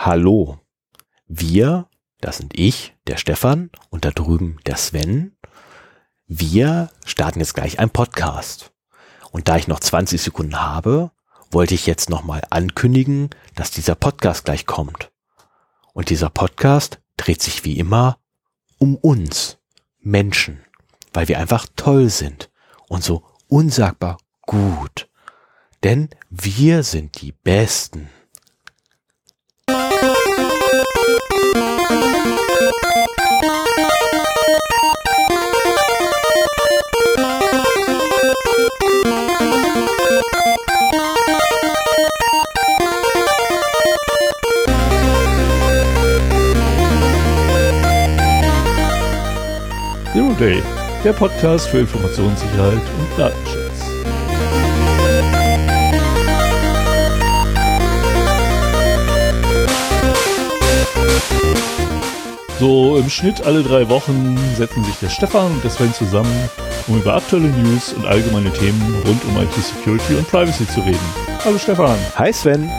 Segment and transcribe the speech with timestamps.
[0.00, 0.60] Hallo.
[1.26, 1.88] Wir,
[2.20, 5.36] das sind ich, der Stefan und da drüben der Sven.
[6.28, 8.72] Wir starten jetzt gleich einen Podcast.
[9.32, 11.10] Und da ich noch 20 Sekunden habe,
[11.50, 15.10] wollte ich jetzt nochmal ankündigen, dass dieser Podcast gleich kommt.
[15.94, 18.20] Und dieser Podcast dreht sich wie immer
[18.78, 19.58] um uns,
[19.98, 20.64] Menschen,
[21.12, 22.52] weil wir einfach toll sind
[22.88, 25.10] und so unsagbar gut.
[25.82, 28.10] Denn wir sind die Besten.
[50.38, 50.62] Zero Day,
[51.04, 53.84] der Podcast für Informationssicherheit und Datenschutz.
[62.58, 66.48] So im Schnitt alle drei Wochen setzen sich der Stefan und der Sven zusammen,
[66.86, 70.98] um über aktuelle News und allgemeine Themen rund um IT-Security und Privacy zu reden.
[71.44, 71.98] Hallo Stefan.
[72.16, 72.70] Hi Sven.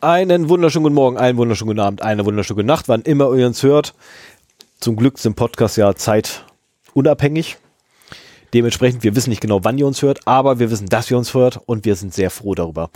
[0.00, 3.62] Einen wunderschönen guten Morgen, einen wunderschönen guten Abend, eine wunderschöne Nacht, wann immer ihr uns
[3.62, 3.94] hört.
[4.78, 7.56] Zum Glück sind Podcasts ja zeitunabhängig.
[8.52, 11.32] Dementsprechend, wir wissen nicht genau, wann ihr uns hört, aber wir wissen, dass ihr uns
[11.32, 12.90] hört und wir sind sehr froh darüber.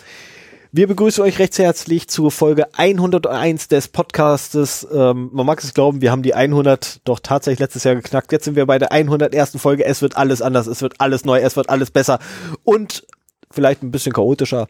[0.70, 4.86] Wir begrüßen euch recht herzlich zur Folge 101 des Podcastes.
[4.92, 8.32] Ähm, man mag es glauben, wir haben die 100 doch tatsächlich letztes Jahr geknackt.
[8.32, 9.56] Jetzt sind wir bei der 101.
[9.56, 9.86] Folge.
[9.86, 12.18] Es wird alles anders, es wird alles neu, es wird alles besser
[12.64, 13.06] und
[13.50, 14.68] vielleicht ein bisschen chaotischer.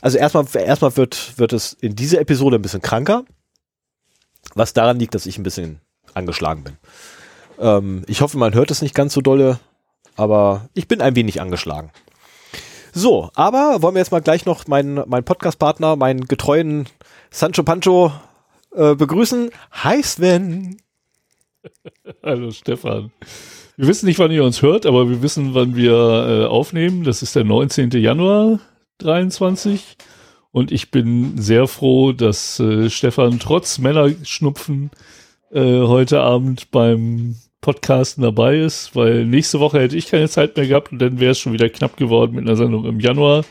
[0.00, 3.24] Also erstmal, erstmal wird, wird es in dieser Episode ein bisschen kranker,
[4.56, 5.80] was daran liegt, dass ich ein bisschen
[6.14, 6.78] angeschlagen bin.
[7.60, 9.60] Ähm, ich hoffe, man hört es nicht ganz so dolle,
[10.16, 11.92] aber ich bin ein wenig angeschlagen.
[12.94, 16.86] So, aber wollen wir jetzt mal gleich noch meinen, meinen Podcast-Partner, meinen getreuen
[17.30, 18.12] Sancho Pancho
[18.74, 19.48] äh, begrüßen.
[19.70, 20.76] Hi Sven.
[22.22, 23.10] Hallo Stefan.
[23.78, 27.02] Wir wissen nicht, wann ihr uns hört, aber wir wissen, wann wir äh, aufnehmen.
[27.02, 27.92] Das ist der 19.
[27.92, 28.60] Januar
[28.98, 29.96] 23.
[30.50, 34.90] Und ich bin sehr froh, dass äh, Stefan trotz Männerschnupfen
[35.50, 40.66] äh, heute Abend beim Podcasten dabei ist, weil nächste Woche hätte ich keine Zeit mehr
[40.66, 43.44] gehabt und dann wäre es schon wieder knapp geworden mit einer Sendung im Januar.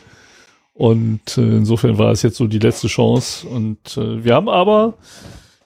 [0.74, 3.48] Und äh, insofern war es jetzt so die letzte Chance.
[3.48, 4.94] Und äh, wir haben aber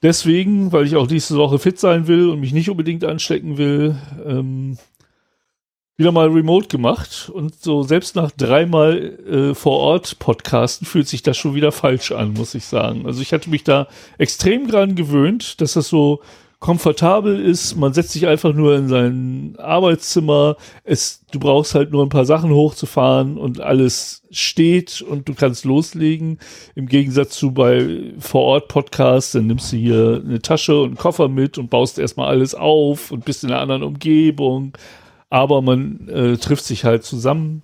[0.02, 3.96] deswegen, weil ich auch nächste Woche fit sein will und mich nicht unbedingt anstecken will,
[4.24, 4.78] ähm,
[5.96, 11.22] wieder mal remote gemacht und so selbst nach dreimal äh, vor Ort Podcasten fühlt sich
[11.22, 13.06] das schon wieder falsch an, muss ich sagen.
[13.06, 16.20] Also ich hatte mich da extrem dran gewöhnt, dass das so
[16.66, 17.76] komfortabel ist.
[17.76, 20.56] Man setzt sich einfach nur in sein Arbeitszimmer.
[20.82, 25.64] Es, du brauchst halt nur ein paar Sachen hochzufahren und alles steht und du kannst
[25.64, 26.40] loslegen.
[26.74, 31.56] Im Gegensatz zu bei Vor-Ort-Podcasts, dann nimmst du hier eine Tasche und einen Koffer mit
[31.56, 34.76] und baust erstmal alles auf und bist in einer anderen Umgebung.
[35.30, 37.62] Aber man äh, trifft sich halt zusammen.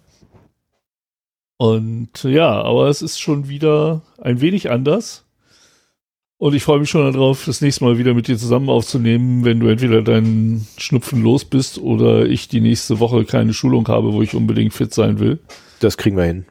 [1.57, 5.25] Und ja, aber es ist schon wieder ein wenig anders.
[6.43, 9.61] Und ich freue mich schon darauf, das nächste Mal wieder mit dir zusammen aufzunehmen, wenn
[9.61, 14.23] du entweder deinen Schnupfen los bist oder ich die nächste Woche keine Schulung habe, wo
[14.23, 15.39] ich unbedingt fit sein will.
[15.79, 16.47] Das kriegen wir hin.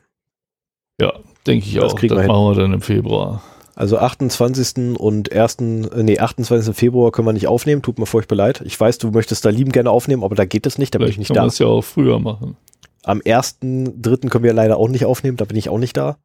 [1.02, 1.12] Ja,
[1.46, 1.96] denke ich Das auch.
[1.98, 2.32] kriegen das wir hin.
[2.32, 3.44] machen wir dann im Februar.
[3.76, 4.98] Also 28.
[4.98, 5.58] und 1.
[5.60, 6.74] äh, Nee, 28.
[6.74, 8.62] Februar können wir nicht aufnehmen, tut mir furchtbar leid.
[8.66, 11.10] Ich weiß, du möchtest da lieben gerne aufnehmen, aber da geht es nicht, da bin
[11.10, 11.42] ich Vielleicht nicht kann da.
[11.42, 12.56] man es ja auch früher machen.
[13.04, 14.30] Am 1.3.
[14.30, 16.18] können wir leider auch nicht aufnehmen, da bin ich auch nicht da.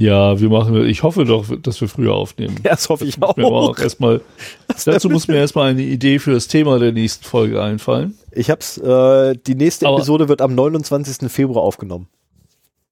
[0.00, 2.54] Ja, wir machen, ich hoffe doch, dass wir früher aufnehmen.
[2.62, 3.70] Ja, das hoffe ich Muss mir auch.
[3.70, 4.20] auch erstmal,
[4.84, 8.16] dazu muss mir erstmal eine Idee für das Thema der nächsten Folge einfallen.
[8.30, 11.28] Ich hab's, äh, die nächste Aber- Episode wird am 29.
[11.28, 12.06] Februar aufgenommen.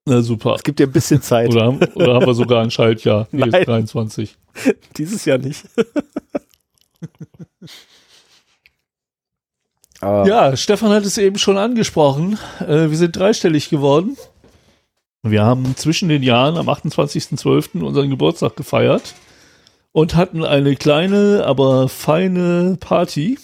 [0.04, 0.54] Na super.
[0.56, 1.48] Es gibt dir ein bisschen Zeit.
[1.50, 3.28] Oder haben, oder haben wir sogar ein Schaltjahr?
[3.30, 3.64] Nee, Nein.
[3.64, 4.36] 23.
[4.98, 5.62] Dieses Jahr nicht.
[10.02, 12.38] Ah, Ja, Stefan hat es eben schon angesprochen.
[12.60, 14.18] Äh, wir sind dreistellig geworden.
[15.22, 17.82] Wir haben zwischen den Jahren am 28.12.
[17.82, 19.14] unseren Geburtstag gefeiert
[19.92, 23.38] und hatten eine kleine, aber feine Party,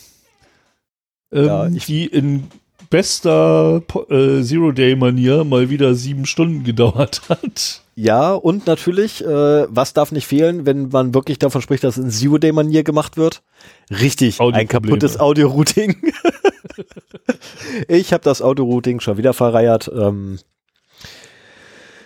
[1.32, 2.44] ähm, Ja, die in
[2.90, 7.80] bester äh, Zero-Day-Manier mal wieder sieben Stunden gedauert hat.
[7.94, 12.10] Ja, und natürlich, äh, was darf nicht fehlen, wenn man wirklich davon spricht, dass in
[12.10, 13.42] Zero-Day-Manier gemacht wird?
[13.90, 14.98] Richtig, ein Audioprobleme.
[14.98, 16.12] kaputtes Audio-Routing.
[17.88, 19.90] ich habe das Audio-Routing schon wieder verreiert.
[19.94, 20.38] Ähm,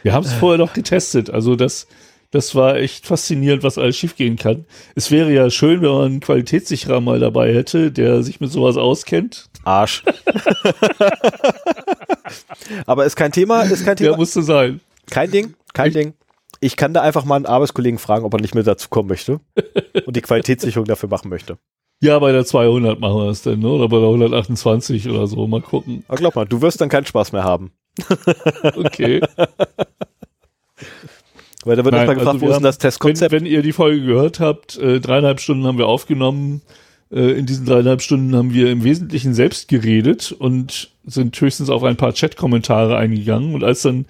[0.06, 1.31] Wir haben es vorher noch getestet.
[1.31, 1.88] Also das,
[2.31, 4.64] das war echt faszinierend, was alles schiefgehen kann.
[4.94, 8.76] Es wäre ja schön, wenn man einen Qualitätssicherer mal dabei hätte, der sich mit sowas
[8.76, 9.50] auskennt.
[9.64, 10.05] Arsch.
[12.87, 14.11] Aber ist kein Thema, ist kein Thema.
[14.11, 14.81] Der musste sein.
[15.11, 16.14] Kein Ding, kein Ding.
[16.61, 19.41] Ich kann da einfach mal einen Arbeitskollegen fragen, ob er nicht mehr dazu kommen möchte
[20.06, 21.58] und die Qualitätssicherung dafür machen möchte.
[22.00, 23.70] Ja, bei der 200 machen wir das denn, ne?
[23.70, 25.49] oder bei der 128 oder so.
[25.49, 26.05] Mal gucken.
[26.06, 27.73] Aber glaub mal, du wirst dann keinen Spaß mehr haben.
[28.76, 29.20] Okay.
[31.64, 33.32] Weil da wird erstmal gefragt, also wo ist denn das Testkonzept?
[33.32, 36.62] Wenn, wenn ihr die Folge gehört habt, äh, dreieinhalb Stunden haben wir aufgenommen.
[37.10, 41.82] Äh, in diesen dreieinhalb Stunden haben wir im Wesentlichen selbst geredet und sind höchstens auf
[41.82, 43.54] ein paar Chat-Kommentare eingegangen.
[43.54, 44.06] Und als dann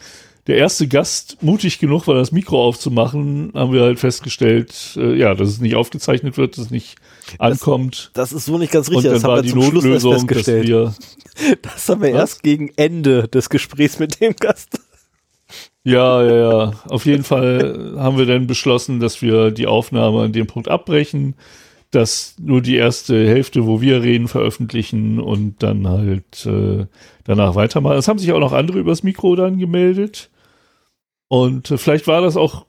[0.46, 5.34] der erste Gast mutig genug war, das Mikro aufzumachen, haben wir halt festgestellt, äh, ja,
[5.34, 6.96] dass es nicht aufgezeichnet wird, dass es nicht
[7.38, 8.10] ankommt.
[8.14, 9.10] Das ist so nicht ganz richtig.
[9.10, 10.68] Das haben wir zum Schluss erst Notlösung, festgestellt.
[10.68, 10.94] wir
[11.62, 12.20] Das haben wir Was?
[12.20, 14.80] erst gegen Ende des Gesprächs mit dem Gast.
[15.84, 16.72] Ja, ja, ja.
[16.88, 21.36] Auf jeden Fall haben wir dann beschlossen, dass wir die Aufnahme an dem Punkt abbrechen,
[21.92, 26.86] dass nur die erste Hälfte, wo wir reden, veröffentlichen und dann halt äh,
[27.24, 27.98] danach weitermachen.
[27.98, 30.30] Es haben sich auch noch andere übers Mikro dann gemeldet.
[31.28, 32.66] Und äh, vielleicht war das auch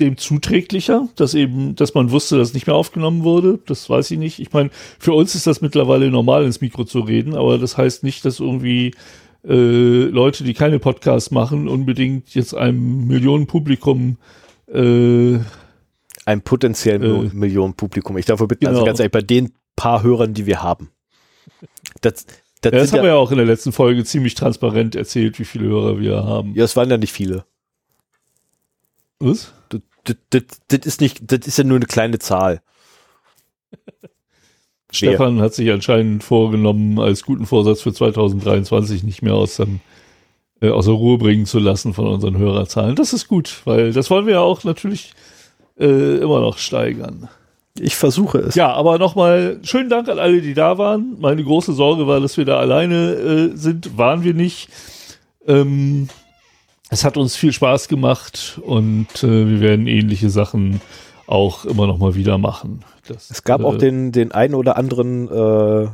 [0.00, 3.58] dem zuträglicher, dass eben, dass man wusste, dass nicht mehr aufgenommen wurde.
[3.66, 4.40] Das weiß ich nicht.
[4.40, 8.02] Ich meine, für uns ist das mittlerweile normal, ins Mikro zu reden, aber das heißt
[8.04, 8.92] nicht, dass irgendwie
[9.44, 14.18] äh, Leute, die keine Podcasts machen, unbedingt jetzt einem Millionenpublikum
[14.72, 15.38] äh,
[16.26, 17.30] Ein potenziell Äh.
[17.34, 18.18] Millionen Publikum.
[18.18, 18.86] Ich darf bitten, also Genau.
[18.86, 20.90] ganz ehrlich, bei den paar Hörern, die wir haben.
[22.02, 22.26] Das,
[22.60, 25.38] das, ja, das haben ja, wir ja auch in der letzten Folge ziemlich transparent erzählt,
[25.38, 26.54] wie viele Hörer wir haben.
[26.54, 27.44] ja, es waren ja nicht viele.
[29.20, 29.52] Was?
[30.30, 30.42] Das,
[30.84, 32.60] ist nicht, das ist ja nur eine kleine Zahl.
[34.90, 39.80] Stefan hat sich anscheinend vorgenommen, als guten Vorsatz für 2023 nicht mehr aus, dem,
[40.60, 42.96] äh, aus der Ruhe bringen zu lassen von unseren Hörerzahlen.
[42.96, 45.12] Das ist gut, weil das wollen wir ja auch natürlich
[45.78, 47.28] äh, immer noch steigern.
[47.78, 48.54] Ich versuche es.
[48.54, 51.16] Ja, aber nochmal schönen Dank an alle, die da waren.
[51.18, 53.98] Meine große Sorge war, dass wir da alleine äh, sind.
[53.98, 54.68] Waren wir nicht.
[55.46, 56.08] Ähm,
[56.90, 60.80] es hat uns viel Spaß gemacht und äh, wir werden ähnliche Sachen
[61.26, 62.84] auch immer noch mal wieder machen.
[63.06, 65.88] Das, Es gab äh, auch den, den einen oder anderen äh,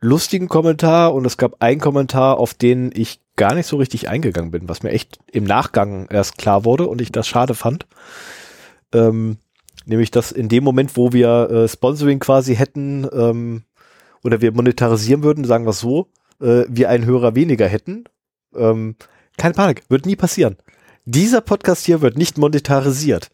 [0.00, 4.50] lustigen Kommentar und es gab einen Kommentar, auf den ich gar nicht so richtig eingegangen
[4.50, 7.86] bin, was mir echt im Nachgang erst klar wurde und ich das schade fand.
[8.92, 9.36] Ähm,
[9.84, 13.64] nämlich, dass in dem Moment, wo wir äh, Sponsoring quasi hätten ähm,
[14.24, 16.08] oder wir monetarisieren würden, sagen wir es so,
[16.40, 18.04] äh, wir einen Hörer weniger hätten.
[18.54, 18.96] Ähm,
[19.36, 20.56] keine Panik, wird nie passieren.
[21.04, 23.30] Dieser Podcast hier wird nicht monetarisiert.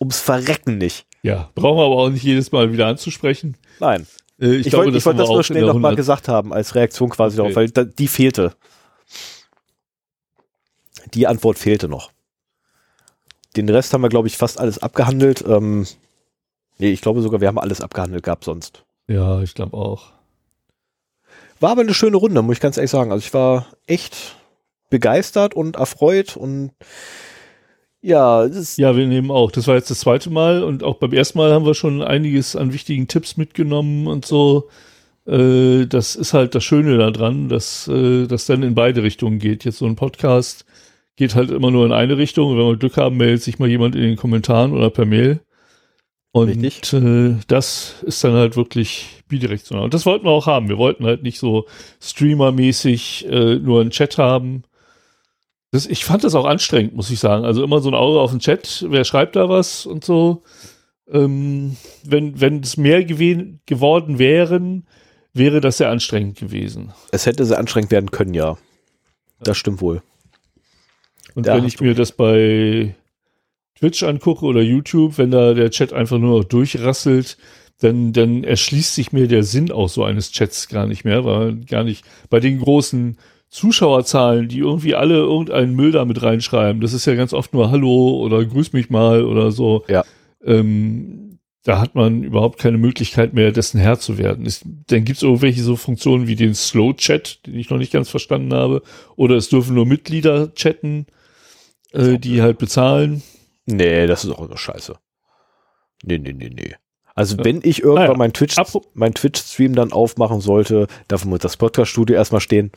[0.00, 1.06] Ums Verrecken nicht.
[1.22, 3.56] Ja, brauchen wir aber auch nicht jedes Mal wieder anzusprechen.
[3.78, 4.06] Nein.
[4.40, 6.52] Äh, Ich, glaube, wollte ich wollte das nur auch in schnell nochmal 100 gesagt haben,
[6.52, 7.52] als Reaktion quasi Okay.
[7.52, 8.54] darauf, weil da, die fehlte.
[11.14, 12.10] Die Antwort fehlte noch.
[13.56, 15.44] Den Rest haben wir, glaube ich, fast alles abgehandelt.
[15.46, 15.86] Ähm,
[16.78, 18.84] nee, ich glaube sogar, wir haben alles abgehandelt gehabt sonst.
[19.08, 20.12] Ja, ich glaube auch.
[21.60, 23.12] War aber eine schöne Runde, muss ich ganz ehrlich sagen.
[23.12, 24.36] Also ich war echt
[24.92, 26.72] begeistert und erfreut und
[28.02, 28.46] ja,
[28.76, 29.50] Ja, wir nehmen auch.
[29.50, 32.56] Das war jetzt das zweite Mal und auch beim ersten Mal haben wir schon einiges
[32.56, 34.68] an wichtigen Tipps mitgenommen und so.
[35.26, 39.64] Äh, das ist halt das Schöne daran, dass äh, das dann in beide Richtungen geht.
[39.64, 40.66] Jetzt so ein Podcast
[41.16, 42.50] geht halt immer nur in eine Richtung.
[42.50, 45.40] Und wenn wir Glück haben, meldet sich mal jemand in den Kommentaren oder per Mail.
[46.32, 49.84] Und äh, das ist dann halt wirklich bidirektional.
[49.84, 50.68] Und das wollten wir auch haben.
[50.68, 51.66] Wir wollten halt nicht so
[52.00, 54.64] streamermäßig äh, nur einen Chat haben.
[55.72, 57.44] Das, ich fand das auch anstrengend, muss ich sagen.
[57.44, 60.42] Also immer so ein Auge auf den Chat, wer schreibt da was und so.
[61.10, 64.86] Ähm, wenn, wenn es mehr geworden wären,
[65.32, 66.92] wäre das sehr anstrengend gewesen.
[67.10, 68.58] es hätte sehr anstrengend werden können, ja.
[69.40, 70.02] Das stimmt wohl.
[71.34, 72.94] Und Ja, wenn ich mir das bei
[73.78, 77.38] Twitch angucke oder YouTube, wenn da der Chat einfach nur noch durchrasselt,
[77.80, 81.56] dann, dann erschließt sich mir der Sinn auch so eines Chats gar nicht mehr, weil
[81.64, 83.16] gar nicht bei den großen
[83.52, 87.70] Zuschauerzahlen, die irgendwie alle irgendeinen Müll da mit reinschreiben, das ist ja ganz oft nur
[87.70, 89.84] Hallo oder Grüß mich mal oder so.
[89.88, 90.04] Ja.
[90.42, 94.46] Ähm, da hat man überhaupt keine Möglichkeit mehr, dessen Herr zu werden.
[94.46, 98.08] Es, dann gibt es irgendwelche so Funktionen wie den Slow-Chat, den ich noch nicht ganz
[98.08, 98.82] verstanden habe.
[99.16, 101.06] Oder es dürfen nur Mitglieder chatten,
[101.92, 103.22] äh, die halt bezahlen.
[103.66, 104.96] Nee, das ist auch eine Scheiße.
[106.02, 106.74] Nee, nee, nee, nee.
[107.14, 107.44] Also Ja.
[107.44, 111.58] wenn ich irgendwann Naja, mein Twitch, apro- mein Twitch-Stream dann aufmachen sollte, dafür muss das
[111.58, 112.72] Podcast-Studio erstmal stehen.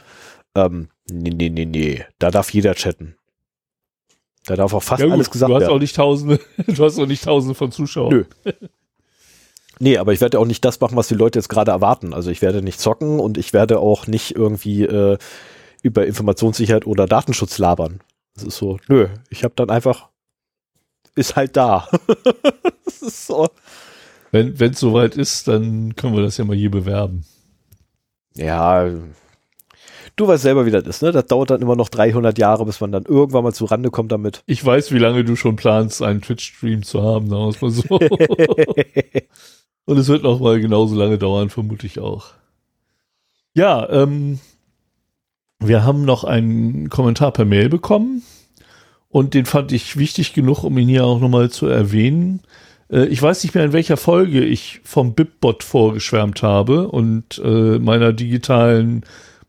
[0.55, 2.05] Ähm, nee, nee, nee, nee.
[2.19, 3.15] Da darf jeder chatten.
[4.45, 5.73] Da darf auch fast Ja, gut, alles gesagt du hast werden.
[5.73, 8.25] auch nicht tausende, du hast auch nicht tausende von Zuschauern.
[8.43, 8.53] Nö.
[9.77, 12.13] Nee, aber ich werde auch nicht das machen, was die Leute jetzt gerade erwarten.
[12.13, 15.17] Also ich werde nicht zocken und ich werde auch nicht irgendwie äh,
[15.83, 17.99] über Informationssicherheit oder Datenschutz labern.
[18.35, 20.07] Das ist so, nö, ich habe dann einfach,
[21.15, 21.89] ist halt da.
[22.85, 23.49] das ist so.
[24.31, 27.25] Wenn es soweit ist, dann können wir das ja mal hier bewerben.
[28.33, 28.89] Ja,
[30.15, 31.11] du weißt selber, wie das ist, ne?
[31.11, 34.11] Das dauert dann immer noch 300 Jahre, bis man dann irgendwann mal zu Rande kommt
[34.11, 34.43] damit.
[34.45, 37.99] Ich weiß, wie lange du schon planst, einen Twitch-Stream zu haben, sagen wir mal so.
[39.85, 42.31] Und es wird noch mal genauso lange dauern, vermute ich auch.
[43.53, 44.39] Ja, ähm,
[45.59, 48.23] wir haben noch einen Kommentar per Mail bekommen
[49.09, 52.41] und den fand ich wichtig genug, um ihn hier auch nochmal zu erwähnen.
[52.89, 57.79] Äh, ich weiß nicht mehr, in welcher Folge ich vom Bibbot vorgeschwärmt habe und äh,
[57.79, 59.03] meiner digitalen,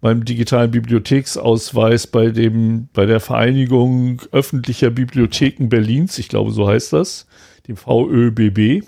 [0.06, 6.92] meinem digitalen Bibliotheksausweis bei dem, bei der Vereinigung öffentlicher Bibliotheken Berlins, ich glaube, so heißt
[6.92, 7.26] das,
[7.66, 8.86] dem VÖBB,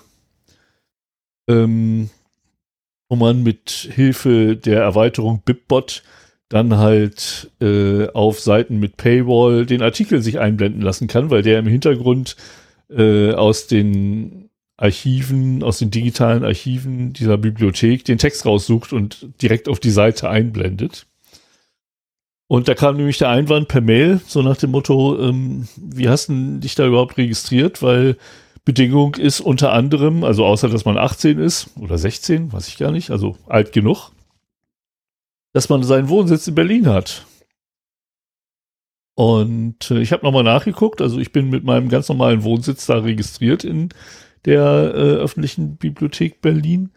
[1.49, 2.09] ähm,
[3.09, 6.03] wo man mit Hilfe der Erweiterung Bibbot
[6.47, 11.59] dann halt äh, auf Seiten mit Paywall den Artikel sich einblenden lassen kann, weil der
[11.59, 12.37] im Hintergrund
[12.89, 19.67] äh, aus den Archiven, aus den digitalen Archiven dieser Bibliothek den Text raussucht und direkt
[19.67, 21.08] auf die Seite einblendet.
[22.51, 26.29] Und da kam nämlich der Einwand per Mail, so nach dem Motto, ähm, wie hast
[26.29, 27.83] du dich da überhaupt registriert?
[27.83, 28.17] Weil
[28.65, 32.89] Bedingung ist unter anderem, also außer dass man 18 ist oder 16, weiß ich gar
[32.91, 34.09] nicht, also alt genug,
[35.53, 37.27] dass man seinen Wohnsitz in Berlin hat.
[39.13, 42.97] Und äh, ich habe nochmal nachgeguckt, also ich bin mit meinem ganz normalen Wohnsitz da
[42.97, 43.89] registriert in
[44.45, 44.63] der
[44.95, 46.89] äh, öffentlichen Bibliothek Berlin.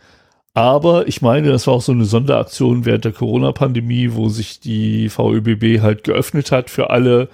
[0.54, 5.09] Aber ich meine, das war auch so eine Sonderaktion während der Corona-Pandemie, wo sich die
[5.09, 7.30] VÖBB halt geöffnet hat für alle,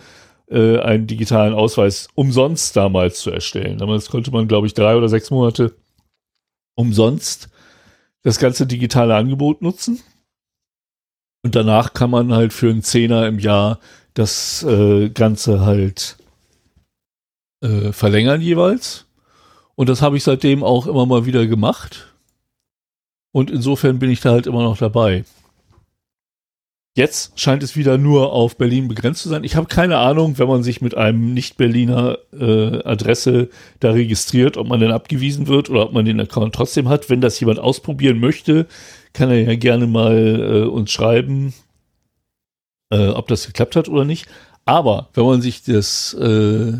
[0.49, 3.79] äh, einen digitalen Ausweis umsonst damals zu erstellen.
[3.79, 5.75] Damals konnte man, glaube ich, drei oder sechs Monate
[6.77, 7.49] umsonst
[8.23, 10.01] das ganze digitale Angebot nutzen.
[11.43, 13.81] Und danach kann man halt für einen Zehner im Jahr
[14.15, 16.17] das äh, Ganze halt
[17.63, 19.07] äh, verlängern jeweils.
[19.75, 22.08] Und das habe ich seitdem auch immer mal wieder gemacht.
[23.33, 25.25] Und insofern bin ich da halt immer noch dabei.
[26.99, 29.45] Jetzt scheint es wieder nur auf Berlin begrenzt zu sein.
[29.45, 34.67] Ich habe keine Ahnung, wenn man sich mit einem Nicht-Berliner äh, Adresse da registriert, ob
[34.67, 37.09] man dann abgewiesen wird oder ob man den Account trotzdem hat.
[37.09, 38.67] Wenn das jemand ausprobieren möchte,
[39.13, 41.55] kann er ja gerne mal äh, uns schreiben,
[42.91, 44.27] äh, ob das geklappt hat oder nicht.
[44.65, 46.73] Aber wenn man sich das, äh,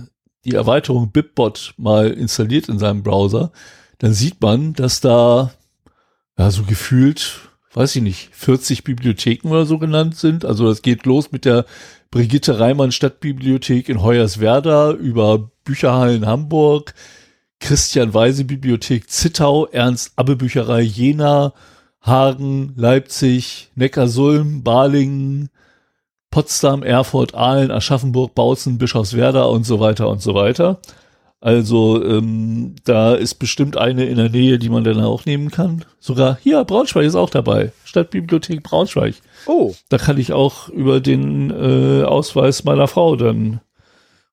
[0.45, 3.53] die Erweiterung Bibbot mal installiert in seinem Browser,
[3.99, 5.53] dann sieht man, dass da
[6.39, 7.41] ja so gefühlt,
[7.75, 10.45] weiß ich nicht, 40 Bibliotheken oder so genannt sind.
[10.45, 11.67] Also das geht los mit der
[12.11, 16.95] Brigitte Reimann Stadtbibliothek in Hoyerswerda über Bücherhallen Hamburg,
[17.61, 21.53] Christian Weise Bibliothek Zittau, Ernst Abbe Bücherei Jena,
[22.01, 25.51] Hagen, Leipzig, Neckarsulm, Balingen,
[26.31, 30.81] Potsdam, Erfurt, Aalen, Aschaffenburg, Bautzen, Bischofswerda und so weiter und so weiter.
[31.41, 35.85] Also ähm, da ist bestimmt eine in der Nähe, die man dann auch nehmen kann.
[36.01, 37.73] Sogar hier, Braunschweig ist auch dabei.
[37.85, 39.15] Stadtbibliothek Braunschweig.
[39.47, 39.75] Oh.
[39.89, 43.61] Da kann ich auch über den äh, Ausweis meiner Frau dann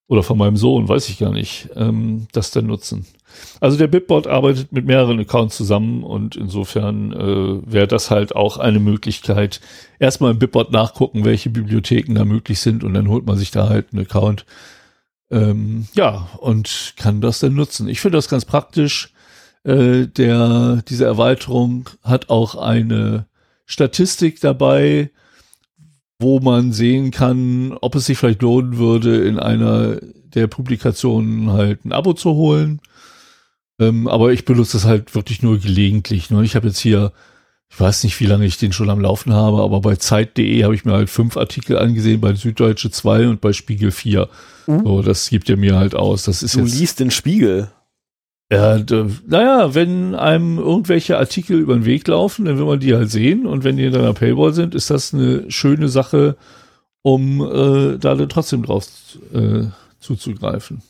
[0.07, 3.05] oder von meinem Sohn, weiß ich gar nicht, ähm, das dann nutzen.
[3.59, 8.57] Also der Bitbot arbeitet mit mehreren Accounts zusammen und insofern äh, wäre das halt auch
[8.57, 9.61] eine Möglichkeit.
[9.99, 13.67] Erstmal im Bitbot nachgucken, welche Bibliotheken da möglich sind und dann holt man sich da
[13.67, 14.45] halt einen Account.
[15.35, 17.89] Ähm, ja, und kann das dann nutzen.
[17.89, 19.11] Ich finde das ganz praktisch.
[19.63, 23.25] Äh, der, diese Erweiterung hat auch eine
[23.65, 25.11] Statistik dabei,
[26.19, 31.83] wo man sehen kann, ob es sich vielleicht lohnen würde, in einer der Publikationen halt
[31.83, 32.79] ein Abo zu holen.
[33.77, 36.29] Ähm, aber ich benutze das halt wirklich nur gelegentlich.
[36.29, 36.45] Ne?
[36.45, 37.11] Ich habe jetzt hier,
[37.75, 40.73] ich weiß nicht, wie lange ich den schon am Laufen habe, aber bei Zeit.de habe
[40.73, 44.29] ich mir halt fünf Artikel angesehen, bei Süddeutsche 2 und bei Spiegel 4.
[44.65, 44.85] Mhm.
[44.85, 46.23] So, das gibt er mir halt aus.
[46.23, 47.69] Das ist du jetzt, liest den Spiegel.
[48.49, 48.79] Ja,
[49.27, 53.45] naja, wenn einem irgendwelche Artikel über den Weg laufen, dann will man die halt sehen.
[53.45, 56.37] Und wenn die in einer Paywall sind, ist das eine schöne Sache,
[57.01, 58.87] um äh, da dann trotzdem drauf
[59.33, 59.65] äh,
[59.99, 60.81] zuzugreifen.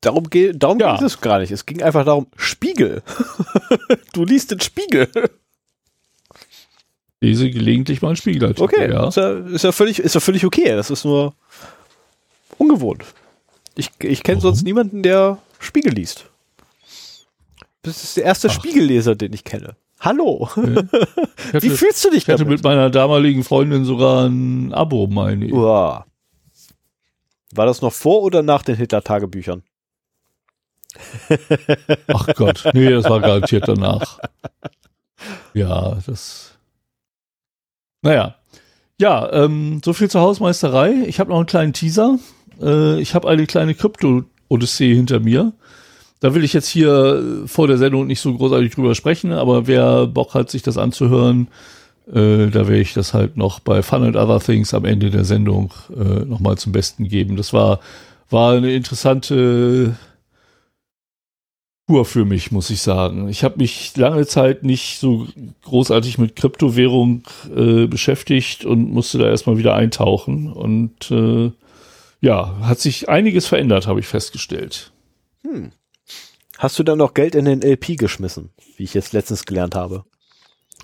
[0.00, 0.96] Darum, ge darum ja.
[0.96, 1.50] ging es gar nicht.
[1.50, 3.02] Es ging einfach darum, Spiegel.
[4.12, 5.08] du liest den Spiegel.
[7.20, 8.54] Lese gelegentlich mal einen Spiegel.
[8.58, 9.08] Okay, ja.
[9.08, 10.74] Ist, ja, ist, ja völlig, ist ja völlig okay.
[10.74, 11.34] Das ist nur
[12.56, 13.04] ungewohnt.
[13.76, 16.24] Ich, ich kenne sonst niemanden, der Spiegel liest.
[17.82, 18.54] Das ist der erste Ach.
[18.54, 19.76] Spiegelleser, den ich kenne.
[20.00, 20.48] Hallo.
[20.56, 20.76] Okay.
[20.76, 21.18] Hatte,
[21.62, 25.52] Wie fühlst du dich Ich hatte mit meiner damaligen Freundin sogar ein Abo, meine ich.
[25.52, 26.06] Uah.
[27.52, 29.62] War das noch vor oder nach den Hitler-Tagebüchern?
[32.08, 34.18] Ach Gott, nee, das war garantiert danach.
[35.54, 36.58] Ja, das.
[38.02, 38.36] Naja.
[38.98, 41.04] Ja, ähm, so viel zur Hausmeisterei.
[41.06, 42.18] Ich habe noch einen kleinen Teaser.
[42.60, 45.52] Äh, ich habe eine kleine Krypto-Odyssee hinter mir.
[46.20, 50.06] Da will ich jetzt hier vor der Sendung nicht so großartig drüber sprechen, aber wer
[50.06, 51.48] Bock hat, sich das anzuhören,
[52.08, 55.24] äh, da werde ich das halt noch bei Fun and Other Things am Ende der
[55.24, 57.36] Sendung äh, nochmal zum Besten geben.
[57.36, 57.80] Das war,
[58.28, 59.96] war eine interessante
[61.90, 63.28] Tour für mich, muss ich sagen.
[63.28, 65.26] Ich habe mich lange Zeit nicht so
[65.64, 70.52] großartig mit Kryptowährung äh, beschäftigt und musste da erstmal wieder eintauchen.
[70.52, 71.50] Und äh,
[72.20, 74.92] ja, hat sich einiges verändert, habe ich festgestellt.
[75.42, 75.72] Hm.
[76.58, 80.04] Hast du dann noch Geld in den LP geschmissen, wie ich jetzt letztens gelernt habe?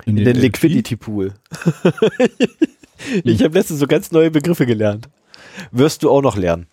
[0.03, 1.35] In, in den, den Liquidity Pool.
[3.23, 5.07] ich habe letztens so ganz neue Begriffe gelernt.
[5.71, 6.67] Wirst du auch noch lernen.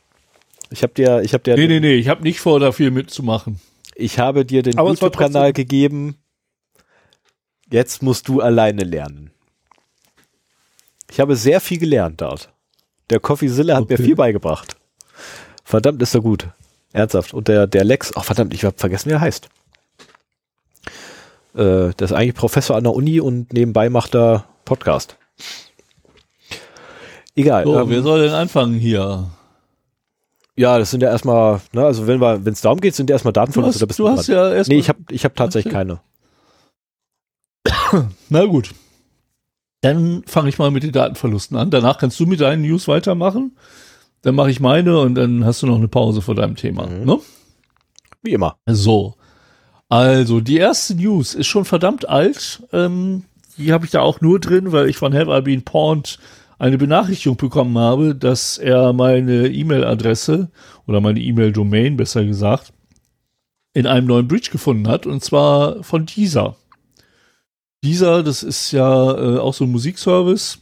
[0.71, 1.55] Ich habe dir, ich habe dir.
[1.55, 3.61] Nee, nee, nee, ich habe nicht vor, da viel mitzumachen.
[3.95, 6.17] Ich habe dir den YouTube-Kanal gegeben.
[7.71, 9.31] Jetzt musst du alleine lernen.
[11.11, 12.51] Ich habe sehr viel gelernt dort.
[13.11, 13.97] Der Coffeezilla hat okay.
[13.99, 14.77] mir viel beigebracht.
[15.65, 16.49] Verdammt ist er gut.
[16.93, 17.35] Ernsthaft.
[17.35, 19.49] Und der, der Lex, oh verdammt, ich habe vergessen, wie er heißt.
[21.55, 25.17] Äh, der ist eigentlich Professor an der Uni und nebenbei macht er Podcast.
[27.37, 27.65] Egal.
[27.65, 29.31] So, ähm, wer soll denn anfangen hier?
[30.57, 33.15] Ja, das sind ja erstmal, ne, also wenn wir, wenn es darum geht, sind ja
[33.15, 33.87] erstmal Datenverluste.
[33.87, 34.77] Du hast, du hast ja erstmal.
[34.77, 36.01] Nee, ich habe ich hab tatsächlich keine.
[38.29, 38.71] Na gut.
[39.81, 41.71] Dann fange ich mal mit den Datenverlusten an.
[41.71, 43.57] Danach kannst du mit deinen News weitermachen.
[44.23, 46.87] Dann mache ich meine und dann hast du noch eine Pause vor deinem Thema.
[46.87, 47.05] Mhm.
[47.05, 47.19] Ne?
[48.23, 48.57] Wie immer.
[48.67, 49.17] So.
[49.91, 52.63] Also, die erste News ist schon verdammt alt.
[52.73, 53.25] Ähm,
[53.59, 56.19] die habe ich da auch nur drin, weil ich von Have I Been Pawned
[56.59, 60.51] eine Benachrichtigung bekommen habe, dass er meine E-Mail-Adresse
[60.87, 62.73] oder meine E-Mail-Domain, besser gesagt,
[63.73, 66.57] in einem neuen Bridge gefunden hat, und zwar von dieser.
[67.83, 70.59] Dieser, das ist ja äh, auch so ein Musikservice,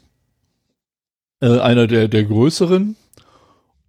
[1.41, 2.97] äh, einer der, der größeren.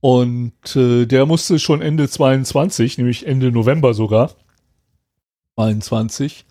[0.01, 4.31] Und äh, der musste schon Ende 22, nämlich Ende November sogar,
[5.55, 6.45] 22,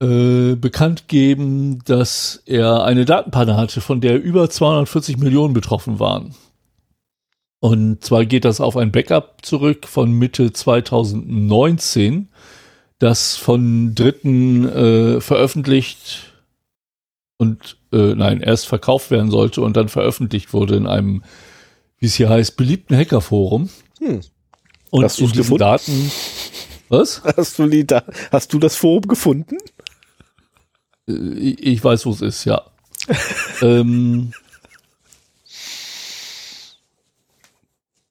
[0.00, 6.34] äh, bekannt geben, dass er eine Datenpanne hatte, von der über 240 Millionen betroffen waren.
[7.60, 12.28] Und zwar geht das auf ein Backup zurück von Mitte 2019,
[13.00, 16.32] das von Dritten äh, veröffentlicht
[17.36, 21.22] und äh, nein, erst verkauft werden sollte und dann veröffentlicht wurde in einem,
[21.98, 23.70] wie es hier heißt, beliebten Hackerforum.
[23.98, 24.20] Hm.
[24.90, 26.10] Und hast in diesen Daten.
[26.88, 27.22] Was?
[27.36, 29.58] Hast du, die da hast du das Forum gefunden?
[31.08, 32.62] Äh, ich weiß, wo es ist, ja.
[33.62, 34.32] ähm,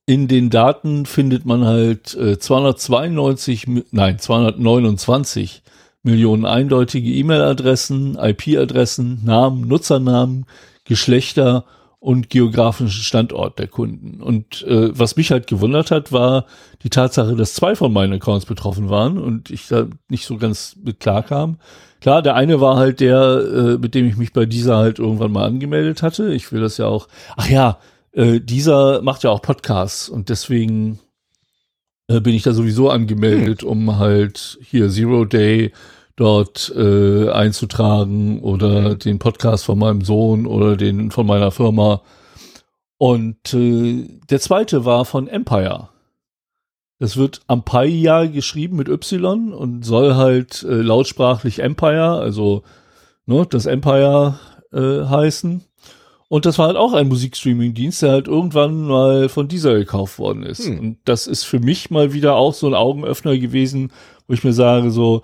[0.06, 5.62] in den Daten findet man halt äh, 292, nein, 229
[6.04, 10.46] Millionen eindeutige E-Mail-Adressen, IP-Adressen, Namen, Nutzernamen,
[10.86, 11.66] Geschlechter
[12.00, 14.22] und geografischen Standort der Kunden.
[14.22, 16.46] Und äh, was mich halt gewundert hat, war
[16.84, 20.76] die Tatsache, dass zwei von meinen Accounts betroffen waren und ich da nicht so ganz
[20.84, 21.58] mit klar kam.
[22.00, 25.32] Klar, der eine war halt der, äh, mit dem ich mich bei dieser halt irgendwann
[25.32, 26.34] mal angemeldet hatte.
[26.34, 27.08] Ich will das ja auch.
[27.36, 27.80] Ach ja,
[28.12, 31.00] äh, dieser macht ja auch Podcasts und deswegen
[32.08, 33.70] äh, bin ich da sowieso angemeldet, hm.
[33.70, 35.72] um halt hier Zero Day
[36.18, 39.00] dort äh, einzutragen oder mhm.
[39.00, 42.02] den Podcast von meinem Sohn oder den von meiner Firma.
[42.98, 45.90] Und äh, der zweite war von Empire.
[47.00, 52.64] Das wird Empire geschrieben mit Y und soll halt äh, lautsprachlich Empire, also
[53.28, 54.40] ne, das Empire
[54.74, 55.64] äh, heißen.
[56.30, 60.42] Und das war halt auch ein Musikstreaming-Dienst, der halt irgendwann mal von dieser gekauft worden
[60.42, 60.66] ist.
[60.66, 60.80] Hm.
[60.80, 63.92] Und das ist für mich mal wieder auch so ein Augenöffner gewesen,
[64.28, 65.22] wo ich mir sage, so,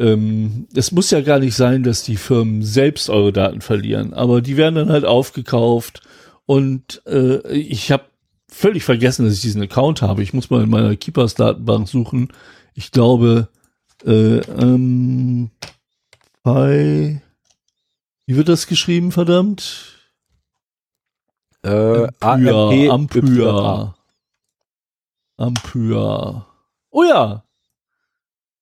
[0.00, 4.40] ähm, es muss ja gar nicht sein, dass die Firmen selbst eure Daten verlieren, aber
[4.40, 6.00] die werden dann halt aufgekauft
[6.46, 8.04] und äh, ich habe
[8.48, 10.22] völlig vergessen, dass ich diesen Account habe.
[10.22, 12.32] Ich muss mal in meiner Keepers Datenbank suchen.
[12.74, 13.48] Ich glaube,
[14.04, 15.50] äh, ähm,
[16.42, 17.22] bei
[18.26, 19.98] wie wird das geschrieben, verdammt?
[21.62, 23.94] Äh, Ampyr, Ampyr.
[25.36, 26.46] Ampyr.
[26.90, 27.44] Oh ja,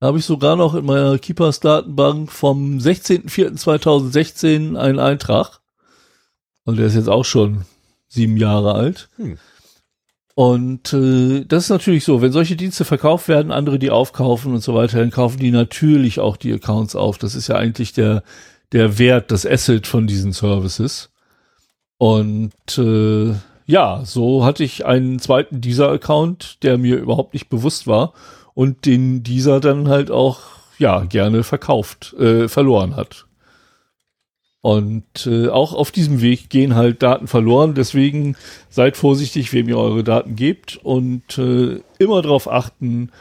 [0.00, 5.60] habe ich sogar noch in meiner Keepers Datenbank vom 16.04.2016 einen Eintrag.
[6.64, 7.64] Und der ist jetzt auch schon
[8.08, 9.08] sieben Jahre alt.
[9.16, 9.38] Hm.
[10.34, 14.62] Und äh, das ist natürlich so, wenn solche Dienste verkauft werden, andere die aufkaufen und
[14.62, 17.18] so weiter, dann kaufen die natürlich auch die Accounts auf.
[17.18, 18.22] Das ist ja eigentlich der,
[18.70, 21.10] der Wert, das Asset von diesen Services.
[21.96, 23.34] Und äh,
[23.66, 28.12] ja, so hatte ich einen zweiten dieser Account, der mir überhaupt nicht bewusst war
[28.58, 30.40] und den dieser dann halt auch
[30.78, 33.26] ja gerne verkauft, äh, verloren hat.
[34.62, 37.74] Und äh, auch auf diesem Weg gehen halt Daten verloren.
[37.74, 38.34] Deswegen
[38.68, 43.12] seid vorsichtig, wem ihr eure Daten gebt und äh, immer darauf achten,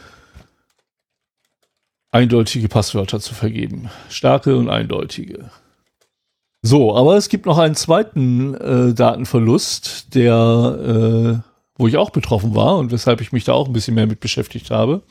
[2.10, 3.92] eindeutige Passwörter zu vergeben.
[4.10, 5.52] Starke und eindeutige.
[6.64, 12.56] So, aber es gibt noch einen zweiten äh, Datenverlust, der, äh, wo ich auch betroffen
[12.56, 15.04] war und weshalb ich mich da auch ein bisschen mehr mit beschäftigt habe.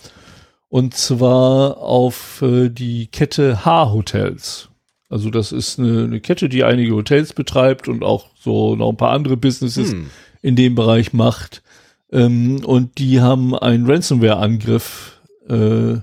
[0.68, 4.68] Und zwar auf äh, die Kette H-Hotels.
[5.08, 8.96] Also das ist eine, eine, Kette, die einige Hotels betreibt und auch so noch ein
[8.96, 10.10] paar andere Businesses hm.
[10.42, 11.62] in dem Bereich macht.
[12.10, 15.98] Ähm, und die haben einen Ransomware-Angriff äh,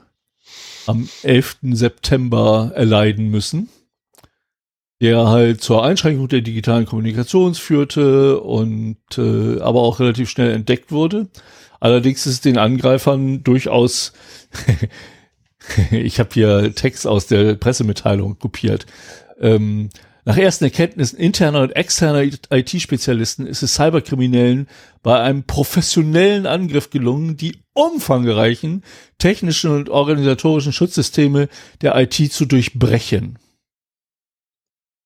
[0.86, 1.58] am 11.
[1.72, 3.70] September erleiden müssen,
[5.04, 10.92] der halt zur Einschränkung der digitalen Kommunikation führte und äh, aber auch relativ schnell entdeckt
[10.92, 11.28] wurde.
[11.82, 14.14] Allerdings ist es den Angreifern durchaus
[15.92, 18.86] ich habe hier Text aus der Pressemitteilung kopiert.
[19.40, 19.90] Ähm,
[20.26, 24.68] nach ersten Erkenntnissen interner und externer IT-Spezialisten ist es Cyberkriminellen
[25.02, 28.84] bei einem professionellen Angriff gelungen, die umfangreichen
[29.18, 31.50] technischen und organisatorischen Schutzsysteme
[31.82, 33.38] der IT zu durchbrechen.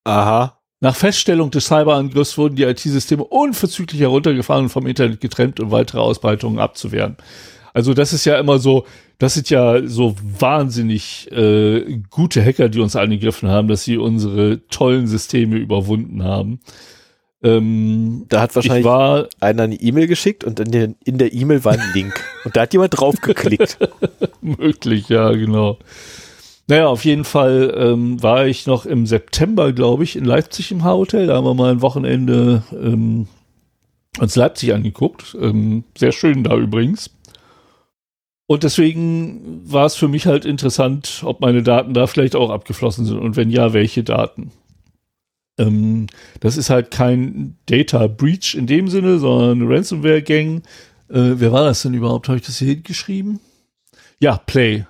[0.08, 0.58] Aha.
[0.80, 6.00] Nach Feststellung des Cyberangriffs wurden die IT-Systeme unverzüglich heruntergefahren und vom Internet getrennt, um weitere
[6.00, 7.18] Ausbreitungen abzuwehren.
[7.74, 8.86] Also das ist ja immer so,
[9.18, 14.66] das sind ja so wahnsinnig äh, gute Hacker, die uns angegriffen haben, dass sie unsere
[14.70, 16.60] tollen Systeme überwunden haben.
[17.44, 21.66] Ähm, da hat wahrscheinlich war, einer eine E-Mail geschickt und in der, in der E-Mail
[21.66, 22.24] war ein Link.
[22.46, 23.78] und da hat jemand draufgeklickt.
[24.42, 25.78] Möglich, ja, genau.
[26.68, 30.84] Naja, auf jeden Fall ähm, war ich noch im September, glaube ich, in Leipzig im
[30.84, 31.28] H-Hotel.
[31.28, 33.28] Da haben wir mal ein Wochenende ähm,
[34.20, 35.38] uns Leipzig angeguckt.
[35.40, 37.10] Ähm, sehr schön da übrigens.
[38.48, 43.06] Und deswegen war es für mich halt interessant, ob meine Daten da vielleicht auch abgeflossen
[43.06, 44.52] sind und wenn ja, welche Daten.
[45.58, 46.08] Ähm,
[46.42, 50.64] das ist halt kein Data Breach in dem Sinne, sondern eine Ransomware Gang.
[51.10, 52.28] Äh, wer war das denn überhaupt?
[52.28, 53.40] Habe ich das hier hingeschrieben?
[54.20, 54.86] Ja, Play.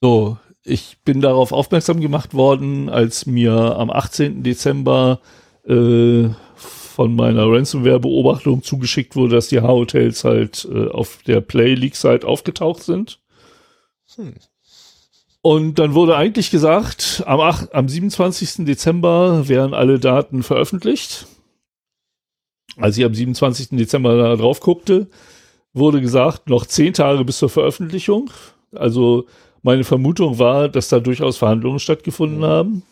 [0.00, 4.42] So, ich bin darauf aufmerksam gemacht worden, als mir am 18.
[4.42, 5.20] Dezember
[5.64, 12.82] äh, von meiner Ransomware-Beobachtung zugeschickt wurde, dass die H-Hotels halt äh, auf der Play-Leak-Site aufgetaucht
[12.82, 13.20] sind.
[14.16, 14.34] Hm.
[15.42, 18.66] Und dann wurde eigentlich gesagt, am, 8, am 27.
[18.66, 21.26] Dezember wären alle Daten veröffentlicht.
[22.76, 23.68] Als ich am 27.
[23.78, 25.06] Dezember da drauf guckte,
[25.72, 28.30] wurde gesagt, noch zehn Tage bis zur Veröffentlichung.
[28.72, 29.26] Also
[29.66, 32.44] meine Vermutung war, dass da durchaus Verhandlungen stattgefunden mhm.
[32.44, 32.82] haben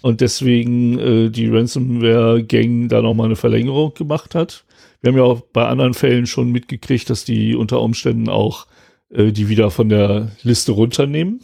[0.00, 4.64] und deswegen äh, die Ransomware-Gang da nochmal eine Verlängerung gemacht hat.
[5.00, 8.66] Wir haben ja auch bei anderen Fällen schon mitgekriegt, dass die unter Umständen auch
[9.10, 11.40] äh, die wieder von der Liste runternehmen.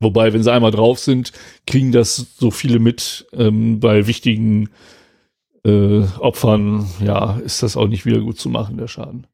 [0.00, 1.32] Wobei, wenn sie einmal drauf sind,
[1.66, 3.26] kriegen das so viele mit.
[3.32, 4.70] Ähm, bei wichtigen
[5.64, 9.28] äh, Opfern, ja, ist das auch nicht wieder gut zu machen, der Schaden.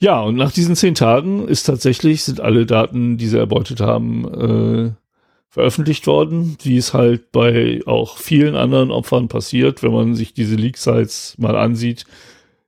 [0.00, 4.24] Ja, und nach diesen zehn Tagen ist tatsächlich, sind alle Daten, die sie erbeutet haben,
[4.26, 4.92] äh,
[5.48, 9.82] veröffentlicht worden, wie es halt bei auch vielen anderen Opfern passiert.
[9.82, 12.04] Wenn man sich diese Leak-Sites mal ansieht,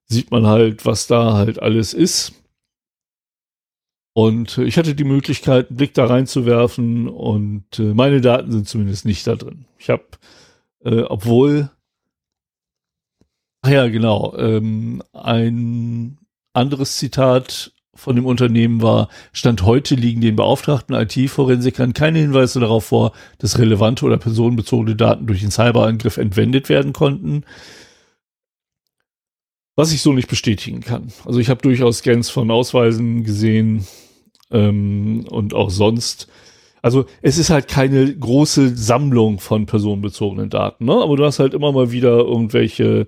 [0.06, 2.32] sieht man halt, was da halt alles ist.
[4.12, 9.04] Und ich hatte die Möglichkeit, einen Blick da reinzuwerfen und äh, meine Daten sind zumindest
[9.04, 9.66] nicht da drin.
[9.78, 10.04] Ich habe,
[10.84, 11.70] äh, obwohl,
[13.62, 16.18] ach ja, genau, ähm, ein
[16.52, 22.86] anderes Zitat von dem Unternehmen war, Stand heute liegen den beauftragten IT-Forensikern keine Hinweise darauf
[22.86, 27.44] vor, dass relevante oder personenbezogene Daten durch den Cyberangriff entwendet werden konnten.
[29.76, 31.12] Was ich so nicht bestätigen kann.
[31.24, 33.86] Also ich habe durchaus Scans von Ausweisen gesehen
[34.50, 36.28] ähm, und auch sonst.
[36.82, 40.94] Also es ist halt keine große Sammlung von personenbezogenen Daten, ne?
[40.94, 43.06] aber du hast halt immer mal wieder irgendwelche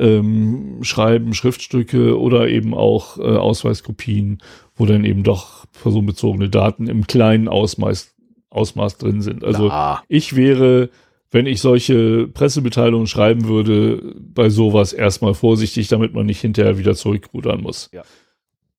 [0.00, 4.38] ähm, schreiben, Schriftstücke oder eben auch äh, Ausweiskopien,
[4.74, 8.14] wo dann eben doch personenbezogene Daten im kleinen Ausmaß,
[8.48, 9.44] Ausmaß drin sind.
[9.44, 10.02] Also Na.
[10.08, 10.88] ich wäre,
[11.30, 16.94] wenn ich solche Pressemitteilungen schreiben würde, bei sowas erstmal vorsichtig, damit man nicht hinterher wieder
[16.94, 17.90] zurückrudern muss.
[17.92, 18.02] Ja.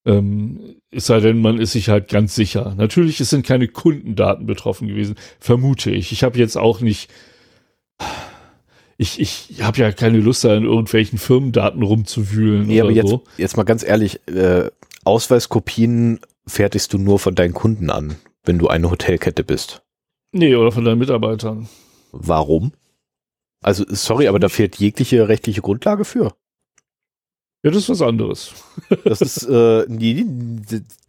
[0.03, 2.73] Ähm, es sei denn, man ist sich halt ganz sicher.
[2.75, 6.11] Natürlich, es sind keine Kundendaten betroffen gewesen, vermute ich.
[6.11, 7.11] Ich habe jetzt auch nicht
[9.01, 12.67] ich, ich habe ja keine Lust, da in irgendwelchen Firmendaten rumzuwühlen.
[12.67, 13.23] Nee, aber jetzt, so.
[13.35, 14.69] jetzt mal ganz ehrlich, äh,
[15.03, 19.81] Ausweiskopien fertigst du nur von deinen Kunden an, wenn du eine Hotelkette bist.
[20.31, 21.67] Nee, oder von deinen Mitarbeitern.
[22.11, 22.73] Warum?
[23.63, 26.33] Also, sorry, aber da fehlt jegliche rechtliche Grundlage für.
[27.63, 28.53] Ja, das ist was anderes.
[29.03, 30.27] das ist, äh, die,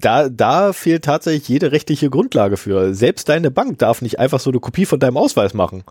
[0.01, 2.95] da, da fehlt tatsächlich jede rechtliche Grundlage für.
[2.95, 5.85] Selbst deine Bank darf nicht einfach so eine Kopie von deinem Ausweis machen.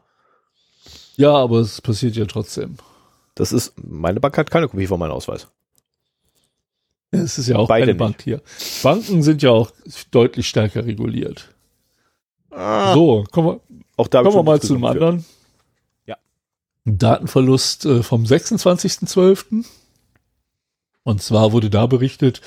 [1.21, 2.77] Ja, aber es passiert ja trotzdem.
[3.36, 5.47] Das ist, meine Bank hat keine Kopie von meinem Ausweis.
[7.12, 8.41] Es ist ja auch Beide keine Bank hier.
[8.81, 9.71] Banken sind ja auch
[10.10, 11.53] deutlich stärker reguliert.
[12.49, 13.60] Ah, So, kommen
[13.97, 15.25] wir, kommen wir mal zu einem anderen.
[16.07, 16.17] Ja.
[16.86, 19.63] Datenverlust äh, vom 26.12.
[21.03, 22.41] Und zwar wurde da berichtet,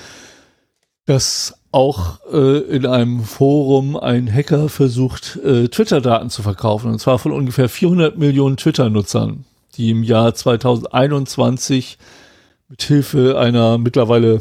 [1.07, 6.91] dass auch äh, in einem Forum ein Hacker versucht, äh, Twitter-Daten zu verkaufen.
[6.91, 9.45] Und zwar von ungefähr 400 Millionen Twitter-Nutzern,
[9.77, 11.99] die im Jahr 2021
[12.69, 14.41] mit Hilfe einer mittlerweile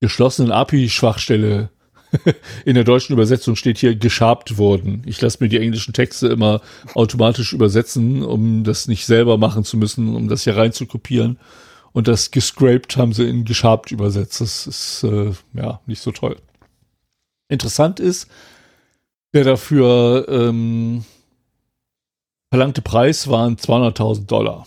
[0.00, 1.70] geschlossenen API-Schwachstelle
[2.64, 5.02] in der deutschen Übersetzung steht hier geschabt wurden.
[5.06, 6.60] Ich lasse mir die englischen Texte immer
[6.94, 11.38] automatisch übersetzen, um das nicht selber machen zu müssen, um das hier rein zu kopieren.
[11.96, 14.42] Und das gescraped haben sie in geschabt übersetzt.
[14.42, 16.36] Das ist äh, ja nicht so toll.
[17.48, 18.28] Interessant ist,
[19.32, 21.06] der dafür ähm,
[22.50, 24.66] verlangte Preis waren 200.000 Dollar.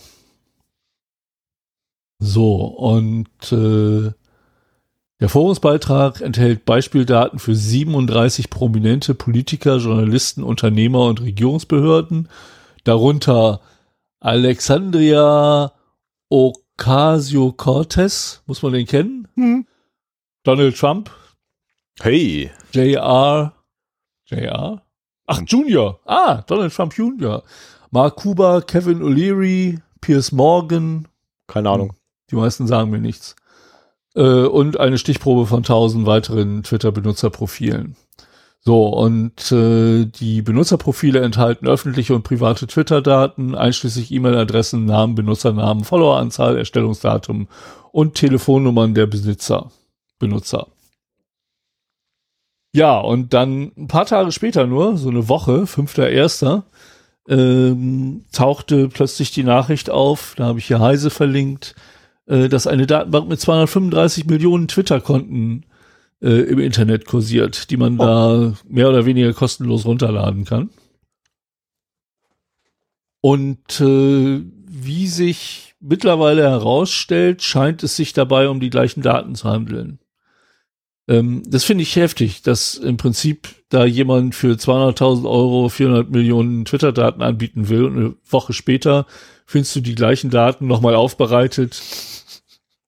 [2.18, 4.10] So, und äh,
[5.20, 12.28] der Forumsbeitrag enthält Beispieldaten für 37 prominente Politiker, Journalisten, Unternehmer und Regierungsbehörden,
[12.82, 13.60] darunter
[14.18, 15.72] Alexandria
[16.80, 19.28] Ocasio-Cortez, muss man den kennen?
[19.34, 19.66] Hm.
[20.44, 21.10] Donald Trump,
[22.02, 23.52] Hey, JR,
[24.24, 24.82] JR?
[25.26, 26.00] Ach, Junior.
[26.06, 27.42] Ah, Donald Trump Junior.
[27.90, 31.06] Mark Kuba, Kevin O'Leary, Piers Morgan,
[31.46, 31.92] keine Ahnung.
[32.30, 33.36] die meisten sagen mir nichts.
[34.14, 37.96] Äh, und eine Stichprobe von 1000 weiteren Twitter-Benutzerprofilen.
[38.62, 46.58] So, und äh, die Benutzerprofile enthalten öffentliche und private Twitter-Daten, einschließlich E-Mail-Adressen, Namen, Benutzernamen, Followeranzahl,
[46.58, 47.48] Erstellungsdatum
[47.92, 49.70] und Telefonnummern der Besitzer,
[50.18, 50.66] Benutzer.
[52.74, 56.62] Ja, und dann ein paar Tage später nur, so eine Woche, 5.1.,
[57.28, 61.74] ähm, tauchte plötzlich die Nachricht auf, da habe ich hier Heise verlinkt,
[62.26, 65.64] äh, dass eine Datenbank mit 235 Millionen Twitter-Konten
[66.22, 68.04] äh, im Internet kursiert, die man Oh.
[68.04, 70.70] da mehr oder weniger kostenlos runterladen kann.
[73.22, 79.48] Und äh, wie sich mittlerweile herausstellt, scheint es sich dabei um die gleichen Daten zu
[79.48, 79.98] handeln.
[81.08, 86.64] Ähm, das finde ich heftig, dass im Prinzip da jemand für 200.000 Euro 400 Millionen
[86.64, 89.06] Twitter-Daten anbieten will und eine Woche später
[89.46, 91.80] findest du die gleichen Daten nochmal aufbereitet,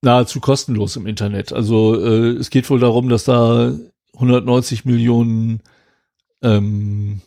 [0.03, 1.53] nahezu kostenlos im Internet.
[1.53, 3.73] Also äh, es geht wohl darum, dass da
[4.15, 5.61] 190 Millionen
[6.43, 7.21] ähm,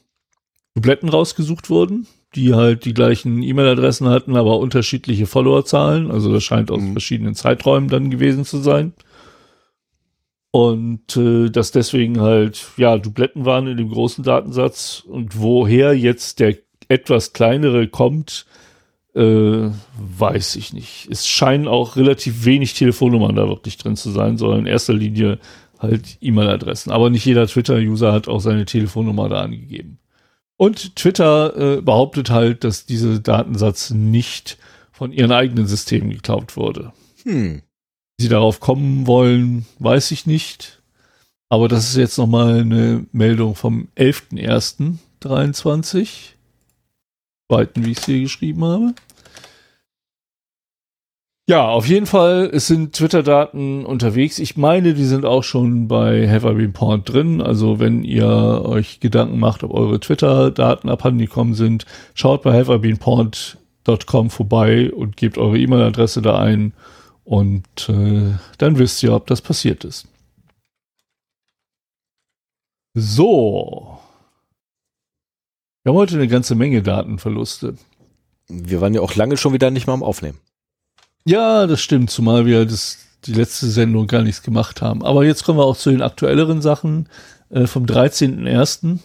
[0.75, 6.11] Dubletten rausgesucht wurden, die halt die gleichen E-Mail-Adressen hatten, aber unterschiedliche Followerzahlen.
[6.11, 6.91] Also das scheint aus Mhm.
[6.91, 8.93] verschiedenen Zeiträumen dann gewesen zu sein.
[10.51, 16.39] Und äh, dass deswegen halt, ja, Dubletten waren in dem großen Datensatz und woher jetzt
[16.39, 16.57] der
[16.87, 18.45] etwas kleinere kommt,
[19.15, 21.07] äh, weiß ich nicht.
[21.09, 25.39] Es scheinen auch relativ wenig Telefonnummern da wirklich drin zu sein, sondern in erster Linie
[25.79, 26.91] halt E-Mail-Adressen.
[26.91, 29.97] Aber nicht jeder Twitter-User hat auch seine Telefonnummer da angegeben.
[30.57, 34.59] Und Twitter äh, behauptet halt, dass dieser Datensatz nicht
[34.91, 36.93] von ihren eigenen Systemen geklaut wurde.
[37.23, 37.63] Hm.
[38.17, 40.81] Wie sie darauf kommen wollen, weiß ich nicht.
[41.49, 46.07] Aber das ist jetzt nochmal eine Meldung vom 11.01.23.
[47.51, 48.95] Zweiten, wie ich es hier geschrieben habe.
[51.47, 54.39] Ja, auf jeden Fall, es sind Twitter-Daten unterwegs.
[54.39, 57.39] Ich meine, die sind auch schon bei Have I Been Pawned drin.
[57.39, 64.91] Also wenn ihr euch Gedanken macht, ob eure Twitter-Daten abhandengekommen sind, schaut bei haveibeenpawned.com vorbei
[64.91, 66.73] und gebt eure E-Mail-Adresse da ein
[67.25, 70.07] und äh, dann wisst ihr, ob das passiert ist.
[72.95, 73.99] So.
[75.83, 77.77] Wir haben heute eine ganze Menge Datenverluste.
[78.47, 80.39] Wir waren ja auch lange schon wieder nicht mal am Aufnehmen.
[81.27, 85.03] Ja, das stimmt, zumal wir das, die letzte Sendung gar nichts gemacht haben.
[85.03, 87.09] Aber jetzt kommen wir auch zu den aktuelleren Sachen
[87.49, 88.99] äh, vom 13.01.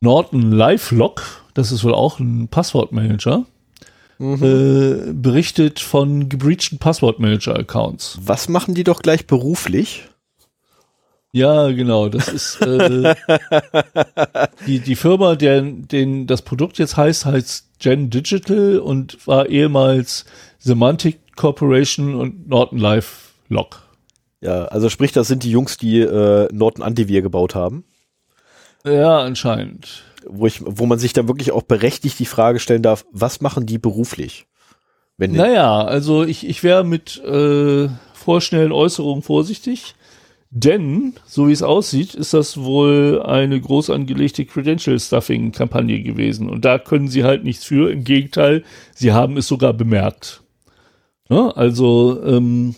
[0.00, 1.22] Norton LiveLock,
[1.54, 3.44] das ist wohl auch ein Passwortmanager,
[4.18, 8.18] äh, berichtet von gebreachten Passwortmanager-Accounts.
[8.22, 10.08] Was machen die doch gleich beruflich?
[11.32, 12.08] Ja, genau.
[12.08, 13.14] Das ist äh,
[14.66, 20.26] die, die Firma, der den das Produkt jetzt heißt, heißt Gen Digital und war ehemals
[20.58, 23.82] Semantic Corporation und Norton Live Lock.
[24.42, 27.84] Ja, also sprich, das sind die Jungs, die äh, Norton Antivir gebaut haben.
[28.84, 30.04] Ja, anscheinend.
[30.26, 33.64] Wo, ich, wo man sich dann wirklich auch berechtigt die Frage stellen darf, was machen
[33.64, 34.48] die beruflich?
[35.16, 39.94] Wenn Naja, also ich, ich wäre mit äh, vorschnellen Äußerungen vorsichtig.
[40.50, 46.50] Denn, so wie es aussieht, ist das wohl eine groß angelegte Credential-Stuffing-Kampagne gewesen.
[46.50, 47.90] Und da können sie halt nichts für.
[47.90, 48.62] Im Gegenteil,
[48.94, 50.42] sie haben es sogar bemerkt.
[51.30, 52.74] Ja, also, ähm,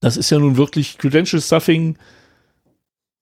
[0.00, 1.96] das ist ja nun wirklich Credential-Stuffing.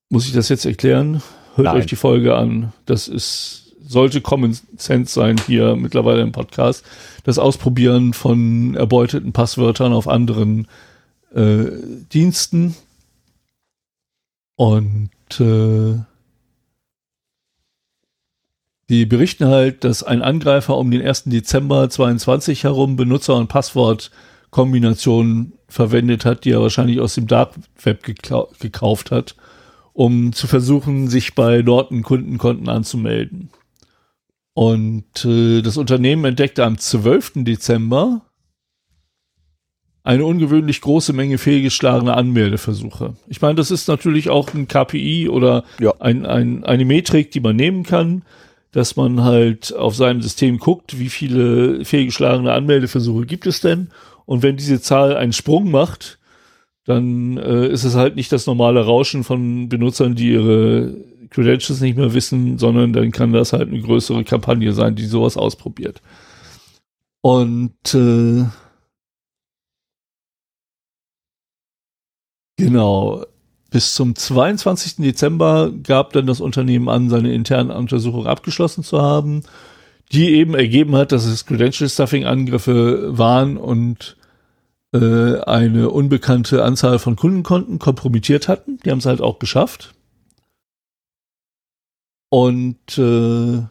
[0.09, 1.23] Muss ich das jetzt erklären?
[1.57, 1.77] Hört Nein.
[1.77, 2.73] euch die Folge an.
[2.85, 6.85] Das ist, sollte Common Sense sein hier mittlerweile im Podcast.
[7.25, 10.69] Das Ausprobieren von erbeuteten Passwörtern auf anderen
[11.35, 11.67] äh,
[12.13, 12.77] Diensten.
[14.55, 15.99] Und äh,
[18.89, 21.25] die berichten halt, dass ein Angreifer um den 1.
[21.25, 28.05] Dezember 22 herum Benutzer- und Passwortkombinationen verwendet hat, die er wahrscheinlich aus dem Dark Web
[28.05, 29.35] geklau- gekauft hat,
[29.93, 33.51] um zu versuchen, sich bei Norton Kundenkonten anzumelden.
[34.55, 37.33] Und äh, das Unternehmen entdeckte am 12.
[37.45, 38.23] Dezember
[40.03, 43.17] eine ungewöhnlich große Menge fehlgeschlagener Anmeldeversuche.
[43.27, 45.95] Ich meine, das ist natürlich auch ein KPI oder Ja.
[45.99, 48.23] ein, ein, eine Metrik, die man nehmen kann,
[48.77, 53.89] dass man halt auf seinem System guckt, wie viele fehlgeschlagene Anmeldeversuche gibt es denn.
[54.27, 56.19] Und wenn diese Zahl einen Sprung macht,
[56.85, 60.95] dann äh, ist es halt nicht das normale Rauschen von Benutzern, die ihre
[61.31, 65.39] Credentials nicht mehr wissen, sondern dann kann das halt eine größere Kampagne sein, die sowas
[65.39, 66.03] ausprobiert.
[67.23, 68.45] Und äh,
[72.59, 73.25] genau,
[73.71, 74.97] bis zum 22.
[74.97, 79.43] Dezember gab dann das Unternehmen an, seine interne Untersuchung abgeschlossen zu haben,
[80.13, 84.17] die eben ergeben hat, dass es Credential Stuffing Angriffe waren und
[84.93, 88.79] äh, eine unbekannte Anzahl von Kundenkonten kompromittiert hatten.
[88.85, 89.95] Die haben es halt auch geschafft.
[92.29, 93.63] Und äh,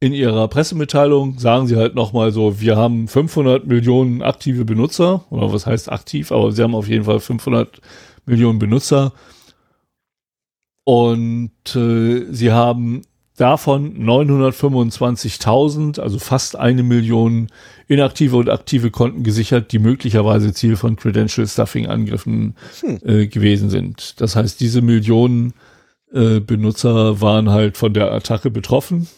[0.00, 5.52] in ihrer Pressemitteilung sagen sie halt nochmal so, wir haben 500 Millionen aktive Benutzer, oder
[5.52, 7.80] was heißt aktiv, aber sie haben auf jeden Fall 500
[8.26, 9.12] Millionen Benutzer.
[10.84, 13.02] Und äh, sie haben
[13.36, 17.48] davon 925.000, also fast eine Million
[17.86, 22.98] inaktive und aktive Konten gesichert, die möglicherweise Ziel von Credential Stuffing Angriffen Hm.
[23.04, 24.20] äh, gewesen sind.
[24.20, 25.54] Das heißt, diese Millionen
[26.12, 29.08] äh, Benutzer waren halt von der Attacke betroffen.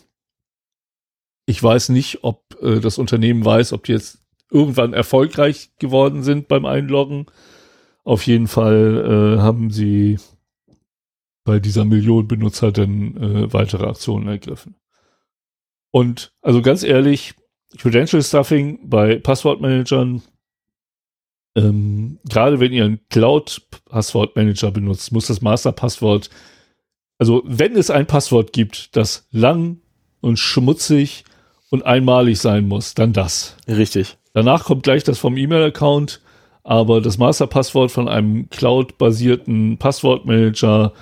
[1.47, 4.19] Ich weiß nicht, ob äh, das Unternehmen weiß, ob die jetzt
[4.51, 7.27] irgendwann erfolgreich geworden sind beim Einloggen.
[8.09, 10.19] Auf jeden Fall äh, haben sie
[11.45, 14.77] bei dieser Million Benutzer dann äh, weitere Aktionen ergriffen.
[15.91, 17.35] Und also ganz ehrlich,
[17.77, 20.23] Credential Stuffing bei Passwortmanagern,
[21.55, 26.31] ähm, gerade wenn ihr einen Cloud-Passwortmanager benutzt, muss das Masterpasswort,
[27.19, 29.83] also wenn es ein Passwort gibt, das lang
[30.23, 31.25] und schmutzig
[31.69, 33.59] und einmalig sein muss, dann das.
[33.69, 34.17] Richtig.
[34.33, 36.23] Danach kommt gleich das vom E-Mail-Account,
[36.69, 40.93] aber das Masterpasswort von einem Cloud-basierten Passwortmanager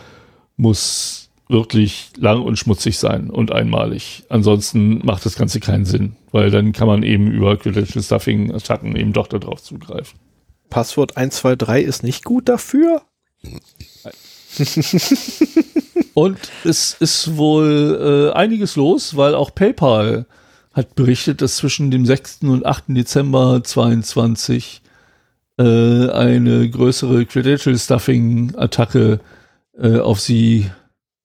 [0.57, 4.23] muss wirklich lang und schmutzig sein und einmalig.
[4.29, 8.95] Ansonsten macht das Ganze keinen Sinn, weil dann kann man eben über Credential Stuffing Attacken
[8.95, 10.21] eben doch darauf zugreifen.
[10.71, 13.03] Passwort 123 ist nicht gut dafür.
[16.15, 20.27] Und es ist wohl äh, einiges los, weil auch PayPal
[20.73, 22.43] hat berichtet, dass zwischen dem 6.
[22.43, 22.85] und 8.
[22.89, 24.83] Dezember 22
[25.59, 29.21] äh, eine größere Credential Stuffing Attacke
[29.79, 30.71] äh, auf sie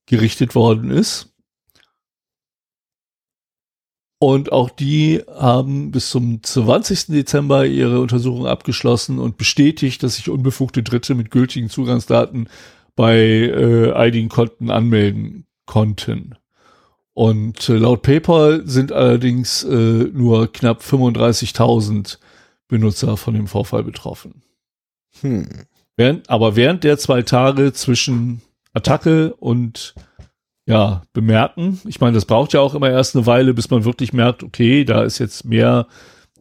[0.05, 1.31] gerichtet worden ist.
[4.19, 7.07] Und auch die haben bis zum 20.
[7.07, 12.47] Dezember ihre Untersuchung abgeschlossen und bestätigt, dass sich unbefugte Dritte mit gültigen Zugangsdaten
[12.95, 16.35] bei äh, einigen Konten anmelden konnten.
[17.13, 19.75] Und äh, laut PayPal sind allerdings äh,
[20.13, 22.19] nur knapp 35.000
[22.71, 24.41] Benutzer von dem Vorfall betroffen.
[25.19, 25.47] Hm.
[25.97, 28.41] Während, aber während der zwei Tage zwischen
[28.73, 29.93] Attacke und
[30.65, 34.13] ja, bemerken, ich meine, das braucht ja auch immer erst eine Weile, bis man wirklich
[34.13, 35.87] merkt, okay, da ist jetzt mehr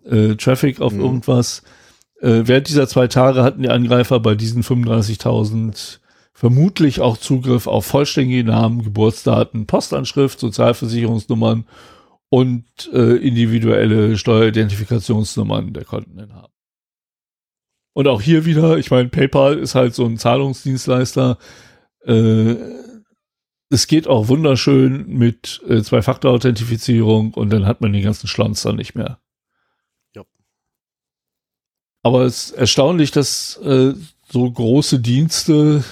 [0.09, 1.01] äh, Traffic auf Mhm.
[1.01, 1.63] irgendwas.
[2.21, 5.99] Äh, während dieser zwei Tage hatten die Angreifer bei diesen 35.000
[6.33, 11.65] vermutlich auch Zugriff auf vollständige Namen, Geburtsdaten, Postanschrift, Sozialversicherungsnummern
[12.31, 16.49] und äh, individuelle Steueridentifikationsnummern der Konteninhaber.
[17.93, 21.39] Und auch hier wieder, ich meine, PayPal ist halt so ein Zahlungsdienstleister.
[22.05, 22.55] Äh,
[23.69, 28.77] es geht auch wunderschön mit äh, Zwei-Faktor-Authentifizierung und dann hat man den ganzen Schlons dann
[28.77, 29.19] nicht mehr.
[30.15, 30.23] Ja.
[32.03, 33.95] Aber es ist erstaunlich, dass äh,
[34.31, 35.83] so große Dienste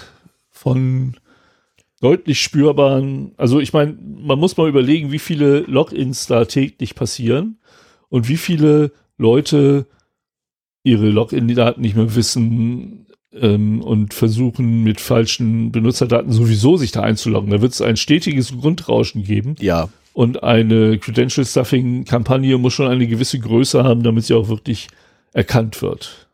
[0.51, 1.17] von
[2.01, 7.59] deutlich spürbaren, also ich meine, man muss mal überlegen, wie viele Logins da täglich passieren
[8.09, 9.87] und wie viele Leute
[10.85, 17.51] ihre Login-Daten nicht mehr wissen, ähm, und versuchen mit falschen Benutzerdaten sowieso sich da einzuloggen.
[17.51, 19.55] Da wird es ein stetiges Grundrauschen geben.
[19.61, 19.89] Ja.
[20.13, 24.89] Und eine Credential Stuffing Kampagne muss schon eine gewisse Größe haben, damit sie auch wirklich
[25.33, 26.28] erkannt wird.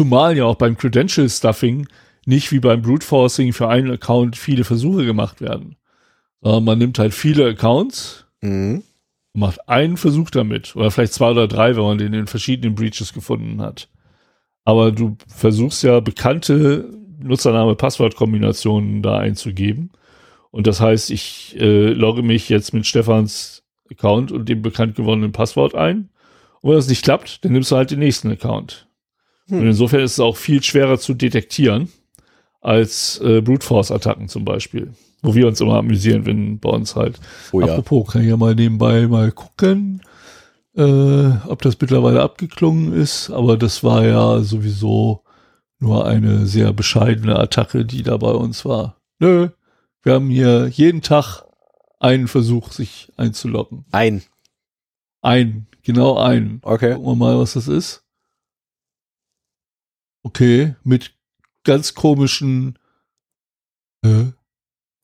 [0.00, 1.86] Zumal ja auch beim Credential Stuffing
[2.24, 5.76] nicht wie beim Brute Forcing für einen Account viele Versuche gemacht werden.
[6.40, 8.82] Sondern man nimmt halt viele Accounts Mhm.
[9.34, 10.74] und macht einen Versuch damit.
[10.74, 13.90] Oder vielleicht zwei oder drei, wenn man den in verschiedenen Breaches gefunden hat.
[14.64, 16.88] Aber du versuchst ja bekannte
[17.22, 19.90] Nutzername-Passwort-Kombinationen da einzugeben.
[20.50, 25.32] Und das heißt, ich äh, logge mich jetzt mit Stefans Account und dem bekannt gewonnenen
[25.32, 26.08] Passwort ein.
[26.62, 28.86] Und wenn das nicht klappt, dann nimmst du halt den nächsten Account.
[29.50, 29.60] Hm.
[29.60, 31.88] Und insofern ist es auch viel schwerer zu detektieren
[32.60, 34.92] als äh, Brute Force Attacken zum Beispiel.
[35.22, 37.20] Wo wir uns immer amüsieren, wenn bei uns halt.
[37.52, 37.66] Oh ja.
[37.66, 40.00] Apropos, kann ich ja mal nebenbei mal gucken,
[40.74, 43.30] äh, ob das mittlerweile abgeklungen ist.
[43.30, 45.22] Aber das war ja sowieso
[45.78, 48.96] nur eine sehr bescheidene Attacke, die da bei uns war.
[49.18, 49.48] Nö,
[50.02, 51.44] wir haben hier jeden Tag
[51.98, 53.84] einen Versuch, sich einzuloggen.
[53.92, 54.22] Ein.
[55.20, 56.60] Ein, genau einen.
[56.62, 56.94] Okay.
[56.94, 58.04] Gucken wir mal, was das ist.
[60.22, 61.14] Okay, mit
[61.64, 62.78] ganz komischen,
[64.04, 64.26] äh,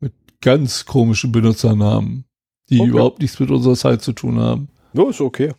[0.01, 2.25] mit ganz komischen Benutzernamen,
[2.71, 2.91] die Okay.
[2.91, 4.69] überhaupt nichts mit unserer Zeit zu tun haben.
[4.93, 5.53] Ja, ist okay.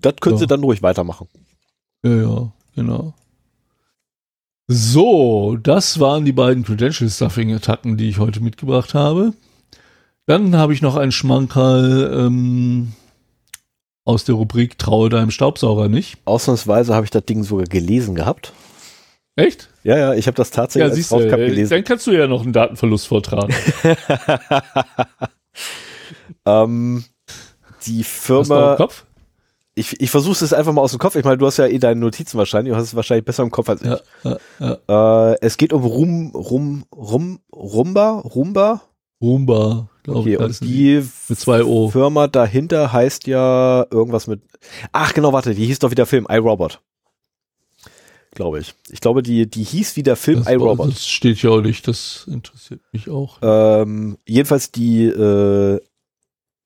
[0.00, 0.40] Das können Ja.
[0.40, 1.28] sie dann ruhig weitermachen.
[2.04, 3.14] Ja, ja, genau.
[4.66, 9.34] So, das waren die beiden Credential Stuffing Attacken, die ich heute mitgebracht habe.
[10.26, 12.92] Dann habe ich noch einen Schmankerl ähm,
[14.04, 16.18] aus der Rubrik Traue deinem Staubsauger nicht.
[16.24, 18.52] Ausnahmsweise habe ich das Ding sogar gelesen gehabt.
[19.36, 19.68] Echt?
[19.82, 21.70] Ja, ja, ich habe das tatsächlich Ja, als du, äh, gelesen.
[21.70, 23.52] dann kannst du ja noch einen Datenverlust vortragen.
[26.46, 27.04] ähm,
[27.86, 29.04] die Hast du noch im Firma, Kopf?
[29.74, 31.16] ich, ich versuche es einfach mal aus dem Kopf.
[31.16, 33.50] Ich meine, du hast ja eh deine Notizen wahrscheinlich, du hast es wahrscheinlich besser im
[33.50, 33.88] Kopf als ich.
[33.88, 33.98] Ja,
[34.60, 35.32] ja, ja.
[35.32, 38.82] Äh, es geht um Rum, Rum, Rum, Rumba, Rumba.
[39.20, 40.38] Roomba, glaube Okay, ich.
[40.38, 41.90] und die Mit zwei O.
[41.90, 44.40] Firma dahinter heißt ja irgendwas mit.
[44.92, 46.80] Ach genau, warte, die hieß doch wie der Film iRobot.
[48.32, 48.74] Glaube ich.
[48.90, 50.88] Ich glaube, die, die hieß wie der Film Das, war- iRobot.
[50.92, 53.38] das steht ja auch nicht, das interessiert mich auch.
[53.42, 55.80] Ähm, jedenfalls, die äh,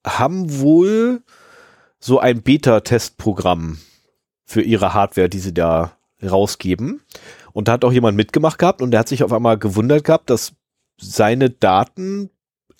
[0.06, 1.22] haben wohl
[2.00, 3.78] so ein Beta-Testprogramm
[4.46, 7.02] für ihre Hardware, die sie da rausgeben.
[7.52, 10.30] Und da hat auch jemand mitgemacht gehabt und der hat sich auf einmal gewundert gehabt,
[10.30, 10.52] dass
[10.98, 12.30] seine Daten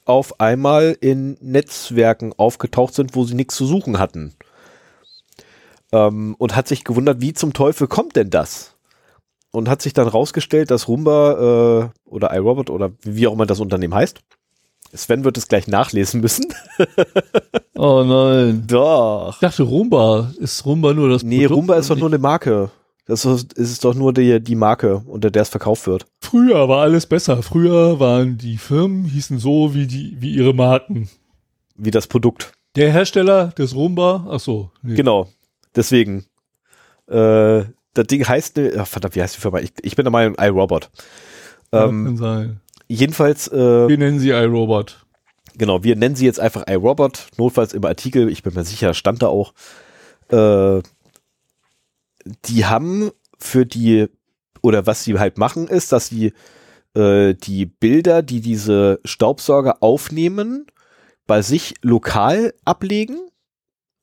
[0.09, 4.35] auf einmal in Netzwerken aufgetaucht sind, wo sie nichts zu suchen hatten.
[5.93, 8.75] Ähm, und hat sich gewundert, wie zum Teufel kommt denn das?
[9.51, 13.61] Und hat sich dann rausgestellt, dass Roomba äh, oder iRobot oder wie auch immer das
[13.61, 14.21] Unternehmen heißt.
[14.95, 16.47] Sven wird es gleich nachlesen müssen.
[17.75, 18.65] Oh nein.
[18.69, 19.35] Doch.
[19.35, 20.33] Ich dachte, Roomba.
[20.39, 22.71] Ist Roomba nur das Nee, Produkt Roomba ist doch nur eine Marke.
[23.09, 26.05] Das ist, ist doch nur die, die Marke, unter der es verkauft wird.
[26.21, 27.43] Früher war alles besser.
[27.43, 31.09] Früher waren die Firmen, hießen so wie die, wie ihre Marken.
[31.75, 32.53] Wie das Produkt.
[32.77, 34.71] Der Hersteller des Roomba, ach so.
[34.83, 34.95] Nee.
[34.95, 35.27] Genau.
[35.75, 36.27] Deswegen.
[37.07, 39.61] Äh, das Ding heißt, ach, verdammt, wie heißt die Firma?
[39.61, 40.91] Ich, ich bin der Meinung, iRobot.
[41.73, 42.61] Ähm, kann sein.
[42.89, 45.05] jedenfalls, äh, Wir nennen sie iRobot.
[45.57, 49.23] genau, wir nennen sie jetzt einfach iRobot, notfalls im Artikel, ich bin mir sicher, stand
[49.23, 49.55] da auch.
[50.31, 50.83] Äh,
[52.47, 54.09] die haben für die,
[54.63, 56.33] oder was sie halt machen, ist, dass sie
[56.95, 60.67] äh, die Bilder, die diese Staubsauger aufnehmen,
[61.27, 63.19] bei sich lokal ablegen.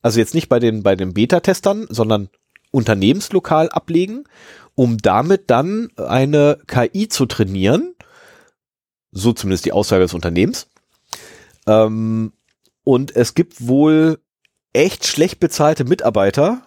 [0.02, 2.30] Also jetzt nicht bei den, bei den Beta-Testern, sondern
[2.72, 4.26] unternehmenslokal ablegen,
[4.76, 7.96] um damit dann eine KI zu trainieren.
[9.12, 10.68] So zumindest die Aussage des Unternehmens.
[11.68, 12.34] Ähm,
[12.84, 14.20] und es gibt wohl
[14.74, 16.65] echt schlecht bezahlte Mitarbeiter,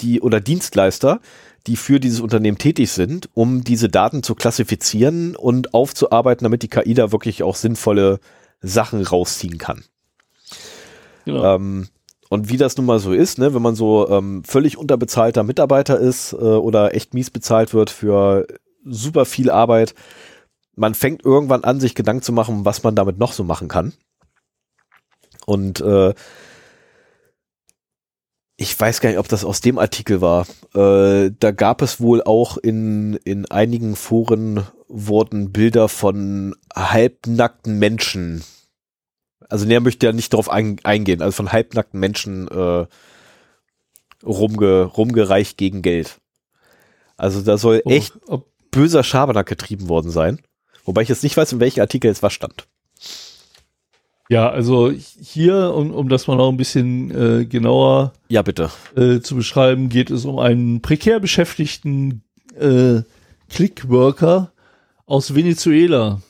[0.00, 1.20] die oder Dienstleister,
[1.66, 6.68] die für dieses Unternehmen tätig sind, um diese Daten zu klassifizieren und aufzuarbeiten, damit die
[6.68, 8.20] KI da wirklich auch sinnvolle
[8.60, 9.84] Sachen rausziehen kann.
[11.24, 11.54] Genau.
[11.54, 11.88] Ähm,
[12.28, 15.98] und wie das nun mal so ist, ne, wenn man so ähm, völlig unterbezahlter Mitarbeiter
[15.98, 18.46] ist äh, oder echt mies bezahlt wird für
[18.84, 19.94] super viel Arbeit,
[20.74, 23.92] man fängt irgendwann an, sich Gedanken zu machen, was man damit noch so machen kann.
[25.46, 26.14] Und äh,
[28.56, 30.46] ich weiß gar nicht, ob das aus dem Artikel war.
[30.74, 38.44] Äh, da gab es wohl auch in, in einigen Foren wurden Bilder von halbnackten Menschen
[39.48, 42.86] also näher möchte ja nicht darauf ein, eingehen, also von halbnackten Menschen äh,
[44.24, 46.18] rumge, rumgereicht gegen Geld.
[47.16, 50.40] Also da soll Oh, echt ob, böser Schabernack getrieben worden sein.
[50.84, 52.66] Wobei ich jetzt nicht weiß, in welchem Artikel jetzt was stand.
[54.30, 58.70] Ja, also hier, um, um das mal noch ein bisschen äh, genauer Ja, bitte.
[58.96, 62.22] äh, zu beschreiben, geht es um einen prekär beschäftigten
[62.58, 63.02] äh,
[63.50, 64.52] Clickworker
[65.06, 66.22] aus Venezuela.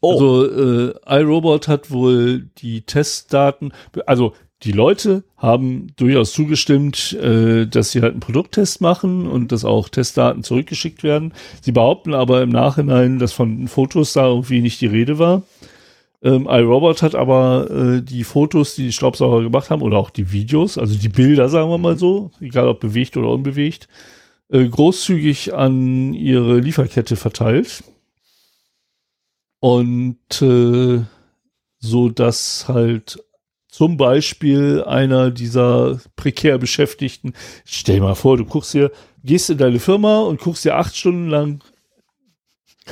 [0.00, 0.12] Oh.
[0.12, 3.72] Also äh, iRobot hat wohl die Testdaten,
[4.06, 4.32] also
[4.62, 9.88] die Leute haben durchaus zugestimmt, äh, dass sie halt einen Produkttest machen und dass auch
[9.88, 11.32] Testdaten zurückgeschickt werden.
[11.62, 15.42] Sie behaupten aber im Nachhinein, dass von Fotos da irgendwie nicht die Rede war.
[16.22, 20.32] Ähm, iRobot hat aber äh, die Fotos, die die Staubsauger gemacht haben, oder auch die
[20.32, 23.88] Videos, also die Bilder, sagen wir mal so, egal ob bewegt oder unbewegt,
[24.50, 27.84] äh, großzügig an ihre Lieferkette verteilt.
[29.60, 31.00] Und äh,
[31.78, 33.18] so dass halt
[33.68, 38.90] zum Beispiel einer dieser prekär Beschäftigten, stell dir mal vor, du guckst dir,
[39.24, 41.62] gehst in deine Firma und guckst dir acht Stunden lang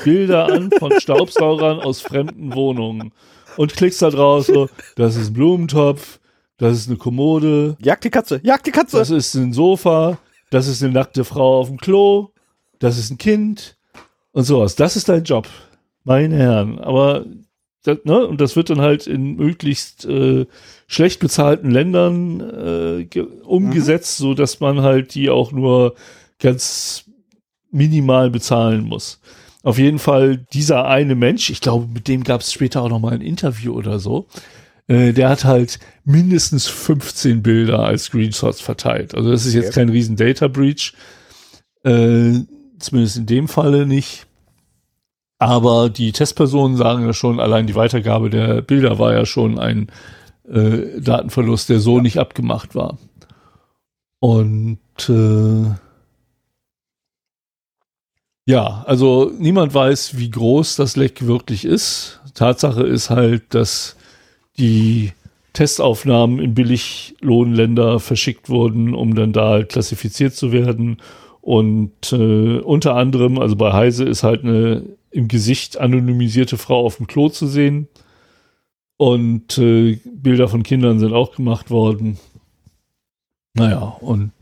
[0.04, 3.12] Bilder an von Staubsaugern aus fremden Wohnungen
[3.56, 6.20] und klickst da draus so, das ist ein Blumentopf,
[6.58, 8.98] das ist eine Kommode, Jagd die Katze, jagd die Katze.
[8.98, 10.18] das ist ein Sofa,
[10.50, 12.30] das ist eine nackte Frau auf dem Klo,
[12.78, 13.76] das ist ein Kind
[14.32, 14.76] und sowas.
[14.76, 15.46] Das ist dein Job,
[16.04, 16.78] meine Herren.
[16.78, 17.24] Aber
[17.84, 20.46] das, ne, und das wird dann halt in möglichst äh,
[20.86, 25.94] schlecht bezahlten Ländern äh, ge- umgesetzt, so dass man halt die auch nur
[26.38, 27.04] ganz
[27.70, 29.20] minimal bezahlen muss.
[29.62, 33.00] Auf jeden Fall dieser eine Mensch, ich glaube, mit dem gab es später auch noch
[33.00, 34.26] mal ein Interview oder so.
[34.86, 39.14] Äh, der hat halt mindestens 15 Bilder als Screenshots verteilt.
[39.14, 40.94] Also das ist jetzt kein riesen Data Breach.
[41.84, 42.40] Äh,
[42.78, 44.26] zumindest in dem Falle nicht.
[45.38, 49.90] Aber die Testpersonen sagen ja schon, allein die Weitergabe der Bilder war ja schon ein
[50.48, 52.98] äh, Datenverlust, der so nicht abgemacht war.
[54.20, 54.78] Und
[55.08, 55.74] äh,
[58.48, 62.18] ja, also niemand weiß, wie groß das Leck wirklich ist.
[62.32, 63.94] Tatsache ist halt, dass
[64.56, 65.12] die
[65.52, 70.96] Testaufnahmen in Billiglohnländer verschickt wurden, um dann da halt klassifiziert zu werden.
[71.42, 76.96] Und äh, unter anderem, also bei Heise ist halt eine im Gesicht anonymisierte Frau auf
[76.96, 77.86] dem Klo zu sehen.
[78.96, 82.18] Und äh, Bilder von Kindern sind auch gemacht worden.
[83.52, 84.32] Naja, und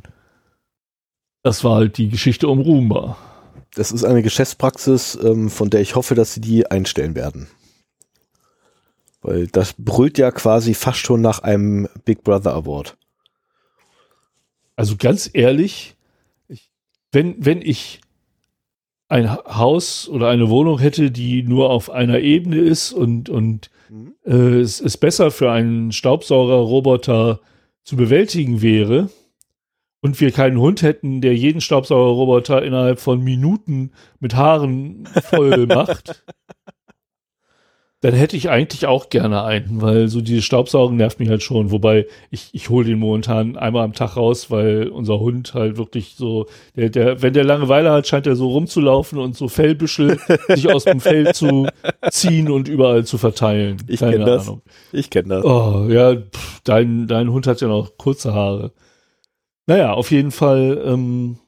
[1.43, 3.17] das war halt die Geschichte um Roomba.
[3.77, 7.47] Das ist eine Geschäftspraxis, ähm, von der ich hoffe, dass sie die einstellen werden.
[9.21, 12.97] Weil das brüllt ja quasi fast schon nach einem Big Brother Award.
[14.77, 15.95] Also ganz ehrlich,
[16.49, 16.71] ich,
[17.13, 18.01] wenn, wenn ich
[19.09, 23.71] ein Ha- Haus oder eine Wohnung hätte, die nur auf einer Ebene ist und, und
[23.89, 24.15] Mhm.
[24.25, 27.39] äh, es ist besser für einen Staubsaugerroboter
[27.85, 29.11] zu bewältigen wäre
[30.01, 36.23] und wir keinen Hund hätten, der jeden Staubsaugerroboter innerhalb von Minuten mit Haaren voll macht,
[38.07, 41.71] dann hätte ich eigentlich auch gerne einen, weil so dieses Staubsaugen nervt mich halt schon.
[41.71, 46.15] Wobei ich, ich hole den momentan einmal am Tag raus, weil unser Hund halt wirklich
[46.17, 50.73] so, der, der, wenn der Langeweile hat, scheint er so rumzulaufen und so Fellbüschel sich
[50.73, 51.69] aus dem Fell zu
[52.11, 53.79] ziehen und überall zu verteilen.
[53.89, 54.47] Ich Keine kenn das.
[54.47, 54.63] Ahnung.
[54.93, 55.45] Ich kenne das.
[55.45, 58.73] Oh, ja, pff, dein, dein Hund hat ja noch kurze Haare.
[59.67, 61.39] Naja, auf jeden Fall ähm,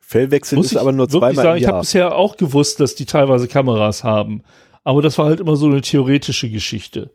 [0.00, 1.80] Fellwechsel muss ist ich aber nur zweimal sagen, im ich habe Jahr.
[1.82, 4.42] bisher auch gewusst, dass die teilweise Kameras haben.
[4.84, 7.10] Aber das war halt immer so eine theoretische Geschichte.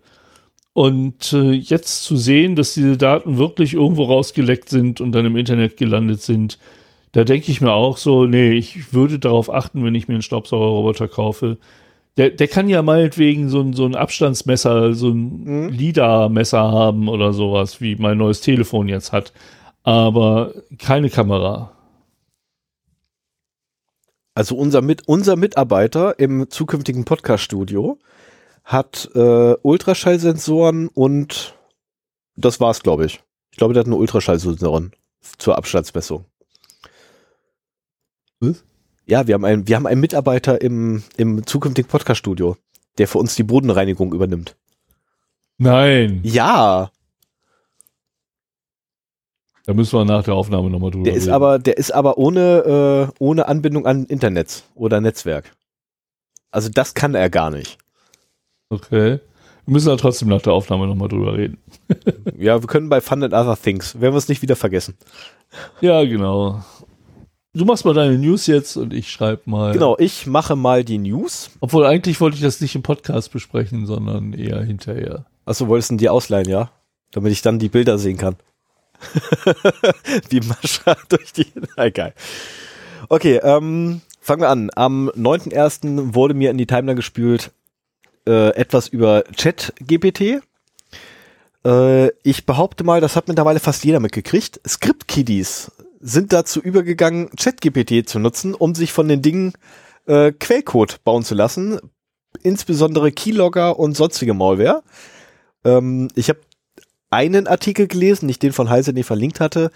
[0.74, 5.36] Und äh, jetzt zu sehen, dass diese Daten wirklich irgendwo rausgeleckt sind und dann im
[5.38, 6.60] Internet gelandet sind,
[7.14, 10.22] da denke ich mir auch so, nee, ich würde darauf achten, wenn ich mir einen
[10.22, 11.58] Staubsaugerroboter kaufe.
[12.18, 15.70] Der, der kann ja meinetwegen so ein, so ein Abstandsmesser, so ein Mhm.
[15.70, 19.32] LIDAR-Messer haben oder sowas, wie mein neues Telefon jetzt hat.
[19.84, 21.76] Aber keine Kamera.
[24.34, 28.00] Also unser, Mit unser Mitarbeiter im zukünftigen Podcast-Studio
[28.64, 31.56] hat äh, Ultraschallsensoren und
[32.36, 33.22] das war's, glaube ich.
[33.52, 34.94] Ich glaube, der hat eine Ultraschallsensoren
[35.38, 36.26] zur Abstandsmessung.
[38.40, 38.64] Was?
[39.06, 42.56] Ja, wir haben einen, wir haben einen Mitarbeiter im, im zukünftigen Podcast-Studio,
[42.98, 44.56] der für uns die Bodenreinigung übernimmt.
[45.58, 46.22] Nein.
[46.24, 46.92] Ja,
[49.66, 51.34] Da müssen wir nach der Aufnahme nochmal drüber der ist reden.
[51.34, 55.52] aber, der ist aber ohne, äh, ohne Anbindung an Internet oder Netzwerk.
[56.50, 57.78] Also das kann er gar nicht.
[58.70, 59.20] Okay.
[59.66, 61.58] Wir müssen da trotzdem nach der Aufnahme nochmal drüber reden.
[62.38, 64.96] Ja, wir können bei Fun and Other Things, werden wir es nicht wieder vergessen.
[65.80, 66.64] Ja, genau.
[67.54, 69.74] Du machst mal deine News jetzt und ich schreibe mal.
[69.74, 71.52] Genau, ich mache mal die News.
[71.60, 75.26] Obwohl eigentlich wollte ich das nicht im Podcast besprechen, sondern eher hinterher.
[75.46, 76.72] Achso, wolltest du die ausleihen, ja?
[77.12, 78.38] Damit ich dann die Bilder sehen kann.
[80.30, 81.48] Wie Mascha durch die.
[81.76, 82.14] Egal.
[83.10, 84.70] Okay, ähm, fangen wir an.
[84.76, 86.14] Am 9.1.
[86.14, 87.52] wurde mir in die Timeline gespült
[88.28, 90.42] äh, etwas über Chat-GPT.
[91.66, 94.62] Äh, ich behaupte mal, das hat mittlerweile fast jeder mitgekriegt.
[94.68, 99.54] Script-Kiddies sind dazu übergegangen, Chat-GPT zu nutzen, um sich von den Dingen
[100.08, 101.80] äh, Quellcode bauen zu lassen.
[102.44, 104.84] Insbesondere Keylogger und sonstige Malware.
[105.64, 106.40] Ähm, ich habe
[107.12, 109.72] einen Artikel gelesen, nicht den von Heise, den ich verlinkt hatte,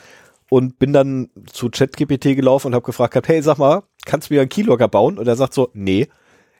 [0.49, 4.41] und bin dann zu ChatGPT gelaufen und habe gefragt, hey, sag mal, kannst du mir
[4.41, 5.17] einen Keylogger bauen?
[5.17, 6.07] Und er sagt so, nee.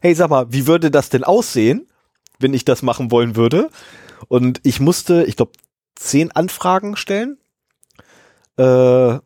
[0.01, 1.88] Hey, sag mal, wie würde das denn aussehen,
[2.39, 3.69] wenn ich das machen wollen würde?
[4.28, 5.53] Und ich musste, ich glaube,
[5.95, 7.38] zehn Anfragen stellen
[8.57, 9.19] äh,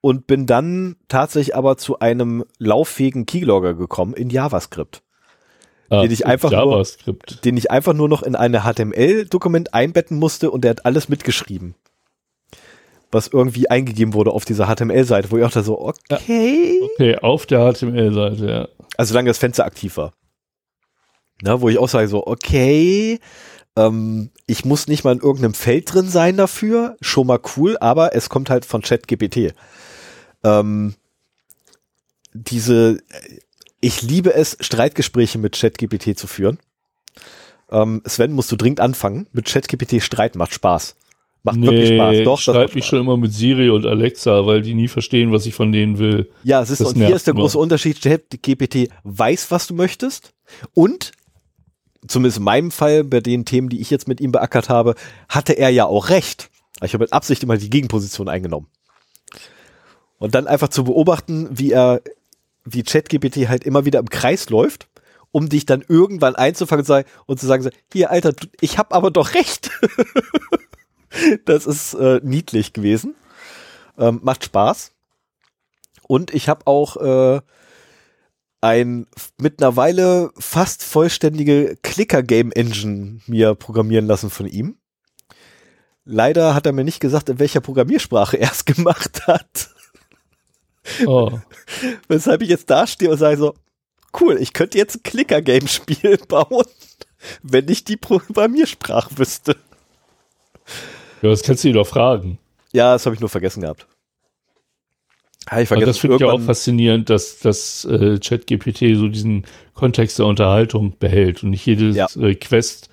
[0.00, 5.02] und bin dann tatsächlich aber zu einem lauffähigen Keylogger gekommen in JavaScript.
[5.88, 6.84] Ah, den ich einfach nur,
[7.44, 11.74] den ich einfach nur noch in eine HTML-Dokument einbetten musste und der hat alles mitgeschrieben.
[13.12, 16.80] Was irgendwie eingegeben wurde auf dieser HTML-Seite, wo ich auch da so, okay.
[16.94, 18.68] Okay, auf der HTML-Seite, ja.
[18.96, 20.12] Also solange das Fenster aktiv war.
[21.42, 23.20] Na, wo ich auch sage so, okay,
[23.76, 28.14] ähm, ich muss nicht mal in irgendeinem Feld drin sein dafür, schon mal cool, aber
[28.16, 29.54] es kommt halt von ChatGPT.
[30.42, 30.94] Ähm,
[32.32, 32.98] diese,
[33.80, 36.58] ich liebe es, Streitgespräche mit ChatGPT zu führen.
[37.70, 39.26] Ähm, Sven, musst du dringend anfangen.
[39.32, 40.96] Mit ChatGPT Streit macht Spaß.
[41.42, 42.24] Macht wirklich Spaß.
[42.24, 45.46] Doch, ich streite mich schon immer mit Siri und Alexa, weil die nie verstehen, was
[45.46, 46.28] ich von denen will.
[46.42, 47.44] Ja, es ist, Das und hier ist der nur.
[47.44, 48.00] große Unterschied.
[48.00, 50.32] ChatGPT weiß, was du möchtest
[50.74, 51.12] und
[52.08, 54.94] zumindest in meinem Fall, bei den Themen, die ich jetzt mit ihm beackert habe,
[55.28, 56.50] hatte er ja auch recht.
[56.82, 58.66] Ich habe mit Absicht immer die Gegenposition eingenommen.
[60.18, 62.00] Und dann einfach zu beobachten, wie er,
[62.66, 64.88] wie ChatGPT halt immer wieder im Kreis läuft,
[65.30, 69.70] um dich dann irgendwann einzufangen und, zu sagen, hier, Alter, ich habe aber doch recht.
[71.44, 73.14] das ist äh, niedlich gewesen.
[73.98, 74.92] Ähm, macht Spaß.
[76.02, 77.40] Und ich habe auch äh,
[78.60, 79.06] ein
[79.38, 84.76] mittlerweile fast vollständige Clicker-Game-Engine mir programmieren lassen von ihm.
[86.04, 89.70] Leider hat er mir nicht gesagt, in welcher Programmiersprache er es gemacht hat.
[91.06, 91.30] Oh.
[92.08, 93.54] Weshalb ich jetzt da stehe und sage so,
[94.20, 96.64] cool, ich könnte jetzt ein Clicker-Game-Spiel bauen,
[97.42, 99.56] wenn ich die Programmiersprache wüsste.
[101.22, 102.38] Ja, das kannst du ihn doch fragen.
[102.72, 103.86] Ja, das habe ich nur vergessen gehabt.
[105.48, 105.86] Habe ich Aber vergessen.
[105.90, 110.98] das finde ich ja auch faszinierend, dass das äh, ChatGPT so diesen Kontext der Unterhaltung
[110.98, 112.08] behält und nicht jedes Ja.
[112.20, 112.88] äh, Quest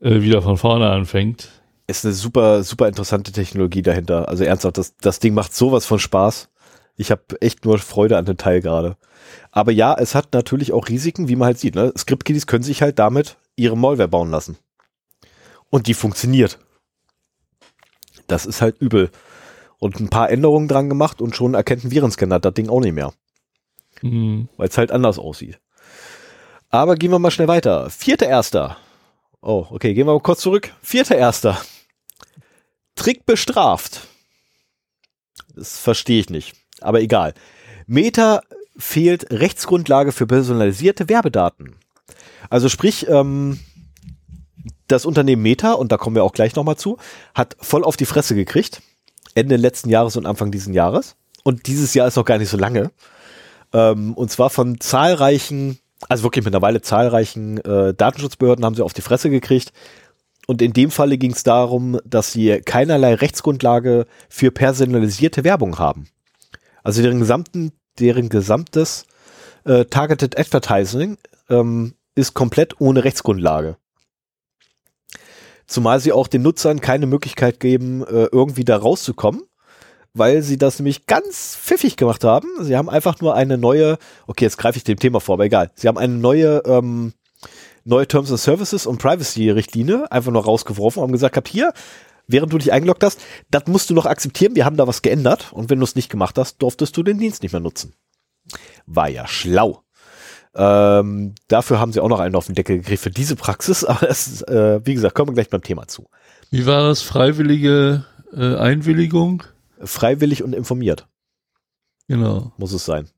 [0.00, 1.48] äh, wieder von vorne anfängt.
[1.86, 4.28] ist eine super, super interessante Technologie dahinter.
[4.28, 6.50] Also ernsthaft, das, das Ding macht sowas von Spaß.
[6.96, 8.96] Ich habe echt nur Freude an dem Teil gerade.
[9.50, 11.74] Aber ja, es hat natürlich auch Risiken, wie man halt sieht.
[11.74, 11.92] Ne?
[11.96, 14.56] Script-Kiddies können sich halt damit ihre Malware bauen lassen.
[15.70, 16.58] Und die funktioniert.
[18.26, 19.10] Das ist halt übel.
[19.78, 22.94] Und ein paar Änderungen dran gemacht und schon erkennt ein Virenscanner das Ding auch nicht
[22.94, 23.12] mehr.
[24.02, 24.48] Mhm.
[24.56, 25.60] weil es halt anders aussieht.
[26.68, 27.88] Aber gehen wir mal schnell weiter.
[27.90, 28.76] Vierter Erster.
[29.40, 30.72] Oh, okay, gehen wir mal kurz zurück.
[30.82, 31.60] Vierter Erster.
[32.96, 34.08] Trick bestraft.
[35.54, 36.54] Das verstehe ich nicht.
[36.84, 37.34] Aber egal.
[37.86, 38.40] Meta
[38.76, 41.76] fehlt Rechtsgrundlage für personalisierte Werbedaten.
[42.50, 43.58] Also sprich, ähm,
[44.88, 46.98] das Unternehmen Meta, und da kommen wir auch gleich nochmal zu,
[47.34, 48.82] hat voll auf die Fresse gekriegt.
[49.34, 51.16] Ende letzten Jahres und Anfang diesen Jahres.
[51.42, 52.90] Und dieses Jahr ist noch gar nicht so lange.
[53.72, 55.78] Ähm, und zwar von zahlreichen,
[56.08, 59.72] also wirklich mittlerweile zahlreichen äh, Datenschutzbehörden haben sie auf die Fresse gekriegt.
[60.46, 66.08] Und in dem Falle ging es darum, dass sie keinerlei Rechtsgrundlage für personalisierte Werbung haben.
[66.84, 69.06] Also deren gesamten, deren gesamtes
[69.64, 71.18] äh, Targeted Advertising
[71.48, 73.76] ähm, ist komplett ohne Rechtsgrundlage.
[75.66, 79.42] Zumal sie auch den Nutzern keine Möglichkeit geben, äh, irgendwie da rauszukommen
[80.14, 82.48] weil sie das nämlich ganz pfiffig gemacht haben.
[82.60, 85.70] Sie haben einfach nur eine neue, okay, jetzt greife ich dem Thema vor, aber egal.
[85.74, 87.12] Sie haben eine neue, ähm,
[87.84, 91.72] neue Terms and Services und Privacy-Richtlinie einfach nur rausgeworfen und haben gesagt, habt hier,
[92.26, 93.20] während du dich eingeloggt hast,
[93.50, 96.10] das musst du noch akzeptieren, wir haben da was geändert und wenn du es nicht
[96.10, 97.94] gemacht hast, durftest du den Dienst nicht mehr nutzen.
[98.86, 99.82] War ja schlau.
[100.54, 104.06] Ähm, dafür haben sie auch noch einen auf den Deckel gekriegt für diese Praxis, aber
[104.06, 106.08] das ist, äh, wie gesagt, kommen wir gleich beim Thema zu.
[106.50, 107.02] Wie war das?
[107.02, 109.42] Freiwillige äh, Einwilligung?
[109.82, 111.08] Freiwillig und informiert.
[112.06, 112.52] Genau.
[112.58, 113.08] muss es sein.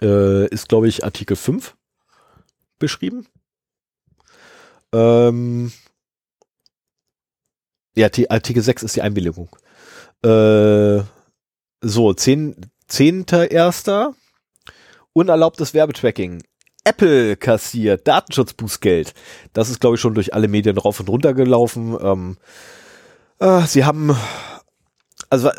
[0.00, 1.74] Äh, ist, glaube ich, Artikel 5
[2.78, 3.26] beschrieben.
[4.92, 5.72] Ähm,
[7.94, 9.48] ja, Artikel 6 ist die Einwilligung.
[10.24, 11.02] Äh,
[11.80, 12.56] so, 10.
[12.88, 14.14] 10.1.
[15.14, 16.42] Unerlaubtes Werbetracking.
[16.84, 19.14] Apple kassiert Datenschutzbußgeld.
[19.52, 21.96] Das ist, glaube ich, schon durch alle Medien rauf und runter gelaufen.
[22.00, 22.36] Ähm,
[23.38, 24.16] äh, sie haben,
[25.30, 25.50] also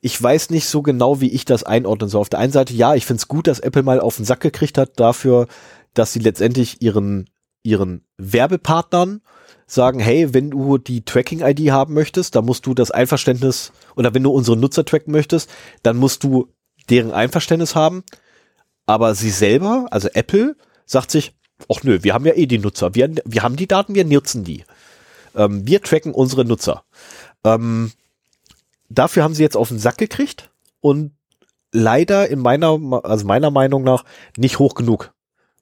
[0.00, 2.20] ich weiß nicht so genau, wie ich das einordnen soll.
[2.20, 4.40] Auf der einen Seite, ja, ich finde es gut, dass Apple mal auf den Sack
[4.40, 5.48] gekriegt hat dafür,
[5.94, 7.30] dass sie letztendlich ihren,
[7.62, 9.22] ihren Werbepartnern
[9.68, 14.22] sagen, hey, wenn du die Tracking-ID haben möchtest, dann musst du das Einverständnis, oder wenn
[14.22, 15.48] du unsere Nutzer tracken möchtest,
[15.82, 16.48] dann musst du
[16.88, 18.02] deren Einverständnis haben.
[18.86, 20.56] Aber sie selber, also Apple,
[20.86, 21.34] sagt sich,
[21.68, 24.42] ach nö, wir haben ja eh die Nutzer, wir, wir haben die Daten, wir nutzen
[24.42, 24.64] die.
[25.36, 26.84] Ähm, wir tracken unsere Nutzer.
[27.44, 27.92] Ähm,
[28.88, 30.50] dafür haben sie jetzt auf den Sack gekriegt
[30.80, 31.12] und
[31.72, 34.04] leider in meiner, also meiner Meinung nach
[34.38, 35.12] nicht hoch genug.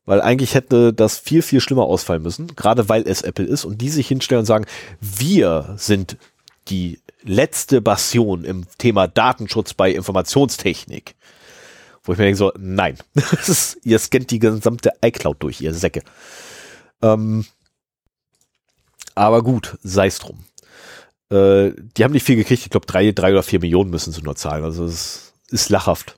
[0.06, 3.82] Weil eigentlich hätte das viel, viel schlimmer ausfallen müssen, gerade weil es Apple ist und
[3.82, 4.66] die sich hinstellen und sagen,
[5.00, 6.16] wir sind
[6.68, 11.16] die letzte Bastion im Thema Datenschutz bei Informationstechnik.
[12.04, 12.96] Wo ich mir denke so, nein,
[13.82, 16.02] ihr scannt die gesamte iCloud durch, ihr Säcke.
[17.02, 17.44] Ähm,
[19.16, 20.44] aber gut, sei es drum.
[21.30, 24.22] Äh, die haben nicht viel gekriegt, ich glaube drei, drei oder vier Millionen müssen sie
[24.22, 24.62] nur zahlen.
[24.62, 26.16] Also es ist lachhaft.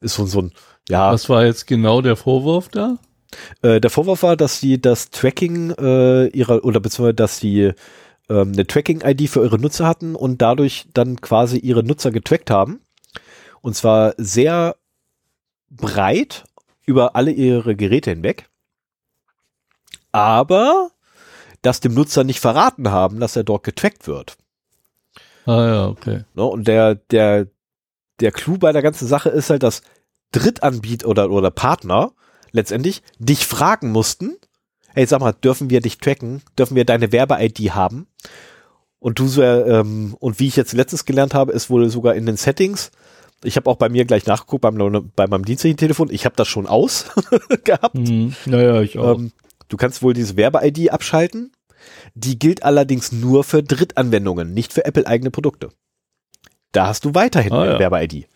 [0.00, 0.52] Ist so, so ein,
[0.88, 1.12] ja.
[1.12, 2.98] Was war jetzt genau der Vorwurf da?
[3.62, 7.72] Äh, der Vorwurf war, dass sie das Tracking äh, ihrer, oder beziehungsweise, dass sie
[8.28, 12.80] ähm, eine Tracking-ID für ihre Nutzer hatten und dadurch dann quasi ihre Nutzer getrackt haben.
[13.60, 14.76] Und zwar sehr
[15.70, 16.44] breit
[16.84, 18.48] über alle ihre Geräte hinweg.
[20.12, 20.90] Aber
[21.62, 24.36] das dem Nutzer nicht verraten haben, dass er dort getrackt wird.
[25.46, 26.24] Ah ja, okay.
[26.34, 26.44] Ne?
[26.44, 27.48] Und der, der,
[28.20, 29.82] der Clou bei der ganzen Sache ist halt, dass
[30.32, 32.12] Drittanbieter oder, oder Partner
[32.54, 34.36] letztendlich dich fragen mussten,
[34.94, 36.42] hey, sag mal, dürfen wir dich tracken?
[36.56, 38.06] Dürfen wir deine Werbe-ID haben?
[39.00, 42.24] Und du so, ähm, und wie ich jetzt letztens gelernt habe, ist wohl sogar in
[42.24, 42.90] den Settings,
[43.42, 46.48] ich habe auch bei mir gleich nachgeguckt beim, bei meinem dienstlichen Telefon, ich habe das
[46.48, 47.06] schon aus
[47.64, 47.96] gehabt.
[47.96, 48.34] Mhm.
[48.46, 49.18] Naja, ich auch.
[49.18, 49.32] Ähm,
[49.68, 51.52] du kannst wohl diese Werbe-ID abschalten.
[52.14, 55.68] Die gilt allerdings nur für Drittanwendungen, nicht für Apple eigene Produkte.
[56.72, 57.78] Da hast du weiterhin ah, eine ja.
[57.78, 58.26] Werbe-ID.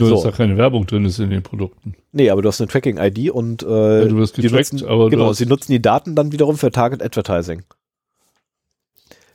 [0.00, 0.14] Nur, so.
[0.16, 1.94] dass da keine Werbung drin ist in den Produkten.
[2.12, 5.32] Nee, aber du hast eine Tracking-ID und äh, ja, du wirst getrackt, nutzen, aber genau,
[5.32, 7.62] sie nutzen die Daten dann wiederum für Target Advertising.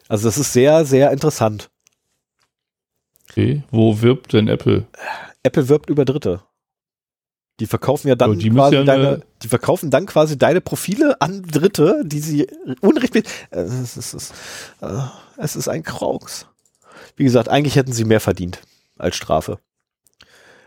[0.08, 1.70] Also das ist sehr, sehr interessant.
[3.30, 4.86] Okay, wo wirbt denn Apple?
[5.44, 6.42] Apple wirbt über Dritte.
[7.60, 12.02] Die verkaufen ja dann quasi ja deine, die verkaufen dann quasi deine Profile an Dritte,
[12.06, 12.48] die sie
[12.82, 13.30] unrechtmäßig.
[13.52, 14.34] Äh, es ist,
[14.82, 14.88] äh,
[15.38, 16.48] es ist ein Kraugs.
[17.16, 18.62] Wie gesagt, eigentlich hätten sie mehr verdient
[18.98, 19.60] als Strafe.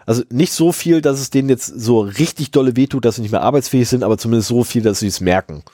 [0.09, 3.31] Also nicht so viel, dass es denen jetzt so richtig dolle wehtut, dass sie nicht
[3.31, 5.65] mehr arbeitsfähig sind, aber zumindest so viel, dass sie es merken.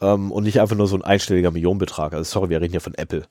[0.00, 2.14] Ähm, und nicht einfach nur so ein einstelliger Millionenbetrag.
[2.14, 3.22] Also sorry, wir reden hier von Apple.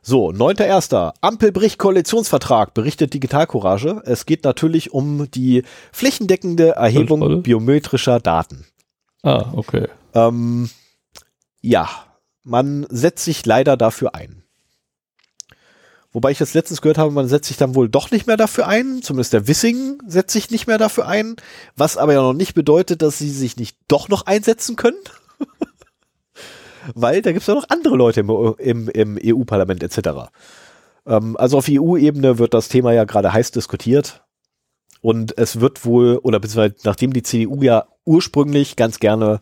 [0.00, 1.12] So, 9.1.
[1.20, 4.00] Ampel bricht Koalitionsvertrag, berichtet Digital Courage.
[4.06, 8.64] Es geht natürlich um die flächendeckende Erhebung biometrischer Daten.
[9.22, 9.88] Ah, okay.
[10.14, 10.70] Ähm,
[11.60, 11.90] ja,
[12.44, 14.45] man setzt sich leider dafür ein.
[16.12, 18.66] Wobei ich das letztens gehört habe, man setzt sich dann wohl doch nicht mehr dafür
[18.66, 19.02] ein.
[19.02, 21.36] Zumindest der Wissing setzt sich nicht mehr dafür ein.
[21.76, 24.98] Was aber ja noch nicht bedeutet, dass sie sich nicht doch noch einsetzen können
[26.94, 30.30] weil da gibt es ja noch andere Leute im, im, im EU-Parlament etc.
[31.06, 34.24] Ähm, also auf EU-Ebene wird das Thema ja gerade heiß diskutiert.
[35.00, 39.40] Und es wird wohl, oder beziehungsweise nachdem die CDU ja ursprünglich ganz gerne,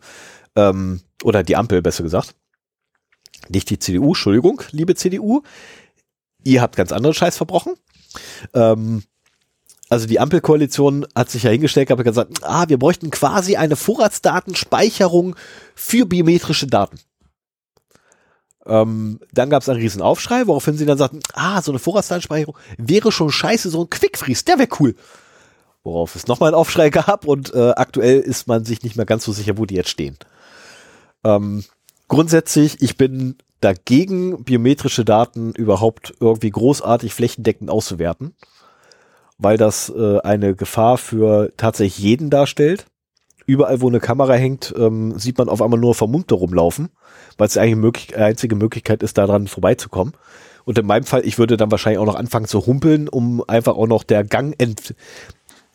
[0.55, 2.35] ähm, oder die Ampel besser gesagt,
[3.49, 5.43] nicht die CDU, Entschuldigung, liebe CDU,
[6.45, 7.73] ihr habt ganz andere Scheiß verbrochen.
[8.53, 9.03] Ähm,
[9.89, 15.35] also die Ampelkoalition hat sich ja hingestellt, aber gesagt, ah, wir bräuchten quasi eine Vorratsdatenspeicherung
[15.75, 16.99] für biometrische Daten.
[18.65, 22.57] Ähm, dann gab es einen riesen Aufschrei, woraufhin sie dann sagten, ah, so eine Vorratsdatenspeicherung
[22.77, 24.95] wäre schon scheiße, so ein Quickfreeze, der wäre cool.
[25.83, 29.23] Worauf es nochmal einen Aufschrei gab und äh, aktuell ist man sich nicht mehr ganz
[29.23, 30.17] so sicher, wo die jetzt stehen.
[31.23, 31.63] Ähm,
[32.07, 38.35] grundsätzlich, ich bin dagegen, biometrische Daten überhaupt irgendwie großartig flächendeckend auszuwerten,
[39.37, 42.85] weil das äh, eine Gefahr für tatsächlich jeden darstellt
[43.45, 46.89] überall, wo eine Kamera hängt, ähm, sieht man auf einmal nur Vermummte rumlaufen,
[47.37, 50.13] weil es eigentlich möglich, einzige Möglichkeit ist, daran vorbeizukommen.
[50.63, 53.75] Und in meinem Fall, ich würde dann wahrscheinlich auch noch anfangen zu humpeln, um einfach
[53.75, 54.95] auch noch der Gang ent...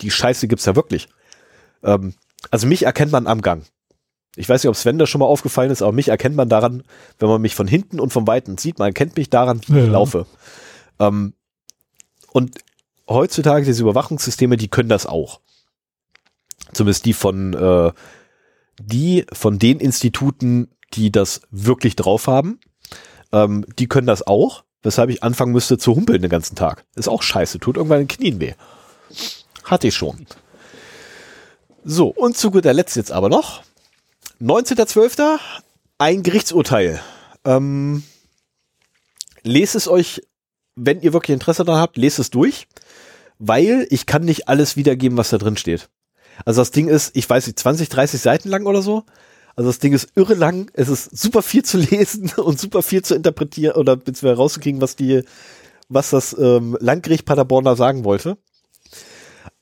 [0.00, 1.08] Die Scheiße gibt's ja wirklich.
[1.84, 2.14] Ähm,
[2.50, 3.64] also mich erkennt man am Gang.
[4.36, 6.82] Ich weiß nicht, ob Sven das schon mal aufgefallen ist, aber mich erkennt man daran,
[7.18, 8.78] wenn man mich von hinten und von Weitem sieht.
[8.78, 9.84] Man erkennt mich daran, wie ja.
[9.84, 10.26] ich laufe.
[10.98, 11.34] Ähm,
[12.32, 12.58] und
[13.08, 15.40] heutzutage diese Überwachungssysteme, die können das auch
[16.72, 17.92] zumindest die von äh,
[18.80, 22.60] die von den Instituten, die das wirklich drauf haben,
[23.32, 26.84] ähm, die können das auch, weshalb ich anfangen müsste zu humpeln den ganzen Tag.
[26.96, 28.54] Ist auch scheiße, tut irgendwann in den Knien weh.
[29.64, 30.26] Hatte ich schon.
[31.84, 33.62] So, und zu guter Letzt jetzt aber noch.
[34.40, 35.38] 19.12.
[35.98, 37.00] ein Gerichtsurteil.
[37.44, 38.04] Ähm,
[39.42, 40.22] lest es euch,
[40.76, 42.66] wenn ihr wirklich Interesse daran habt, lest es durch,
[43.38, 45.90] weil ich kann nicht alles wiedergeben, was da drin steht.
[46.46, 49.04] Also das Ding ist, ich weiß nicht, 20, 30 Seiten lang oder so.
[49.56, 50.70] Also das Ding ist irre lang.
[50.72, 54.96] Es ist super viel zu lesen und super viel zu interpretieren oder beziehungsweise rauszukriegen, was
[54.96, 55.22] die,
[55.90, 58.38] was das ähm, Landgericht Paderborn da sagen wollte.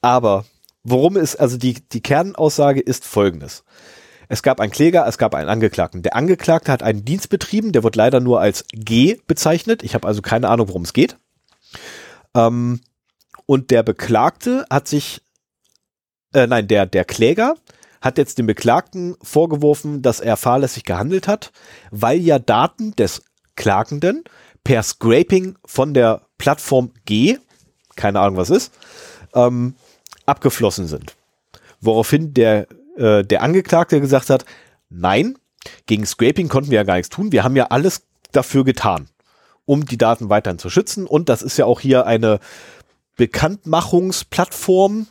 [0.03, 0.45] Aber
[0.85, 3.64] worum ist, also die, die Kernaussage ist folgendes.
[4.29, 6.03] Es gab einen Kläger, es gab einen Angeklagten.
[6.03, 9.83] Der Angeklagte hat einen Dienst betrieben, der wird leider nur als G bezeichnet.
[9.83, 11.16] Ich habe also keine Ahnung, worum es geht.
[12.35, 12.81] Ähm,
[13.47, 15.22] und der Beklagte hat sich,
[16.35, 17.57] äh, nein, der, der Kläger
[18.01, 21.51] hat jetzt dem Beklagten vorgeworfen, dass er fahrlässig gehandelt hat,
[21.91, 23.22] weil ja Daten des
[23.57, 24.24] Klagenden
[24.62, 27.39] per Scraping von der Plattform G,
[27.97, 28.72] keine Ahnung was ist,
[29.35, 29.74] ähm,
[30.26, 31.16] abgeflossen sind.
[31.81, 32.68] Woraufhin der,
[32.99, 34.44] äh, der Angeklagte gesagt hat,
[34.90, 35.38] nein,
[35.86, 39.09] gegen Scraping konnten wir ja gar nichts tun, wir haben ja alles dafür getan,
[39.64, 41.07] um die Daten weiterhin zu schützen.
[41.07, 42.40] Und das ist ja auch hier eine
[43.16, 45.09] Bekanntmachungsplattform.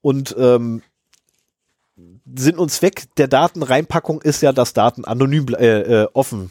[0.00, 0.82] Und ähm,
[2.34, 6.50] Sinn und Zweck der Datenreinpackung ist ja, dass Daten anonym äh, äh, offen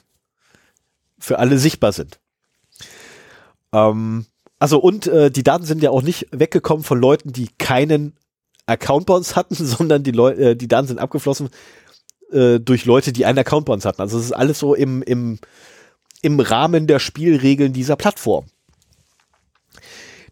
[1.20, 2.20] für alle sichtbar sind.
[3.74, 4.26] Ähm,
[4.60, 8.16] also und äh, die Daten sind ja auch nicht weggekommen von Leuten, die keinen
[8.68, 11.50] Account bei uns hatten, sondern die Leute, äh, die Daten sind abgeflossen
[12.32, 14.02] äh, durch Leute, die einen Account bei uns hatten.
[14.02, 15.40] Also es ist alles so im, im,
[16.22, 18.46] im Rahmen der Spielregeln dieser Plattform.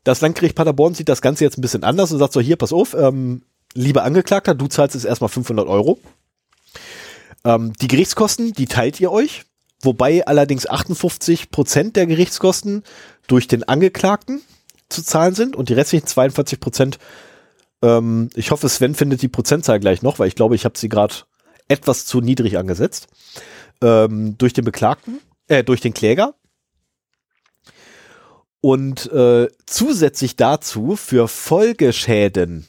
[0.03, 2.71] Das Landgericht Paderborn sieht das Ganze jetzt ein bisschen anders und sagt so, hier, pass
[2.71, 3.41] auf, ähm,
[3.73, 5.99] lieber Angeklagter, du zahlst jetzt erstmal 500 Euro.
[7.43, 9.45] Ähm, die Gerichtskosten, die teilt ihr euch,
[9.81, 12.83] wobei allerdings 58 Prozent der Gerichtskosten
[13.27, 14.41] durch den Angeklagten
[14.89, 16.99] zu zahlen sind und die restlichen 42 Prozent,
[17.85, 20.89] ähm, ich hoffe, Sven findet die Prozentzahl gleich noch, weil ich glaube, ich habe sie
[20.89, 21.13] gerade
[21.67, 23.07] etwas zu niedrig angesetzt,
[23.81, 26.33] ähm, durch den Beklagten, äh, durch den Kläger.
[28.61, 32.65] Und äh, zusätzlich dazu für Folgeschäden,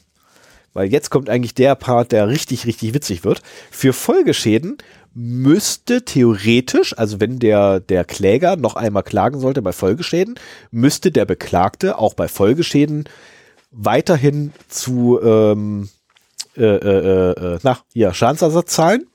[0.73, 3.41] weil jetzt kommt eigentlich der Part, der richtig, richtig witzig wird,
[3.71, 4.77] für Folgeschäden
[5.15, 10.35] müsste theoretisch, also wenn der, der Kläger noch einmal klagen sollte bei Folgeschäden,
[10.69, 13.05] müsste der Beklagte auch bei Folgeschäden
[13.71, 15.89] weiterhin zu ähm,
[16.55, 19.07] äh, äh, äh, na, hier, Schadensersatz zahlen.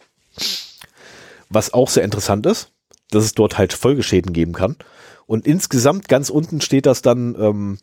[1.48, 2.72] Was auch sehr interessant ist,
[3.10, 4.76] dass es dort halt Folgeschäden geben kann.
[5.26, 7.78] Und insgesamt ganz unten steht das dann, ähm,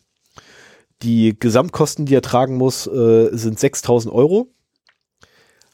[1.01, 4.47] die Gesamtkosten, die er tragen muss, äh, sind 6000 Euro.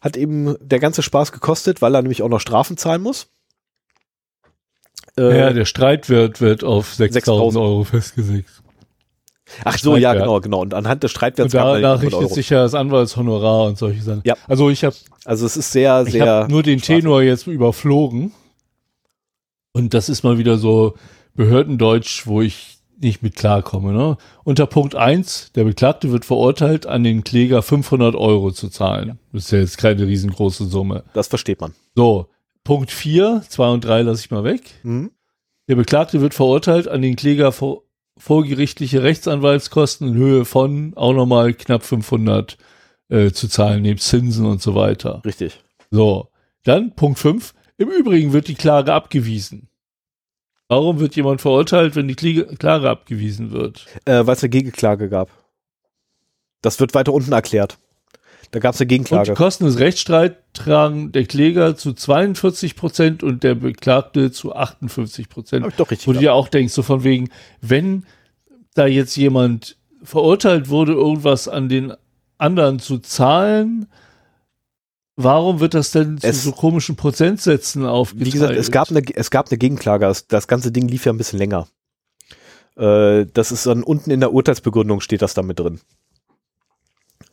[0.01, 3.27] Hat eben der ganze Spaß gekostet, weil er nämlich auch noch Strafen zahlen muss.
[5.17, 8.49] Äh, ja, der Streitwert wird auf 6000 Euro festgelegt.
[9.63, 10.61] Ach so, ja, genau, genau.
[10.61, 14.21] Und anhand des Streitwerts und danach richtet sich ja das Anwaltshonorar und solche Sachen.
[14.25, 14.35] Ja.
[14.47, 16.43] Also ich habe, also es ist sehr, sehr.
[16.43, 18.31] Ich nur den Tenor jetzt überflogen.
[19.71, 20.95] Und das ist mal wieder so
[21.35, 23.91] Behördendeutsch, wo ich nicht mit klarkomme.
[23.91, 24.17] Ne?
[24.43, 29.09] Unter Punkt 1, der Beklagte wird verurteilt, an den Kläger 500 Euro zu zahlen.
[29.09, 29.15] Ja.
[29.33, 31.03] Das ist ja jetzt keine riesengroße Summe.
[31.13, 31.73] Das versteht man.
[31.95, 32.29] So,
[32.63, 34.61] Punkt 4, 2 und 3 lasse ich mal weg.
[34.83, 35.11] Mhm.
[35.67, 37.83] Der Beklagte wird verurteilt, an den Kläger vor,
[38.17, 42.57] vorgerichtliche Rechtsanwaltskosten in Höhe von auch nochmal knapp 500
[43.09, 45.21] äh, zu zahlen, neben Zinsen und so weiter.
[45.25, 45.61] Richtig.
[45.91, 46.29] So,
[46.63, 47.53] dann Punkt 5.
[47.77, 49.69] Im Übrigen wird die Klage abgewiesen.
[50.67, 53.85] Warum wird jemand verurteilt, wenn die Klage abgewiesen wird?
[54.05, 55.29] Äh, Weil es eine Gegenklage gab.
[56.61, 57.77] Das wird weiter unten erklärt.
[58.51, 59.31] Da gab es eine Gegenklage.
[59.31, 64.55] Und die Kosten des Rechtsstreits tragen der Kläger zu 42 Prozent und der Beklagte zu
[64.55, 65.65] 58 Prozent.
[65.77, 66.07] Doch richtig.
[66.07, 67.29] Wo du dir auch denkst, so von wegen,
[67.61, 68.05] wenn
[68.73, 71.93] da jetzt jemand verurteilt wurde, irgendwas an den
[72.37, 73.87] anderen zu zahlen,
[75.17, 78.25] Warum wird das denn zu so komischen Prozentsätzen aufgeteilt?
[78.25, 80.11] Wie gesagt, es gab eine, es gab eine Gegenklage.
[80.27, 81.67] Das ganze Ding lief ja ein bisschen länger.
[82.75, 85.79] Äh, das ist dann unten in der Urteilsbegründung steht das da mit drin.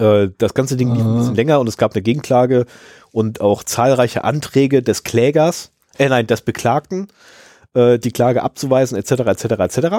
[0.03, 2.67] Äh, das ganze Ding lief ein bisschen länger und es gab eine Gegenklage
[3.13, 7.09] und auch zahlreiche Anträge des Klägers, äh nein, des Beklagten,
[7.75, 9.97] äh, die Klage abzuweisen, etc., etc., etc.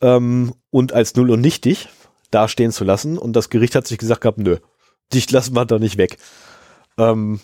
[0.00, 1.88] Ähm, und als null und nichtig
[2.30, 3.18] dastehen zu lassen.
[3.18, 4.56] Und das Gericht hat sich gesagt gehabt, nö,
[5.12, 6.16] dich lassen wir da nicht weg.
[6.96, 7.40] Ähm,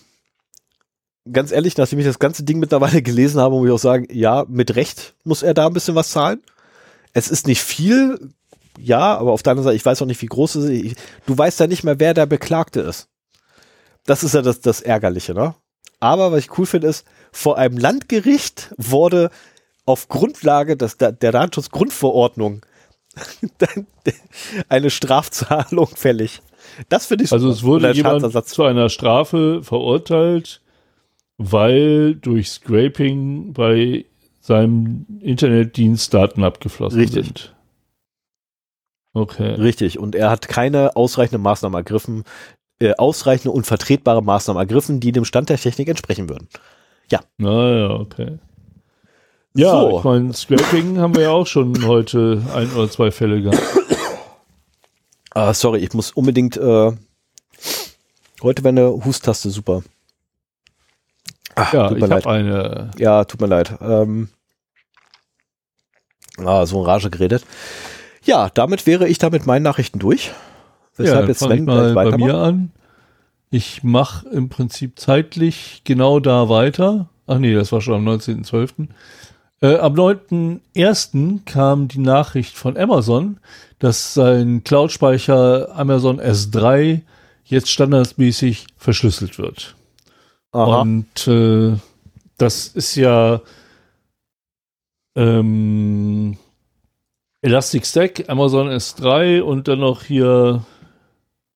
[1.30, 4.46] ganz ehrlich, nachdem ich das ganze Ding mittlerweile gelesen habe, muss ich auch sagen, ja,
[4.48, 6.42] mit Recht muss er da ein bisschen was zahlen.
[7.12, 8.32] Es ist nicht viel,
[8.78, 10.96] ja, aber auf der anderen Seite, ich weiß auch nicht, wie groß es ist.
[11.26, 13.08] Du weißt ja nicht mehr, wer der Beklagte ist.
[14.04, 15.54] Das ist ja das, das Ärgerliche, ne?
[16.00, 19.30] Aber was ich cool finde, ist, vor einem Landgericht wurde
[19.86, 22.62] auf Grundlage des, der, der Datenschutzgrundverordnung
[24.68, 26.42] eine Strafzahlung fällig.
[26.88, 30.60] Das finde ich Also es wurde jemand zu einer Strafe verurteilt,
[31.38, 34.06] weil durch Scraping bei
[34.40, 37.26] seinem Internetdienst Daten abgeflossen Richtig.
[37.26, 37.51] sind.
[39.14, 39.54] Okay.
[39.54, 39.98] Richtig.
[39.98, 42.24] Und er hat keine ausreichenden Maßnahmen ergriffen,
[42.80, 46.48] äh, ausreichende und vertretbare Maßnahmen ergriffen, die dem Stand der Technik entsprechen würden.
[47.36, 48.38] Naja, okay.
[49.54, 49.98] Ja, So.
[49.98, 53.62] ich meine, Scraping haben wir ja auch schon heute ein oder zwei Fälle gehabt.
[55.34, 56.92] Ah, sorry, ich muss unbedingt, äh,
[58.42, 59.82] heute wäre eine Hustaste super.
[61.54, 62.90] Ach, Ja, tut ich habe eine.
[62.98, 63.74] Ja, tut mir leid.
[63.80, 64.28] Ähm,
[66.38, 67.44] ah, so in Rage geredet.
[68.24, 70.32] Ja, damit wäre ich da mit meinen Nachrichten durch.
[70.96, 72.70] Weshalb dann jetzt fang ich Sven mal bei mir an.
[73.50, 77.08] Ich mache im Prinzip zeitlich genau da weiter.
[77.26, 78.88] Ach nee, das war schon am 19.12.
[79.60, 81.40] Äh, am 9.1.
[81.44, 83.38] kam die Nachricht von Amazon,
[83.78, 87.02] dass sein Cloud-Speicher Amazon S3
[87.44, 89.76] jetzt standardmäßig verschlüsselt wird.
[90.52, 90.80] Aha.
[90.80, 91.76] Und äh,
[92.38, 93.40] das ist ja
[95.14, 96.36] ähm,
[97.42, 100.64] Elastic Stack, Amazon S3 und dann noch hier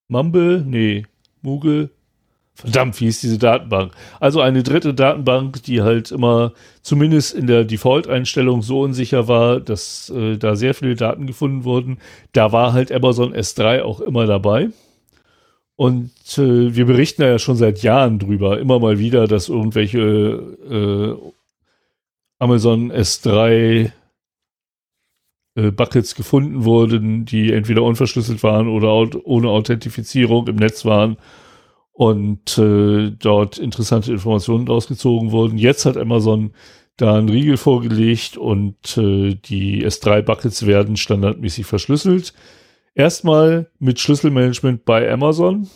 [0.08, 1.06] Mumble, nee,
[1.42, 1.90] Moogle.
[2.54, 3.92] Verdammt, wie ist diese Datenbank?
[4.18, 10.10] Also eine dritte Datenbank, die halt immer zumindest in der Default-Einstellung so unsicher war, dass
[10.10, 11.98] äh, da sehr viele Daten gefunden wurden.
[12.32, 14.70] Da war halt Amazon S3 auch immer dabei.
[15.76, 20.00] Und äh, wir berichten da ja schon seit Jahren drüber, immer mal wieder, dass irgendwelche
[20.00, 21.14] äh,
[22.38, 23.92] Amazon S3
[25.56, 31.16] äh, Buckets gefunden wurden, die entweder unverschlüsselt waren oder aut ohne Authentifizierung im Netz waren
[31.92, 35.56] und äh, dort interessante Informationen rausgezogen wurden.
[35.56, 36.52] Jetzt hat Amazon
[36.98, 42.34] da einen Riegel vorgelegt und äh, die S3-Buckets werden standardmäßig verschlüsselt.
[42.94, 45.68] Erstmal mit Schlüsselmanagement bei Amazon.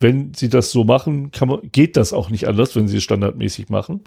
[0.00, 3.02] Wenn sie das so machen, kann man, geht das auch nicht anders, wenn sie es
[3.02, 4.04] standardmäßig machen.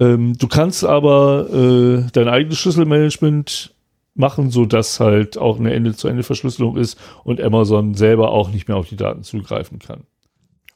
[0.00, 3.75] Ähm, du kannst aber äh, dein eigenes Schlüsselmanagement
[4.18, 8.88] machen, so dass halt auch eine Ende-zu-Ende-Verschlüsselung ist und Amazon selber auch nicht mehr auf
[8.88, 10.02] die Daten zugreifen kann.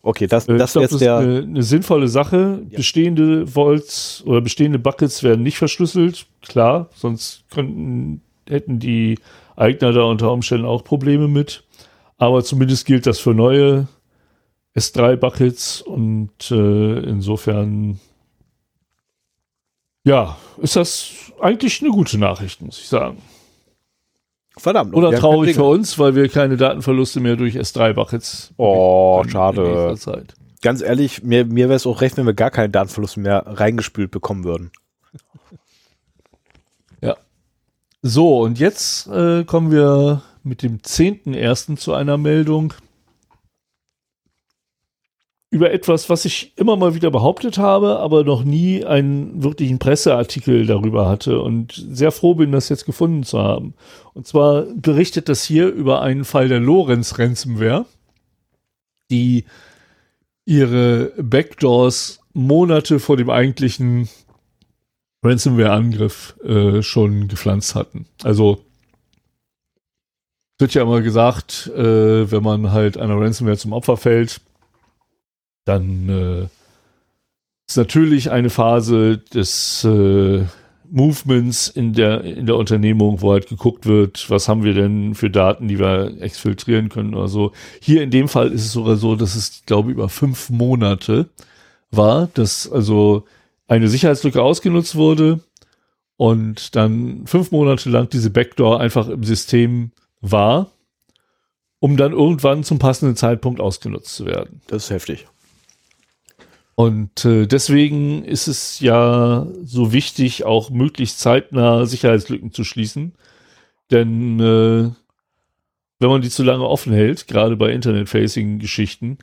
[0.02, 1.18] Okay, das, Äh, das ich glaub, der.
[1.18, 2.62] ist eine, eine sinnvolle Sache.
[2.70, 2.76] Ja.
[2.78, 9.18] Bestehende Vaults oder bestehende Buckets werden nicht verschlüsselt, klar, sonst könnten, hätten die
[9.56, 11.64] Eigner da unter Umständen auch Probleme mit.
[12.16, 13.88] Aber zumindest gilt das für neue
[14.76, 17.98] S3-Buckets und äh, insofern
[20.04, 23.18] ja, ist das eigentlich eine gute Nachricht, muss ich sagen.
[24.56, 24.94] verdammt.
[24.94, 29.62] Oder traurig für uns, weil wir keine Datenverluste mehr durch S3-Buckets Oh, in schade.
[29.62, 30.34] nächster Zeit.
[30.62, 34.10] Ganz ehrlich, mir, mir wäre es auch recht, wenn wir gar keine Datenverluste mehr reingespült
[34.10, 34.70] bekommen würden.
[38.02, 41.76] So, und jetzt äh, kommen wir mit dem 10.01.
[41.76, 42.72] zu einer Meldung
[45.50, 50.64] über etwas, was ich immer mal wieder behauptet habe, aber noch nie einen wirklichen Presseartikel
[50.64, 53.74] darüber hatte und sehr froh bin, das jetzt gefunden zu haben.
[54.14, 57.84] Und zwar berichtet das hier über einen Fall der Lorenz Ransomware,
[59.10, 59.44] die
[60.44, 64.08] ihre Backdoors Monate vor dem eigentlichen
[65.24, 68.06] Ransomware-Angriff äh, schon gepflanzt hatten.
[68.22, 68.64] Also
[70.58, 74.40] wird ja immer gesagt, äh, wenn man halt einer Ransomware zum Opfer fällt,
[75.64, 76.48] dann äh,
[77.68, 80.44] ist natürlich eine Phase des äh,
[80.90, 85.30] Movements in der, in der Unternehmung, wo halt geguckt wird, was haben wir denn für
[85.30, 87.52] Daten, die wir exfiltrieren können oder so.
[87.80, 91.28] Hier in dem Fall ist es sogar so, dass es, glaube ich, über fünf Monate
[91.92, 93.24] war, dass also
[93.68, 95.40] eine Sicherheitslücke ausgenutzt wurde
[96.16, 100.72] und dann fünf Monate lang diese Backdoor einfach im System war,
[101.78, 104.60] um dann irgendwann zum passenden Zeitpunkt ausgenutzt zu werden.
[104.66, 105.26] Das ist heftig.
[106.74, 113.12] Und äh, deswegen ist es ja so wichtig, auch möglichst zeitnah Sicherheitslücken zu schließen.
[113.90, 114.90] Denn äh,
[115.98, 119.18] wenn man die zu lange offen hält, gerade bei Internet-Facing-Geschichten,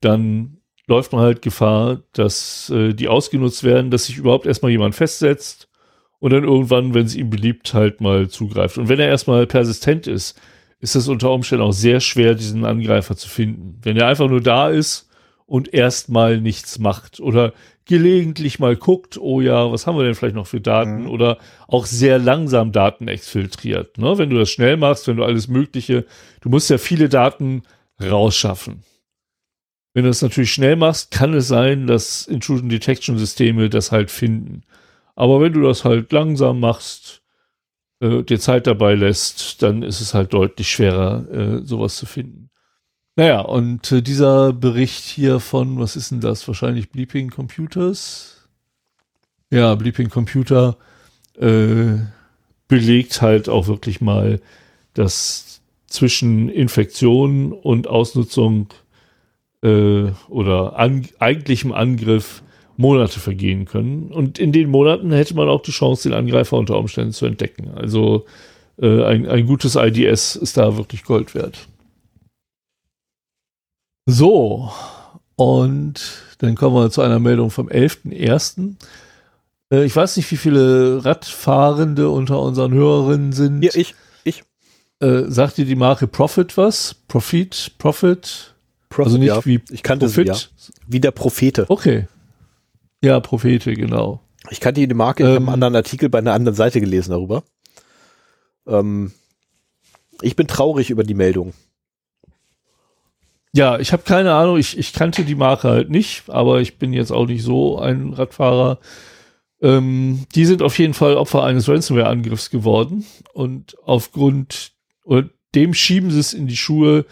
[0.00, 4.94] dann läuft man halt Gefahr, dass äh, die ausgenutzt werden, dass sich überhaupt erstmal jemand
[4.94, 5.68] festsetzt
[6.18, 8.76] und dann irgendwann, wenn es ihm beliebt, halt mal zugreift.
[8.76, 10.38] Und wenn er erstmal persistent ist,
[10.80, 13.78] ist es unter Umständen auch sehr schwer, diesen Angreifer zu finden.
[13.82, 15.08] Wenn er einfach nur da ist
[15.52, 17.52] und erstmal nichts macht oder
[17.84, 21.10] gelegentlich mal guckt, oh ja, was haben wir denn vielleicht noch für Daten Mhm.
[21.10, 21.36] oder
[21.68, 23.98] auch sehr langsam Daten exfiltriert.
[23.98, 24.16] Ne?
[24.16, 26.06] Wenn du das schnell machst, wenn du alles Mögliche,
[26.40, 27.64] du musst ja viele Daten
[28.02, 28.82] rausschaffen.
[29.92, 34.10] Wenn du das natürlich schnell machst, kann es sein, dass Intrusion Detection Systeme das halt
[34.10, 34.62] finden.
[35.16, 37.20] Aber wenn du das halt langsam machst,
[38.00, 42.48] äh, dir Zeit dabei lässt, dann ist es halt deutlich schwerer, äh, sowas zu finden.
[43.16, 46.46] Naja, und äh, dieser Bericht hier von, was ist denn das?
[46.48, 48.48] Wahrscheinlich Bleeping Computers?
[49.50, 50.78] Ja, Bleeping Computer
[51.38, 51.98] äh,
[52.68, 54.40] belegt halt auch wirklich mal,
[54.94, 58.68] dass zwischen Infektion und Ausnutzung
[59.62, 62.42] äh, oder an, eigentlichem Angriff
[62.78, 64.10] Monate vergehen können.
[64.10, 67.70] Und in den Monaten hätte man auch die Chance, den Angreifer unter Umständen zu entdecken.
[67.74, 68.24] Also
[68.80, 71.68] äh, ein, ein gutes IDS ist da wirklich Gold wert.
[74.06, 74.70] So,
[75.36, 76.00] und
[76.38, 78.74] dann kommen wir zu einer Meldung vom 11.01.
[79.70, 83.62] Äh, ich weiß nicht, wie viele Radfahrende unter unseren Hörerinnen sind.
[83.62, 83.94] Ja, ich.
[84.24, 84.44] Ich.
[85.00, 86.94] Äh, sagt dir die Marke Profit was?
[87.08, 87.72] Profit?
[87.78, 88.54] Profit?
[88.88, 89.44] Prophet, also nicht ja.
[89.44, 90.36] wie ich kannte sie, ja.
[90.86, 91.64] Wie der Prophete.
[91.68, 92.06] Okay.
[93.02, 94.20] Ja, Prophete, genau.
[94.50, 95.48] Ich kannte die Marke, ich habe Ähm.
[95.48, 97.42] einen anderen Artikel bei einer anderen Seite gelesen darüber.
[98.66, 99.12] Ähm,
[100.20, 101.54] ich bin traurig über die Meldung.
[103.54, 106.92] Ja, ich habe keine Ahnung, ich, ich kannte die Marke halt nicht, aber ich bin
[106.92, 108.78] jetzt auch nicht so ein Radfahrer.
[109.60, 114.72] Ähm, die sind auf jeden Fall Opfer eines Ransomware-Angriffs geworden und aufgrund
[115.04, 117.04] und dem schieben sie es in die Schuhe,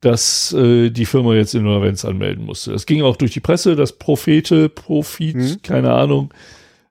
[0.00, 2.72] dass äh, die Firma jetzt Insolvenz anmelden musste.
[2.72, 5.62] Das ging auch durch die Presse, dass Prophete, Profit, Mhm.
[5.62, 6.32] keine Ahnung,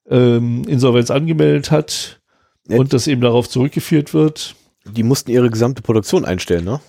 [0.10, 2.20] ähm, Insolvenz angemeldet hat
[2.68, 2.78] Ja.
[2.78, 4.56] und das eben darauf zurückgeführt wird.
[4.92, 6.80] Die mussten ihre gesamte Produktion einstellen, ne?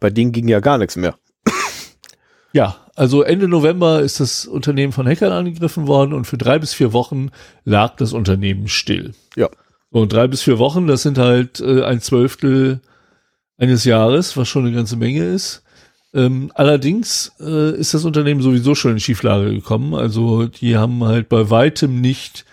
[0.00, 1.14] Bei denen ging ja gar nichts mehr.
[2.52, 6.74] Ja, also Ende November ist das Unternehmen von Hackern angegriffen worden und für drei bis
[6.74, 7.30] vier Wochen
[7.64, 9.14] lag das Unternehmen still.
[9.36, 9.48] Ja.
[9.90, 12.80] Und drei bis vier Wochen, das sind halt äh, ein Zwölftel
[13.58, 15.62] eines Jahres, was schon eine ganze Menge ist.
[16.14, 19.94] Ähm, allerdings äh, ist das Unternehmen sowieso schon in Schieflage gekommen.
[19.94, 22.44] Also die haben halt bei weitem nicht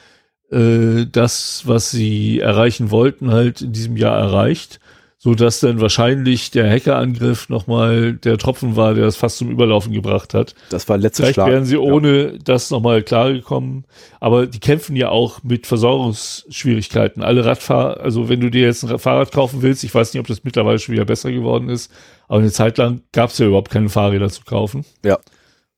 [0.52, 4.80] äh, das, was sie erreichen wollten, halt in diesem Jahr erreicht
[5.22, 9.92] so dass dann wahrscheinlich der Hackerangriff nochmal der Tropfen war, der das fast zum Überlaufen
[9.92, 10.56] gebracht hat.
[10.70, 11.50] Das war letzter Vielleicht Schlag.
[11.50, 13.84] wären sie ohne das nochmal klargekommen.
[14.22, 17.22] Aber die kämpfen ja auch mit Versorgungsschwierigkeiten.
[17.22, 20.28] Alle Radfahrer, also wenn du dir jetzt ein Fahrrad kaufen willst, ich weiß nicht, ob
[20.28, 21.92] das mittlerweile schon wieder besser geworden ist,
[22.30, 24.86] aber eine Zeit lang gab es ja überhaupt keine Fahrräder zu kaufen.
[25.04, 25.20] Ja.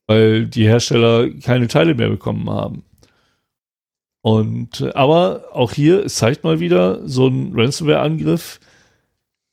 [0.06, 2.84] Weil die Hersteller keine Teile mehr bekommen haben.
[4.22, 8.60] Und, aber auch hier, es zeigt mal wieder, so ein Ransomware-Angriff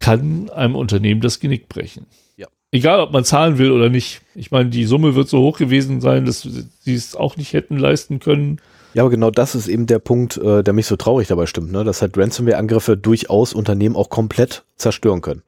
[0.01, 2.07] kann einem Unternehmen das Genick brechen.
[2.36, 2.46] Ja.
[2.70, 4.20] Egal, ob man zahlen will oder nicht.
[4.34, 7.76] Ich meine, die Summe wird so hoch gewesen sein, dass sie es auch nicht hätten
[7.78, 8.61] leisten können.
[8.94, 11.72] Ja, aber genau das ist eben der Punkt, äh, der mich so traurig dabei stimmt,
[11.72, 11.84] ne?
[11.84, 15.42] dass halt Ransomware-Angriffe durchaus Unternehmen auch komplett zerstören können.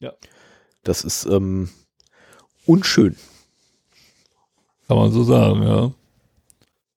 [0.00, 0.12] Ja.
[0.82, 1.68] Das ist ähm,
[2.66, 3.16] unschön.
[4.88, 5.92] Kann man so sagen, ja.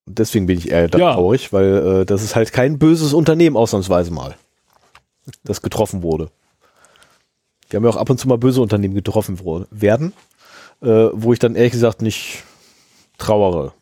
[0.06, 1.14] Deswegen bin ich eher Ja.
[1.14, 4.36] traurig, weil äh, das ist halt kein böses Unternehmen ausnahmsweise mal,
[5.44, 6.32] das getroffen wurde.
[7.70, 10.13] Wir haben ja auch ab und zu mal böse Unternehmen getroffen wurde, werden,
[10.82, 12.43] äh, wo ich dann ehrlich gesagt nicht
[13.18, 13.74] trauere.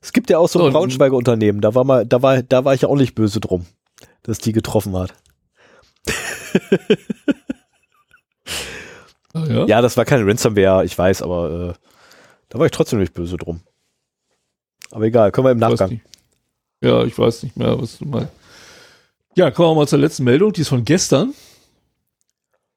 [0.00, 2.74] Es gibt ja auch so ein Braunschweiger Unternehmen, da war mal, da war, da war
[2.74, 3.66] ich ja auch nicht böse drum,
[4.22, 5.14] dass die getroffen hat.
[9.34, 9.66] Ah, ja.
[9.66, 11.72] Ja, das war keine Ransomware, ich weiß, aber äh,
[12.48, 13.60] da war ich trotzdem nicht böse drum.
[14.90, 16.00] Aber egal, können wir im Nachgang.
[16.80, 18.32] Ja, ich weiß nicht mehr, was du meinst.
[19.34, 21.34] Ja, kommen wir mal zur letzten Meldung, die ist von gestern.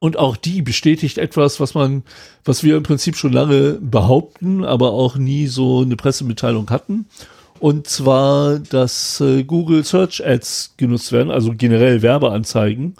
[0.03, 2.01] Und auch die bestätigt etwas, was man,
[2.43, 7.05] was wir im Prinzip schon lange behaupten, aber auch nie so eine Pressemitteilung hatten.
[7.59, 12.95] Und zwar, dass äh, Google Search Ads genutzt werden, also generell Werbeanzeigen.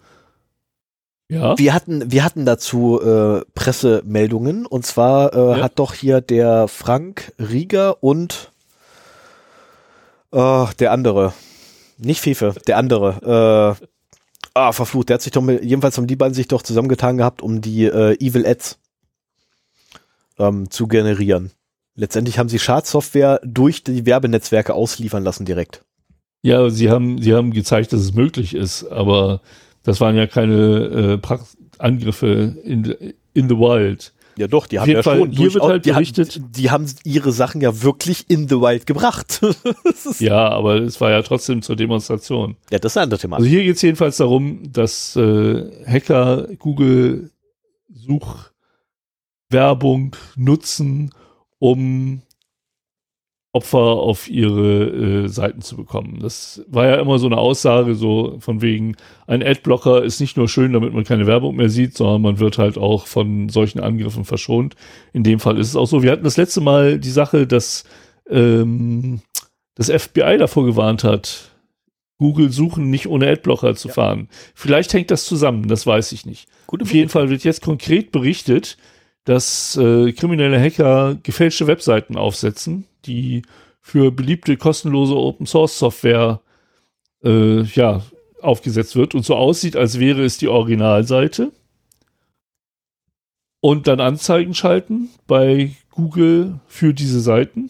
[1.27, 1.57] Ja.
[1.57, 5.63] Wir hatten, wir hatten dazu äh, Pressemeldungen und zwar äh, Ja.
[5.63, 8.51] hat doch hier der Frank Rieger und
[10.31, 11.33] äh, der andere,
[11.97, 13.85] nicht Fefe, der andere, äh,
[14.53, 17.41] ah, verflucht, der hat sich doch mit, jedenfalls haben die beiden sich doch zusammengetan gehabt,
[17.41, 18.79] um die äh, Evil Ads
[20.39, 21.51] ähm, zu generieren.
[21.95, 25.83] Letztendlich haben sie Schadsoftware durch die Werbenetzwerke ausliefern lassen direkt.
[26.41, 29.41] Ja, sie haben, sie haben gezeigt, dass es möglich ist, aber
[29.83, 31.37] das waren ja keine äh,
[31.77, 34.13] Angriffe in, in the wild.
[34.41, 36.85] Ja doch, die Auf haben ja Fall, schon hier wird halt die, berichtet- die haben
[37.03, 39.39] ihre Sachen ja wirklich in the wild gebracht.
[40.19, 42.57] Ja, aber es war ja trotzdem zur Demonstration.
[42.71, 43.37] ja, das ist ein anderes Thema.
[43.37, 47.29] Also hier geht es jedenfalls darum, dass äh, Hacker Google
[49.49, 51.11] Suchwerbung nutzen,
[51.59, 52.21] um
[53.53, 56.19] Opfer auf ihre äh, Seiten zu bekommen.
[56.21, 58.95] Das war ja immer so eine Aussage, so von wegen,
[59.27, 62.57] ein Adblocker ist nicht nur schön, damit man keine Werbung mehr sieht, sondern man wird
[62.57, 64.75] halt auch von solchen Angriffen verschont.
[65.11, 66.01] In dem Fall ist es auch so.
[66.01, 67.83] Wir hatten das letzte Mal die Sache, dass
[68.29, 69.19] ähm,
[69.75, 71.51] das FBI davor gewarnt hat,
[72.19, 74.29] Google suchen nicht ohne Adblocker zu fahren.
[74.53, 76.47] Vielleicht hängt das zusammen, das weiß ich nicht.
[76.67, 78.77] Gute Auf jeden Fall wird jetzt konkret berichtet,
[79.25, 83.43] dass äh, kriminelle Hacker gefälschte Webseiten aufsetzen, die
[83.81, 86.41] für beliebte kostenlose Open Source Software
[87.23, 88.03] äh, ja
[88.41, 91.51] aufgesetzt wird und so aussieht, als wäre es die Originalseite.
[93.59, 97.69] Und dann Anzeigen schalten bei Google für diese Seiten,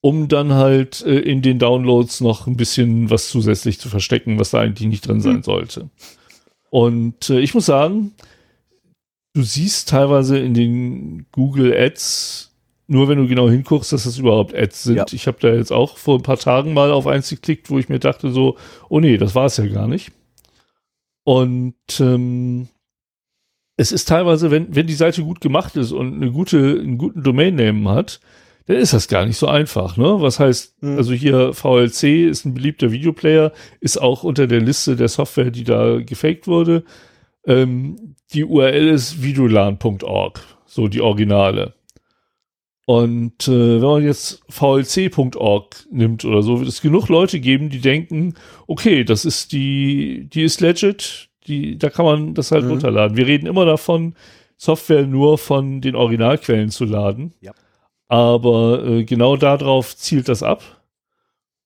[0.00, 4.50] um dann halt äh, in den Downloads noch ein bisschen was zusätzlich zu verstecken, was
[4.50, 5.42] da eigentlich nicht drin sein mhm.
[5.42, 5.90] sollte.
[6.70, 8.12] Und äh, ich muss sagen,
[9.34, 12.52] du siehst teilweise in den Google Ads
[12.88, 14.96] nur wenn du genau hinguckst, dass das überhaupt Ads sind.
[14.96, 15.04] Ja.
[15.12, 17.88] Ich habe da jetzt auch vor ein paar Tagen mal auf eins geklickt, wo ich
[17.88, 18.56] mir dachte so,
[18.88, 20.10] oh nee, das war es ja gar nicht.
[21.22, 22.68] Und ähm,
[23.76, 27.22] es ist teilweise, wenn, wenn die Seite gut gemacht ist und eine gute, einen guten
[27.22, 28.20] Domain-Name hat,
[28.66, 30.16] dann ist das gar nicht so einfach, ne?
[30.20, 30.96] Was heißt, mhm.
[30.96, 35.64] also hier VLC ist ein beliebter Videoplayer, ist auch unter der Liste der Software, die
[35.64, 36.84] da gefaked wurde.
[37.46, 41.74] Ähm, die URL ist videolan.org, so die Originale.
[42.88, 47.82] Und äh, wenn man jetzt vlc.org nimmt oder so, wird es genug Leute geben, die
[47.82, 48.32] denken,
[48.66, 52.70] okay, das ist die, die ist legit, die, da kann man das halt mhm.
[52.70, 53.14] runterladen.
[53.18, 54.14] Wir reden immer davon,
[54.56, 57.34] Software nur von den Originalquellen zu laden.
[57.42, 57.52] Ja.
[58.08, 60.77] Aber äh, genau darauf zielt das ab.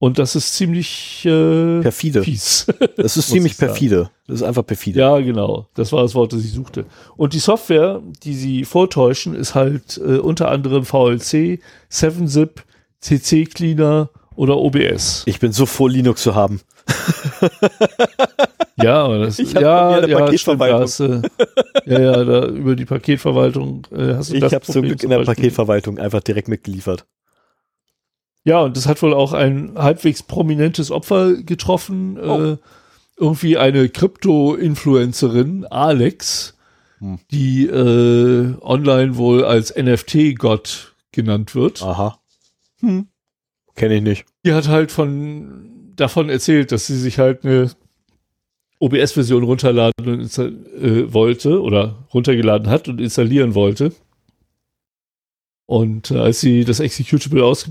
[0.02, 2.24] Und das ist ziemlich äh, perfide.
[2.24, 2.66] Fies,
[2.96, 4.10] das ist ziemlich perfide.
[4.26, 4.98] Das ist einfach perfide.
[4.98, 5.68] Ja, genau.
[5.74, 6.86] Das war das Wort, das ich suchte.
[7.16, 11.60] Und die Software, die sie vortäuschen, ist halt äh, unter anderem VLC,
[11.92, 12.64] 7-Zip,
[12.98, 15.22] CC Cleaner oder OBS.
[15.26, 16.62] Ich bin so froh, Linux zu haben.
[18.82, 20.88] ja, aber das ich ja, ja, Paketverwaltung.
[20.88, 21.30] Stimmt,
[21.86, 24.50] äh, ja, ja, da über die Paketverwaltung äh, hast du ich das.
[24.50, 27.06] Ich habe zum Glück in der Paketverwaltung einfach direkt mitgeliefert.
[28.44, 32.18] Ja, und das hat wohl auch ein halbwegs prominentes Opfer getroffen.
[32.18, 32.42] Oh.
[32.42, 32.56] Äh,
[33.16, 36.56] irgendwie eine Krypto-Influencerin, Alex,
[36.98, 37.18] hm.
[37.30, 41.82] die äh, online wohl als NFT-Gott genannt wird.
[41.82, 42.18] Aha.
[42.80, 43.06] Hm.
[43.76, 44.24] Kenne ich nicht.
[44.44, 47.70] Die hat halt von davon erzählt, dass sie sich halt eine
[48.80, 53.92] OBS-Version runterladen äh, wollte oder runtergeladen hat und installieren wollte.
[55.66, 57.70] Und äh, als sie das Executable aus,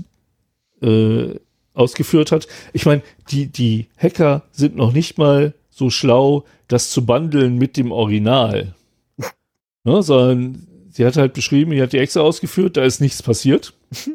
[0.82, 1.38] äh,
[1.74, 2.48] ausgeführt hat.
[2.72, 7.76] Ich meine, die, die Hacker sind noch nicht mal so schlau, das zu bundeln mit
[7.76, 8.74] dem Original.
[9.84, 13.72] ne, sondern sie hat halt beschrieben, sie hat die Exe ausgeführt, da ist nichts passiert.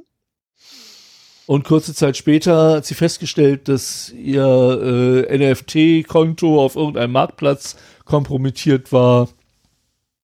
[1.47, 8.91] Und kurze Zeit später hat sie festgestellt, dass ihr äh, NFT-Konto auf irgendeinem Marktplatz kompromittiert
[8.91, 9.29] war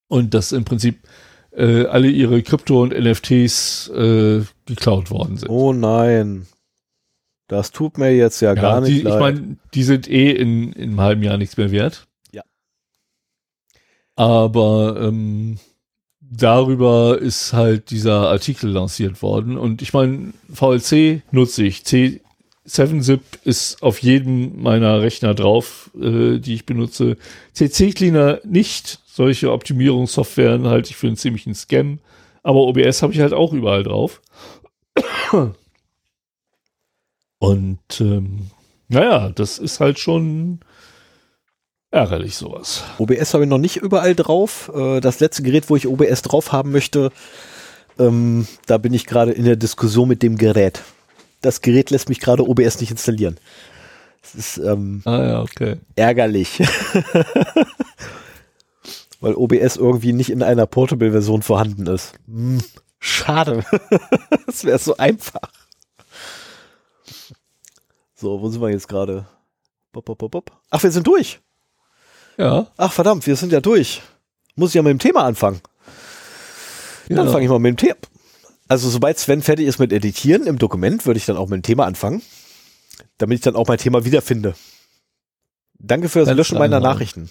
[0.08, 0.98] und dass im Prinzip
[1.52, 5.48] äh, alle ihre Krypto und NFTs äh, geklaut worden sind.
[5.48, 6.46] Oh nein.
[7.48, 9.14] Das tut mir jetzt ja, ja gar nicht die, leid.
[9.14, 12.06] Ich meine, die sind eh in, in einem halben Jahr nichts mehr wert.
[12.32, 12.42] Ja.
[14.16, 15.58] Aber ähm,
[16.20, 19.58] darüber ist halt dieser Artikel lanciert worden.
[19.58, 21.80] Und ich meine, VLC nutze ich.
[21.80, 27.18] C7-Zip ist auf jedem meiner Rechner drauf, äh, die ich benutze.
[27.52, 29.00] CC Cleaner nicht.
[29.06, 31.98] Solche Optimierungssoftwaren halte ich für einen ziemlichen Scam.
[32.42, 34.20] Aber OBS habe ich halt auch überall drauf.
[37.38, 38.50] Und ähm,
[38.88, 40.60] naja, das ist halt schon
[41.90, 42.84] ärgerlich sowas.
[42.98, 44.70] OBS habe ich noch nicht überall drauf.
[44.74, 47.10] Äh, das letzte Gerät, wo ich OBS drauf haben möchte,
[47.98, 50.82] ähm, da bin ich gerade in der Diskussion mit dem Gerät.
[51.40, 53.36] Das Gerät lässt mich gerade OBS nicht installieren.
[54.22, 55.76] Das ist ähm, ah, ja, okay.
[55.96, 56.62] ärgerlich.
[59.20, 62.12] weil OBS irgendwie nicht in einer Portable-Version vorhanden ist.
[62.26, 62.60] Hm,
[63.04, 63.64] schade.
[64.46, 65.50] das wäre so einfach.
[68.14, 69.26] So, wo sind wir jetzt gerade?
[70.70, 71.40] Ach, wir sind durch.
[72.36, 72.66] Ja.
[72.76, 74.02] Ach, verdammt, wir sind ja durch.
[74.56, 75.60] Muss ich ja mit dem Thema anfangen.
[77.08, 77.16] Ja.
[77.16, 77.96] Dann fange ich mal mit dem Thema.
[78.66, 81.62] Also, sobald Sven fertig ist mit Editieren im Dokument, würde ich dann auch mit dem
[81.62, 82.22] Thema anfangen.
[83.18, 84.54] Damit ich dann auch mein Thema wiederfinde.
[85.78, 87.30] Danke für das Ganz Löschen meiner Nachrichten.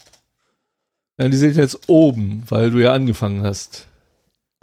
[1.18, 3.88] Ja, die sind jetzt oben, weil du ja angefangen hast.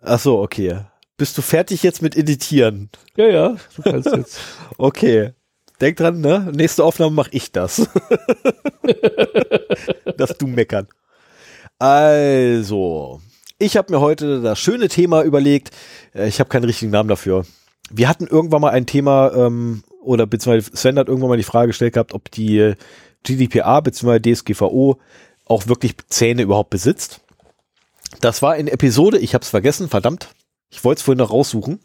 [0.00, 0.80] Ach so, okay.
[1.20, 2.88] Bist du fertig jetzt mit Editieren?
[3.14, 4.40] Ja, ja, du kannst jetzt.
[4.78, 5.32] okay.
[5.78, 6.50] Denk dran, ne?
[6.50, 7.76] Nächste Aufnahme mache ich das.
[10.16, 10.88] dass du meckern.
[11.78, 13.20] Also,
[13.58, 15.72] ich habe mir heute das schöne Thema überlegt.
[16.14, 17.44] Äh, ich habe keinen richtigen Namen dafür.
[17.90, 21.66] Wir hatten irgendwann mal ein Thema, ähm, oder beziehungsweise Sven hat irgendwann mal die Frage
[21.66, 22.72] gestellt gehabt, ob die
[23.24, 24.20] GDPR bzw.
[24.20, 24.98] DSGVO
[25.44, 27.20] auch wirklich Zähne überhaupt besitzt.
[28.22, 30.30] Das war in Episode, ich habe es vergessen, verdammt.
[30.70, 31.80] Ich wollte es vorhin noch raussuchen.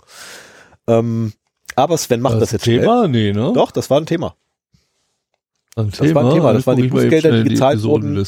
[0.88, 1.34] Ähm,
[1.76, 3.06] aber Sven macht das, das jetzt Thema?
[3.06, 3.10] Schnell.
[3.10, 3.52] Nee, ne?
[3.53, 4.36] Doch, das war ein Thema.
[5.76, 6.16] Ein das Thema?
[6.16, 6.53] war ein Thema.
[6.53, 8.26] Das waren die Bußgelder, die gezahlt die wurden.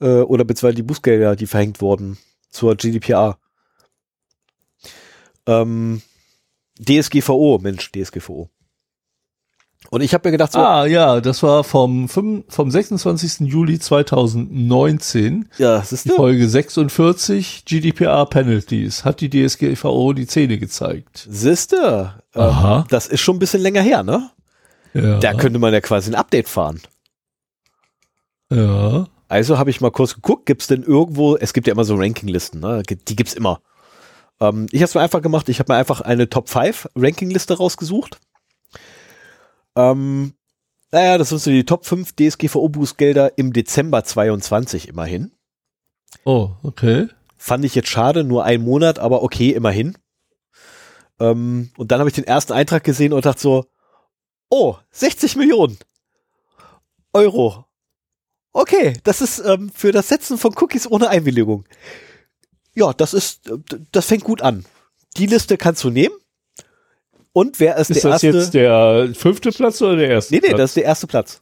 [0.00, 2.18] Äh, oder beziehungsweise die Bußgelder, die verhängt wurden
[2.50, 3.38] zur GDPR.
[5.46, 6.02] Ähm,
[6.78, 8.48] DSGVO, Mensch, DSGVO.
[9.90, 13.40] Und ich habe mir gedacht, so, Ah, ja, das war vom, fünf- vom 26.
[13.48, 15.48] Juli 2019.
[15.56, 16.16] ja, siehst Die du?
[16.16, 19.04] Folge 46, GDPR Penalties.
[19.06, 21.26] Hat die DSGVO die Zähne gezeigt?
[21.30, 21.76] Siehst du?
[22.34, 22.84] Ähm, Aha.
[22.90, 24.30] das ist schon ein bisschen länger her, ne?
[24.92, 25.18] Ja.
[25.20, 26.80] Da könnte man ja quasi ein Update fahren.
[28.50, 29.06] ja.
[29.30, 32.60] Also habe ich mal kurz geguckt, gibt's denn irgendwo, es gibt ja immer so Rankinglisten,
[32.60, 32.82] ne?
[32.88, 33.60] die gibt's immer.
[34.40, 37.58] Ähm, ich habe es mir einfach gemacht, ich habe mir einfach eine Top 5 Rankingliste
[37.58, 38.18] rausgesucht.
[39.78, 40.34] Ähm,
[40.90, 45.30] naja, das sind so die Top 5 DSGVO-Bußgelder im Dezember 22 immerhin.
[46.24, 47.06] Oh, okay.
[47.36, 49.96] Fand ich jetzt schade, nur ein Monat, aber okay, immerhin.
[51.20, 53.66] Ähm, und dann habe ich den ersten Eintrag gesehen und dachte so,
[54.50, 55.78] oh, 60 Millionen
[57.12, 57.64] Euro.
[58.52, 61.64] Okay, das ist ähm, für das Setzen von Cookies ohne Einwilligung.
[62.74, 63.58] Ja, das ist, äh,
[63.92, 64.64] das fängt gut an.
[65.16, 66.16] Die Liste kannst du nehmen.
[67.38, 68.36] Und wer ist, Ist der das erste?
[68.36, 70.34] jetzt der fünfte Platz oder der erste?
[70.34, 70.58] nee, nee, Platz?
[70.58, 71.40] das ist der erste Platz.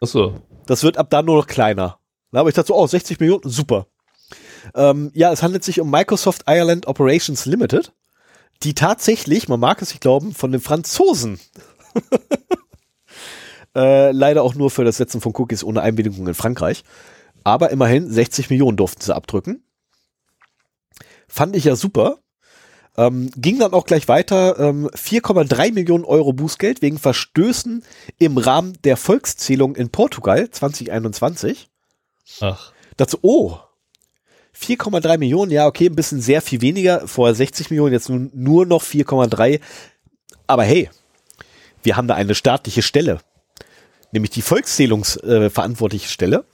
[0.00, 0.40] Achso.
[0.64, 1.98] Das wird ab da nur noch kleiner.
[2.32, 3.86] Da habe ich dachte so, oh, 60 Millionen, super.
[4.74, 7.92] Ähm, ja, es handelt sich um Microsoft Ireland Operations Limited,
[8.62, 11.38] die tatsächlich, man mag es nicht glauben, von den Franzosen
[13.76, 16.82] äh, leider auch nur für das Setzen von Cookies ohne Einwilligung in Frankreich.
[17.44, 19.66] Aber immerhin 60 Millionen durften sie abdrücken.
[21.28, 22.20] Fand ich ja super.
[22.96, 24.58] Ähm, ging dann auch gleich weiter.
[24.58, 27.82] Ähm, 4,3 Millionen Euro Bußgeld wegen Verstößen
[28.18, 31.68] im Rahmen der Volkszählung in Portugal 2021.
[32.40, 32.72] Ach.
[32.96, 33.58] Dazu, oh,
[34.56, 37.06] 4,3 Millionen, ja, okay, ein bisschen sehr viel weniger.
[37.08, 39.60] Vorher 60 Millionen, jetzt nun nur noch 4,3.
[40.46, 40.90] Aber hey,
[41.82, 43.18] wir haben da eine staatliche Stelle,
[44.12, 46.44] nämlich die Volkszählungsverantwortliche äh, Stelle,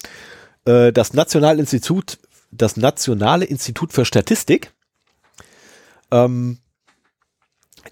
[0.65, 2.19] äh, das Nationale Institut,
[2.51, 4.73] das Nationale Institut für Statistik.
[6.11, 6.59] Ähm,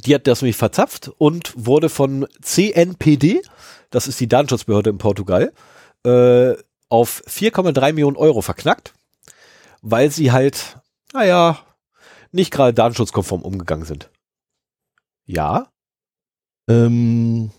[0.05, 3.43] die hat das nämlich verzapft und wurde von CNPD,
[3.91, 5.53] das ist die Datenschutzbehörde in Portugal,
[6.05, 6.55] äh,
[6.89, 8.95] auf 4,3 Millionen Euro verknackt,
[9.83, 10.79] weil sie halt,
[11.13, 11.59] naja,
[12.33, 14.11] nicht gerade datenschutzkonform umgegangen sind.
[15.27, 15.69] Ja,
[16.69, 17.51] Ähm,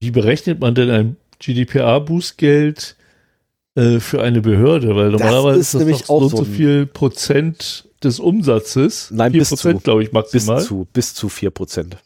[0.00, 2.96] wie berechnet man denn ein GDPR-Bußgeld
[3.74, 4.96] äh, für eine Behörde?
[4.96, 9.10] Weil Das normalerweise ist ist das nämlich auch so so viel Prozent des Umsatzes.
[9.10, 9.84] Nein, Vier bis Prozent, zu.
[9.84, 10.62] glaube ich, bis maximal.
[10.62, 11.96] zu, bis zu 4 Prozent.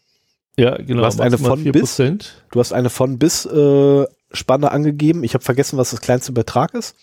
[0.57, 1.01] Ja, genau.
[1.01, 1.83] Du hast eine von vier bis?
[1.83, 2.45] Prozent.
[2.53, 5.25] Du hast eine von bis äh, Spanne angegeben.
[5.25, 6.95] Ich habe vergessen, was das kleinste Betrag ist.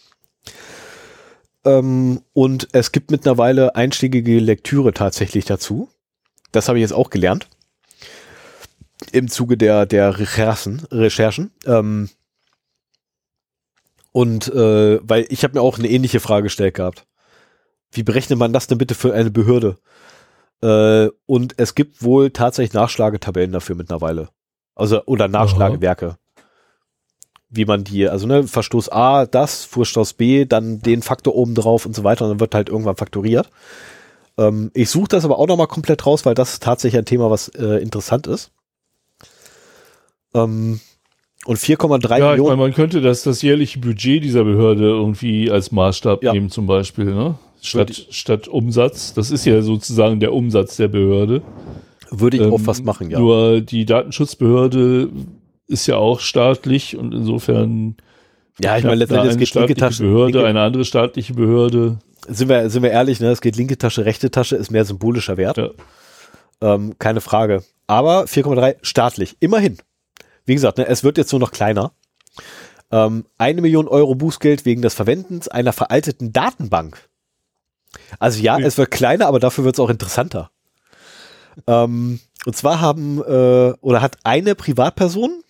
[1.65, 5.89] Ähm, und es gibt mittlerweile einschlägige Lektüre tatsächlich dazu.
[6.51, 7.47] Das habe ich jetzt auch gelernt.
[9.11, 10.83] Im Zuge der, der Recherchen.
[10.91, 11.51] Recherchen.
[11.65, 12.09] Ähm,
[14.13, 17.05] und äh, weil ich habe mir auch eine ähnliche Frage gestellt gehabt.
[17.91, 19.77] Wie berechnet man das denn bitte für eine Behörde?
[20.61, 24.29] Äh, und es gibt wohl tatsächlich Nachschlagetabellen dafür mittlerweile.
[24.75, 26.17] Also, oder Nachschlagewerke.
[27.49, 31.85] Wie man die, also ne, Verstoß A, das, Vorstoß B, dann den Faktor oben drauf
[31.85, 33.49] und so weiter und dann wird halt irgendwann faktoriert.
[34.37, 37.29] Ähm, ich suche das aber auch nochmal komplett raus, weil das ist tatsächlich ein Thema,
[37.29, 38.51] was äh, interessant ist.
[40.33, 40.79] Ähm,
[41.45, 42.59] und 4,3 Ja, ich meine, Millionen.
[42.59, 46.33] man könnte das, das jährliche Budget dieser Behörde irgendwie als Maßstab Ja.
[46.33, 47.35] nehmen, zum Beispiel, ne?
[47.61, 49.13] Statt, statt Umsatz.
[49.13, 51.41] Das ist ja sozusagen der Umsatz der Behörde.
[52.09, 53.19] Würde ich auch Ähm, was machen, ja.
[53.19, 55.09] Nur die Datenschutzbehörde
[55.67, 57.95] ist ja auch staatlich und insofern
[58.59, 60.03] Ja, ich meine, letztendlich geht linke staatliche Tasche.
[60.03, 61.99] Behörde, linke, eine andere staatliche Behörde.
[62.27, 63.29] sind, wir, sind wir ehrlich, ne?
[63.29, 65.57] Es geht linke Tasche, rechte Tasche, ist mehr symbolischer Wert.
[65.57, 65.69] Ja.
[66.61, 67.63] Ähm, keine Frage.
[67.87, 69.37] Aber 4,3 staatlich.
[69.39, 69.77] Immerhin.
[70.45, 71.93] Wie gesagt, ne, es wird jetzt nur noch kleiner.
[72.91, 77.09] Ähm, eine Million Euro Bußgeld wegen des Verwendens einer veralteten Datenbank.
[78.19, 80.51] Also ja, es wird kleiner, aber dafür wird es auch interessanter.
[81.67, 85.43] Ähm, und zwar haben äh, oder hat eine Privatperson,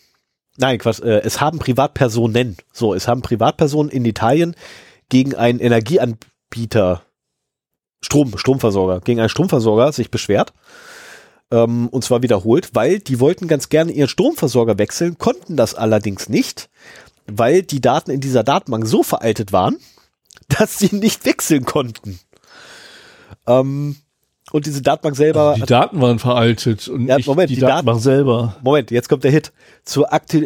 [0.57, 4.55] nein, Quatsch, äh, es haben Privatpersonen, so, es haben Privatpersonen in Italien
[5.09, 7.03] gegen einen Energieanbieter,
[8.01, 10.53] Strom, Stromversorger, gegen einen Stromversorger sich beschwert.
[11.51, 16.29] Ähm, und zwar wiederholt, weil die wollten ganz gerne ihren Stromversorger wechseln, konnten das allerdings
[16.29, 16.69] nicht,
[17.27, 19.77] weil die Daten in dieser Datenbank so veraltet waren,
[20.47, 22.19] dass sie nicht wechseln konnten.
[23.47, 23.95] Ähm,
[24.51, 28.01] und diese Datenbank selber, Also die Daten waren veraltet und Ja, Moment, die, die Datenbank
[28.01, 28.57] selber.
[28.61, 29.53] Moment, jetzt kommt der Hit.
[29.85, 30.41] Zur Aktu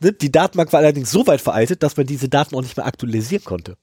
[0.00, 2.86] ne, die Datenbank war allerdings so weit veraltet, dass man diese Daten auch nicht mehr
[2.86, 3.76] aktualisieren konnte.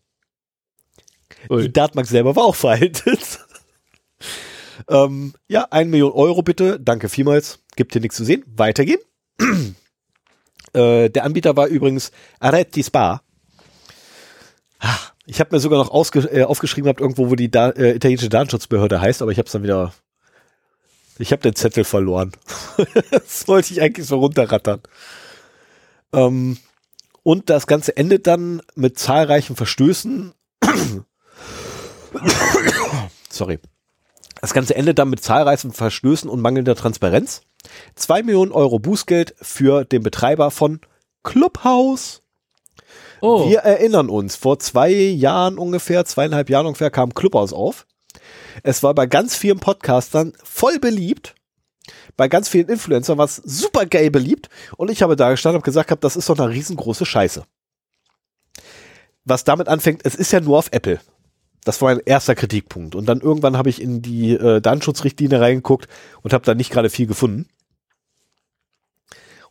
[1.49, 1.63] Ui.
[1.63, 3.39] Die Datenbank selber war auch veraltet.
[4.87, 6.79] ähm, ja, eine Million Euro bitte.
[6.79, 7.59] Danke vielmals.
[7.75, 8.43] Gibt hier nichts zu sehen.
[8.47, 8.99] Weitergehen.
[10.73, 13.21] äh, der Anbieter war übrigens Aretti Spa.
[14.79, 18.29] Ah, Ich habe mir sogar noch äh, aufgeschrieben gehabt, irgendwo, wo die da äh, italienische
[18.29, 19.93] Datenschutzbehörde heißt, aber ich habe es dann wieder
[21.17, 22.33] Ich habe den Zettel verloren.
[23.11, 24.81] das wollte ich eigentlich so runterrattern.
[26.11, 26.57] Ähm,
[27.23, 30.33] und das Ganze endet dann mit zahlreichen Verstößen.
[33.29, 33.59] Sorry.
[34.41, 37.43] Das Ganze endet dann mit zahlreichen Verstößen und mangelnder Transparenz.
[37.95, 40.81] Zwei Millionen Euro Bußgeld für den Betreiber von
[41.23, 42.22] Clubhouse.
[43.25, 47.87] Oh, Wir erinnern uns, vor zwei Jahren ungefähr, zweieinhalb Jahren ungefähr kam Clubhouse auf.
[48.63, 51.33] Es war bei ganz vielen Podcastern voll beliebt.
[52.17, 54.49] Bei ganz vielen Influencern war es super gay beliebt.
[54.75, 57.45] Und ich habe da gestanden und gesagt, hab, das ist doch eine riesengroße Scheiße.
[59.23, 60.99] Was damit anfängt, es ist ja nur auf Apple.
[61.63, 62.93] Das war mein erster Kritikpunkt.
[62.93, 65.87] Und dann irgendwann habe ich in die äh, Datenschutzrichtlinie reingeguckt
[66.23, 67.47] und habe da nicht gerade viel gefunden.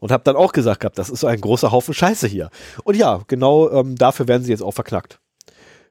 [0.03, 2.51] Und habe dann auch gesagt gehabt, das ist so ein großer Haufen Scheiße hier.
[2.83, 5.21] Und ja, genau ähm, dafür werden sie jetzt auch verknackt.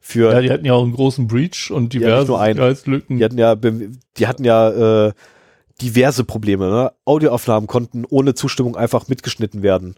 [0.01, 2.55] Für ja, die hatten ja auch einen großen Breach und diverse nur einen.
[2.55, 3.19] Sicherheitslücken.
[3.19, 5.13] Die hatten ja, die hatten ja äh,
[5.81, 6.69] diverse Probleme.
[6.69, 6.91] Ne?
[7.05, 9.95] Audioaufnahmen konnten ohne Zustimmung einfach mitgeschnitten werden.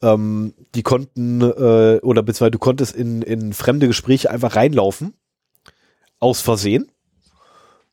[0.00, 5.12] Ähm, die konnten äh, oder beziehungsweise du konntest in, in fremde Gespräche einfach reinlaufen,
[6.18, 6.90] aus Versehen,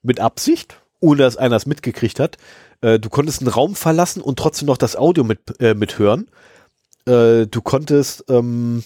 [0.01, 2.37] mit Absicht, ohne dass einer es mitgekriegt hat.
[2.81, 6.29] Äh, du konntest einen Raum verlassen und trotzdem noch das Audio mit äh, mithören.
[7.05, 8.83] Äh, du konntest, ähm,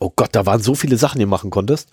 [0.00, 1.90] oh Gott, da waren so viele Sachen, die du machen konntest.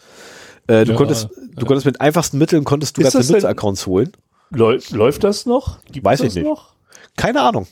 [0.68, 4.12] Äh, du Ja, konntest, du konntest mit einfachsten Mitteln konntest du Ist ganze Nutzeraccounts holen.
[4.50, 5.84] Läuft, läuft das noch?
[5.86, 6.46] Gibt Weiß das ich nicht.
[6.46, 6.74] Noch?
[7.18, 7.68] Keine Ahnung.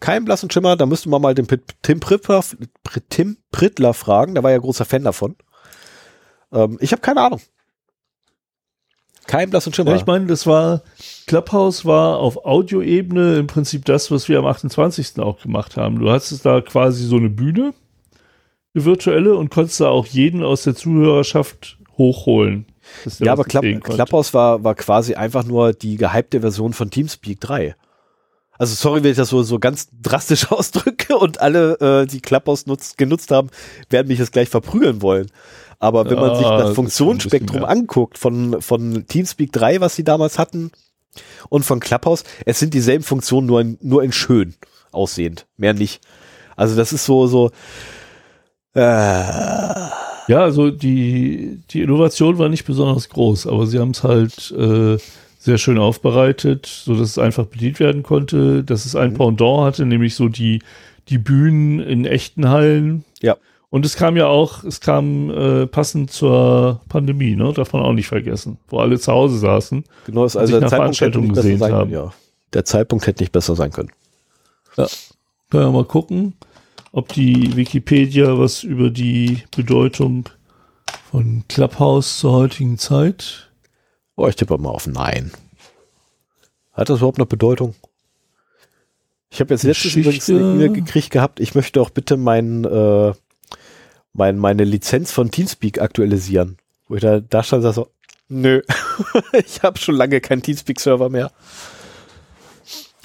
[0.00, 2.44] Kein blassen Schimmer, da müsste man mal den Pit- Tim Prittler,
[3.10, 5.36] Tim Prittler fragen, der war ja großer Fan davon.
[6.52, 7.40] Ähm, ich habe keine Ahnung.
[9.26, 9.90] Kein blassen Schimmer.
[9.90, 10.82] Ja, ich meine, das war,
[11.28, 15.20] Clubhouse war auf Audioebene im Prinzip das, was wir am 28.
[15.20, 16.00] auch gemacht haben.
[16.00, 17.74] Du hattest da quasi so eine Bühne,
[18.74, 22.66] eine virtuelle, und konntest da auch jeden aus der Zuhörerschaft hochholen.
[23.18, 23.64] ja, aber Club.
[23.84, 27.76] Clubhouse war, war quasi einfach nur die gehypte Version von Teamspeak 3.
[28.58, 32.66] Also sorry, wenn ich das so, so ganz drastisch ausdrücke und alle, äh, die Clubhouse
[32.66, 33.50] nutzt, genutzt haben,
[33.90, 35.30] werden mich jetzt gleich verprügeln wollen.
[35.78, 40.38] Aber wenn man sich Ja, das Funktionsspektrum anguckt von, von Teamspeak 3, was sie damals
[40.38, 40.72] hatten,
[41.48, 44.54] und von Clubhouse, es sind dieselben Funktionen, nur in, nur in schön
[44.92, 45.46] aussehend.
[45.56, 46.00] Mehr nicht.
[46.56, 47.50] Also das ist so, so,
[48.74, 54.50] äh, Ja, also die, die Innovation war nicht besonders groß, aber sie haben es halt
[54.52, 54.98] äh,
[55.38, 59.00] sehr schön aufbereitet, so dass es einfach bedient werden konnte, dass es Mhm.
[59.00, 60.60] ein Pendant hatte, nämlich so die,
[61.08, 63.04] die Bühnen in echten Hallen.
[63.22, 63.36] Ja.
[63.70, 67.52] Und es kam ja auch, es kam äh, passend zur Pandemie, ne?
[67.52, 69.84] Darf man auch nicht vergessen, wo alle zu Hause saßen.
[70.06, 71.90] genau, ist sich also der nach Zeitpunkt hätte Veranstaltungen nicht besser gesehnt sein haben.
[71.90, 72.12] ja.
[72.54, 73.90] Der Zeitpunkt hätte nicht besser sein können.
[74.76, 76.34] Können wir mal gucken,
[76.92, 80.28] ob die Wikipedia was über die Bedeutung
[81.10, 83.50] von Clubhouse zur heutigen Zeit.
[84.16, 85.32] Oh, ich tippe mal auf Nein.
[86.72, 87.74] Hat das überhaupt noch Bedeutung?
[89.30, 93.12] Ich habe jetzt letztens übrigens eine E-Mail gekriegt gehabt, ich möchte doch bitte mein, äh,
[94.18, 96.58] mein, meine Lizenz von Teamspeak aktualisieren.
[96.88, 97.88] Wo ich da, da stand, so,
[98.28, 98.62] nö,
[99.32, 101.30] ich habe schon lange keinen Teamspeak-Server mehr.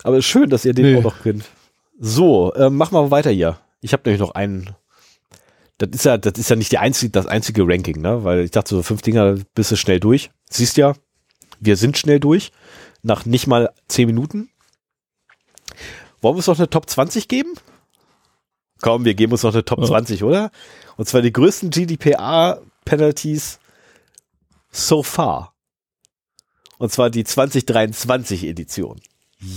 [0.04, 0.98] Aber ist schön, dass ihr den Nee.
[0.98, 1.46] auch noch könnt.
[2.00, 3.60] So, ähm, machen wir weiter hier.
[3.80, 4.72] Ich habe nämlich noch einen.
[5.78, 8.24] Das ist ja, das ist ja nicht die einzige, das einzige Ranking, ne?
[8.24, 10.32] Weil ich dachte, so fünf Dinger bist du schnell durch.
[10.50, 10.94] Siehst ja,
[11.60, 12.52] wir sind schnell durch.
[13.02, 14.50] Nach nicht mal zehn Minuten.
[16.22, 17.54] Wollen wir uns noch eine Top 20 geben?
[18.84, 19.86] Komm, wir geben uns noch eine Top Ja.
[19.86, 20.52] 20, oder?
[20.98, 23.60] Und zwar die größten GDPR-Penalties
[24.72, 25.54] so far.
[26.80, 29.00] Und zwar die 2023 Edition.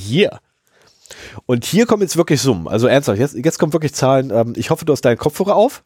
[0.09, 0.39] Yeah.
[1.45, 2.69] Und hier kommen jetzt wirklich Summen.
[2.69, 4.31] Also ernsthaft, jetzt, jetzt kommen wirklich Zahlen.
[4.31, 5.83] Ähm, ich hoffe, du hast deinen Kopfhörer auf,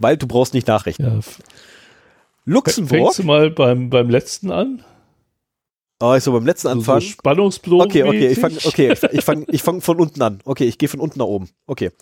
[0.00, 1.20] weil du brauchst nicht nachrechnen.
[1.20, 1.44] Ja,
[2.46, 2.98] Luxemburg.
[2.98, 4.84] fängst du mal beim, beim letzten an?
[6.00, 7.00] Oh, ich so beim letzten So, so Anfang.
[7.00, 7.86] Spannungsbogen.
[7.86, 10.40] Okay, okay, ich fange okay, ich, ich fang, ich fang von unten an.
[10.44, 11.48] Okay, ich gehe von unten nach oben.
[11.68, 11.92] Okay.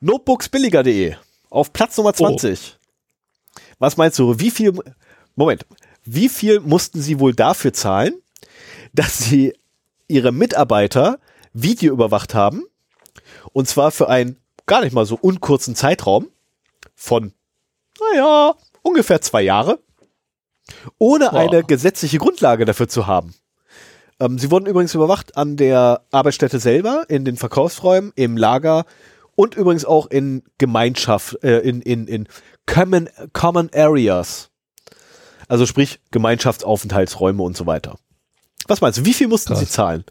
[0.00, 1.14] Notebooksbilliger.de
[1.50, 2.78] auf Platz Nummer 20.
[3.78, 4.72] Was meinst du, wie viel
[5.34, 5.66] Moment,
[6.04, 8.14] wie viel mussten sie wohl dafür zahlen,
[8.92, 9.54] dass sie
[10.08, 11.18] ihre Mitarbeiter
[11.52, 12.64] Video überwacht haben
[13.52, 14.36] und zwar für einen
[14.66, 16.28] gar nicht mal so unkurzen Zeitraum
[16.94, 17.32] von
[17.98, 19.78] naja, ungefähr zwei Jahre,
[20.98, 21.40] ohne Boah.
[21.40, 23.34] eine gesetzliche Grundlage dafür zu haben.
[24.20, 28.84] Ähm, sie wurden übrigens überwacht an der Arbeitsstätte selber, in den Verkaufsräumen, im Lager
[29.36, 32.28] und übrigens auch in Gemeinschaft, äh, in, in, in
[32.66, 34.50] Common, Common Areas.
[35.46, 37.96] Also sprich Gemeinschaftsaufenthaltsräume und so weiter.
[38.66, 39.60] Was meinst du, wie viel mussten Krass.
[39.60, 40.04] sie zahlen?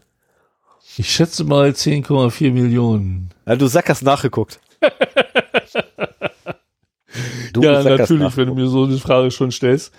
[0.96, 3.28] Ich schätze mal 10,4 Millionen.
[3.44, 4.60] Ja, du Sack hast nachgeguckt.
[7.52, 8.56] du ja, natürlich, wenn du nachgeguckt.
[8.56, 9.92] mir so eine Frage schon stellst.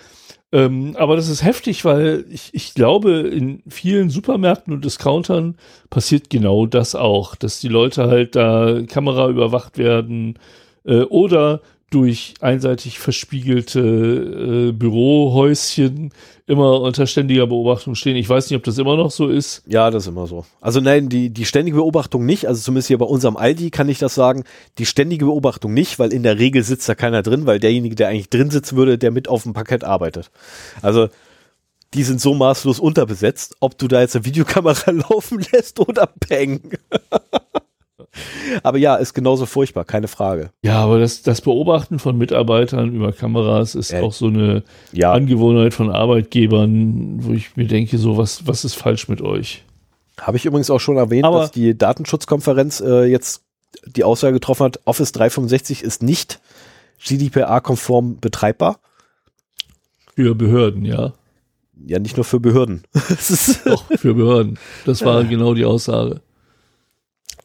[0.50, 5.56] Ähm, aber das ist heftig, weil ich, ich glaube, in vielen Supermärkten und Discountern
[5.90, 10.38] passiert genau das auch, dass die Leute halt da Kamera überwacht werden
[10.84, 16.10] äh, oder durch einseitig verspiegelte äh, Bürohäuschen
[16.46, 18.16] immer unter ständiger Beobachtung stehen.
[18.16, 19.62] Ich weiß nicht, ob das immer noch so ist.
[19.66, 20.44] Ja, das ist immer so.
[20.60, 22.46] Also nein, die, die ständige Beobachtung nicht.
[22.46, 24.44] Also zumindest hier bei unserem Aldi kann ich das sagen.
[24.76, 28.08] Die ständige Beobachtung nicht, weil in der Regel sitzt da keiner drin, weil derjenige, der
[28.08, 30.30] eigentlich drin sitzen würde, der mit auf dem Parkett arbeitet.
[30.82, 31.08] Also
[31.94, 36.72] die sind so maßlos unterbesetzt, ob du da jetzt eine Videokamera laufen lässt oder Peng.
[38.62, 40.50] aber ja, ist genauso furchtbar, keine Frage.
[40.62, 44.62] Ja, aber das, das Beobachten von Mitarbeitern über Kameras ist Äh, auch so eine
[44.92, 49.64] Ja, Angewohnheit von Arbeitgebern, wo ich mir denke, so was, was ist falsch mit euch?
[50.20, 53.42] habe ich übrigens auch schon erwähnt, Aber- dass die Datenschutzkonferenz äh, jetzt
[53.86, 56.40] die Aussage getroffen hat, Office 365 ist nicht
[56.98, 58.80] GDPR-konform betreibbar.
[60.16, 61.12] Für Behörden, ja.
[61.86, 62.82] Ja, nicht nur für Behörden.
[63.64, 64.58] Doch, für Behörden.
[64.84, 66.20] Das war genau die Aussage.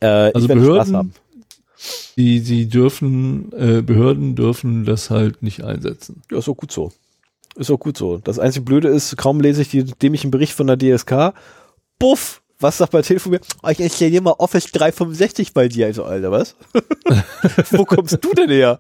[0.04, 1.14] Äh, Also Behörden- Spaß haben.
[2.16, 6.22] Die, die dürfen, äh, Behörden dürfen das halt nicht einsetzen.
[6.32, 6.92] Ja, ist auch gut so.
[7.56, 8.18] Ist auch gut so.
[8.20, 11.34] Das einzige Blöde ist, kaum lese ich die dämlichen Bericht von der DSK.
[12.00, 12.42] Buff!
[12.60, 13.42] Was sagt mein Telefon mir?
[13.62, 15.88] Oh, ich installiere mal Office 365 bei dir.
[15.88, 16.56] Also, Alter, was?
[17.72, 18.80] Wo kommst du denn her?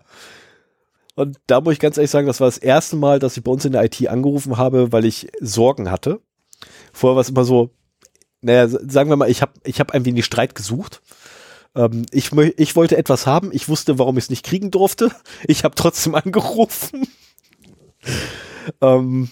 [1.15, 3.51] Und da muss ich ganz ehrlich sagen, das war das erste Mal, dass ich bei
[3.51, 6.21] uns in der IT angerufen habe, weil ich Sorgen hatte.
[6.93, 7.71] Vorher war es immer so,
[8.43, 11.01] naja, sagen wir mal, ich habe ich hab ein wenig Streit gesucht.
[11.75, 15.11] Ähm, ich, ich wollte etwas haben, ich wusste, warum ich es nicht kriegen durfte.
[15.47, 17.07] Ich habe trotzdem angerufen.
[18.81, 19.29] ähm,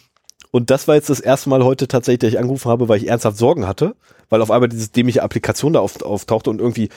[0.52, 3.08] und das war jetzt das erste Mal heute tatsächlich, dass ich angerufen habe, weil ich
[3.08, 3.96] ernsthaft Sorgen hatte,
[4.30, 6.90] weil auf einmal diese dämliche Applikation da auf, auftauchte und irgendwie,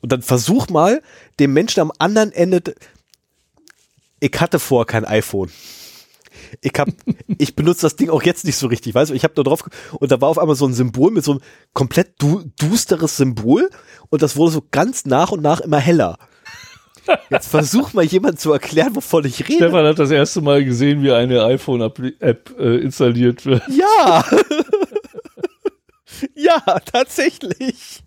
[0.00, 1.02] und dann versuch mal,
[1.40, 2.62] dem Menschen am anderen Ende,
[4.20, 5.50] ich hatte vorher kein iPhone.
[6.60, 6.88] Ich hab,
[7.38, 9.64] ich benutze das Ding auch jetzt nicht so richtig, weißt du, ich habe da drauf,
[9.98, 11.40] und da war auf einmal so ein Symbol mit so einem
[11.72, 13.70] komplett du, dusteres Symbol
[14.10, 16.18] und das wurde so ganz nach und nach immer heller.
[17.30, 19.64] Jetzt versuch mal jemand zu erklären, wovon ich rede.
[19.64, 23.62] Stefan hat das erste Mal gesehen, wie eine iPhone-App äh, installiert wird.
[23.68, 24.24] Ja.
[26.34, 28.02] ja, tatsächlich.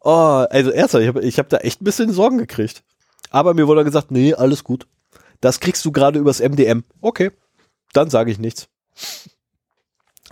[0.00, 2.82] Oh, also ernsthaft, ich habe ich hab da echt ein bisschen Sorgen gekriegt.
[3.30, 4.86] Aber mir wurde gesagt, nee, alles gut.
[5.40, 6.84] Das kriegst du gerade übers MDM.
[7.00, 7.30] Okay,
[7.92, 8.68] dann sage ich nichts.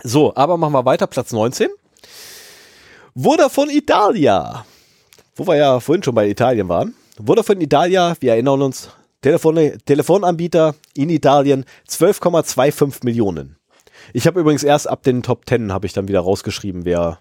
[0.03, 1.69] So, aber machen wir weiter, Platz 19.
[3.15, 4.65] Vodafone Italia.
[5.35, 6.93] Wo wir ja vorhin schon bei Italien waren.
[7.23, 8.89] Vodafone Italia, wir erinnern uns,
[9.21, 9.55] Telefon
[9.85, 13.57] Telefonanbieter in Italien, 12,25 Millionen.
[14.13, 17.19] Ich habe übrigens erst ab den Top 10 habe ich dann wieder rausgeschrieben, wer,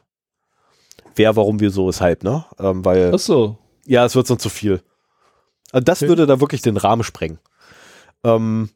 [1.17, 2.45] wer, warum, wieso, weshalb, ne?
[2.61, 3.59] Ähm, weil, Ach so.
[3.85, 4.83] ja, es wird sonst zu viel.
[5.73, 6.09] Also das Okay.
[6.09, 7.41] würde da wirklich den Rahmen sprengen.
[8.25, 8.71] Ähm,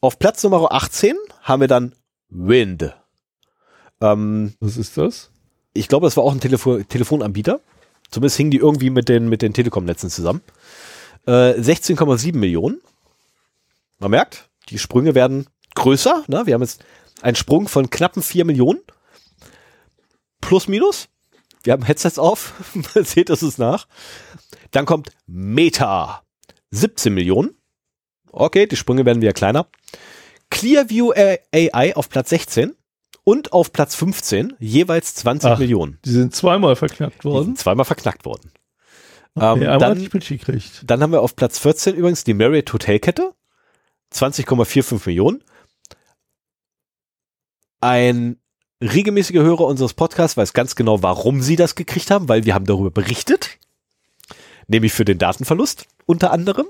[0.00, 1.94] auf Platz Nummer 18 haben wir dann
[2.28, 2.94] Wind.
[4.00, 5.30] Ähm, Was ist das?
[5.74, 7.60] ich glaube, das war auch ein Telefo Telefonanbieter.
[8.10, 10.42] Zumindest hingen die irgendwie mit den, mit den Telekom-Netzen zusammen.
[11.26, 12.80] Äh, 16,7 Millionen.
[13.98, 16.24] Man merkt, die Sprünge werden größer.
[16.26, 16.42] Ne?
[16.44, 16.84] Wir haben jetzt
[17.22, 18.80] einen Sprung von knappen 4 Millionen.
[20.40, 21.08] Plus, minus.
[21.62, 22.52] Wir haben Headsets auf.
[22.94, 23.86] Man Seht es uns nach.
[24.72, 26.22] Dann kommt Meta.
[26.72, 27.56] 17 Millionen.
[28.32, 29.66] Okay, die Sprünge werden wieder kleiner.
[30.50, 32.74] Clearview AI auf Platz 16
[33.24, 35.98] und auf Platz 15 jeweils 20 Ach, Millionen.
[36.04, 37.44] Die sind zweimal verknackt Die worden.
[37.44, 38.50] sind zweimal verknackt worden.
[39.34, 40.08] Okay, Ähm, dann-.
[40.84, 43.32] Dann haben wir auf Platz 14 übrigens die Marriott Hotelkette.
[44.12, 45.42] 20,45 Millionen.
[47.80, 48.36] Ein
[48.82, 52.66] regelmäßiger Hörer unseres Podcasts weiß ganz genau, warum sie das gekriegt haben, weil wir haben
[52.66, 53.58] darüber berichtet.
[54.68, 56.66] Nämlich für den Datenverlust unter anderem.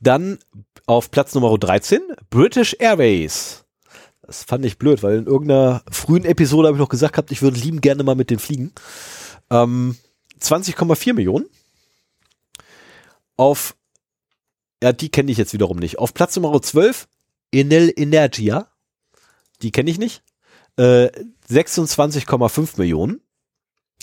[0.00, 0.38] Dann
[0.86, 2.00] auf Platz Nummer 13
[2.30, 3.64] British Airways.
[4.22, 7.42] Das fand ich blöd, weil in irgendeiner frühen Episode habe ich noch gesagt gehabt, ich
[7.42, 8.72] würde lieben gerne mal mit den fliegen.
[9.50, 9.96] Ähm,
[10.40, 11.46] 20,4 Millionen.
[13.36, 13.74] Auf,
[14.82, 15.98] ja, die kenne ich jetzt wiederum nicht.
[15.98, 17.08] Auf Platz Nummer 12,
[17.52, 18.68] Enel Energia.
[19.62, 20.22] Die kenne ich nicht.
[20.76, 21.08] Äh,
[21.50, 23.20] 26,5 Millionen.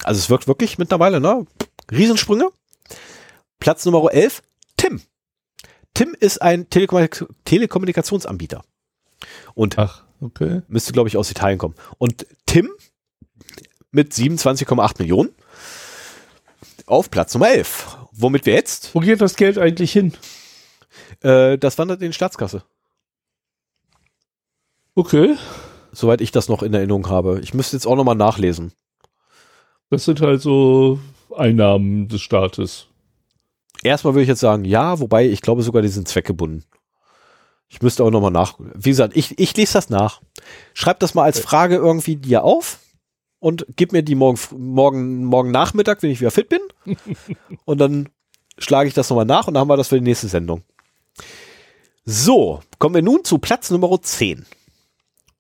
[0.04, 1.46] Also es wirkt wirklich mittlerweile, ne?
[1.92, 2.50] Riesensprünge.
[3.60, 4.42] Platz Nummer 11,
[4.76, 5.02] Tim.
[5.96, 8.62] Tim ist ein Telekommunik Telekommunikationsanbieter.
[9.56, 10.62] Und Ach, okay.
[10.68, 11.74] müsste, glaube ich, aus Italien kommen.
[11.98, 12.70] Und Tim
[13.92, 15.30] mit 27,8 Millionen
[16.86, 17.98] auf Platz Nummer 11.
[18.12, 20.14] Womit wir jetzt, Wo geht das Geld eigentlich hin?
[21.22, 22.64] äh, das wandert in die Staatskasse.
[24.96, 25.36] Okay.
[25.92, 27.40] Soweit ich das noch in Erinnerung habe.
[27.42, 28.74] Ich müsste jetzt auch nochmal nachlesen.
[29.90, 31.00] Das sind halt so
[31.36, 32.88] Einnahmen des Staates.
[33.84, 36.64] Erstmal würde ich jetzt sagen, ja, wobei ich glaube sogar, die sind zweckgebunden.
[37.68, 38.60] Ich müsste auch nochmal nach.
[38.60, 40.22] Wie gesagt, ich, ich lese das nach.
[40.74, 42.80] Schreib das mal als Frage irgendwie dir auf
[43.40, 46.62] und gib mir die morgen, morgen, morgen Nachmittag, wenn ich wieder fit bin.
[47.66, 48.10] und dann
[48.58, 50.64] schlage ich das nochmal nach und dann haben wir das für die nächste Sendung.
[52.06, 54.46] So, kommen wir nun zu Platz Nummer 10.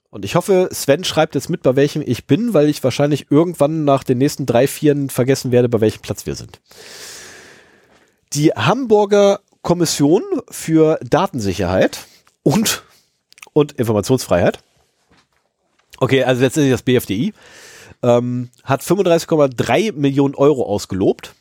[0.09, 3.83] Und ich hoffe, Sven schreibt jetzt mit, bei welchem ich bin, weil ich wahrscheinlich irgendwann
[3.83, 6.61] nach den nächsten drei, vier vergessen werde, bei welchem Platz wir sind.
[8.35, 12.05] Die Hamburger Kommission für Datensicherheit
[12.43, 12.83] und,
[13.53, 14.59] und Informationsfreiheit.
[15.99, 17.33] Okay, also letztendlich das BFDI
[18.03, 21.33] ähm, hat 35,3 Millionen Euro ausgelobt.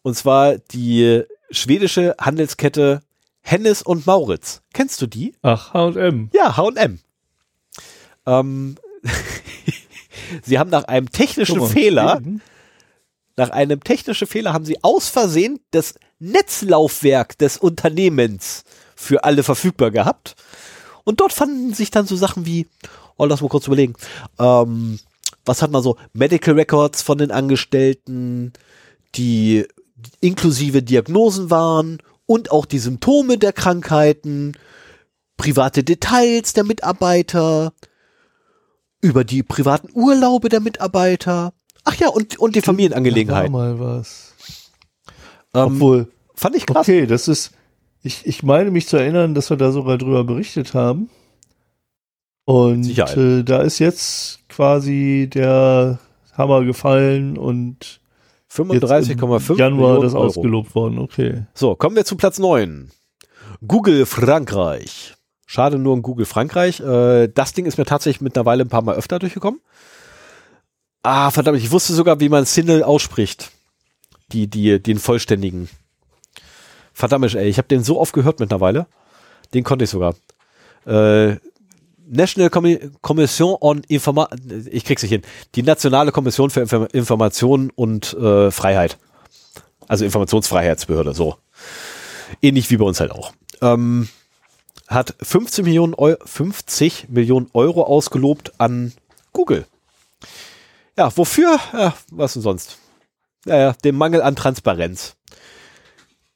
[0.00, 3.02] Und zwar die schwedische Handelskette
[3.42, 4.62] Hennes und Mauritz.
[4.72, 5.34] Kennst du die?
[5.42, 6.30] Ach, H&M.
[6.32, 7.00] Ja, H&M.
[8.24, 8.76] Ähm,
[10.42, 12.40] sie haben nach einem technischen Fehler, Schweden.
[13.36, 18.64] Nach einem technischen Fehler haben sie aus Versehen das Netzlaufwerk des Unternehmens
[18.94, 20.36] für alle verfügbar gehabt.
[21.04, 22.68] Und dort fanden sich dann so Sachen wie,
[23.16, 23.94] oh, lass mal kurz überlegen,
[24.38, 24.98] ähm,
[25.44, 25.96] was hat man so?
[26.12, 28.52] Medical Records von den Angestellten,
[29.14, 29.66] die
[30.20, 34.52] inklusive Diagnosen waren und auch die Symptome der Krankheiten,
[35.36, 37.72] private Details der Mitarbeiter,
[39.00, 41.52] über die privaten Urlaube der Mitarbeiter.
[41.84, 43.52] Ach ja, und, und die Familienangelegenheiten.
[43.52, 44.34] mal was.
[45.54, 46.08] Ähm, Obwohl.
[46.34, 46.88] Fand ich krass.
[46.88, 47.52] Okay, das ist,
[48.02, 51.10] ich, ich meine mich zu erinnern, dass wir da sogar drüber berichtet haben.
[52.44, 55.98] Und äh, da ist jetzt quasi der
[56.32, 58.00] Hammer gefallen und
[58.50, 60.24] 35,5 Januar das Euro.
[60.24, 60.98] ausgelobt worden.
[60.98, 61.46] Okay.
[61.54, 62.90] So, kommen wir zu Platz 9.
[63.66, 65.14] Google Frankreich.
[65.46, 66.80] Schade nur in Google Frankreich.
[66.80, 69.60] Äh, das Ding ist mir tatsächlich mittlerweile ein paar Mal öfter durchgekommen.
[71.02, 73.50] Ah, verdammt, ich wusste sogar, wie man Single ausspricht.
[74.32, 75.68] Die, die, den vollständigen.
[76.94, 78.86] Verdammt, ey, ich habe den so oft gehört mittlerweile.
[79.52, 80.14] Den konnte ich sogar.
[80.86, 81.36] Äh,
[82.06, 82.50] National
[83.00, 84.28] Commission on Informa
[84.70, 85.22] ich krieg's nicht hin.
[85.54, 88.98] Die Nationale Kommission für Inform Information und äh, Freiheit.
[89.88, 91.36] Also Informationsfreiheitsbehörde, so.
[92.40, 93.32] Ähnlich wie bei uns halt auch.
[93.60, 94.08] Ähm,
[94.88, 98.92] hat 15 Millionen, Eu 50 Millionen Euro ausgelobt an
[99.32, 99.66] Google.
[100.96, 101.58] Ja, wofür?
[101.72, 102.78] Ja, was denn sonst?
[103.44, 105.16] Naja, dem Mangel an Transparenz.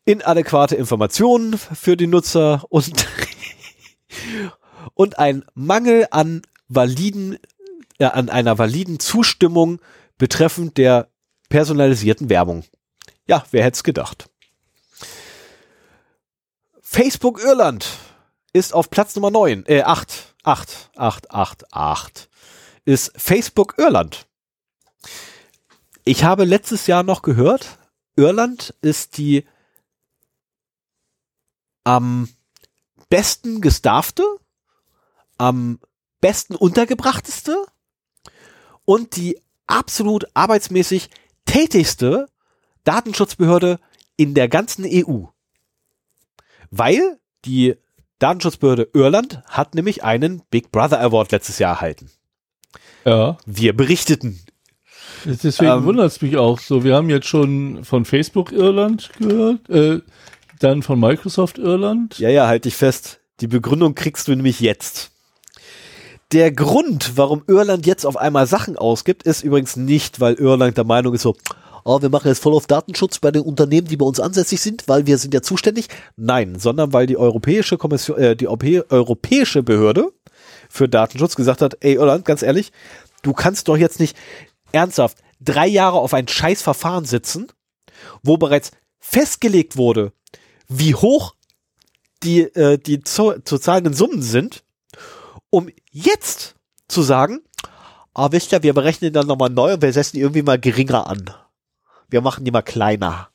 [0.05, 3.07] Inadäquate Informationen für die Nutzer und
[4.95, 7.39] und ein Mangel an validen,
[7.99, 9.81] äh, an einer validen Zustimmung
[10.17, 11.09] betreffend der
[11.49, 12.65] personalisierten Werbung.
[13.27, 14.31] Ja, wer hätte es gedacht?
[16.81, 17.87] Facebook Irland
[18.53, 22.29] ist auf Platz Nummer 9, äh, 8, 8, 8, 8, 8,
[22.85, 24.26] ist Facebook Irland.
[26.09, 27.79] Ich habe letztes Jahr noch gehört,
[28.15, 29.45] Irland ist die
[31.85, 32.29] am
[33.09, 34.23] besten gestaffte
[35.39, 35.81] am
[36.21, 37.67] besten untergebrachteste
[38.85, 41.11] und die absolut arbeitsmäßig
[41.45, 42.29] tätigste
[42.85, 43.81] Datenschutzbehörde
[44.17, 45.25] in der ganzen EU.
[46.71, 47.75] Weil die
[48.19, 52.11] Datenschutzbehörde Irland hat nämlich einen Big Brother Award letztes Jahr erhalten.
[53.05, 53.37] Ja.
[53.45, 54.46] Wir berichteten.
[55.27, 56.85] Deswegen ähm, wundert es mich auch so.
[56.85, 60.01] Wir haben jetzt schon von Facebook Irland gehört, äh,
[60.61, 62.19] dann von Microsoft Irland.
[62.19, 63.21] Ja, ja, halt dich fest.
[63.41, 65.11] Die Begründung kriegst du nämlich jetzt.
[66.33, 70.85] Der Grund, warum Irland jetzt auf einmal Sachen ausgibt, ist übrigens nicht, weil Irland der
[70.85, 71.37] Meinung ist so,
[71.85, 74.89] oh, wir machen jetzt voll auf Datenschutz bei den Unternehmen, die bei uns ansässig sind,
[74.89, 75.89] weil wir sind ja zuständig.
[76.17, 80.13] Nein, sondern weil die europäische Kommission, äh, die europäische Behörde
[80.69, 82.73] für Datenschutz gesagt hat, ey Irland, ganz ehrlich,
[83.23, 84.17] du kannst doch jetzt nicht
[84.73, 87.49] ernsthaft drei Jahre auf ein Scheißverfahren sitzen,
[88.23, 90.13] wo bereits festgelegt wurde,
[90.69, 91.35] wie hoch
[92.23, 94.65] die, äh, die zu, zu zahlenden Summen sind
[95.51, 96.55] um jetzt
[96.89, 97.41] zu sagen,
[98.15, 101.07] ah, wisst ihr, wir berechnen dann nochmal neu und wir setzen die irgendwie mal geringer
[101.09, 101.31] an.
[102.09, 103.29] Wir machen die mal kleiner.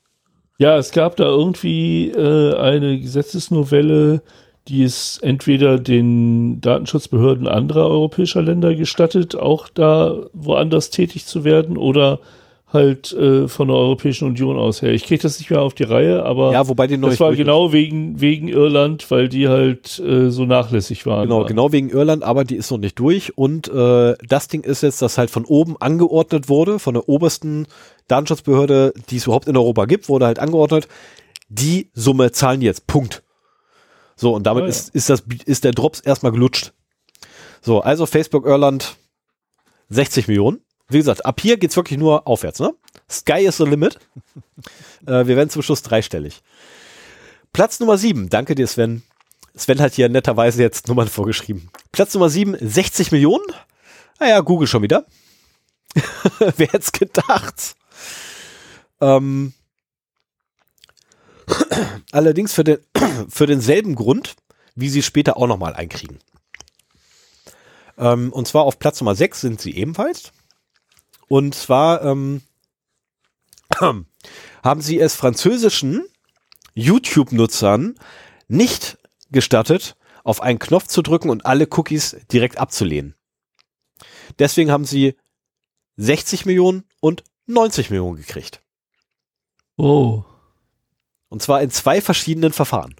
[0.58, 4.22] Ja, es gab da irgendwie äh, eine Gesetzesnovelle,
[4.68, 11.76] die es entweder den Datenschutzbehörden anderer europäischer Länder gestattet, auch da woanders tätig zu werden
[11.76, 12.20] oder
[12.72, 14.92] halt äh, von der Europäischen Union aus her.
[14.92, 17.72] Ich kriege das nicht mehr auf die Reihe, aber ja, wobei die das war genau
[17.72, 21.28] wegen, wegen Irland, weil die halt äh, so nachlässig waren.
[21.28, 23.36] Genau, genau wegen Irland, aber die ist noch nicht durch.
[23.36, 27.66] Und äh, das Ding ist jetzt, dass halt von oben angeordnet wurde, von der obersten
[28.08, 30.88] Datenschutzbehörde, die es überhaupt in Europa gibt, wurde halt angeordnet,
[31.48, 32.86] die Summe zahlen jetzt.
[32.86, 33.22] Punkt.
[34.22, 34.70] So, und damit oh, ja.
[34.70, 36.72] ist, ist, das, ist der Drops erstmal gelutscht.
[37.60, 38.96] So, also Facebook Irland
[39.90, 40.62] 60 Millionen
[40.92, 42.60] wie gesagt, ab hier geht es wirklich nur aufwärts.
[42.60, 42.74] Ne?
[43.10, 43.98] Sky is the limit.
[45.06, 46.42] äh, wir werden zum Schluss dreistellig.
[47.52, 48.28] Platz Nummer sieben.
[48.28, 49.02] Danke dir, Sven.
[49.54, 51.70] Sven hat hier netterweise jetzt Nummern vorgeschrieben.
[51.92, 53.44] Platz Nummer 7, 60 Millionen.
[54.18, 55.04] Naja, Google schon wieder.
[56.38, 57.76] Wer hätte es gedacht?
[59.02, 59.52] Ähm,
[62.12, 62.78] allerdings für, den,
[63.28, 64.36] für denselben Grund,
[64.74, 66.18] wie sie später auch nochmal einkriegen.
[67.98, 70.32] Ähm, und zwar auf Platz Nummer 6 sind sie ebenfalls.
[71.28, 72.42] Und zwar ähm,
[74.62, 76.04] haben sie es französischen
[76.74, 77.94] YouTube-Nutzern
[78.48, 78.98] nicht
[79.30, 83.14] gestattet, auf einen Knopf zu drücken und alle Cookies direkt abzulehnen.
[84.38, 85.16] Deswegen haben sie
[85.96, 88.62] 60 Millionen und 90 Millionen gekriegt.
[89.76, 90.24] Oh.
[91.32, 92.94] Und zwar in zwei verschiedenen Verfahren.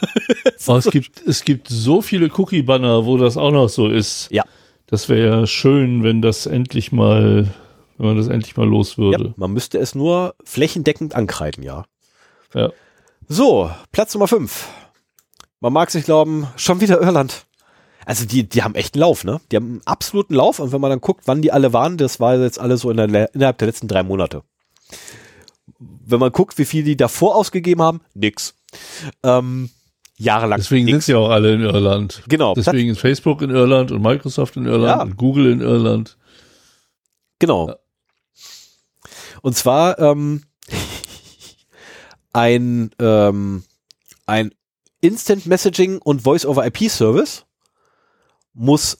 [0.66, 4.26] oh, es, gibt, es gibt so viele Cookie-Banner, wo das auch noch so ist.
[4.32, 4.42] Ja.
[4.86, 7.46] Das wäre ja schön, wenn das endlich mal,
[7.96, 9.26] wenn man das endlich mal los würde.
[9.26, 11.84] Ja, man müsste es nur flächendeckend ankreiden, ja.
[12.52, 12.72] Ja.
[13.28, 14.66] So, Platz Nummer 5.
[15.60, 17.46] Man mag sich glauben, schon wieder Irland.
[18.04, 19.40] Also die, die haben echt einen Lauf, ne?
[19.52, 22.18] Die haben einen absoluten Lauf und wenn man dann guckt, wann die alle waren, das
[22.18, 24.42] war jetzt alles so in der, innerhalb der letzten drei Monate.
[25.78, 28.54] Wenn man guckt, wie viel die davor ausgegeben haben, nix.
[29.22, 29.70] Ähm,
[30.16, 30.58] jahrelang.
[30.58, 30.92] Deswegen nix.
[30.92, 32.22] sind sie auch alle in Irland.
[32.28, 32.54] Genau.
[32.54, 35.02] Deswegen ist Facebook in Irland und Microsoft in Irland ja.
[35.02, 36.18] und Google in Irland.
[37.38, 37.68] Genau.
[37.68, 37.76] Ja.
[39.42, 40.42] Und zwar ähm,
[42.32, 43.62] ein, ähm,
[44.26, 44.50] ein
[45.00, 47.46] Instant Messaging und Voice over IP Service
[48.52, 48.98] muss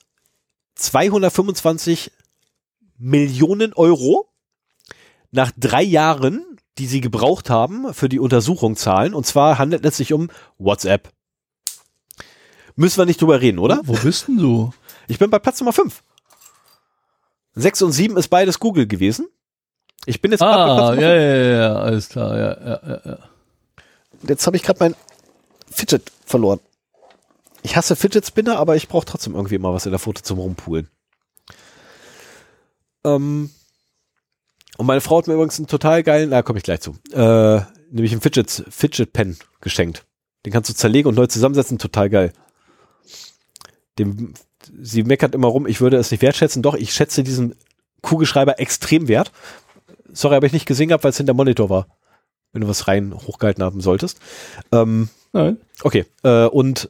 [0.75, 2.11] 225
[2.97, 4.29] Millionen Euro
[5.31, 6.48] nach drei Jahren,
[6.79, 9.13] die sie gebraucht haben, für die Untersuchung zahlen.
[9.13, 11.09] Und zwar handelt es sich um WhatsApp.
[12.75, 13.81] Müssen wir nicht drüber reden, oder?
[13.83, 14.73] Wo bist denn du?
[15.07, 16.01] Ich bin bei Platz Nummer 5.
[17.55, 19.27] 6 und 7 ist beides Google gewesen.
[20.05, 23.01] Ich bin jetzt ah, bei Platz Nummer ja, ja, ja, alles klar, ja, ja, ja.
[23.05, 23.17] ja.
[24.23, 24.95] Jetzt habe ich gerade mein
[25.69, 26.61] Fidget verloren.
[27.61, 30.39] Ich hasse Fidget Spinner, aber ich brauche trotzdem irgendwie mal was in der Foto zum
[30.39, 30.87] Rumpulen.
[33.03, 33.49] Ähm,
[34.79, 37.61] und meine Frau hat mir übrigens einen total geilen, da komme ich gleich zu, äh,
[37.91, 40.05] nämlich einen Fidget, Fidget Pen geschenkt.
[40.45, 42.31] Den kannst du zerlegen und neu zusammensetzen, total geil.
[43.97, 44.35] Dem,
[44.81, 47.55] sie meckert immer rum, ich würde es nicht wertschätzen, doch, ich schätze diesen
[48.01, 49.33] Kugelschreiber extrem wert.
[50.13, 51.87] Sorry, habe ich nicht gesehen gehabt, weil es hinter Monitor war.
[52.53, 54.21] Wenn du was rein hochgehalten haben solltest.
[54.71, 55.57] Ähm, Nein.
[55.83, 56.05] Okay.
[56.23, 56.89] Äh, und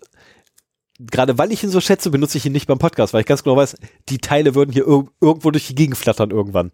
[0.99, 3.43] gerade weil ich ihn so schätze, benutze ich ihn nicht beim Podcast, weil ich ganz
[3.43, 3.77] genau weiß,
[4.09, 6.71] die Teile würden hier ir irgendwo durch die Gegend flattern irgendwann.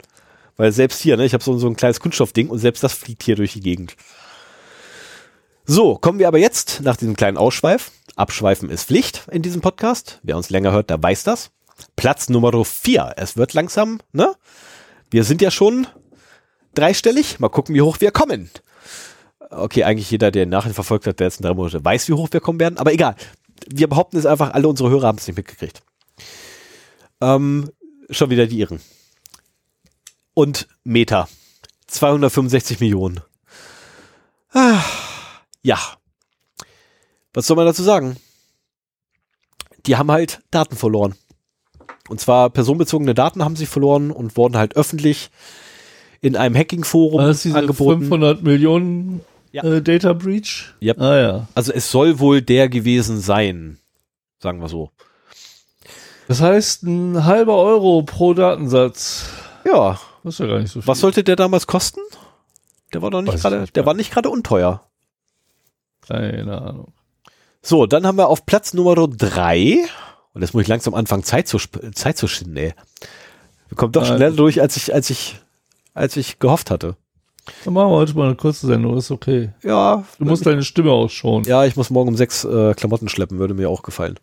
[0.57, 3.23] Weil selbst hier, ne, ich habe so, so ein kleines Kunststoffding und selbst das fliegt
[3.23, 3.95] hier durch die Gegend.
[5.65, 7.91] So, kommen wir aber jetzt nach diesem kleinen Ausschweif.
[8.15, 10.19] Abschweifen ist Pflicht in diesem Podcast.
[10.23, 11.51] Wer uns länger hört, der weiß das.
[11.95, 13.13] Platz Nummer vier.
[13.17, 14.33] Es wird langsam, ne?
[15.11, 15.87] Wir sind ja schon
[16.73, 17.39] dreistellig.
[17.39, 18.49] Mal gucken, wie hoch wir kommen.
[19.49, 22.29] Okay, eigentlich jeder, der nachher verfolgt hat, der jetzt in drei Monate weiß, wie hoch
[22.31, 22.77] wir kommen werden.
[22.77, 23.15] Aber egal
[23.67, 25.81] wir behaupten es einfach, alle unsere Hörer haben es nicht mitgekriegt.
[27.21, 27.71] Ähm,
[28.09, 28.79] schon wieder die Iren.
[30.35, 31.27] Und Meta.
[31.87, 33.21] 265 Millionen.
[34.53, 34.83] Ah,
[35.63, 35.79] ja.
[37.33, 38.17] Was soll man dazu sagen?
[39.87, 41.15] Die haben halt Daten verloren.
[42.07, 45.31] Und zwar personenbezogene Daten haben sie verloren und wurden halt öffentlich
[46.21, 48.01] in einem Hacking-Forum angeboten.
[48.01, 49.21] 500 Millionen
[49.51, 49.63] ja.
[49.63, 50.73] Äh, Data Breach?
[50.81, 50.99] Yep.
[50.99, 51.47] Ah, ja.
[51.55, 53.79] Also es soll wohl der gewesen sein,
[54.39, 54.91] sagen wir so.
[56.27, 59.29] Das heißt, ein halber Euro pro Datensatz.
[59.63, 59.97] Ja.
[60.25, 60.87] Das ist ja gar nicht so viel.
[60.87, 62.01] Was sollte der damals kosten?
[62.93, 64.83] Der war doch nicht gerade, der war nicht gerade unteuer.
[66.07, 66.93] Keine Ahnung.
[67.61, 69.85] So, dann haben wir auf Platz Nummer drei
[70.33, 71.59] und jetzt muss ich langsam anfangen, Zeit zu,
[71.93, 72.73] Zeit zu schinden, ey.
[73.67, 75.35] Wir kommen doch schneller durch, als ich, als ich,
[75.93, 76.95] als ich gehofft hatte.
[77.63, 79.53] Dann machen wir heute mal eine kurze Sendung, ist okay.
[79.61, 80.05] Ja.
[80.17, 81.43] Du musst deine Stimme ausschauen.
[81.43, 84.19] Ja, ich muss morgen um sechs äh, Klamotten schleppen, würde mir auch gefallen.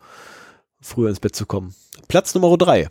[0.80, 1.76] Früher ins Bett zu kommen.
[2.08, 2.88] Platz Nummer drei.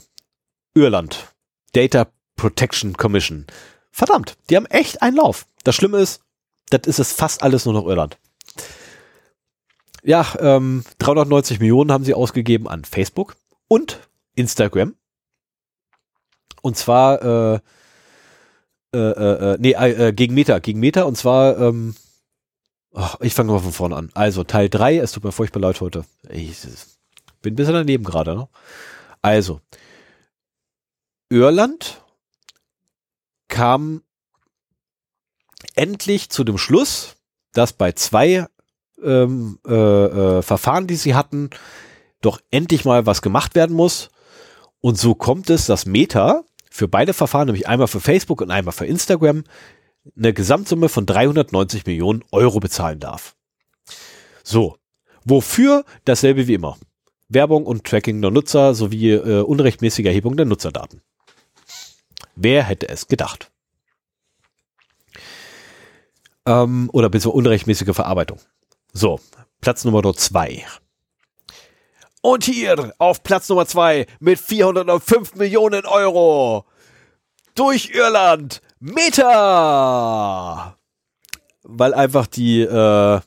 [0.74, 1.28] Irland.
[1.74, 2.08] Data
[2.41, 3.45] Protection Commission.
[3.91, 5.45] Verdammt, die haben echt einen Lauf.
[5.63, 6.23] Das Schlimme ist,
[6.72, 8.18] das ist es fast alles nur noch Irland.
[10.01, 13.35] Ja, ähm, 390 Millionen haben sie ausgegeben an Facebook
[13.68, 13.99] und
[14.34, 14.95] Instagram.
[16.63, 17.59] Und zwar äh,
[18.91, 21.93] äh, äh, äh, nee, äh, äh, gegen Meta, gegen Meta und zwar, ähm,
[22.93, 24.09] oh, ich fange mal von vorne an.
[24.15, 26.05] Also Teil 3, es tut mir furchtbar leid heute.
[26.27, 26.57] Ich
[27.43, 28.35] bin ein bisschen daneben gerade.
[28.35, 28.47] Ne?
[29.22, 29.61] Also,
[31.30, 32.01] Irland
[33.52, 34.02] kam
[35.76, 37.18] endlich zu dem Schluss,
[37.53, 38.48] dass bei zwei
[39.03, 41.52] ähm, äh, äh, Verfahren, die sie hatten,
[42.22, 44.10] doch endlich mal was gemacht werden muss.
[44.80, 48.72] Und so kommt es, dass Meta für beide Verfahren, nämlich einmal für Facebook und einmal
[48.72, 49.44] für Instagram,
[50.18, 53.36] eine Gesamtsumme von 390 Millionen Euro bezahlen darf.
[54.44, 54.78] So.
[55.23, 55.86] Wofür?
[56.06, 56.78] Dasselbe wie immer.
[57.30, 61.02] Werbung und Tracking der Nutzer sowie äh, unrechtmäßige Erhebung der Nutzerdaten.
[62.36, 63.52] Wer hätte es gedacht?
[66.45, 68.40] Ähm, oder beziehungsweise unrechtmäßige Verarbeitung.
[68.94, 69.20] So,
[69.62, 70.66] Platz Nummer zwei.
[72.22, 76.66] Und hier auf Platz Nummer zwei mit 405 Millionen Euro
[77.56, 80.78] durch Irland Meta!
[81.64, 83.20] Weil einfach die, äh,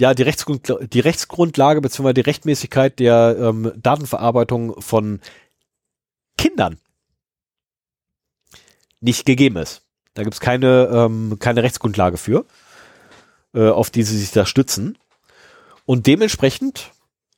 [0.00, 2.12] ja, die, Rechtsgrund, die Rechtsgrundlage bzw.
[2.12, 5.20] die Rechtmäßigkeit der ähm, Datenverarbeitung von
[6.36, 6.78] Kindern
[9.00, 9.82] nicht gegeben ist.
[10.14, 12.46] Da gibt es keine, ähm, keine Rechtsgrundlage für,
[13.54, 14.98] äh, auf die sie sich da stützen.
[15.84, 16.90] Und dementsprechend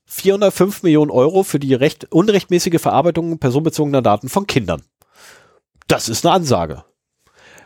[0.07, 4.83] 405 Millionen Euro für die recht, unrechtmäßige Verarbeitung personenbezogener Daten von Kindern.
[5.87, 6.85] Das ist eine Ansage.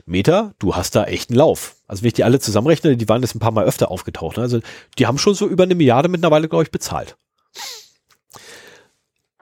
[0.07, 1.77] Meta, du hast da echt einen Lauf.
[1.87, 4.37] Also wenn ich die alle zusammenrechne, die waren jetzt ein paar Mal öfter aufgetaucht.
[4.37, 4.43] Ne?
[4.43, 4.61] Also
[4.99, 7.17] die haben schon so über eine Milliarde mittlerweile, glaube ich, bezahlt.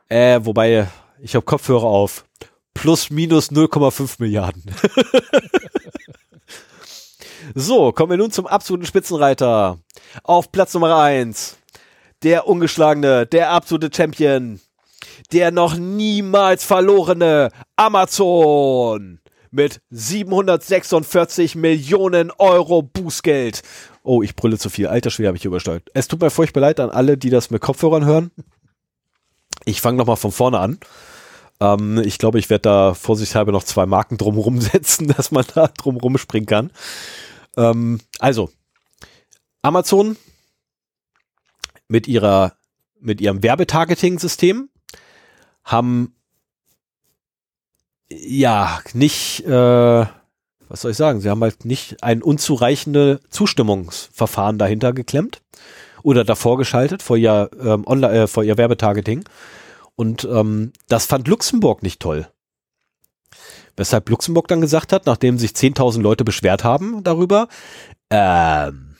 [0.08, 0.88] Äh, wobei,
[1.20, 2.24] ich habe Kopfhörer auf.
[2.74, 4.62] Plus minus 0,5 Milliarden.
[7.54, 9.78] so, kommen wir nun zum absoluten Spitzenreiter.
[10.22, 11.56] Auf Platz Nummer eins
[12.22, 14.60] Der ungeschlagene, der absolute Champion.
[15.32, 19.20] Der noch niemals verlorene Amazon
[19.50, 23.62] mit 746 Millionen Euro Bußgeld.
[24.02, 24.86] Oh, ich brülle zu viel.
[24.86, 25.88] Alter Schwede habe ich übersteuert.
[25.92, 28.30] Es tut mir furchtbar leid an alle, die das mit Kopfhörern hören.
[29.64, 30.78] Ich fange nochmal von vorne an.
[31.60, 35.68] Ähm, ich glaube, ich werde da vorsichtshalber noch zwei Marken drumherum setzen, dass man da
[35.68, 36.70] drumherum springen kann.
[37.56, 38.50] Ähm, also,
[39.62, 40.16] Amazon
[41.88, 42.54] mit ihrer,
[43.00, 44.70] mit ihrem Werbetargeting-System
[45.64, 46.14] haben
[48.08, 49.50] ja nicht, äh,
[50.68, 55.42] was soll ich sagen, sie haben halt nicht ein unzureichende Zustimmungsverfahren dahinter geklemmt
[56.02, 59.24] oder davor geschaltet vor ihr ähm, online, äh, vor ihr Werbetargeting.
[59.96, 62.28] Und ähm, das fand Luxemburg nicht toll.
[63.76, 67.48] Weshalb Luxemburg dann gesagt hat, nachdem sich 10.000 Leute beschwert haben darüber,
[68.10, 68.96] ähm,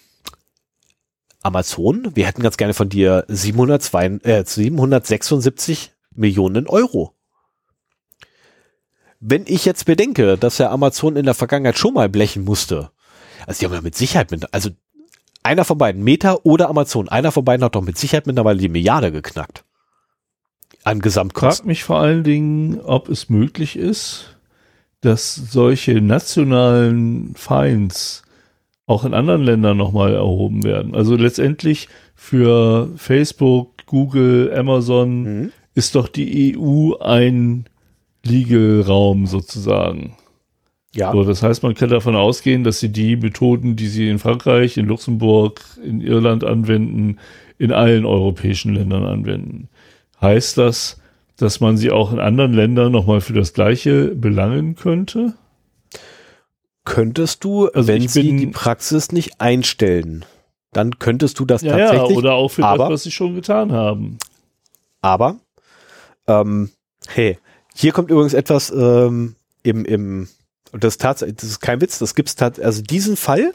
[1.42, 7.14] Amazon, wir hätten ganz gerne von dir 702, äh, 776 Millionen Euro.
[9.20, 12.90] Wenn ich jetzt bedenke, dass der Amazon in der Vergangenheit schon mal blechen musste,
[13.46, 14.70] also die haben ja mit Sicherheit mit, also
[15.42, 18.68] einer von beiden, Meta oder Amazon, einer von beiden hat doch mit Sicherheit mittlerweile die
[18.68, 19.64] Milliarde geknackt.
[20.84, 21.64] An Gesamtkosten.
[21.64, 24.36] Frag mich vor allen Dingen, ob es möglich ist,
[25.00, 28.22] dass solche nationalen Fines
[28.86, 30.94] auch in anderen Ländern nochmal erhoben werden.
[30.94, 35.52] Also letztendlich für Facebook, Google, Amazon mhm.
[35.74, 37.66] ist doch die EU ein
[38.24, 40.16] Legal-Raum sozusagen.
[40.94, 41.12] Ja.
[41.12, 44.76] So, das heißt, man kann davon ausgehen, dass sie die Methoden, die sie in Frankreich,
[44.76, 47.18] in Luxemburg, in Irland anwenden,
[47.58, 49.68] in allen europäischen Ländern anwenden.
[50.20, 50.98] Heißt das,
[51.36, 55.34] dass man sie auch in anderen Ländern nochmal für das Gleiche belangen könnte?
[56.84, 60.24] Könntest du, also wenn sie die Praxis nicht einstellen,
[60.72, 62.10] dann könntest du das ja, tatsächlich.
[62.10, 64.18] Ja, oder auch für aber, das, was sie schon getan haben.
[65.00, 65.36] Aber,
[66.26, 66.70] ähm,
[67.06, 67.38] hey,
[67.74, 70.28] hier kommt übrigens etwas ähm, im, im,
[70.72, 73.52] das, das ist kein Witz, das gibt's tatsächlich, also diesen Fall,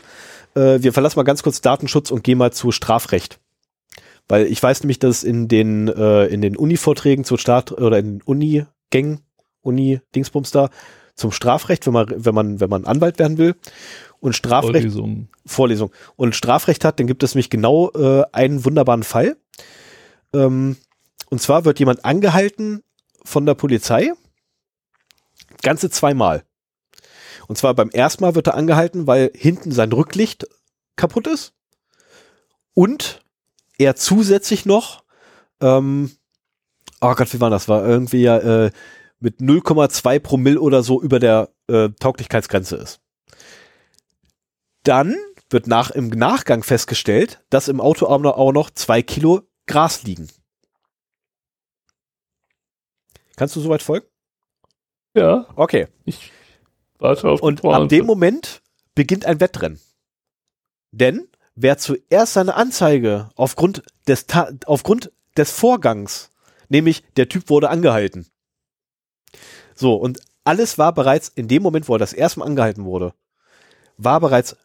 [0.55, 3.39] äh, wir verlassen mal ganz kurz Datenschutz und gehen mal zu Strafrecht.
[4.27, 8.05] Weil ich weiß nämlich, dass in den, äh, in den Uni-Vorträgen zur Staat oder in
[8.05, 9.21] den Uni-Gängen,
[9.61, 10.69] Uni-Dingsbums da,
[11.15, 13.55] zum Strafrecht, wenn man, wenn man, wenn man Anwalt werden will
[14.19, 15.29] und Strafrecht, Vorlesung.
[15.45, 19.37] Vorlesung und Strafrecht hat, dann gibt es nämlich genau äh, einen wunderbaren Fall.
[20.33, 20.77] Ähm,
[21.29, 22.83] und zwar wird jemand angehalten
[23.23, 24.11] von der Polizei.
[25.61, 26.43] Ganze zweimal.
[27.47, 30.47] Und zwar beim ersten Mal wird er angehalten, weil hinten sein Rücklicht
[30.95, 31.53] kaputt ist.
[32.73, 33.21] Und
[33.77, 35.03] er zusätzlich noch,
[35.61, 36.11] ähm,
[37.01, 37.67] oh Gott, wie war das?
[37.67, 38.71] War irgendwie ja äh,
[39.19, 43.01] mit 0,2 Promille oder so über der äh, Tauglichkeitsgrenze ist.
[44.83, 45.15] Dann
[45.49, 50.27] wird nach, im Nachgang festgestellt, dass im Auto auch noch zwei Kilo Gras liegen.
[53.35, 54.05] Kannst du soweit folgen?
[55.15, 55.47] Ja.
[55.55, 55.87] Okay.
[56.03, 56.31] Ich
[56.99, 58.61] warte auf Und ab dem Moment
[58.95, 59.79] beginnt ein Wettrennen.
[60.91, 66.29] Denn wer zuerst seine Anzeige aufgrund des, Ta aufgrund des Vorgangs,
[66.69, 68.27] nämlich der Typ wurde angehalten.
[69.73, 73.13] So, und alles war bereits in dem Moment, wo er das erste Mal angehalten wurde,
[73.97, 74.55] war bereits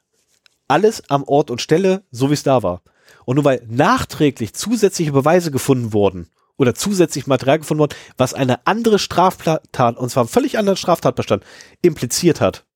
[0.68, 2.82] alles am Ort und Stelle, so wie es da war.
[3.24, 8.66] Und nur weil nachträglich zusätzliche Beweise gefunden wurden oder zusätzlich Material gefunden worden, was eine
[8.66, 11.44] andere Straftat, und zwar einen völlig anderen Straftatbestand,
[11.82, 12.66] impliziert hat,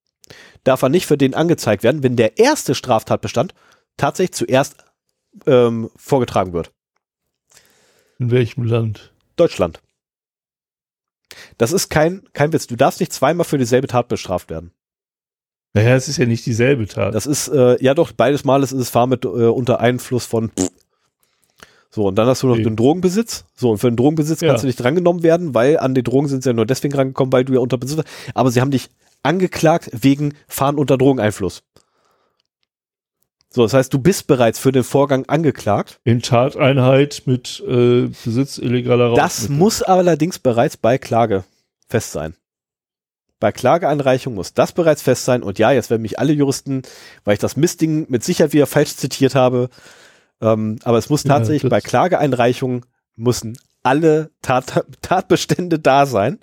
[0.64, 3.54] darf er nicht für den angezeigt werden, wenn der erste Straftatbestand
[3.96, 4.76] tatsächlich zuerst
[5.46, 6.72] ähm, vorgetragen wird.
[8.18, 9.12] In welchem Land?
[9.36, 9.80] Deutschland.
[11.58, 12.66] Das ist kein, kein Witz.
[12.66, 14.70] Du darfst nicht zweimal für dieselbe Tat bestraft werden.
[15.72, 17.14] Naja, es ist ja nicht dieselbe Tat.
[17.14, 20.52] Das ist, äh, ja doch, beides Mal ist es Fahren mit äh, unter Einfluss von
[21.90, 22.64] so, und dann hast du noch Okay.
[22.64, 23.44] den Drogenbesitz.
[23.54, 24.48] So, und für den Drogenbesitz Ja.
[24.48, 27.32] kannst du nicht drangenommen werden, weil an den Drogen sind sie ja nur deswegen rangekommen,
[27.32, 28.08] weil du ja unter Besitz warst.
[28.34, 28.88] Aber sie haben dich
[29.22, 31.62] angeklagt wegen Fahren unter Drogeneinfluss.
[33.54, 36.00] So, das heißt, du bist bereits für den Vorgang angeklagt.
[36.02, 39.56] In Tateinheit mit äh, Besitz illegaler Das Rauschmittel.
[39.56, 41.44] muss allerdings bereits bei Klage
[41.88, 42.34] fest sein.
[43.38, 45.44] Bei Klageeinreichung muss das bereits fest sein.
[45.44, 46.82] Und ja, jetzt werden mich alle Juristen,
[47.24, 49.68] weil ich das Mistding mit Sicherheit wieder falsch zitiert habe,
[50.40, 56.40] ähm, aber es muss Ja, tatsächlich das- bei Klageeinreichung müssen alle Tat, Tatbestände da sein.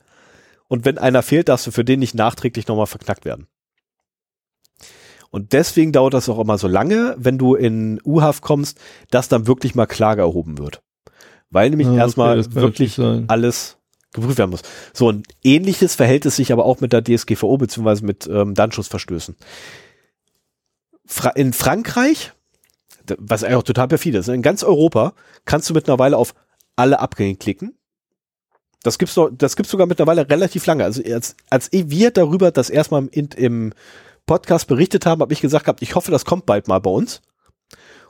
[0.70, 3.48] Und wenn einer fehlt, darfst du für den nicht nachträglich nochmal verknackt werden.
[5.32, 8.80] Und deswegen dauert das auch immer so lange, wenn du in U-Haft kommst,
[9.10, 10.84] dass dann wirklich mal Klage erhoben wird.
[11.50, 13.78] Weil nämlich Ah, okay, erstmal wirklich alles
[14.14, 14.62] geprüft werden muss.
[14.94, 19.38] So ein ähnliches verhält es sich aber auch mit der DSGVO beziehungsweise mit ähm, Datenschutzzverstößen.
[21.06, 22.34] Fra in Frankreich,
[23.18, 25.14] was eigentlich auch total perfide ist, in ganz Europa
[25.46, 26.34] kannst du mittlerweile auf
[26.76, 27.78] alle Abgänge klicken.
[28.84, 30.84] Das gibt's doch, das gibt's sogar mittlerweile relativ lange.
[30.84, 33.74] Also als, als wir darüber das erstmal im, im
[34.32, 37.22] Podcast berichtet haben, habe ich gesagt gehabt, ich hoffe, das kommt bald mal bei uns.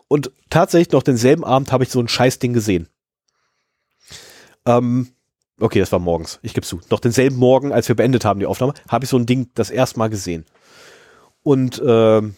[0.08, 2.88] Und tatsächlich noch denselben Abend habe ich so ein Scheißding gesehen.
[4.68, 5.08] Ähm,
[5.60, 6.80] okay, das war morgens, ich gebe zu.
[6.92, 9.72] Noch denselben Morgen, als wir beendet haben die Aufnahme, habe ich so ein Ding das
[9.72, 10.46] erste Mal gesehen.
[11.42, 12.36] Und ähm,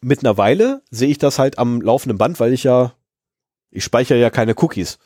[0.00, 2.94] mittlerweile sehe ich das halt am laufenden Band, weil ich ja,
[3.70, 4.98] ich speichere ja keine Cookies.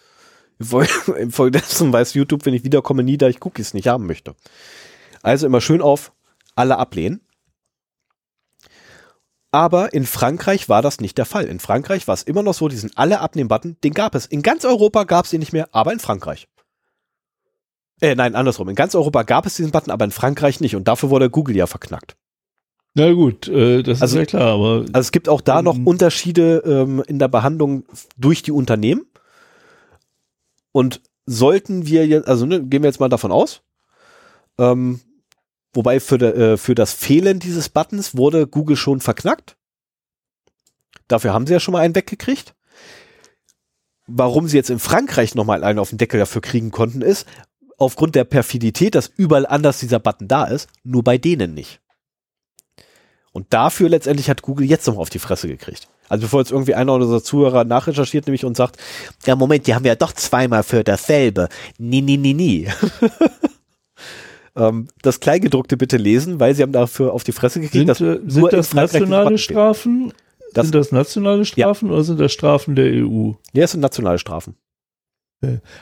[1.19, 4.35] Infolgedessen weiß YouTube, wenn ich wiederkomme, nie, da ich Cookies nicht haben möchte.
[5.21, 6.13] Also immer schön auf
[6.55, 7.21] alle ablehnen.
[9.55, 11.45] Aber in Frankreich war das nicht der Fall.
[11.45, 14.27] In Frankreich war es immer noch so, diesen alle abnehmen Button, den gab es.
[14.27, 16.49] In ganz Europa gab es ihn nicht mehr, aber in Frankreich.
[18.01, 18.69] Äh, nein, andersrum.
[18.69, 20.75] In ganz Europa gab es diesen Button, aber in Frankreich nicht.
[20.75, 22.17] Und dafür wurde Google ja verknackt.
[22.95, 25.79] Na gut, äh, das Also- ist ja klar, aber Also es gibt auch da noch.
[25.85, 27.85] Unterschiede ähm, in der Behandlung
[28.17, 29.07] durch die Unternehmen.
[30.73, 33.63] Und sollten wir jetzt, also ne, gehen wir jetzt mal davon aus,
[34.59, 34.99] ähm,
[35.75, 39.57] wobei für, de, äh, für das Fehlen dieses Buttons wurde Google schon verknackt.
[41.09, 42.55] Dafür haben sie ja schon mal einen weggekriegt.
[44.07, 47.27] Warum sie jetzt in Frankreich nochmal einen auf den Deckel dafür kriegen konnten, ist,
[47.79, 51.81] aufgrund der Perfidität, dass überall anders dieser Button da ist, nur bei denen nicht.
[53.33, 55.89] Und dafür letztendlich hat Google jetzt noch auf die Fresse gekriegt.
[56.09, 58.77] Also bevor jetzt irgendwie einer unserer Zuhörer nachrecherchiert nämlich und sagt,
[59.27, 61.49] ja Moment, die haben ja doch zweimal für dasselbe.
[61.79, 62.69] Nie, nie, nie, nie.
[64.57, 67.97] ähm, das Kleingedruckte bitte lesen, weil sie haben dafür auf die Fresse gekriegt.
[67.97, 69.39] sind, sind in das nationale.
[69.39, 70.13] Strafen?
[70.53, 73.33] Das- sind das nationale Strafen oder sind das Strafen der EU?
[73.53, 74.55] Ja, das sind nationale Strafen.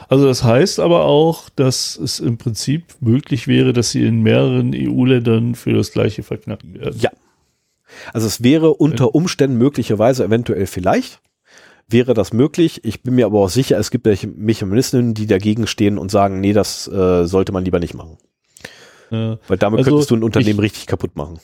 [0.08, 4.72] Also das heißt aber auch, dass es im Prinzip möglich wäre, dass sie in mehreren
[4.74, 6.98] EU-Ländern für das gleiche verknackt werden.
[6.98, 7.10] Ja.
[8.12, 11.20] Also es wäre unter Umständen möglicherweise, eventuell vielleicht,
[11.88, 12.84] wäre das möglich.
[12.84, 16.40] Ich bin mir aber auch sicher, es gibt welche Mechanismen, die dagegen stehen und sagen,
[16.40, 18.18] nee, das äh, sollte man lieber nicht machen.
[19.12, 19.38] Ja.
[19.46, 21.38] Weil damit Also könntest du ein Unternehmen ich- richtig kaputt machen.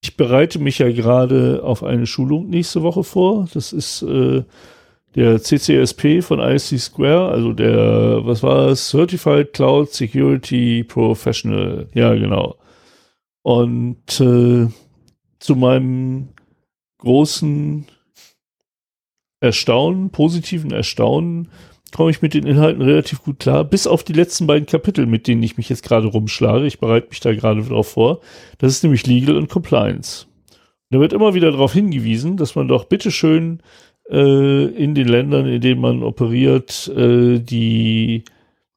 [0.00, 3.48] Ich bereite mich ja gerade auf eine Schulung nächste Woche vor.
[3.52, 4.44] Das ist äh,
[5.16, 8.88] der CCSP von IC Square, also der, was war es?
[8.90, 11.88] Certified Cloud Security Professional.
[11.94, 12.54] Ja, genau.
[13.42, 14.68] Und äh,
[15.40, 16.28] zu meinem
[16.98, 17.86] großen
[19.40, 21.48] Erstaunen, positiven Erstaunen,
[21.94, 25.26] komme ich mit den Inhalten relativ gut klar, bis auf die letzten beiden Kapitel, mit
[25.26, 26.66] denen ich mich jetzt gerade rumschlage.
[26.66, 28.20] Ich bereite mich da gerade drauf vor.
[28.58, 30.26] Das ist nämlich Legal und Compliance.
[30.90, 33.60] Da wird immer wieder darauf hingewiesen, dass man doch bitteschön
[34.10, 38.24] äh, in den Ländern, in denen man operiert, äh, die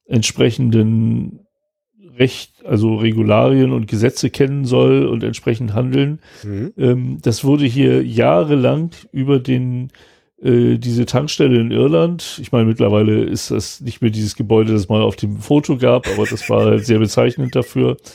[0.05, 1.39] entsprechenden
[2.17, 6.19] Recht, also Regularien und Gesetze kennen soll und entsprechend handeln.
[6.77, 9.91] Ähm, das wurde hier jahrelang über den
[10.43, 12.39] äh, diese Tankstelle in Irland.
[12.41, 16.07] Ich meine, mittlerweile ist das nicht mehr dieses Gebäude, das mal auf dem Foto gab,
[16.07, 17.97] aber das war halt sehr bezeichnend dafür.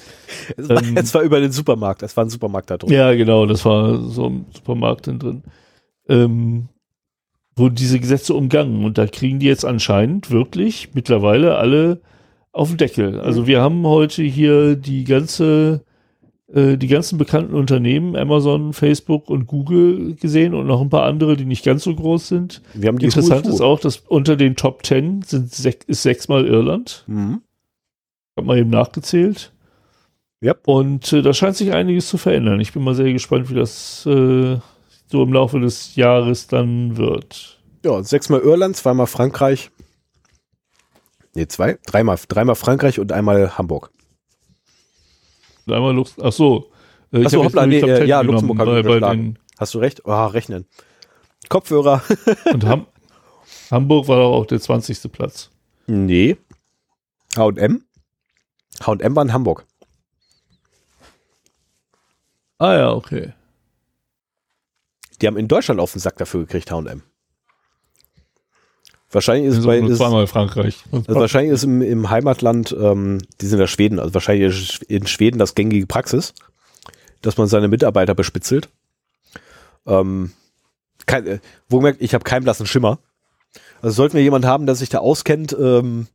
[0.56, 2.92] Es war, Ähm, es war über den Supermarkt, es war ein Supermarkt da drin.
[2.92, 5.44] Ja, genau, das war so im Supermarkt drin.
[6.08, 6.68] Ähm,
[7.54, 12.00] wurden diese Gesetze umgangen und da kriegen die jetzt anscheinend wirklich mittlerweile alle
[12.50, 13.20] auf den Deckel.
[13.20, 15.84] Also wir haben heute hier die ganze,
[16.52, 21.36] äh, die ganzen bekannten Unternehmen, Amazon, Facebook und Google gesehen und noch ein paar andere,
[21.36, 22.62] die nicht ganz so groß sind.
[22.74, 26.46] Wir haben die Interessant ist auch, dass unter den Top Ten sind sech, ist sechsmal
[26.46, 27.04] Irland.
[27.08, 27.42] Mhm.
[28.36, 29.52] Hab mal eben nachgezählt.
[30.42, 30.68] Yep.
[30.68, 32.60] Und äh, da scheint sich einiges zu verändern.
[32.60, 34.58] Ich bin mal sehr gespannt, wie das äh,
[35.10, 37.58] so im Laufe des Jahres dann wird.
[37.84, 39.70] Ja, sechsmal Irland, zweimal Frankreich.
[41.34, 41.78] Nee, zwei.
[41.86, 43.90] Dreimal, dreimal Frankreich und einmal Hamburg.
[45.68, 46.70] Einmal Lux ach so.
[47.12, 49.78] Äh, jetzt hoppla, nee, äh, 10 ja, Luxemburg habe bei- ich bei den- Hast du
[49.78, 50.04] recht?
[50.06, 50.66] Ah, rechnen.
[51.48, 52.02] Kopfhörer.
[52.52, 52.86] Und Ham
[53.70, 55.10] Hamburg war doch auch der 20.
[55.10, 55.50] Platz.
[55.86, 56.36] nee.
[57.36, 57.84] H&M?
[58.84, 59.66] H&M war in Hamburg.
[62.58, 63.32] Ah ja, okay.
[65.20, 67.02] Die haben in Deutschland auf den Sack dafür gekriegt, H&M.
[69.16, 70.84] Wahrscheinlich ist bei, ist, zweimal Frankreich.
[70.92, 75.06] also wahrscheinlich ist im, im Heimatland, ähm, die sind ja Schweden, also wahrscheinlich ist in
[75.06, 76.34] Schweden das gängige Praxis,
[77.22, 78.68] dass man seine Mitarbeiter bespitzelt.
[79.86, 80.32] Ähm,
[81.06, 81.38] kein, äh,
[81.70, 82.98] wohlgemerkt, ich habe keinen blassen Schimmer.
[83.80, 86.08] Also sollten wir jemanden haben, der sich da auskennt, ähm,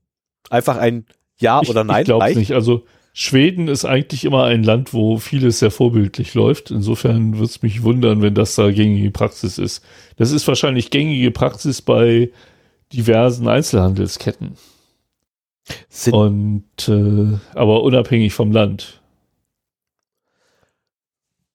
[0.52, 1.08] einfach ein
[1.40, 2.52] Ja ich, oder Nein Ich glaube nicht.
[2.52, 6.70] Also Schweden ist eigentlich immer ein Land, wo vieles sehr vorbildlich läuft.
[6.70, 9.84] Insofern würde es mich wundern, wenn das da gängige Praxis ist.
[10.18, 12.30] Das ist wahrscheinlich gängige Praxis bei
[12.94, 14.58] diversen Einzelhandelsketten.
[15.90, 19.02] Sind, Und äh, aber unabhängig vom Land.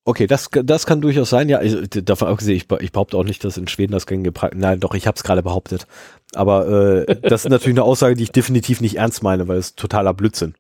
[0.05, 1.49] Okay, das, das kann durchaus sein.
[1.49, 4.61] Ja, ich, davon abgesehen, ich, ich behaupte auch nicht, dass in Schweden das gängige Praktikum.
[4.61, 5.89] Nein, doch, ich habe es gerade behauptet.
[6.33, 9.75] Aber äh, das ist natürlich eine Aussage, die ich definitiv nicht ernst meine, weil es
[9.75, 10.55] totaler Blödsinn.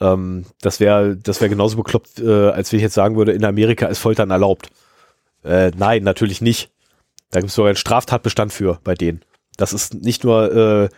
[0.00, 3.46] Ähm, das wäre das wäre genauso bekloppt, äh, als wenn ich jetzt sagen würde, in
[3.46, 4.68] Amerika ist Foltern erlaubt.
[5.42, 6.70] Äh, nein, natürlich nicht.
[7.30, 9.22] Da gibt es sogar einen Straftatbestand für bei denen.
[9.58, 10.90] Das ist nicht nur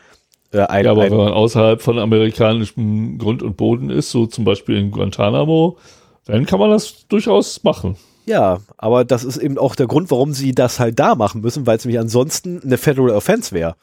[0.52, 4.10] äh, äh, ein, Ja, aber ein wenn man außerhalb von amerikanischem Grund und Boden ist,
[4.12, 5.78] so zum Beispiel in Guantanamo,
[6.26, 7.96] dann kann man das durchaus machen.
[8.26, 11.66] Ja, aber das ist eben auch der Grund, warum sie das halt da machen müssen,
[11.66, 13.74] weil es nämlich ansonsten eine Federal Offense wäre.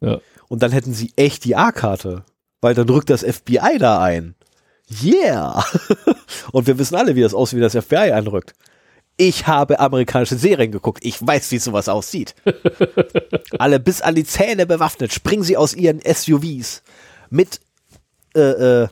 [0.00, 0.18] Ja.
[0.48, 2.24] Und dann hätten sie echt die A-Karte,
[2.60, 4.34] weil dann rückt das FBI da ein.
[5.02, 5.64] Yeah!
[6.52, 8.54] Und wir wissen alle, wie das aussieht, wie das FBI einrückt.
[9.16, 11.04] Ich habe amerikanische Serien geguckt.
[11.04, 12.34] Ich weiß, wie sowas aussieht.
[13.58, 16.82] alle bis an die Zähne bewaffnet, springen sie aus ihren SUVs
[17.30, 17.60] mit
[18.34, 18.40] äh,
[18.82, 18.88] äh,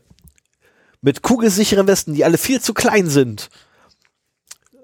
[1.02, 3.48] mit kugelsicheren Westen, die alle viel zu klein sind.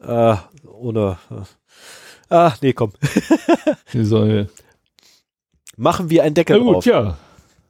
[0.03, 0.37] Äh,
[0.67, 1.19] ohne.
[1.31, 2.35] Äh.
[2.35, 2.93] Ah, nee, komm.
[3.93, 4.47] Die
[5.77, 6.87] Machen wir einen Deckel na gut, drauf.
[6.87, 7.19] ja.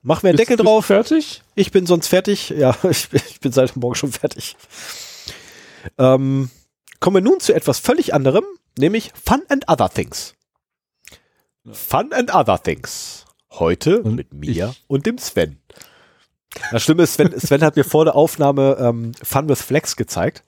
[0.02, 0.86] Machen wir einen Bist- Deckel bist drauf.
[0.86, 1.42] fertig?
[1.56, 2.50] Ich bin sonst fertig.
[2.50, 4.56] Ja, ich, bin- ich bin seit morgen schon fertig.
[5.98, 6.50] Ähm,
[7.06, 8.44] kommen wir nun zu etwas völlig anderem,
[8.76, 10.34] nämlich Fun and Other Things.
[11.70, 13.26] Fun and Other Things.
[13.48, 15.60] Heute Und mit mir ich- und dem Sven.
[16.72, 20.42] Das Schlimme ist, Sven, Sven hat mir vor der Aufnahme ähm, Fun with Flex gezeigt.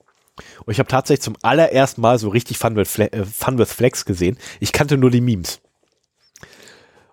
[0.65, 3.73] Und ich habe tatsächlich zum allerersten Mal so richtig Fun with, Fle äh, Fun with
[3.73, 4.37] Flex gesehen.
[4.59, 5.61] Ich kannte nur die Memes.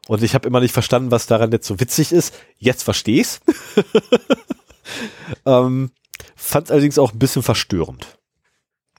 [0.07, 2.33] Und ich habe immer nicht verstanden, was daran jetzt so witzig ist.
[2.57, 3.41] Jetzt verstehe ich's.
[5.45, 5.91] ähm,
[6.35, 8.14] Fand allerdings auch ein bisschen verstörend.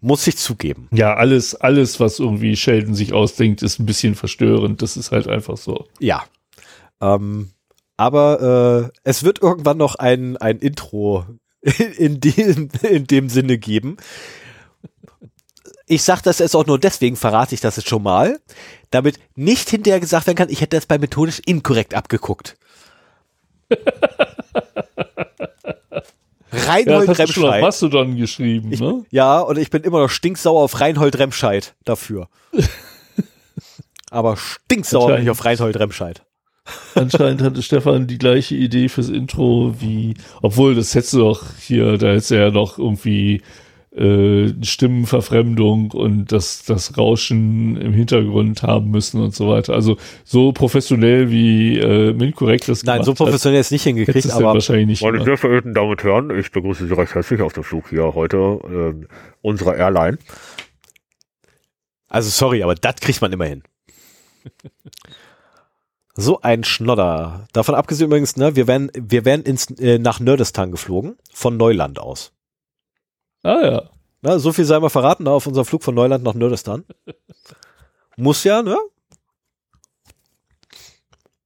[0.06, 0.86] Muss ich zugeben.
[0.92, 4.80] Ja, alles, alles, was irgendwie Sheldon sich ausdenkt, ist ein bisschen verstörend.
[4.80, 5.88] Das ist halt einfach so.
[5.98, 6.24] Ja.
[7.00, 7.50] Ähm,
[7.96, 11.26] aber äh, es wird irgendwann noch ein, ein Intro
[11.60, 13.96] in, in, dem, in dem Sinne geben.
[15.88, 18.38] Ich sage das jetzt auch nur deswegen, verrate ich das jetzt schon mal,
[18.90, 22.56] damit nicht hinterher gesagt werden kann, ich hätte das bei methodisch inkorrekt abgeguckt.
[26.52, 27.62] Ja, Reinhold das hast du Remscheid.
[27.62, 29.04] Mastodon geschrieben, Ich, ne?
[29.10, 32.28] Ja, und ich bin immer noch stinksauer auf Reinhold Remscheid dafür.
[34.10, 36.22] Aber stinksauer bin ich auf Reinhold Remscheid.
[36.94, 41.96] Anscheinend hatte Stefan die gleiche Idee fürs Intro wie, obwohl das hättest du doch hier,
[41.96, 43.42] da hättest du ja noch irgendwie
[43.96, 49.72] äh, Stimmenverfremdung und das, das Rauschen im Hintergrund haben müssen und so weiter.
[49.72, 54.30] Also so professionell wie äh, Minkorrekt das Nein, so gemacht hat, professionell ist nicht hingekriegt,
[54.30, 57.52] aber wahrscheinlich nicht Meine sehr verehrten Damen und Herren, ich begrüße Sie recht herzlich auf
[57.52, 59.08] dem Flug hier heute ähm,
[59.40, 60.18] unserer Airline.
[62.08, 63.62] also sorry, aber das kriegt man immer hin.
[66.18, 67.46] So ein Schnodder.
[67.52, 71.98] Davon abgesehen übrigens, ne, wir werden, wir werden ins, äh, nach Nerdistan geflogen, von Neuland
[71.98, 72.32] aus.
[73.46, 73.90] Ah ja.
[74.22, 76.84] Na, so viel sei mal verraten, ne, auf unserem Flug von Neuland nach Nerdistan.
[78.16, 78.76] Muss ja, ne?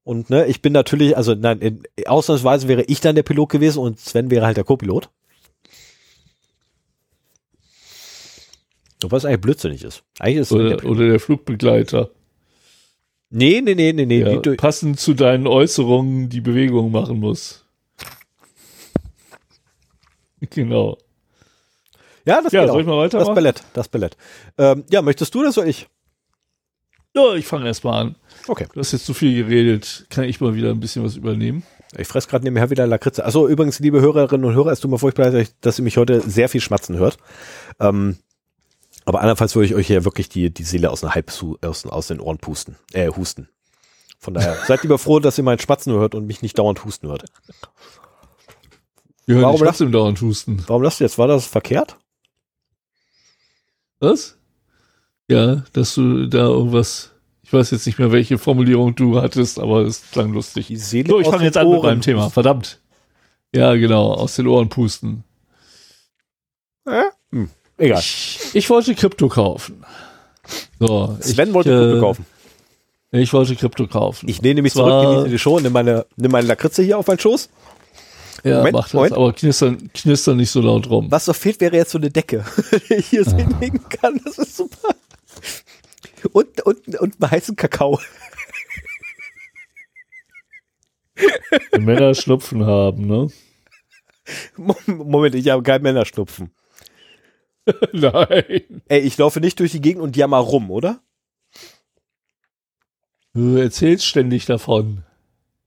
[0.02, 3.80] Und ne, ich bin natürlich, also nein, in, ausnahmsweise wäre ich dann der Pilot gewesen
[3.80, 5.10] und Sven wäre halt der Co-Pilot.
[9.02, 10.02] Was eigentlich blödsinnig ist.
[10.18, 12.10] Eigentlich ist Sven der Oder, oder der Flugbegleiter.
[13.30, 14.38] Nee, nee, nee, nee, nee.
[14.42, 17.64] du- passend zu deinen Äußerungen die Bewegung machen muss.
[20.48, 20.96] Genau.
[22.24, 22.80] Ja, das Ja, soll auch.
[22.80, 23.28] ich mal Das?
[23.28, 24.16] Ballett, das Ballett.
[24.58, 25.88] Ähm, ja, möchtest du das oder ich?
[27.14, 28.16] Ja, ich fange erst mal an.
[28.46, 28.66] Okay.
[28.72, 30.06] Du hast jetzt zu viel geredet.
[30.10, 31.64] Kann ich mal wieder ein bisschen was übernehmen?
[31.96, 33.24] Ich fress gerade nebenher wieder Lakritze.
[33.24, 36.20] Also übrigens, liebe Hörerinnen und Hörer, es tut mir furchtbar leid, dass ihr mich heute
[36.20, 37.16] sehr viel schmatzen hört.
[37.80, 38.18] Ähm,
[39.06, 41.32] aber andernfalls würde ich euch hier wirklich die, die Seele aus, den Halb,
[41.62, 43.48] aus, aus den Ohren pusten, äh, husten.
[44.20, 47.08] Von daher, seid lieber froh, dass ihr meinen Spatzen hört und mich nicht dauernd husten
[47.08, 47.24] hört.
[49.26, 50.62] Wir hören Warum dich trotzdem dauernd husten.
[50.68, 51.18] Warum lasst ihr jetzt?
[51.18, 51.96] War das verkehrt?
[54.00, 54.36] Was?
[55.28, 57.12] Ja, dass du da irgendwas,
[57.42, 60.66] ich weiß jetzt nicht mehr, welche Formulierung du hattest, aber es klang lustig.
[60.66, 62.30] Die Seele So, ich fange jetzt an mit meinem Thema.
[62.30, 62.80] Verdammt.
[63.54, 65.24] Ja, genau, aus den Ohren pusten.
[67.78, 68.02] Egal.
[68.52, 69.84] Ich, wollte Krypto kaufen.
[70.78, 72.26] So, Sven ich, wollte äh, Krypto kaufen.
[73.12, 74.28] Ich wollte Krypto kaufen.
[74.28, 77.06] Ich nehme mich zwar- zurück in die Show nimm meine, nimm meine Lakritze hier auf
[77.06, 77.48] meinen Schoß.
[78.44, 79.12] Ja, Moment, mach das, Moment.
[79.14, 81.10] aber knistern, knistern nicht so laut rum.
[81.10, 82.44] Was noch fehlt, wäre jetzt so eine Decke,
[82.88, 84.20] die ich hier so hinlegen kann.
[84.24, 84.94] Das ist super.
[86.32, 88.00] Und, und, und einen heißen Kakao.
[91.70, 93.30] Wenn Männer Schnupfen haben, ne?
[94.86, 96.50] Moment, ich habe keinen Männerschnupfen.
[97.92, 98.82] Nein.
[98.88, 101.00] Ey, ich laufe nicht durch die Gegend und jammer rum, oder?
[103.34, 105.04] Du erzählst ständig davon.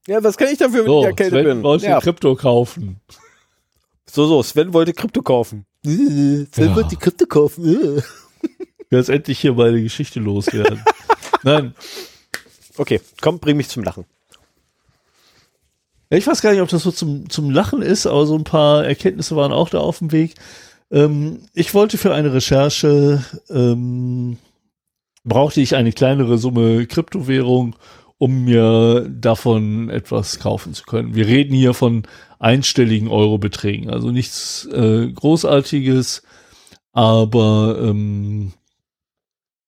[0.07, 1.63] Ja, was kann ich dafür, wenn So, ich erkältet Sven bin?
[1.63, 1.99] wollte Ja.
[2.01, 2.99] Krypto kaufen.
[4.09, 5.65] So, so, Sven wollte Krypto kaufen.
[5.83, 6.75] Sven Ja.
[6.75, 8.03] wollte Krypto kaufen.
[8.91, 10.83] Jetzt endlich hier meine Geschichte loswerden.
[11.43, 11.73] Nein,
[12.75, 14.05] Okay, komm, bring mich zum Lachen.
[16.09, 18.83] Ich weiß gar nicht, ob das so zum, zum Lachen ist, aber so ein paar
[18.85, 20.33] Erkenntnisse waren auch da auf dem Weg.
[20.91, 24.37] Ähm, ich wollte für eine Recherche, ähm,
[25.23, 27.75] brauchte ich eine kleinere Summe Kryptowährung,
[28.23, 31.13] um mir davon etwas kaufen zu können.
[31.13, 32.03] Wir reden hier von
[32.39, 36.23] einstelligen Eurobeträgen, also nichts äh, Großartiges,
[36.93, 38.53] aber ähm,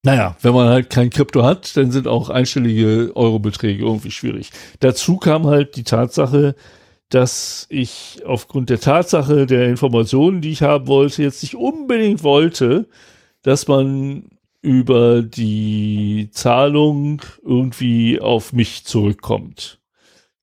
[0.03, 4.51] naja, wenn man halt kein Krypto hat, dann sind auch einstellige Eurobeträge irgendwie schwierig.
[4.79, 6.55] Dazu kam halt die Tatsache,
[7.09, 12.87] dass ich aufgrund der Tatsache der Informationen, die ich haben wollte, jetzt nicht unbedingt wollte,
[13.41, 14.29] dass man
[14.65, 19.79] über die Zahlung irgendwie auf mich zurückkommt.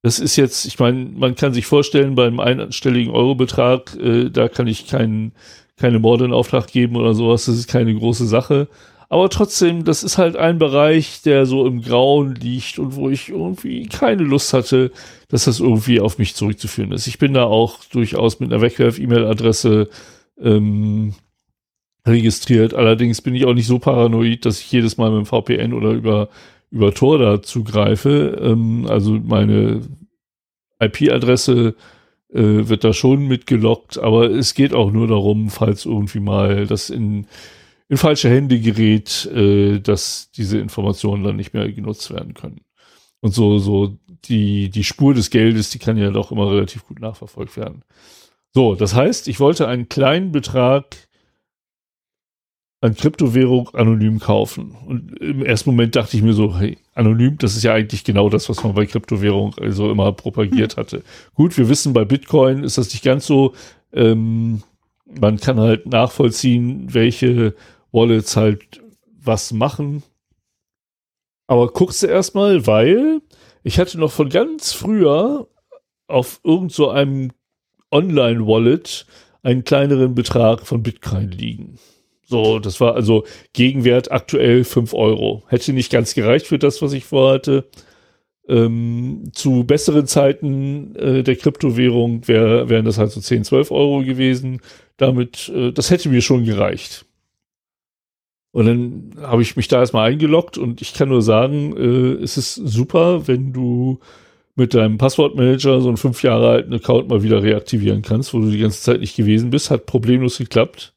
[0.02, 4.68] Das ist jetzt, ich meine, man kann sich vorstellen, beim einstelligen Eurobetrag, äh, da kann
[4.68, 5.32] ich keinen
[5.76, 8.68] keine Morde in Auftrag geben oder sowas, das ist keine große Sache.
[9.08, 13.28] Aber trotzdem, das ist halt ein Bereich, der so im Grauen liegt und wo ich
[13.28, 14.92] irgendwie keine Lust hatte,
[15.28, 17.08] dass das irgendwie auf mich zurückzuführen ist.
[17.08, 19.88] Ich bin da auch durchaus mit einer Wegwerf-E-Mail-Adresse
[20.40, 21.14] ähm,
[22.06, 22.74] registriert.
[22.74, 25.90] Allerdings bin ich auch nicht so paranoid, dass ich jedes Mal mit dem VPN oder
[25.92, 26.28] über,
[26.70, 28.38] über Tor da zugreife.
[28.42, 29.82] Ähm, also meine
[30.80, 31.74] IP-Adresse
[32.32, 36.90] äh, wird da schon mitgelockt, aber es geht auch nur darum, falls irgendwie mal das
[36.90, 37.26] in,
[37.88, 42.62] in falsche Hände gerät, äh, dass diese Informationen dann nicht mehr genutzt werden können.
[43.20, 47.00] Und so, so die, die Spur des Geldes, die kann ja doch immer relativ gut
[47.00, 47.84] nachverfolgt werden.
[48.52, 50.96] So, das heißt, ich wollte einen kleinen Betrag
[52.82, 54.76] an Kryptowährung anonym kaufen.
[54.86, 58.28] Und im ersten Moment dachte ich mir so, hey, anonym, das ist ja eigentlich genau
[58.28, 61.02] das, was man bei Kryptowährung also immer propagiert hatte.
[61.34, 63.54] Gut, wir wissen, bei Bitcoin ist das nicht ganz so.
[63.92, 64.64] Ähm,
[65.06, 67.54] man kann halt nachvollziehen, welche
[67.92, 68.82] Wallets halt
[69.16, 70.02] was machen.
[71.46, 73.20] Aber guckst du erstmal, weil
[73.62, 75.46] ich hatte noch von ganz früher
[76.08, 77.30] auf irgend so einem
[77.92, 79.06] Online-Wallet
[79.44, 81.78] einen kleineren Betrag von Bitcoin liegen.
[82.32, 85.42] So, das war also Gegenwert aktuell 5 Euro.
[85.48, 87.68] Hätte nicht ganz gereicht für das, was ich vorhatte.
[88.48, 94.02] Ähm, zu besseren Zeiten äh, der Kryptowährung wär, wären das halt so 10, 12 Euro
[94.02, 94.62] gewesen.
[94.96, 97.04] Damit, äh, das hätte mir schon gereicht.
[98.52, 102.38] Und dann habe ich mich da erstmal eingeloggt und ich kann nur sagen, äh, es
[102.38, 104.00] ist super, wenn du
[104.54, 108.50] mit deinem Passwortmanager so einen fünf Jahre alten Account mal wieder reaktivieren kannst, wo du
[108.50, 109.70] die ganze Zeit nicht gewesen bist.
[109.70, 110.94] Hat problemlos geklappt.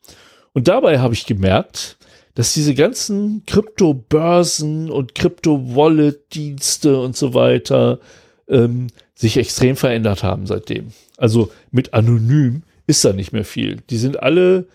[0.55, 1.97] Und dabei habe ich gemerkt,
[2.33, 7.99] dass diese ganzen Kryptobörsen und Krypto-Wallet-Dienste und so weiter
[8.47, 10.93] ähm, sich extrem verändert haben seitdem.
[11.17, 13.81] Also mit anonym ist da nicht mehr viel.
[13.89, 14.67] Die sind alle,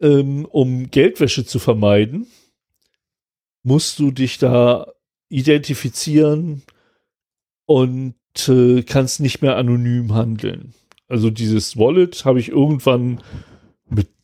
[0.00, 2.26] ähm, um Geldwäsche zu vermeiden,
[3.62, 4.86] musst du dich da
[5.28, 6.62] identifizieren
[7.66, 8.14] und
[8.48, 10.72] äh, kannst nicht mehr anonym handeln.
[11.06, 13.20] Also dieses Wallet habe ich irgendwann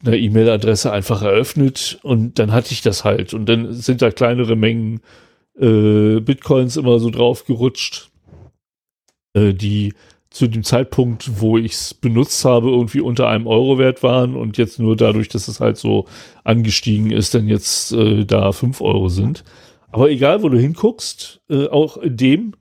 [0.07, 3.35] einer E-Mail-Adresse einfach eröffnet und dann hatte ich das halt.
[3.35, 5.01] Und dann sind da kleinere Mengen
[5.59, 8.11] äh, Bitcoins immer so drauf gerutscht,
[9.35, 9.95] äh, die
[10.31, 14.59] zu dem Zeitpunkt, wo ich es benutzt habe, irgendwie unter einem Euro wert waren und
[14.59, 16.07] jetzt nur dadurch, dass es halt so
[16.43, 19.45] angestiegen ist, dann jetzt äh, da fünf Euro sind.
[19.93, 22.55] Aber egal, wo du hinguckst, äh, auch in dem,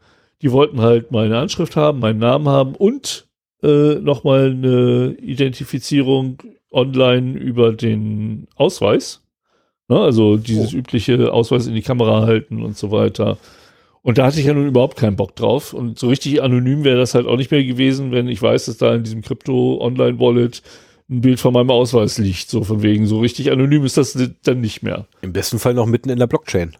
[0.44, 3.28] die wollten halt meine Anschrift haben, meinen Namen haben und
[3.64, 6.44] äh, nochmal eine Identifizierung
[6.74, 9.22] online über den Ausweis.
[9.90, 13.38] Ne, also dieses übliche Ausweis in die Kamera halten und so weiter.
[14.02, 15.74] Und da hatte ich ja nun überhaupt keinen Bock drauf.
[15.74, 18.78] Und so richtig anonym wäre das halt auch nicht mehr gewesen, wenn ich weiß, dass
[18.78, 20.62] da in diesem Krypto-Online-Wallet
[21.10, 22.50] ein Bild von meinem Ausweis liegt.
[22.50, 25.08] So von wegen, so richtig anonym ist das dann nicht mehr.
[25.22, 26.76] Im besten Fall noch mitten in der Blockchain.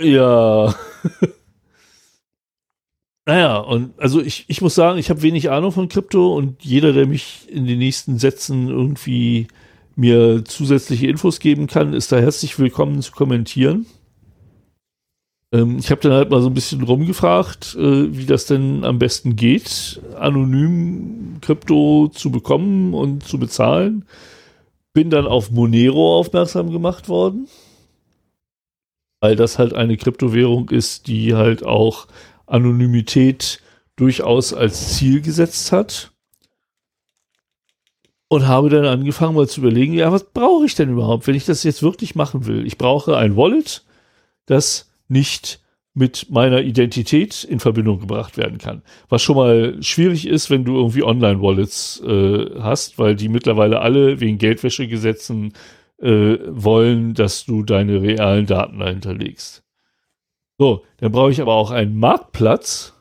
[0.00, 0.74] Ja.
[3.26, 6.92] naja, und also ich, ich muss sagen, ich habe wenig Ahnung von Krypto und jeder,
[6.92, 9.46] der mich in den nächsten Sätzen irgendwie
[9.94, 13.86] mir zusätzliche Infos geben kann, ist da herzlich willkommen zu kommentieren.
[15.52, 18.98] Ähm, ich habe dann halt mal so ein bisschen rumgefragt, äh, wie das denn am
[18.98, 24.04] besten geht, anonym Krypto zu bekommen und zu bezahlen.
[24.94, 27.48] Bin dann auf Monero aufmerksam gemacht worden,
[29.20, 32.08] weil das halt eine Kryptowährung ist, die halt auch
[32.46, 33.60] Anonymität
[33.96, 36.12] durchaus als Ziel gesetzt hat
[38.28, 41.44] und habe dann angefangen mal zu überlegen, ja, was brauche ich denn überhaupt, wenn ich
[41.44, 42.66] das jetzt wirklich machen will?
[42.66, 43.84] Ich brauche ein Wallet,
[44.46, 45.60] das nicht
[45.94, 48.82] mit meiner Identität in Verbindung gebracht werden kann.
[49.10, 54.20] Was schon mal schwierig ist, wenn du irgendwie Online-Wallets äh, hast, weil die mittlerweile alle
[54.20, 55.52] wegen Geldwäschegesetzen
[56.00, 59.61] äh, wollen, dass du deine realen Daten dahinter legst.
[60.58, 62.94] So, dann brauche ich aber auch einen Marktplatz,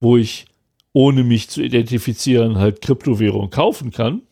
[0.00, 0.46] wo ich
[0.92, 4.22] ohne mich zu identifizieren, halt Kryptowährung kaufen kann.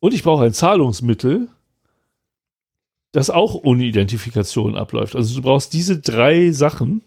[0.00, 1.48] Und ich brauche ein Zahlungsmittel,
[3.12, 5.16] das auch ohne Identifikation abläuft.
[5.16, 7.02] Also du brauchst diese drei Sachen,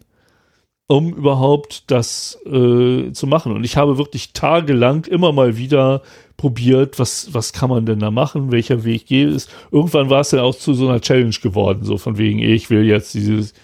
[0.88, 3.52] um überhaupt das äh, zu machen.
[3.52, 6.02] Und ich habe wirklich tagelang immer mal wieder
[6.36, 9.48] probiert, was, was kann man denn da machen, welcher Weg geht es.
[9.70, 12.84] Irgendwann war es dann auch zu so einer Challenge geworden, so von wegen, ich will
[12.84, 13.54] jetzt dieses,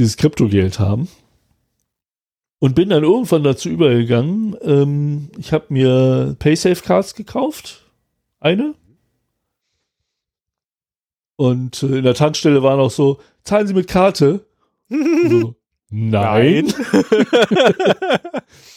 [0.00, 1.08] dieses Kryptogeld haben.
[2.58, 7.86] Und bin dann irgendwann dazu übergegangen, ähm, ich habe mir Paysafe-Cards gekauft.
[8.38, 8.74] Eine.
[11.36, 14.44] Und äh, in der Tankstelle war noch so, zahlen Sie mit Karte?
[14.90, 15.54] so,
[15.88, 16.66] nein.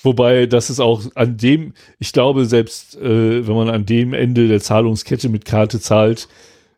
[0.03, 4.47] Wobei, das ist auch an dem, ich glaube, selbst äh, wenn man an dem Ende
[4.47, 6.29] der Zahlungskette mit Karte zahlt,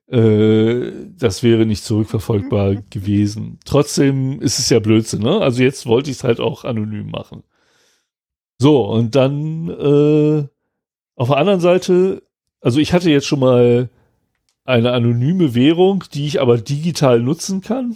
[0.07, 3.59] äh, das wäre nicht zurückverfolgbar gewesen.
[3.65, 5.41] Trotzdem ist es ja Blödsinn, ne?
[5.41, 7.43] Also jetzt wollte ich es halt auch anonym machen.
[8.57, 10.47] So, und dann äh,
[11.15, 12.23] auf der anderen Seite,
[12.61, 13.89] also ich hatte jetzt schon mal
[14.63, 17.95] eine anonyme Währung, die ich aber digital nutzen kann,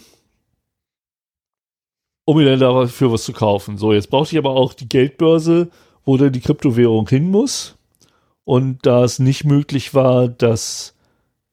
[2.26, 3.77] um mir dann dafür was zu kaufen.
[3.77, 5.69] So, jetzt brauchte ich aber auch die Geldbörse,
[6.06, 7.77] wo dann die Kryptowährung hin muss.
[8.44, 10.95] Und da es nicht möglich war, dass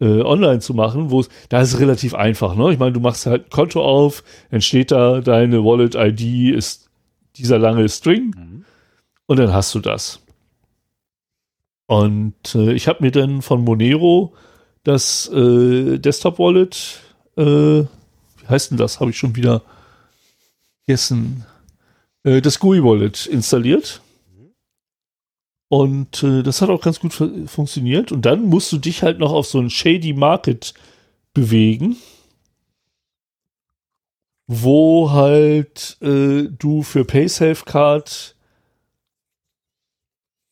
[0.01, 2.73] äh, online zu machen, wo es, da ist es relativ einfach, ne?
[2.73, 6.91] Ich meine, du machst halt ein Konto auf, dann steht da, deine Wallet-ID ist
[7.37, 8.65] dieser lange String mhm.
[9.27, 10.21] und dann hast du das.
[11.87, 14.35] Und äh, ich habe mir dann von Monero
[14.85, 17.01] das äh, Desktop-Wallet,
[17.37, 19.01] äh, wie heißt denn das?
[19.01, 19.63] Habe ich schon wieder
[20.85, 21.45] vergessen.
[22.23, 24.01] Äh, das GUI-Wallet installiert.
[25.69, 28.13] Und äh, das hat auch ganz gut funktioniert.
[28.13, 30.75] Und dann musst du dich halt noch auf so einen Shady Market
[31.35, 31.97] bewegen,
[34.47, 38.37] wo halt äh, du für PaySafe Card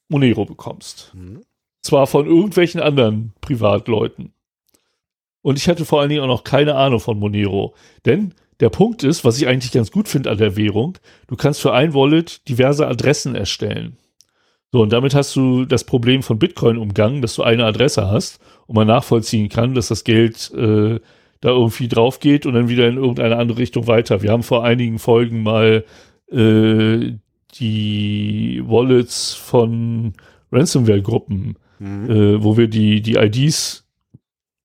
[0.08, 1.12] Monero bekommst.
[1.14, 1.44] Mhm.
[1.82, 4.32] Zwar von irgendwelchen anderen Privatleuten.
[5.42, 7.74] Und ich hatte vor allen Dingen auch noch keine Ahnung von Monero.
[8.04, 11.60] Denn der Punkt ist, was ich eigentlich ganz gut finde an der Währung, du kannst
[11.60, 13.98] für ein Wallet diverse Adressen erstellen.
[14.74, 18.40] So, und damit hast du das Problem von Bitcoin umgangen, dass du eine Adresse hast
[18.66, 20.98] und man nachvollziehen kann, dass das Geld äh,
[21.40, 24.20] da irgendwie drauf geht und dann wieder in irgendeine andere Richtung weiter.
[24.20, 25.84] Wir haben vor einigen Folgen mal
[26.28, 27.12] äh,
[27.54, 30.14] die Wallets von
[30.50, 32.10] Ransomware-Gruppen, mhm.
[32.10, 33.86] äh, wo wir die, die IDs,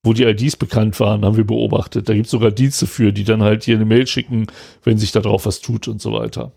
[0.01, 2.09] wo die IDs bekannt waren, haben wir beobachtet.
[2.09, 4.47] Da gibt es sogar Dienste für, die dann halt hier eine Mail schicken,
[4.83, 6.51] wenn sich da drauf was tut und so weiter.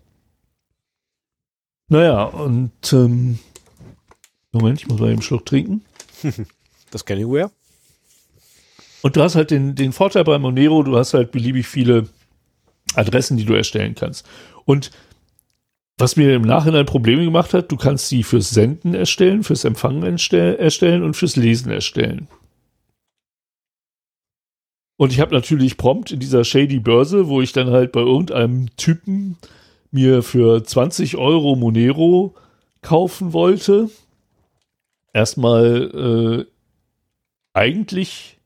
[1.89, 3.39] Naja, und ähm,
[4.51, 5.83] Moment, ich muss mal einen Schluck trinken.
[6.91, 7.49] Das kann ich wohl.
[9.01, 12.07] Und du hast halt den, den Vorteil bei Monero, du hast halt beliebig viele
[12.93, 14.27] Adressen, die du erstellen kannst.
[14.65, 14.91] Und
[15.97, 20.03] was mir im Nachhinein Probleme gemacht hat, du kannst sie fürs Senden erstellen, fürs Empfangen
[20.03, 22.27] erstellen und fürs Lesen erstellen.
[24.97, 28.75] Und ich habe natürlich prompt in dieser shady Börse, wo ich dann halt bei irgendeinem
[28.77, 29.37] Typen
[29.93, 32.35] mir für 20 Euro Monero
[32.81, 33.89] kaufen wollte,
[35.13, 36.51] erstmal äh,
[37.53, 38.39] eigentlich,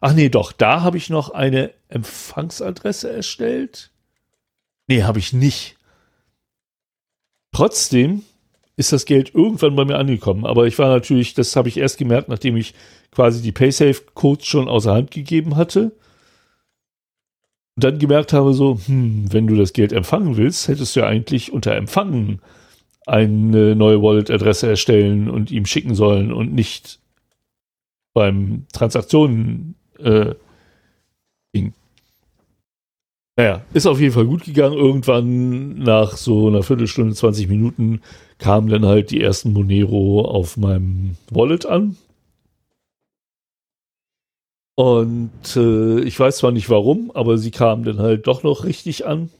[0.00, 3.90] ach nee, doch, da habe ich noch eine Empfangsadresse erstellt.
[4.86, 5.76] Nee, habe ich nicht.
[7.52, 8.22] Trotzdem
[8.76, 10.44] ist das Geld irgendwann bei mir angekommen.
[10.44, 12.74] Aber ich war natürlich, das habe ich erst gemerkt, nachdem ich
[13.12, 15.92] quasi die Paysafe-Codes schon außer Hand gegeben hatte.
[17.76, 21.06] Und dann gemerkt habe so, hm, wenn du das Geld empfangen willst, hättest du ja
[21.06, 22.40] eigentlich unter Empfangen
[23.06, 27.00] eine neue Wallet-Adresse erstellen und ihm schicken sollen und nicht
[28.14, 30.34] beim Transaktionen äh,
[31.54, 31.74] Ding.
[33.36, 34.76] Naja, ist auf jeden Fall gut gegangen.
[34.76, 38.00] Irgendwann nach so einer Viertelstunde, 20 Minuten
[38.38, 41.96] kamen dann halt die ersten Monero auf meinem Wallet an.
[44.76, 49.06] Und äh, ich weiß zwar nicht warum, aber sie kamen dann halt doch noch richtig
[49.06, 49.30] an.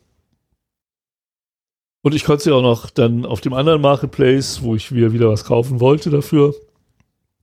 [2.03, 5.31] Und ich konnte sie auch noch dann auf dem anderen Marketplace, wo ich wieder, wieder
[5.31, 6.55] was kaufen wollte dafür,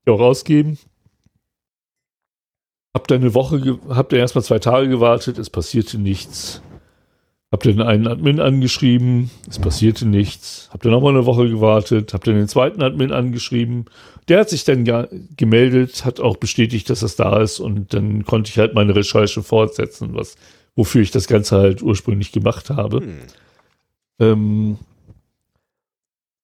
[0.08, 0.78] auch rausgeben.
[2.94, 6.62] Hab dann eine Woche, hab dann erstmal zwei Tage gewartet, es passierte nichts.
[7.52, 10.70] Hab dann einen Admin angeschrieben, es passierte nichts.
[10.72, 13.86] Hab dann nochmal eine Woche gewartet, hab dann den zweiten Admin angeschrieben.
[14.30, 14.86] Der hat sich dann
[15.36, 19.44] gemeldet, hat auch bestätigt, dass das da ist und dann konnte ich halt meine Recherche
[19.44, 20.36] fortsetzen, was,
[20.76, 23.02] wofür ich das Ganze halt ursprünglich gemacht habe.
[23.02, 23.20] Hm.
[24.20, 24.78] Ähm,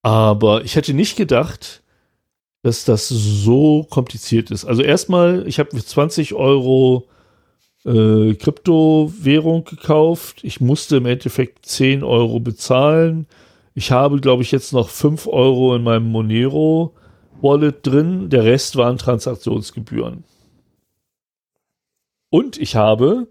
[0.02, 1.82] aber ich hätte nicht gedacht,
[2.62, 4.66] dass das so kompliziert ist.
[4.66, 7.08] Also erstmal, ich habe 20 Euro
[7.88, 10.44] äh, Kryptowährung gekauft.
[10.44, 13.26] Ich musste im Endeffekt 10 Euro bezahlen.
[13.74, 16.94] Ich habe, glaube ich, jetzt noch 5 Euro in meinem Monero
[17.40, 18.28] Wallet drin.
[18.28, 20.24] Der Rest waren Transaktionsgebühren.
[22.30, 23.28] Und ich habe,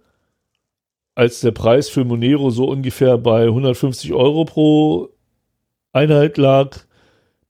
[1.13, 5.09] als der Preis für Monero so ungefähr bei 150 Euro pro
[5.91, 6.77] Einheit lag,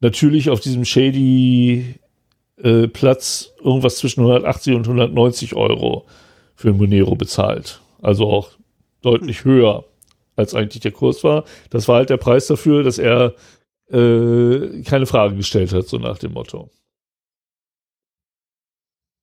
[0.01, 1.95] natürlich auf diesem shady
[2.57, 6.05] äh, Platz irgendwas zwischen 180 und 190 Euro
[6.57, 7.79] für Monero bezahlt.
[8.01, 8.49] Also auch
[9.01, 9.85] deutlich höher,
[10.35, 11.45] als eigentlich der Kurs war.
[11.69, 13.35] Das war halt der Preis dafür, dass er
[13.89, 16.69] äh, keine Fragen gestellt hat, so nach dem Motto.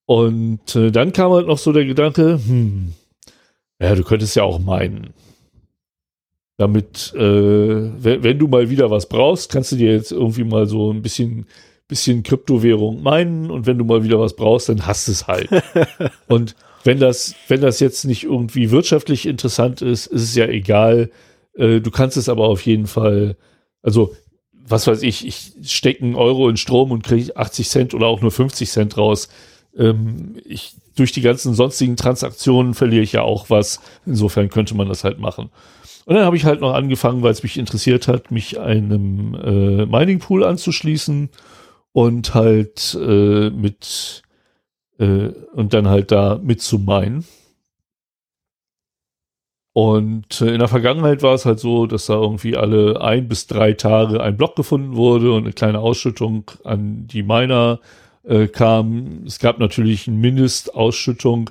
[0.06, 2.94] Und äh, dann kam halt noch so der Gedanke, hm,
[3.80, 5.12] ja, du könntest ja auch meinen,
[6.56, 10.66] damit, äh, wenn, wenn, du mal wieder was brauchst, kannst du dir jetzt irgendwie mal
[10.66, 11.46] so ein bisschen,
[11.88, 15.48] bisschen Kryptowährung meinen und wenn du mal wieder was brauchst, dann hast du es halt.
[16.28, 16.54] und
[16.84, 21.10] wenn das, wenn das jetzt nicht irgendwie wirtschaftlich interessant ist, ist es ja egal.
[21.56, 23.36] Äh, du kannst es aber auf jeden Fall,
[23.82, 24.14] also
[24.66, 28.20] was weiß ich, ich stecke einen Euro in Strom und kriege 80 Cent oder auch
[28.20, 29.28] nur 50 Cent raus.
[29.76, 33.80] Ähm, ich, durch die ganzen sonstigen Transaktionen verliere ich ja auch was.
[34.06, 35.50] Insofern könnte man das halt machen.
[36.06, 39.86] Und dann habe ich halt noch angefangen, weil es mich interessiert hat, mich einem äh,
[39.86, 41.30] Mining Pool anzuschließen
[41.92, 44.23] und halt äh, mit
[44.98, 47.24] äh, und dann halt da mit zu meinen.
[49.74, 53.48] Und äh, in der Vergangenheit war es halt so, dass da irgendwie alle ein bis
[53.48, 57.80] drei Tage ein Block gefunden wurde und eine kleine Ausschüttung an die Miner
[58.22, 59.24] äh, kam.
[59.26, 61.50] Es gab natürlich eine Mindestausschüttung.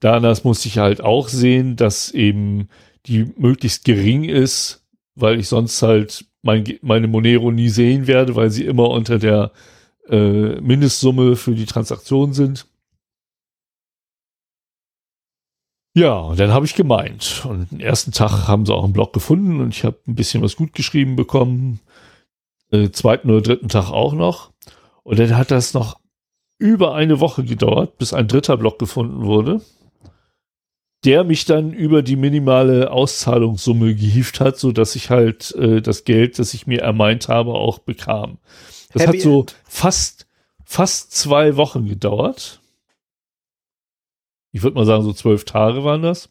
[0.00, 2.68] Danach musste ich halt auch sehen, dass eben
[3.06, 8.50] die möglichst gering ist, weil ich sonst halt mein, meine Monero nie sehen werde, weil
[8.50, 9.52] sie immer unter der
[10.08, 12.66] äh, Mindestsumme für die Transaktion sind.
[15.94, 17.44] Ja, und dann habe ich gemeint.
[17.46, 20.42] Und den ersten Tag haben sie auch einen Blog gefunden und ich habe ein bisschen
[20.42, 21.80] was gut geschrieben bekommen.
[22.70, 24.52] Äh, zweiten oder dritten Tag auch noch.
[25.02, 25.98] Und dann hat das noch
[26.58, 29.60] über eine Woche gedauert, bis ein dritter Blog gefunden wurde
[31.04, 36.04] der mich dann über die minimale Auszahlungssumme gehieft hat, so dass ich halt äh, das
[36.04, 38.38] Geld, das ich mir ermeint habe, auch bekam.
[38.92, 39.56] Das Happy hat so End.
[39.64, 40.26] fast
[40.64, 42.60] fast zwei Wochen gedauert.
[44.52, 46.28] Ich würde mal sagen, so zwölf Tage waren das.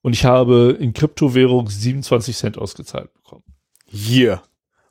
[0.00, 3.44] Und ich habe in Kryptowährung 27 Cent ausgezahlt bekommen.
[3.86, 4.42] Hier.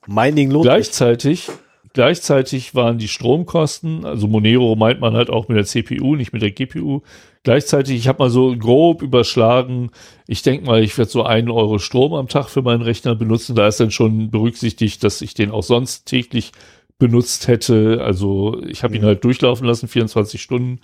[0.08, 1.50] Mining lohnt Gleichzeitig,
[1.94, 6.42] gleichzeitig waren die Stromkosten, also Monero meint man halt auch mit der CPU, nicht mit
[6.42, 7.02] der GPU,
[7.44, 9.90] Gleichzeitig, ich habe mal so grob überschlagen,
[10.28, 13.56] ich denke mal, ich werde so einen Euro Strom am Tag für meinen Rechner benutzen.
[13.56, 16.52] Da ist dann schon berücksichtigt, dass ich den auch sonst täglich
[17.00, 18.02] benutzt hätte.
[18.04, 20.82] Also ich habe ihn halt durchlaufen lassen, 24 Stunden.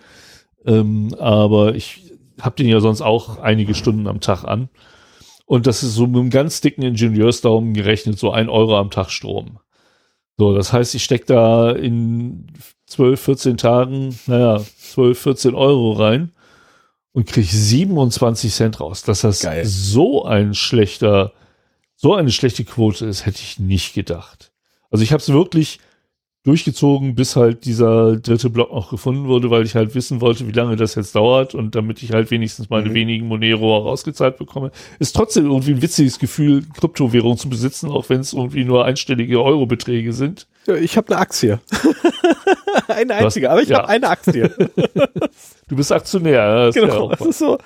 [0.67, 4.69] Ähm, aber ich habe den ja sonst auch einige Stunden am Tag an.
[5.45, 9.09] Und das ist so mit einem ganz dicken Ingenieursdaumen gerechnet, so ein Euro am Tag
[9.09, 9.59] Strom.
[10.37, 12.47] So, das heißt, ich stecke da in
[12.85, 16.31] 12, 14 Tagen, naja, 12, 14 Euro rein
[17.13, 19.01] und kriege 27 Cent raus.
[19.01, 19.65] Dass das Geil.
[19.65, 21.31] so ein schlechter,
[21.95, 24.51] so eine schlechte Quote ist, hätte ich nicht gedacht.
[24.91, 25.79] Also ich habe es wirklich
[26.47, 30.53] durchgezogen, bis halt dieser dritte Block noch gefunden wurde, weil ich halt wissen wollte, wie
[30.53, 32.93] lange das jetzt dauert und damit ich halt wenigstens meine mhm.
[32.93, 34.71] wenigen Monero rausgezahlt bekomme.
[34.97, 39.43] Ist trotzdem irgendwie ein witziges Gefühl, Kryptowährung zu besitzen, auch wenn es irgendwie nur einstellige
[39.43, 40.47] Eurobeträge sind.
[40.67, 41.59] Ja, ich habe eine Aktie.
[42.87, 43.79] eine einzige, aber ich ja.
[43.79, 44.49] habe eine Aktie.
[45.67, 46.67] du bist Aktionär.
[46.67, 47.57] Das genau, ist das ist so.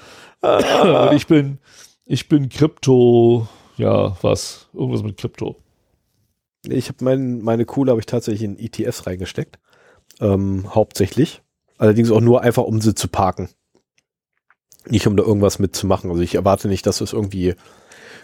[0.41, 1.59] und ich bin,
[2.07, 3.47] Ich bin Krypto,
[3.77, 4.67] ja, was?
[4.73, 5.55] Irgendwas mit Krypto.
[6.67, 9.59] Ich habe mein, meine Kohle habe ich tatsächlich in ETFs reingesteckt.
[10.19, 11.41] Ähm, hauptsächlich.
[11.77, 13.49] Allerdings auch nur einfach, um sie zu parken.
[14.87, 16.09] Nicht um da irgendwas mitzumachen.
[16.11, 17.55] Also ich erwarte nicht, dass es irgendwie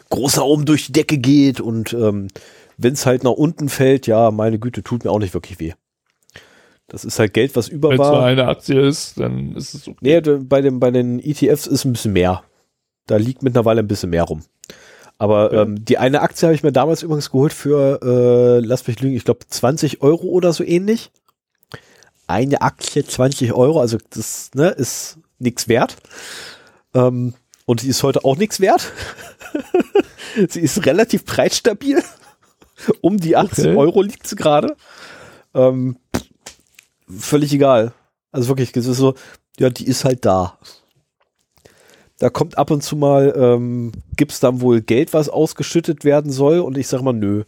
[0.10, 2.28] groß nach oben durch die Decke geht und ähm,
[2.78, 5.74] wenn es halt nach unten fällt, ja, meine Güte, tut mir auch nicht wirklich weh.
[6.88, 8.12] Das ist halt Geld, was über Wenn es war.
[8.12, 9.98] nur eine Aktie ist, dann ist es okay.
[10.02, 12.44] Nee, bei, dem, bei den ETFs ist ein bisschen mehr.
[13.08, 14.44] Da liegt mittlerweile ein bisschen mehr rum.
[15.18, 19.00] Aber ähm, die eine Aktie habe ich mir damals übrigens geholt für, äh, lass mich
[19.00, 21.12] lügen, ich glaube 20 Euro oder so ähnlich.
[22.28, 25.98] Eine Aktie 20 Euro, also das ne, ist nichts wert.
[26.94, 27.34] Ähm,
[27.66, 28.92] und die ist heute auch nichts wert.
[30.50, 32.04] sie ist relativ preisstabil.
[33.02, 33.78] um die 18 Okay.
[33.78, 34.76] Euro liegt sie gerade.
[35.54, 35.98] Ähm,
[37.10, 37.94] völlig egal.
[38.32, 39.16] Also wirklich, es ist so,
[39.58, 40.58] ja, die ist halt da.
[42.20, 46.60] Da kommt ab und zu mal, ähm, gibt's dann wohl Geld, was ausgeschüttet werden soll
[46.60, 47.44] und ich sag mal, nö.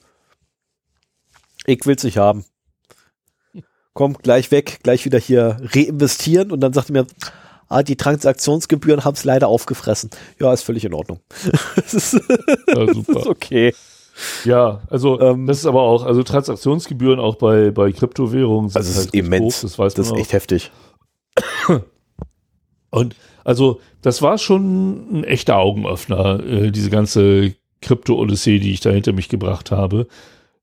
[1.65, 2.45] Ich will's nicht haben.
[3.93, 7.07] Kommt gleich weg, gleich wieder hier reinvestieren und dann sagt er mir,
[7.67, 10.11] ah, die Transaktionsgebühren haben's leider aufgefressen.
[10.39, 11.19] Ja, ist völlig in Ordnung.
[11.75, 12.13] das ist,
[12.67, 13.27] Ja, ist super.
[13.27, 13.73] okay.
[14.43, 18.91] Ja, also Ähm, das ist aber auch, also Transaktionsgebühren auch bei, bei Kryptowährungen sind Also
[18.91, 19.55] es ist halt immens.
[19.57, 20.21] Hoch, das weiß Das man ist auch.
[20.23, 20.71] echt heftig.
[22.91, 28.89] Und also das war schon ein echter Augenöffner, äh, diese ganze Krypto-Odyssee, die ich da
[28.91, 30.07] hinter mich gebracht habe.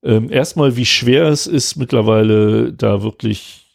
[0.03, 3.65] Ähm, erstmal, wie schwer es ist, mittlerweile da wirklich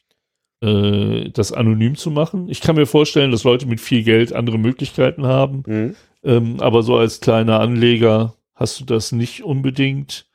[0.62, 2.48] äh, das anonym zu machen.
[2.48, 5.97] Ich kann mir vorstellen, dass Leute mit viel Geld andere Möglichkeiten haben, Mhm.
[6.22, 10.26] ähm, aber so als kleiner Anleger hast du das nicht unbedingt.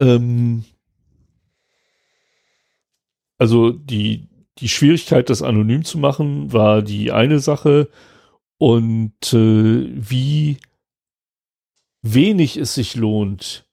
[0.00, 0.64] Ähm,
[3.38, 4.28] also die,
[4.58, 7.88] die Schwierigkeit, das anonym zu machen, war die eine Sache.
[8.60, 10.58] Und äh, wie
[12.02, 13.64] wenig es sich lohnt,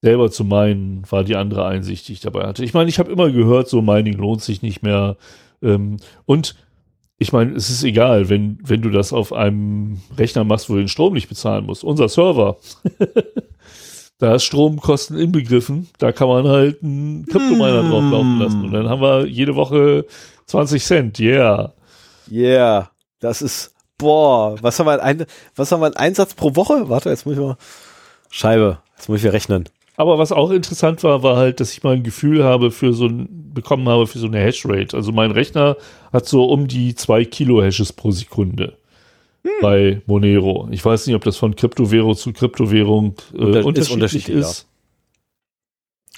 [0.00, 2.64] selber zu meinen, war die andere Einsicht, die ich dabei hatte.
[2.64, 5.18] Ich meine, ich habe immer gehört, so Mining lohnt sich nicht mehr.
[5.62, 6.56] Ähm, und
[7.18, 10.78] ich meine, es ist egal, wenn, wenn du das auf einem Rechner machst, wo du
[10.78, 11.84] den Strom nicht bezahlen musst.
[11.84, 12.56] Unser Server,
[14.18, 15.88] da ist Stromkosten inbegriffen.
[15.98, 17.90] Da kann man halt einen Kryptominer Mm.
[17.90, 18.64] drauf laufen lassen.
[18.64, 20.06] Und dann haben wir jede Woche
[20.46, 21.20] 20 Cent.
[21.20, 21.74] Yeah.
[22.30, 22.90] Yeah,
[23.20, 26.88] das ist, boah, was haben wir ein, was haben wir einen Einsatz pro Woche?
[26.88, 27.56] Warte, jetzt muss ich mal,
[28.30, 29.68] Scheibe, jetzt muss ich rechnen.
[29.98, 33.06] Aber was auch interessant war, war halt, dass ich mal ein Gefühl habe für so
[33.06, 34.94] ein, bekommen habe für so eine Hashrate.
[34.94, 35.76] Also mein Rechner
[36.12, 38.76] hat so um die zwei Kilo Hashes pro Sekunde
[39.62, 40.68] bei Monero.
[40.70, 44.66] Ich weiß nicht, ob das von Kryptowährung zu Kryptowährung äh, Unter- ist unterschiedlich unterschiedlich, ist.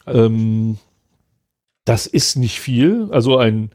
[0.07, 0.79] Ähm,
[1.85, 3.09] das ist nicht viel.
[3.13, 3.71] Also ein,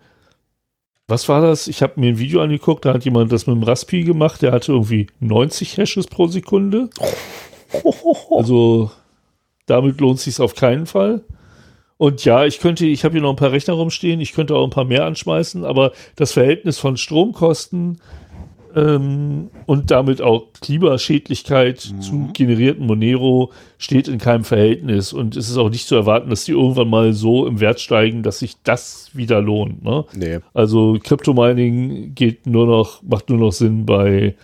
[1.13, 1.67] was war das?
[1.67, 4.51] Ich habe mir ein Video angeguckt, da hat jemand das mit dem Raspi gemacht, der
[4.51, 6.89] hatte irgendwie 90 Hashes pro Sekunde.
[8.29, 8.91] Also
[9.65, 11.23] damit lohnt sich auf keinen Fall.
[11.97, 14.63] Und ja, ich könnte, ich habe hier noch ein paar Rechner rumstehen, ich könnte auch
[14.63, 17.99] ein paar mehr anschmeißen, aber das Verhältnis von Stromkosten
[18.75, 25.13] ähm, und damit auch Klimaschädlichkeit zu generierten Monero steht in keinem Verhältnis.
[25.13, 28.23] Und es ist auch nicht zu erwarten, dass die irgendwann mal so im Wert steigen,
[28.23, 29.83] dass sich das wieder lohnt.
[29.83, 30.05] Ne?
[30.15, 30.39] Nee.
[30.53, 34.35] Also Kryptomining geht nur noch, macht nur noch Sinn bei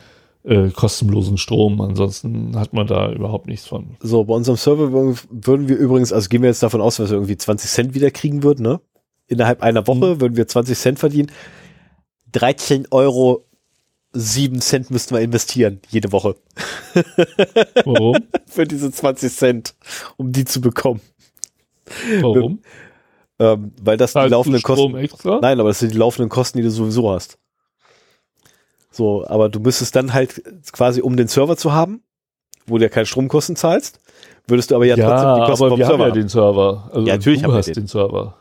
[0.43, 1.81] äh, kostenlosen Strom.
[1.81, 3.97] Ansonsten hat man da überhaupt nichts von.
[3.99, 7.17] So, bei unserem Server würden- wir übrigens, also gehen wir jetzt davon aus, dass wir
[7.17, 8.79] irgendwie 20 Cent wieder kriegen würden, ne?
[9.27, 11.31] Innerhalb einer Woche würden wir 20 Cent verdienen.
[12.31, 13.45] 13 Euro
[14.13, 16.35] 7 Cent müssten wir investieren, jede Woche.
[17.85, 18.17] Warum?
[18.47, 19.75] Für diese 20 Cent,
[20.17, 21.01] um die zu bekommen.
[22.21, 22.59] Warum?
[23.39, 24.97] Ähm, weil das die Zahlst du laufenden Strom Kosten.
[24.97, 25.39] extra?
[25.41, 27.37] Nein, aber das sind die laufenden Kosten, die du sowieso hast.
[28.91, 30.41] So, aber du müsstest dann halt
[30.71, 32.03] quasi, um den Server zu haben,
[32.65, 33.99] wo du ja keine Stromkosten zahlst,
[34.47, 36.19] würdest du aber ja, Ja, trotzdem die Kosten aber vom wir haben Server ja haben.
[36.19, 36.89] den Server.
[36.93, 37.73] Also Ja, natürlich du haben wir hast den.
[37.75, 38.35] den Server.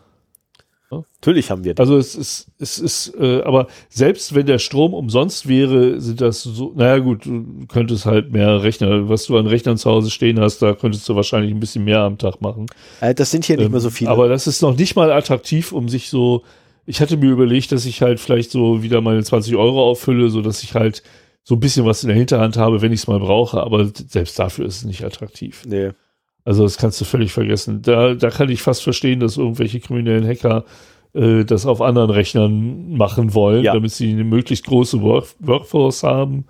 [0.91, 1.81] Natürlich haben wir den.
[1.81, 6.43] Also es ist, es ist, äh, aber selbst wenn der Strom umsonst wäre, sind das
[6.43, 10.41] so, naja gut, du könntest halt mehr Rechner, was du an Rechnern zu Hause stehen
[10.41, 12.67] hast, da könntest du wahrscheinlich ein bisschen mehr am Tag machen.
[13.01, 14.11] Äh, das sind hier nicht Ähm, mehr so viele.
[14.11, 16.43] Aber das ist noch nicht mal attraktiv, um sich so.
[16.87, 20.41] Ich hatte mir überlegt, dass ich halt vielleicht so wieder meine 20 Euro auffülle, so
[20.41, 21.03] dass ich halt
[21.45, 23.61] so ein bisschen was in der Hinterhand habe, wenn ich es mal brauche.
[23.61, 25.65] Aber selbst dafür ist es nicht attraktiv.
[25.67, 25.91] nee.
[26.49, 27.83] Also das kannst du völlig vergessen.
[27.83, 30.65] Da, da kann ich fast verstehen, dass irgendwelche kriminellen Hacker
[31.13, 33.75] äh, das auf anderen Rechnern machen wollen, Ja.
[33.75, 36.47] damit sie eine möglichst große Work Workforce haben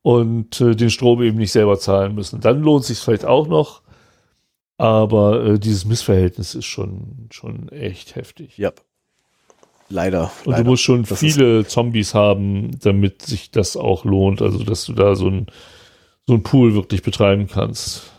[0.00, 2.40] und äh, den Strom eben nicht selber zahlen müssen.
[2.40, 3.82] Dann lohnt sich vielleicht auch noch,
[4.78, 8.56] aber äh, dieses Missverhältnis ist schon, schon echt heftig.
[8.56, 8.72] Ja.
[9.90, 10.30] Leider.
[10.46, 10.64] Und leider.
[10.64, 14.40] du musst schon Das viele Zombies haben, damit sich das auch lohnt.
[14.40, 15.46] Also, dass du da so ein,
[16.26, 18.12] so ein Pool wirklich betreiben kannst.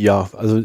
[0.00, 0.62] Ja, also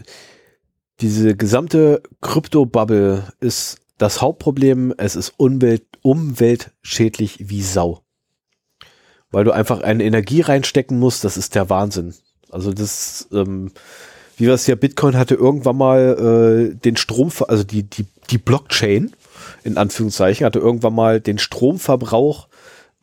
[1.02, 4.94] diese gesamte Krypto-Bubble ist das Hauptproblem.
[4.98, 8.02] Es ist Umwelt, umweltschädlich wie Sau.
[9.32, 12.14] Weil du einfach eine Energie reinstecken musst, das ist der Wahnsinn.
[12.50, 13.72] Also das, ähm,
[14.38, 18.38] wie wir es ja, Bitcoin hatte irgendwann mal äh, den Strom, also die, die, die
[18.38, 19.12] Blockchain,
[19.66, 22.48] in Anführungszeichen, hatte irgendwann mal den Stromverbrauch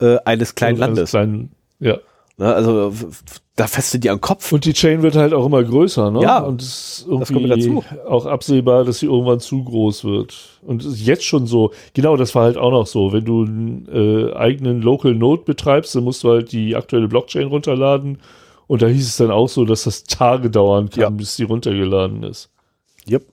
[0.00, 1.10] äh, eines kleinen Landes.
[1.10, 1.98] Kleinen, ja.
[2.42, 2.92] Ne, also
[3.54, 4.50] da festet die am Kopf.
[4.50, 6.22] Und die Chain wird halt auch immer größer, ne?
[6.22, 7.84] Ja, und es ist dazu.
[8.08, 10.58] auch absehbar, dass sie irgendwann zu groß wird.
[10.62, 13.12] Und es ist jetzt schon so, genau, das war halt auch noch so.
[13.12, 17.46] Wenn du einen äh, eigenen Local Node betreibst, dann musst du halt die aktuelle Blockchain
[17.46, 18.18] runterladen.
[18.66, 21.10] Und da hieß es dann auch so, dass das Tage dauern kann, Ja.
[21.10, 22.50] bis die runtergeladen ist.
[23.08, 23.24] Yep.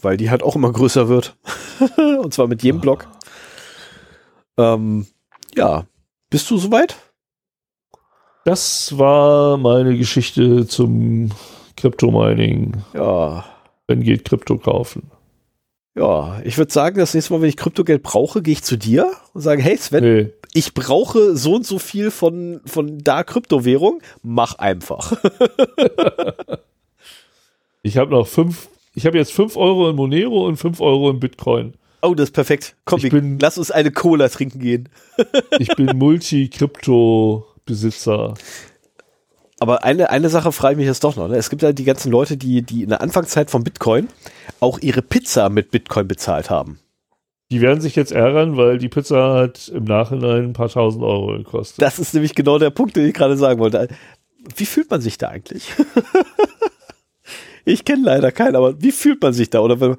[0.00, 1.36] Weil die halt auch immer größer wird.
[2.22, 3.08] Und zwar mit jedem Block.
[4.56, 5.08] Ähm,
[5.56, 5.86] ja.
[6.30, 6.94] Bist du soweit?
[8.44, 11.30] Das war meine Geschichte zum
[11.76, 12.72] Crypto-Mining.
[12.94, 13.44] Ja.
[13.86, 15.10] Wenn geht Krypto kaufen.
[15.96, 16.40] Ja.
[16.44, 19.40] Ich würde sagen, das nächste Mal, wenn ich Kryptogeld brauche, gehe ich zu dir und
[19.40, 24.00] sage, hey Sven, Nee, ich brauche so und so viel von, von da Kryptowährung.
[24.22, 25.12] Mach einfach.
[27.82, 31.20] ich habe noch fünf, ich habe jetzt fünf Euro in Monero und fünf Euro in
[31.20, 31.74] Bitcoin.
[32.00, 32.76] Oh, das ist perfekt.
[32.84, 34.88] Komm, Ich bin- lass uns eine Cola trinken gehen.
[35.58, 35.98] Ich bin
[37.68, 38.34] Multi-Krypto-Besitzer.
[39.60, 41.28] Aber eine, eine Sache frage ich mich jetzt doch noch.
[41.28, 41.36] Ne?
[41.36, 44.08] Es gibt ja die ganzen Leute, die, die in der Anfangszeit von Bitcoin
[44.60, 46.78] auch ihre Pizza mit Bitcoin bezahlt haben.
[47.50, 51.38] Die werden sich jetzt ärgern, weil die Pizza hat im Nachhinein ein paar tausend Euro
[51.38, 51.82] gekostet.
[51.82, 53.88] Das ist nämlich genau der Punkt, den ich gerade sagen wollte.
[54.54, 55.72] Wie fühlt man sich da eigentlich?
[57.64, 59.60] ich kenne leider keinen, aber wie fühlt man sich da?
[59.60, 59.96] Oder wenn,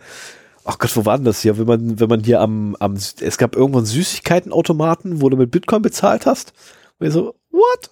[0.63, 1.57] ach Gott, wo war denn das hier?
[1.57, 5.81] Wenn man, wenn man hier am, am, es gab irgendwann Süßigkeitenautomaten, wo du mit Bitcoin
[5.81, 6.53] bezahlt hast.
[6.99, 7.89] Und ich so, what?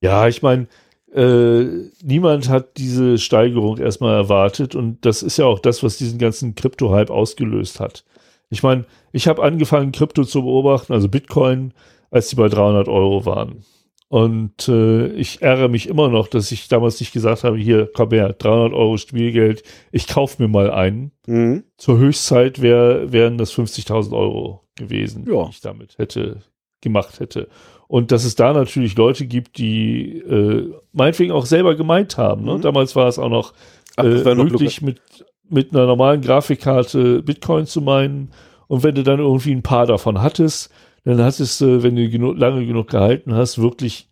[0.00, 0.66] Ja, ich meine,
[1.14, 1.64] äh,
[2.02, 6.54] niemand hat diese Steigerung erstmal erwartet und das ist ja auch das, was diesen ganzen
[6.54, 8.04] Krypto-Hype ausgelöst hat.
[8.48, 11.72] Ich meine, ich habe angefangen, Krypto zu beobachten, also Bitcoin,
[12.10, 13.64] als die bei 300 Euro waren.
[14.08, 18.10] Und äh, ich ärgere mich immer noch, dass ich damals nicht gesagt habe, hier, komm
[18.10, 21.12] her, 300 Euro Spielgeld, ich kaufe mir mal einen.
[21.26, 21.62] Mhm.
[21.76, 25.44] Zur Höchstzeit wär, wären das 50.000 Euro gewesen, Ja.
[25.44, 26.42] die ich damit hätte
[26.80, 27.48] gemacht hätte.
[27.88, 32.44] Und dass es da natürlich Leute gibt, die äh, meinetwegen auch selber gemeint haben.
[32.44, 32.54] Ne?
[32.58, 32.60] Mhm.
[32.62, 33.52] Damals war es auch noch,
[33.96, 35.00] Ach, äh, möglich, mit,
[35.48, 38.30] mit einer normalen Grafikkarte Bitcoin zu meinen.
[38.68, 40.70] Und wenn du dann irgendwie ein paar davon hattest,
[41.04, 44.08] dann hattest du, wenn du genu lange genug gehalten hast, wirklich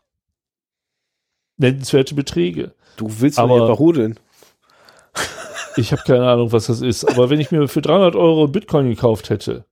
[1.56, 2.74] nennenswerte Beträge.
[2.97, 4.18] Du willst Aber- einfach rudeln.
[5.76, 7.05] Ich habe keine Ahnung, was das ist.
[7.05, 9.64] Aber wenn ich mir für 300 Euro Bitcoin gekauft hätte,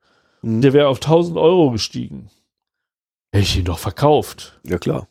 [0.42, 0.60] Mhm.
[0.60, 2.28] der wäre auf 1000 Euro gestiegen,
[3.36, 4.58] hätte ich ihn doch verkauft.
[4.64, 5.08] Ja, klar.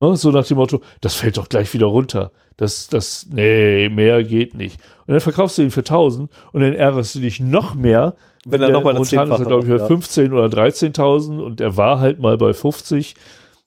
[0.00, 0.16] Ne?
[0.16, 2.32] So nach dem Motto, das fällt doch gleich wieder runter.
[2.56, 4.80] Das, das, nee, mehr geht nicht.
[5.06, 8.14] Und dann verkaufst du ihn für 1000 und dann ärgerst du dich noch mehr.
[8.46, 11.60] Wenn er nochmal das momentan ist er, glaube ich, bei macht, 15 oder 13.000 und
[11.60, 13.14] er war halt mal bei 50.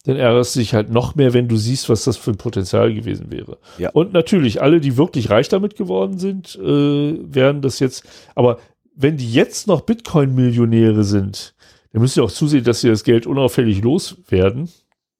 [0.05, 2.93] Dann ärgerst du dich halt noch mehr, wenn du siehst, was das für ein Potenzial
[2.93, 3.57] gewesen wäre.
[3.77, 3.89] Ja.
[3.91, 8.59] Und natürlich, alle, die wirklich reich damit geworden sind, äh, werden das jetzt, aber
[8.95, 11.53] wenn die jetzt noch Bitcoin-Millionäre sind,
[11.91, 14.69] dann müssen sie auch zusehen, dass sie das Geld unauffällig loswerden,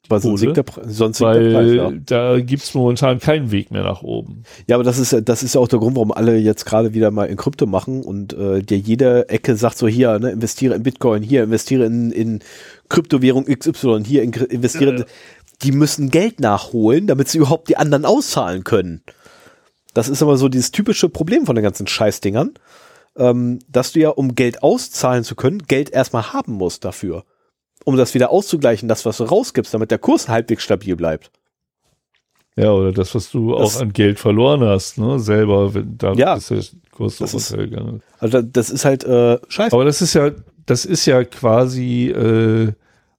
[0.08, 1.92] Aber sonst sinkt der, sonst sinkt der Preis, weil ja.
[2.06, 4.44] da gibt's momentan keinen Weg mehr nach oben.
[4.68, 6.94] Ja, aber das ist, ja- das ist ja auch der Grund, warum alle jetzt gerade
[6.94, 10.76] wieder mal in Krypto machen und äh, dir jede Ecke sagt so hier, ne, investiere
[10.76, 12.40] in Bitcoin, hier, investiere in, in
[12.90, 15.00] Kryptowährung XY, hier in, investiere.
[15.00, 15.06] Ja.
[15.64, 19.02] Die müssen Geld nachholen, damit sie überhaupt die anderen auszahlen können.
[19.94, 22.52] Das ist aber so dieses typische Problem von den ganzen Scheißdingern,
[23.20, 27.26] ähm, dass du ja, um Geld auszahlen zu können, Geld erstmal haben musst dafür.
[27.86, 31.32] Um das wieder auszugleichen, das, was du rausgibst, damit der Kurs halbwegs stabil bleibt.
[32.56, 36.14] Ja, oder das, was du Das- auch an Geld verloren hast, ne, selber, wenn da
[36.14, 36.34] Ja.
[36.36, 38.02] ist der Kurs so Das ist- runtergegangen.
[38.20, 39.74] Also da- das ist halt äh, scheiße.
[39.74, 40.32] Aber das ist ja,
[40.66, 42.74] das ist ja quasi äh,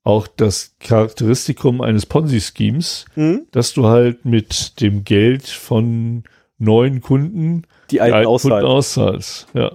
[0.04, 3.46] auch das Charakteristikum eines Ponzi-Schemes, Mhm.
[3.52, 6.24] dass du halt mit dem Geld von
[6.60, 8.60] neuen Kunden Die die alten alten Auswahl.
[8.60, 9.46] Kunden auszahlst.
[9.54, 9.72] Ja.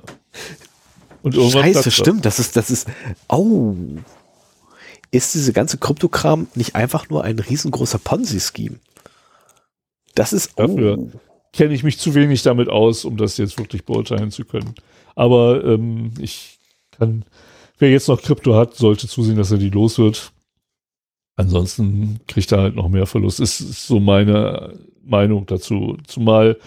[1.22, 1.93] Und irgendwann Scheiße, das.
[1.93, 2.25] stimmt.
[2.25, 2.88] Das ist, das ist.
[3.27, 3.75] Oh.
[5.11, 8.80] Ist diese ganze Kryptokram nicht einfach nur ein riesengroßer Ponzi-Scheme?
[10.14, 10.51] Das ist.
[10.57, 10.67] Oh.
[10.67, 11.11] Dafür.
[11.51, 14.75] Kenne ich mich zu wenig damit aus, um das jetzt wirklich beurteilen zu können.
[15.15, 16.59] Aber ähm, ich
[16.91, 17.23] kann,
[17.80, 20.33] wer jetzt noch Krypto hat, sollte zusehen, dass er die los wird.
[21.38, 23.39] Ansonsten kriegt er halt noch mehr Verlust.
[23.39, 25.98] Ist, ist so meine Meinung dazu.
[26.08, 26.58] Zumal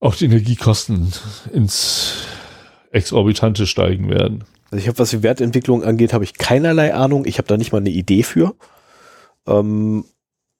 [0.00, 1.12] auch die Energiekosten
[1.52, 2.24] ins
[2.90, 4.44] Exorbitante steigen werden.
[4.70, 7.24] Also ich habe, was die Wertentwicklung angeht, habe ich keinerlei Ahnung.
[7.24, 8.54] Ich habe da nicht mal eine Idee für.
[9.46, 10.04] Ähm,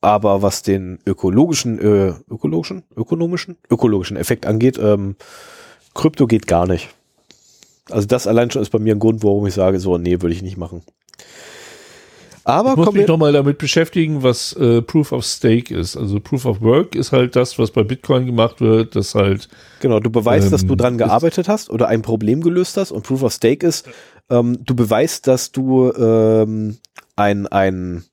[0.01, 5.17] aber was den ökologischen, äh, ökologischen, ökonomischen, ökologischen Effekt angeht, ähm,
[5.95, 6.91] Krypto geht gar nicht.
[7.91, 10.35] Also das allein schon ist bei mir ein Grund, warum ich sage, so, nee, würde
[10.35, 10.83] ich nicht machen.
[12.47, 15.97] Aber ich muss mich nochmal damit beschäftigen, was äh, Proof of Stake ist.
[15.97, 19.49] Also Proof of Work ist halt das, was bei Bitcoin gemacht wird, das halt.
[19.81, 22.93] Genau, du beweist, ähm, dass du ähm, dran gearbeitet hast oder ein Problem gelöst hast.
[22.93, 23.89] Und Proof of Stake ist,
[24.31, 26.79] ähm, du beweist, dass du ähm,
[27.17, 28.05] ein, ein,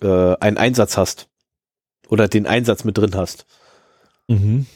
[0.00, 1.28] äh, einen Einsatz hast.
[2.08, 3.46] Oder den Einsatz mit drin hast.
[4.28, 4.66] Mhm.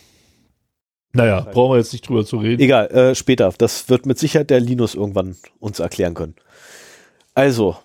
[1.13, 2.61] Naja, brauchen wir jetzt nicht drüber zu reden.
[2.61, 3.55] Egal, äh, später.
[3.57, 6.35] Das wird mit Sicherheit der Linus irgendwann uns erklären können.
[7.35, 7.77] Also,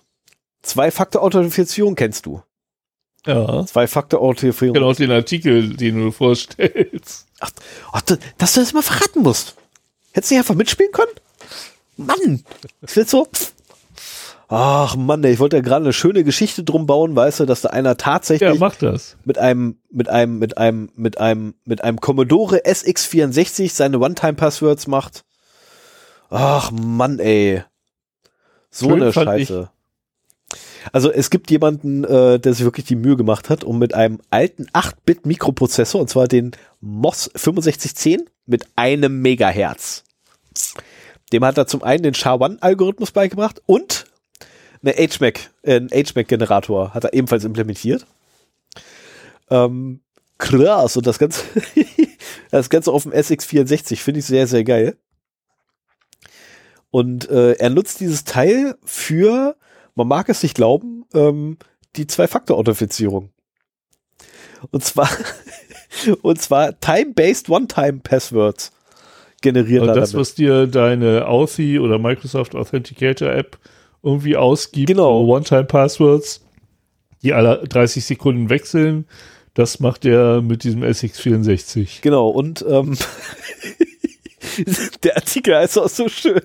[0.64, 2.42] Zwei-Faktor-Authentifizierung kennst du.
[3.26, 3.64] Ja.
[3.66, 4.74] Zwei-Faktor-Authentifizierung.
[4.74, 7.26] Genau, den Artikel, den du vorstellst.
[7.40, 7.50] Ach,
[7.92, 8.02] ach,
[8.38, 9.54] dass du das mal verraten musst.
[10.12, 11.12] Hättest du nicht einfach mitspielen können?
[11.96, 12.44] Mann!
[12.80, 13.26] Das wird so.
[14.48, 17.70] Ach Mann, ich wollte ja gerade eine schöne Geschichte drum bauen, weißt du, dass da
[17.70, 19.16] einer tatsächlich ja, macht das.
[19.24, 25.24] mit einem, mit einem, mit einem, mit einem, mit einem Commodore SX64 seine One-Time-Passwords macht.
[26.30, 27.64] Ach Mann, ey.
[28.70, 29.70] So Schön eine Scheiße.
[30.92, 34.20] Also es gibt jemanden, äh, der sich wirklich die Mühe gemacht hat, um mit einem
[34.30, 40.04] alten 8-Bit-Mikroprozessor, und zwar den MOS 6510 mit einem Megahertz.
[41.32, 44.04] Dem hat er zum einen den SHA-1-Algorithmus beigebracht und
[44.84, 48.06] eine HMAC, äh, einen HMAC-Generator hat er ebenfalls implementiert.
[49.50, 50.00] Ähm,
[50.38, 51.42] krass, und das Ganze,
[52.50, 54.96] das Ganze auf dem SX64 finde ich sehr, sehr geil.
[56.90, 59.56] Und äh, er nutzt dieses Teil für
[59.94, 61.58] man mag es nicht glauben, ähm,
[61.96, 63.30] die Zwei-Faktor-Authentifizierung.
[64.70, 65.08] Und zwar,
[66.22, 68.72] und zwar Time-Based One-Time-Passwords
[69.42, 69.82] generiert.
[69.82, 73.58] Also das, was dir deine Authy oder Microsoft Authenticator App
[74.02, 75.24] irgendwie ausgibt, genau.
[75.24, 76.44] One-Time-Passwords,
[77.22, 79.06] die alle 30 Sekunden wechseln,
[79.54, 82.00] das macht er mit diesem SX64.
[82.02, 82.98] Genau, und ähm,
[85.04, 86.42] der Artikel ist auch so schön.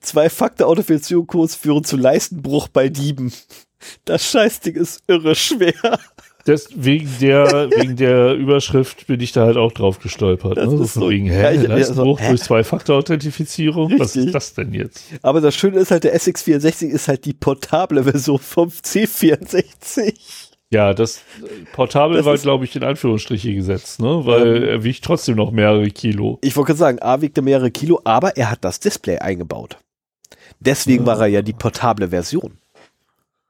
[0.00, 3.32] Zwei Faktor-Authentifizierungscodes führen zu Leistenbruch bei Dieben.
[4.04, 5.98] Das Scheißding ist irre schwer.
[6.46, 10.56] Das, wegen, der, wegen der Überschrift bin ich da halt auch drauf gestolpert.
[10.56, 10.76] Ne?
[10.76, 13.98] So von wegen, hä, ja, Leistenbruch also, durch Zwei-Faktor-Authentifizierung?
[13.98, 15.04] Was ist das denn jetzt?
[15.22, 20.12] Aber das Schöne ist halt, der SX64 ist halt die portable Version vom C64.
[20.74, 21.22] Ja, das
[21.72, 24.22] Portabel das war, glaube ich, in Anführungsstriche gesetzt, ne?
[24.26, 26.38] Weil ähm, er wiegt trotzdem noch mehrere Kilo.
[26.42, 29.76] Ich wollte gerade sagen, A wiegt er mehrere Kilo, aber er hat das Display eingebaut.
[30.58, 31.06] Deswegen ja.
[31.06, 32.58] war er ja die portable Version.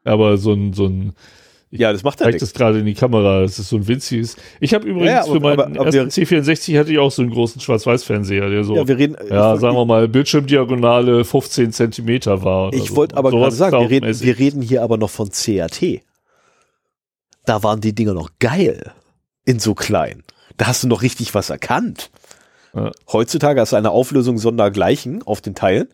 [0.04, 1.14] Aber so ein, so ein
[1.70, 2.42] ja, das macht er nicht.
[2.42, 3.40] das gerade in die Kamera.
[3.40, 4.36] Das ist so ein winziges.
[4.60, 7.22] Ich habe übrigens ja, aber, für meinen aber, aber ersten C64 hatte ich auch so
[7.22, 12.44] einen großen Schwarz-Weiß-Fernseher, der so, ja, wir reden, ja sagen wir mal, Bildschirmdiagonale 15 Zentimeter
[12.44, 12.70] war.
[12.74, 12.96] Ich so.
[12.96, 16.02] wollte aber gerade sagen, wir reden, wir reden hier aber noch von CRT
[17.44, 18.92] da waren die Dinger noch geil.
[19.44, 20.22] In so klein.
[20.56, 22.10] Da hast du noch richtig was erkannt.
[22.74, 22.92] Ja.
[23.12, 25.88] Heutzutage hast du eine Auflösung sondergleichen auf den Teilen.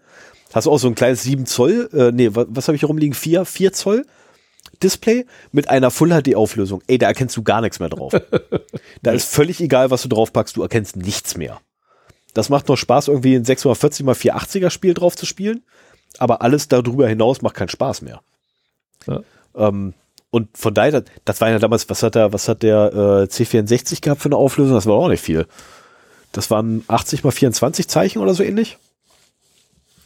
[0.53, 2.89] Hast du auch so ein kleines 7 Zoll, äh, nee, was, was habe ich hier
[2.89, 3.15] rumliegen?
[3.15, 4.07] 4, 4 Zoll
[4.83, 6.83] Display mit einer Full HD Auflösung.
[6.87, 8.12] Ey, da erkennst du gar nichts mehr drauf.
[9.03, 11.61] da ist völlig egal, was du drauf packst, du erkennst nichts mehr.
[12.35, 15.65] Das macht noch Spaß, irgendwie ein 640 x 480er Spiel drauf zu spielen,
[16.19, 18.20] aber alles darüber hinaus macht keinen Spaß mehr.
[19.07, 19.20] Ja.
[19.57, 19.95] Ähm,
[20.31, 24.00] und von daher, das war ja damals, was hat der, was hat der äh, C64
[24.00, 24.75] gehabt für eine Auflösung?
[24.75, 25.47] Das war auch nicht viel.
[26.33, 28.78] Das waren 80 mal 24 Zeichen oder so ähnlich.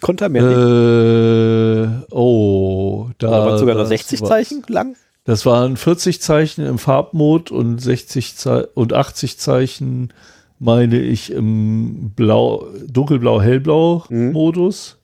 [0.00, 4.96] Konnte er mehr äh, Oh, da waren sogar noch 60 war, Zeichen lang.
[5.24, 10.12] Das waren 40 Zeichen im Farbmod und 60 Ze und 80 Zeichen,
[10.58, 14.32] meine ich, im Blau, dunkelblau, hellblau mhm.
[14.32, 14.96] Modus.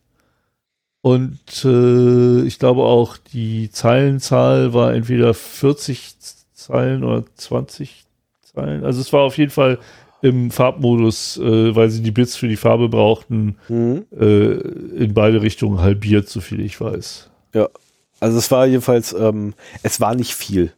[1.03, 6.15] Und äh, ich glaube auch, die Zeilenzahl war entweder 40
[6.53, 8.05] Zeilen oder 20
[8.43, 8.85] Zeilen.
[8.85, 9.79] Also es war auf jeden Fall
[10.23, 14.05] im Farbmodus, äh, weil sie die Bits für die Farbe brauchten, mhm.
[14.19, 17.31] äh, in beide Richtungen halbiert, so viel ich weiß.
[17.55, 17.69] Ja,
[18.20, 20.75] also es war jedenfalls, ähm, es war nicht viel.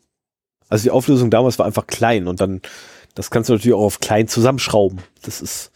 [0.68, 2.62] Also die Auflösung damals war einfach klein und dann,
[3.14, 5.00] das kannst du natürlich auch auf klein zusammenschrauben.
[5.22, 5.72] Das ist,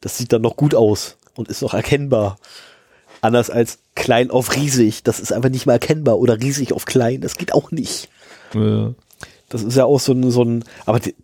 [0.00, 2.36] das sieht dann noch gut aus und ist auch erkennbar.
[3.24, 5.02] Anders als klein auf riesig.
[5.02, 6.18] Das ist einfach nicht mehr erkennbar.
[6.18, 7.22] Oder riesig auf klein.
[7.22, 8.10] Das geht auch nicht.
[8.54, 8.94] Ja.
[9.48, 11.14] Das ist ja auch so ein, so ein, aber die,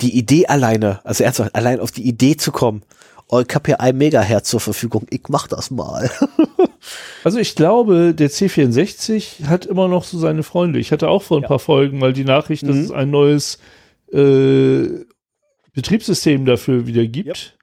[0.00, 2.82] die Idee alleine, also ernsthaft, allein auf die Idee zu kommen,
[3.28, 6.08] oh, ich habe hier ein Megahertz zur Verfügung, ich mach das mal.
[7.24, 10.78] also ich glaube, der C64 hat immer noch so seine Freunde.
[10.78, 11.48] Ich hatte auch vor ein ja.
[11.48, 12.82] paar Folgen mal die Nachricht, dass mhm.
[12.82, 13.58] es ein neues
[14.12, 15.04] äh,
[15.72, 17.53] Betriebssystem dafür wieder gibt.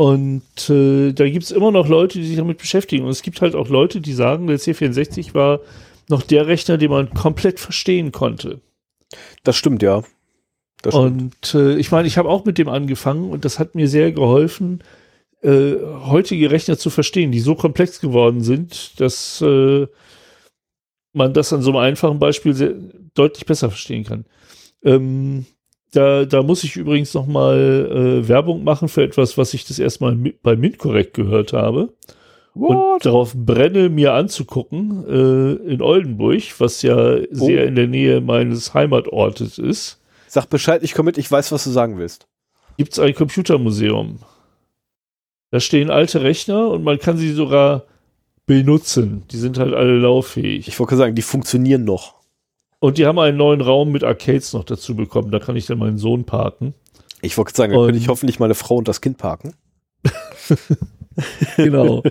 [0.00, 3.04] Und äh, da gibt es immer noch Leute, die sich damit beschäftigen.
[3.04, 5.60] Und es gibt halt auch Leute, die sagen, der C64 war
[6.08, 8.62] noch der Rechner, den man komplett verstehen konnte.
[9.44, 10.02] Das stimmt, ja.
[10.80, 13.88] Das und äh, ich meine, ich habe auch mit dem angefangen und das hat mir
[13.88, 14.82] sehr geholfen,
[15.42, 15.74] äh,
[16.06, 19.86] heutige Rechner zu verstehen, die so komplex geworden sind, dass äh,
[21.12, 22.72] man das an so einem einfachen Beispiel sehr,
[23.12, 24.24] deutlich besser verstehen kann.
[24.82, 25.44] Ähm,
[25.92, 29.78] da, da muss ich übrigens noch mal äh, Werbung machen für etwas, was ich das
[29.78, 31.92] erstmal bei MintCorrect gehört habe.
[32.54, 32.94] What?
[32.94, 37.24] Und darauf brenne, mir anzugucken, äh, in Oldenburg, was ja oh.
[37.32, 40.00] sehr in der Nähe meines Heimatortes ist.
[40.26, 42.28] Sag Bescheid, ich komme mit, ich weiß, was du sagen willst.
[42.76, 44.20] Gibt es ein Computermuseum.
[45.50, 47.84] Da stehen alte Rechner und man kann sie sogar
[48.46, 49.24] benutzen.
[49.30, 50.68] Die sind halt alle lauffähig.
[50.68, 52.19] Ich wollte sagen, die funktionieren noch.
[52.80, 55.30] Und die haben einen neuen Raum mit Arcades noch dazu bekommen.
[55.30, 56.74] Da kann ich dann meinen Sohn parken.
[57.22, 59.54] Ich wollte sagen, da könnte ich hoffentlich meine Frau und das Kind parken.
[61.56, 62.02] genau.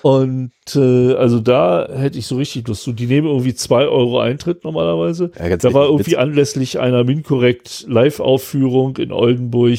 [0.00, 2.92] Und äh, also da hätte ich so richtig Lust zu.
[2.92, 5.30] Die nehmen irgendwie zwei Euro Eintritt normalerweise.
[5.38, 9.78] Ja, da war irgendwie anlässlich einer Minkorrekt Live-Aufführung in Oldenburg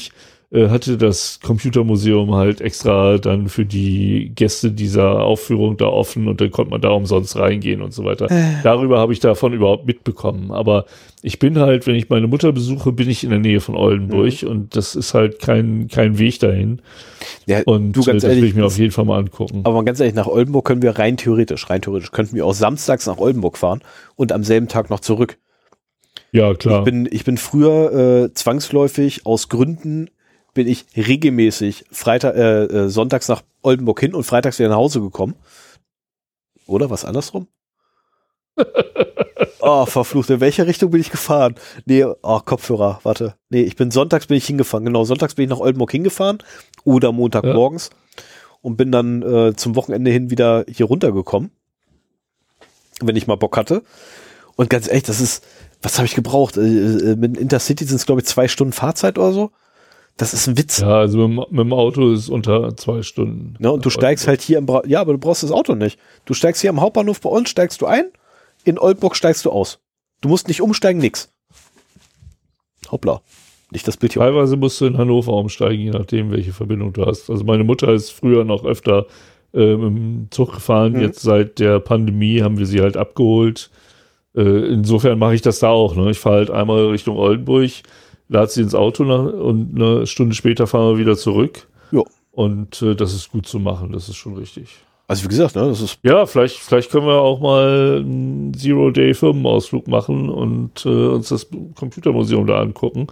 [0.49, 6.51] hatte das Computermuseum halt extra dann für die Gäste dieser Aufführung da offen und dann
[6.51, 8.31] konnte man da umsonst reingehen und so weiter.
[8.31, 8.61] Äh.
[8.63, 10.51] Darüber habe ich davon überhaupt mitbekommen.
[10.51, 10.85] Aber
[11.21, 14.43] ich bin halt, wenn ich meine Mutter besuche, bin ich in der Nähe von Oldenburg
[14.43, 14.47] mhm.
[14.47, 16.81] und das ist halt kein, kein Weg dahin.
[17.45, 19.61] Ja, und du, ganz äh, das ehrlich, will ich mir auf jeden Fall mal angucken.
[19.65, 23.05] Aber ganz ehrlich, nach Oldenburg können wir rein theoretisch, rein theoretisch, könnten wir auch samstags
[23.05, 23.81] nach Oldenburg fahren
[24.15, 25.37] und am selben Tag noch zurück.
[26.31, 26.79] Ja, klar.
[26.79, 30.09] Ich bin, ich bin früher äh, zwangsläufig aus Gründen
[30.57, 35.01] bin ich regelmäßig Freitag, äh, äh, sonntags nach Oldenburg hin und freitags wieder nach Hause
[35.01, 35.35] gekommen.
[36.65, 37.47] Oder was andersrum?
[39.59, 40.31] oh, verflucht.
[40.31, 41.53] In welche Richtung bin ich gefahren?
[41.85, 43.35] Nee, oh, Kopfhörer, warte.
[43.49, 44.83] Nee, ich bin sonntags bin ich hingefahren.
[44.83, 46.39] Genau, sonntags bin ich nach Oldenburg hingefahren
[46.83, 48.23] oder Montagmorgens ja.
[48.63, 51.51] und bin dann äh, zum Wochenende hin wieder hier runtergekommen.
[52.99, 53.83] Wenn ich mal Bock hatte.
[54.55, 55.45] Und ganz ehrlich, das ist,
[55.83, 56.57] was habe ich gebraucht?
[56.57, 59.51] Äh, äh, mit Intercity sind es, glaube ich, zwei Stunden Fahrzeit oder so.
[60.17, 60.79] Das ist ein Witz.
[60.79, 63.55] Ja, also mit, mit dem Auto ist es unter zwei Stunden.
[63.59, 65.99] Ne, und du steigst halt hier im, Bra ja, aber du brauchst das Auto nicht.
[66.25, 68.05] Du steigst hier am Hauptbahnhof bei uns, steigst du ein,
[68.63, 69.79] in Oldburg steigst du aus.
[70.21, 71.31] Du musst nicht umsteigen, nix.
[72.91, 73.21] Hoppla.
[73.69, 74.21] Nicht das Bild hier.
[74.23, 77.29] Teilweise musst du in Hannover umsteigen, je nachdem, welche Verbindung du hast.
[77.29, 79.05] Also meine Mutter ist früher noch öfter
[79.53, 80.93] äh, im Zug gefahren.
[80.93, 81.01] Mhm.
[81.01, 83.69] Jetzt seit der Pandemie haben wir sie halt abgeholt.
[84.35, 85.95] Äh, insofern mache ich das da auch.
[85.95, 86.09] Ne?
[86.09, 87.71] Ich fahre halt einmal Richtung Oldenburg
[88.29, 91.67] lad sie ins Auto und eine Stunde später fahren wir wieder zurück.
[91.91, 92.03] Ja.
[92.31, 94.69] Und äh, das ist gut zu machen, das ist schon richtig.
[95.07, 95.99] Also wie gesagt, ne, das ist.
[96.03, 102.45] Ja, vielleicht, vielleicht können wir auch mal einen Zero-Day-Firmenausflug machen und äh, uns das Computermuseum
[102.45, 103.07] da angucken.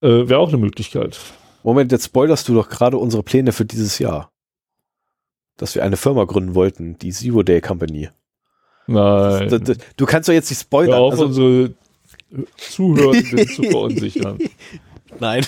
[0.00, 1.20] Äh, Wäre auch eine Möglichkeit.
[1.62, 4.30] Moment, jetzt spoilerst du doch gerade unsere Pläne für dieses Jahr.
[5.56, 8.08] Dass wir eine Firma gründen wollten, die Zero Day Company.
[8.86, 9.48] Nein.
[9.48, 10.94] Das, das, du kannst doch jetzt nicht spoilern.
[10.96, 11.74] Hör auf, also, unsere
[12.56, 14.38] Zuhörenden zu verunsichern.
[15.20, 15.46] Nein,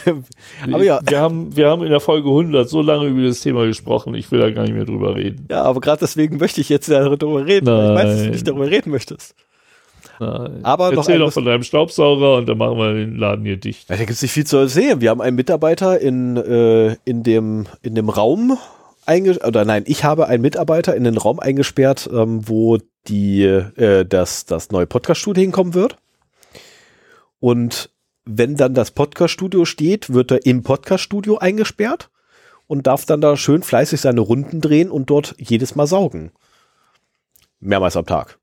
[0.70, 1.00] aber ja.
[1.05, 4.31] Wir haben, wir haben in der Folge 100 so lange über das Thema gesprochen, ich
[4.31, 5.47] will da gar nicht mehr drüber reden.
[5.50, 7.76] Ja, aber gerade deswegen möchte ich jetzt darüber reden, Nein.
[7.76, 9.34] weil ich weiß, dass du nicht darüber reden möchtest.
[10.18, 10.60] Nein.
[10.62, 13.89] Aber Erzähl doch von deinem Staubsauger und dann machen wir den Laden hier dicht.
[13.89, 15.00] Ja, da gibt es nicht viel zu erzählen.
[15.00, 18.56] Wir haben einen Mitarbeiter in, äh, in, dem, in dem Raum
[19.05, 24.05] eingesperrt, oder nein, ich habe einen Mitarbeiter in den Raum eingesperrt, ähm, wo die, äh,
[24.05, 25.97] das, das neue Podcast-Studio hinkommen wird.
[27.40, 27.90] Und
[28.24, 32.10] wenn dann das Podcast-Studio steht, wird er im Podcast-Studio eingesperrt
[32.66, 36.32] und darf dann da schön fleißig seine Runden drehen und dort jedes Mal saugen.
[37.60, 38.39] Mehrmals am Tag.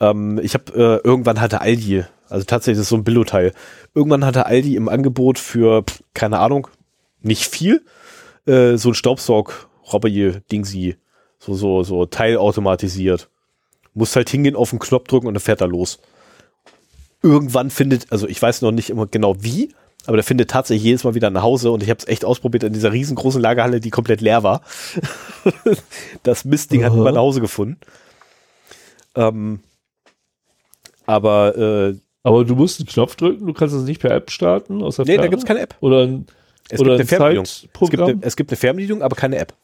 [0.00, 3.52] Ähm, ich habe äh, irgendwann hatte Aldi, also tatsächlich ist so ein Billo-Teil.
[3.94, 6.68] Irgendwann hatte Aldi im Angebot für, keine Ahnung,
[7.20, 7.84] nicht viel,
[8.46, 10.96] äh, so ein Staubsaug-Robby-Dingsi,
[11.38, 13.30] so, so, so teilautomatisiert.
[13.94, 15.98] Muss halt hingehen, auf den Knopf drücken und dann fährt er los
[17.22, 19.74] irgendwann findet, also ich weiß noch nicht immer genau wie,
[20.06, 22.62] aber der findet tatsächlich jedes Mal wieder nach Hause und ich habe es echt ausprobiert
[22.62, 24.62] in dieser riesengroßen Lagerhalle, die komplett leer war.
[26.22, 27.78] das Mistding hat immer nach Hause gefunden.
[29.16, 29.60] Ähm,
[31.06, 34.82] aber äh, aber du musst einen Knopf drücken, du kannst es nicht per App starten.
[34.82, 35.26] Aus der nee, Ferne?
[35.26, 35.76] da gibt es keine App.
[35.80, 36.26] Oder ein,
[36.68, 39.54] es oder gibt ein Es gibt eine, es gibt eine Fernbedienung, aber keine App.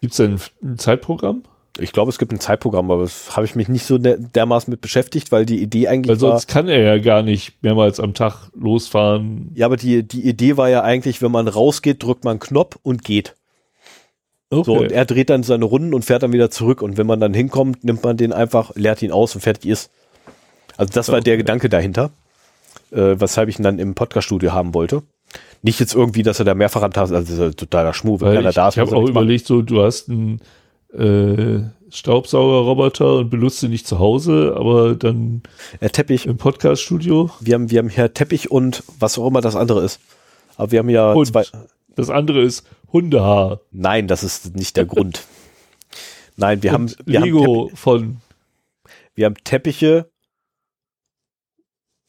[0.00, 1.44] Gibt es ein Zeitprogramm?
[1.78, 4.80] Ich glaube, es gibt ein Zeitprogramm, aber das habe ich mich nicht so dermaßen mit
[4.80, 8.14] beschäftigt, weil die Idee eigentlich weil sonst war, kann er ja gar nicht mehrmals am
[8.14, 9.50] Tag losfahren.
[9.54, 12.78] Ja, aber die, die Idee war ja eigentlich, wenn man rausgeht, drückt man einen Knopf
[12.82, 13.34] und geht.
[14.50, 14.64] Okay.
[14.64, 16.80] So, und er dreht dann seine Runden und fährt dann wieder zurück.
[16.82, 19.90] Und wenn man dann hinkommt, nimmt man den einfach, leert ihn aus und fertig ist.
[20.76, 21.24] Also das war okay.
[21.24, 22.10] der Gedanke dahinter,
[22.92, 25.02] äh, weshalb ich ihn dann im Podcast-Studio haben wollte.
[25.62, 28.68] Nicht jetzt irgendwie, dass er da mehrfach am Tag, also totaler Schmuh, wenn er da
[28.68, 28.76] ist.
[28.76, 30.40] Ich habe auch überlegt, so, du hast ein
[30.98, 35.42] äh, Staubsaugerroboter und benutzt ihn nicht zu Hause, aber dann
[35.80, 36.26] Äh, Teppich.
[36.26, 37.30] im Podcaststudio.
[37.40, 40.00] Wir haben, wir haben hier Teppich und was auch immer das andere ist.
[40.56, 41.44] Aber wir haben ja Und zwei.
[41.94, 43.60] das andere ist Hundehaar.
[43.70, 45.24] Nein, das ist nicht der Grund.
[46.36, 48.16] Nein, wir haben, Und wir, haben Lego Teppich, von
[49.14, 50.10] wir haben Teppiche.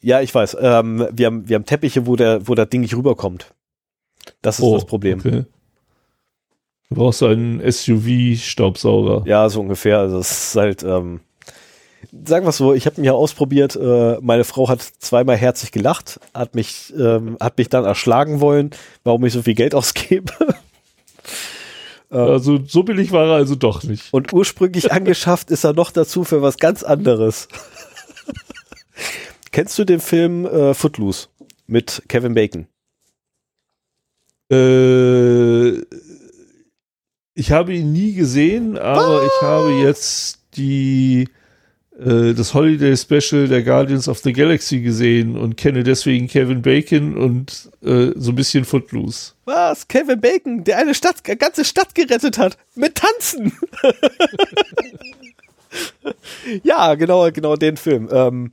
[0.01, 0.57] Ja, ich weiß.
[0.59, 3.53] Ähm, wir, haben, wir haben Teppiche, wo der, wo das Ding nicht rüberkommt.
[4.41, 5.19] Das ist Oh, das Problem.
[5.19, 5.45] Okay.
[6.89, 9.23] Du brauchst einen SUV-Staubsauger.
[9.27, 9.99] Ja, so ungefähr.
[9.99, 11.19] Also es ist halt, ähm,
[12.25, 13.75] sagen wir es so, ich habe ja ausprobiert.
[13.75, 18.71] Äh, meine Frau hat zweimal herzlich gelacht, hat mich, ähm, hat mich dann erschlagen wollen,
[19.03, 20.31] warum ich so viel Geld ausgebe.
[22.09, 24.13] Also so billig war er also doch nicht.
[24.13, 27.49] Und ursprünglich angeschafft ist er noch dazu für was ganz anderes.
[29.51, 31.27] Kennst du den Film äh, Footloose
[31.65, 32.67] mit Kevin Bacon?
[34.49, 35.81] Äh,
[37.37, 41.29] ich habe ihn nie gesehen, aber ich habe jetzt die
[41.99, 47.15] äh, das Holiday Special der Guardians of the Galaxy gesehen und kenne deswegen Kevin Bacon
[47.15, 49.33] und äh, so ein bisschen Footloose.
[49.45, 49.87] Was?
[49.87, 52.57] Kevin Bacon, der eine Stadt, eine ganze Stadt gerettet hat.
[52.73, 53.53] Mit Tanzen.
[56.63, 58.09] ja, genau, genau den Film.
[58.11, 58.51] Ähm,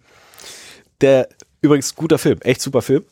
[1.00, 1.30] der,
[1.62, 3.04] übrigens, guter Film, echt super Film.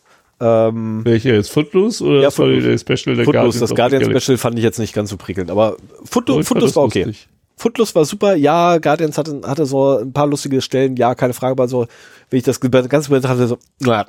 [0.45, 4.21] Ähm, Welcher jetzt Footloose oder Ja, das Holiday Special der Footloose, das of the Guardian?
[4.21, 7.05] Special fand ich jetzt nicht ganz so prickelnd, aber Footlo Footloose das war okay.
[7.05, 7.29] lustig.
[7.57, 11.53] Footloose war super, ja, Guardians hatte, hatte so ein paar lustige Stellen, ja, keine Frage,
[11.53, 11.87] aber so,
[12.29, 14.07] wenn ich das ganz betrachtet so, na,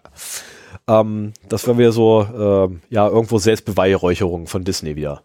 [0.87, 5.21] ähm, das war wieder so, ähm, ja, irgendwo Selbstbeweihräucherung von Disney wieder.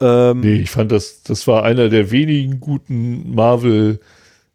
[0.00, 3.34] Ähm, Nee, ich fand das, das war einer der wenigen guten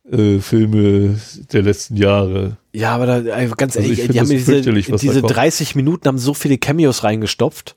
[0.10, 1.20] Marvel-Filme
[1.52, 2.58] der letzten Jahre.
[2.74, 5.36] Ja, aber da, äh, ganz Also ehrlich, ich ey, die haben diese, diese kommt.
[5.36, 7.76] 30 Minuten haben so viele Cameos reingestopft.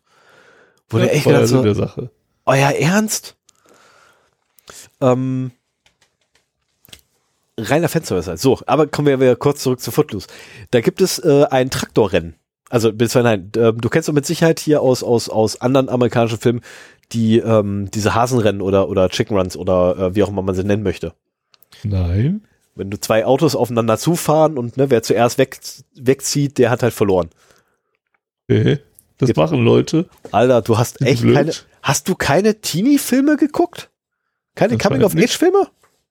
[0.89, 2.10] Wo Ja, echt war so, der Sache.
[2.47, 3.36] euer Ernst?
[5.00, 5.52] Ähm,
[7.58, 8.40] reiner Fanservice halt.
[8.40, 10.28] So, aber kommen wir wieder kurz zurück zu Footloose.
[10.70, 12.34] Da gibt es äh, ein Traktorrennen.
[12.70, 16.60] Also, nein, ähm, du kennst doch mit Sicherheit hier aus, aus, aus anderen amerikanischen Filmen
[17.12, 20.65] die, ähm, diese Hasenrennen oder, oder Chicken Runs oder äh, wie auch immer man sie
[20.65, 21.15] nennen möchte.
[21.85, 22.43] Nein.
[22.75, 25.59] Wenn du zwei Autos aufeinander zufahren und ne, wer zuerst weg,
[25.95, 27.29] wegzieht, der hat halt verloren.
[28.49, 28.79] Okay.
[29.19, 30.09] Das Jetzt- machen Leute.
[30.31, 31.35] Alter, du hast echt blöd?
[31.35, 31.53] keine.
[31.83, 33.91] Hast du keine Teenie-Filme geguckt?
[34.55, 35.69] Keine Coming-of-Age-Filme?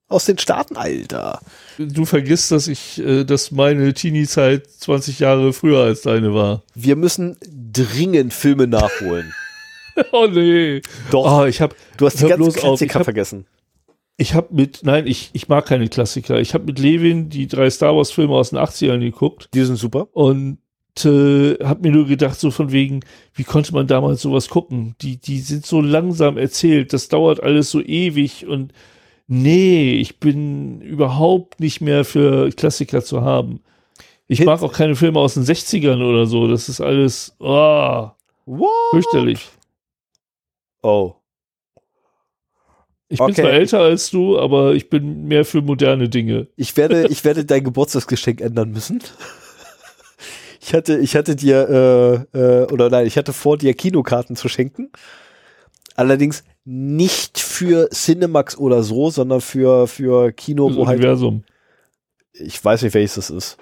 [0.10, 0.78] Aus den Staaten?
[0.78, 1.42] Alter.
[1.78, 6.64] Du vergisst, dass ich, äh, dass meine Teenie-Zeit 20 Jahre früher als deine war.
[6.76, 7.38] Wir müssen
[7.74, 9.34] dringend Filme nachholen.
[10.12, 10.84] Oh nee.
[11.10, 13.48] Doch, Oh, ich habe du hast die ganzen ich Klassiker hab- vergessen.
[14.18, 16.40] Ich hab mit, nein, ich, ich mag keine Klassiker.
[16.40, 19.78] Ich habe mit Levin die drei Star Wars Filme aus den 80ern geguckt Die sind
[19.78, 20.08] super.
[20.12, 20.58] und
[21.06, 23.02] äh, habe mir nur gedacht, so von wegen,
[23.36, 24.96] wie konnte man damals sowas gucken?
[25.02, 28.74] Die, die sind so langsam erzählt, das dauert alles so ewig und
[29.28, 33.62] nee, ich bin überhaupt nicht mehr für Klassiker zu haben.
[34.28, 38.10] Ich mag auch keine Filme aus den 60ern oder so, das ist alles, oh,
[38.46, 38.70] What?
[38.92, 39.48] fürchterlich.
[40.82, 41.14] Oh.
[43.10, 43.42] Ich bin Okay.
[43.42, 46.48] zwar älter als du, aber ich bin mehr für moderne Dinge.
[46.58, 49.02] Ich werde, ich werde dein Geburtstagsgeschenk ändern müssen.
[50.60, 54.50] Ich hatte, ich hatte dir, äh, äh, oder nein, ich hatte vor, dir Kinokarten zu
[54.50, 54.92] schenken.
[55.96, 61.46] Allerdings nicht für Cinemax oder so, sondern für, für Kino, Das wo halt, Universum.
[62.34, 63.58] ich weiß nicht, welches das ist.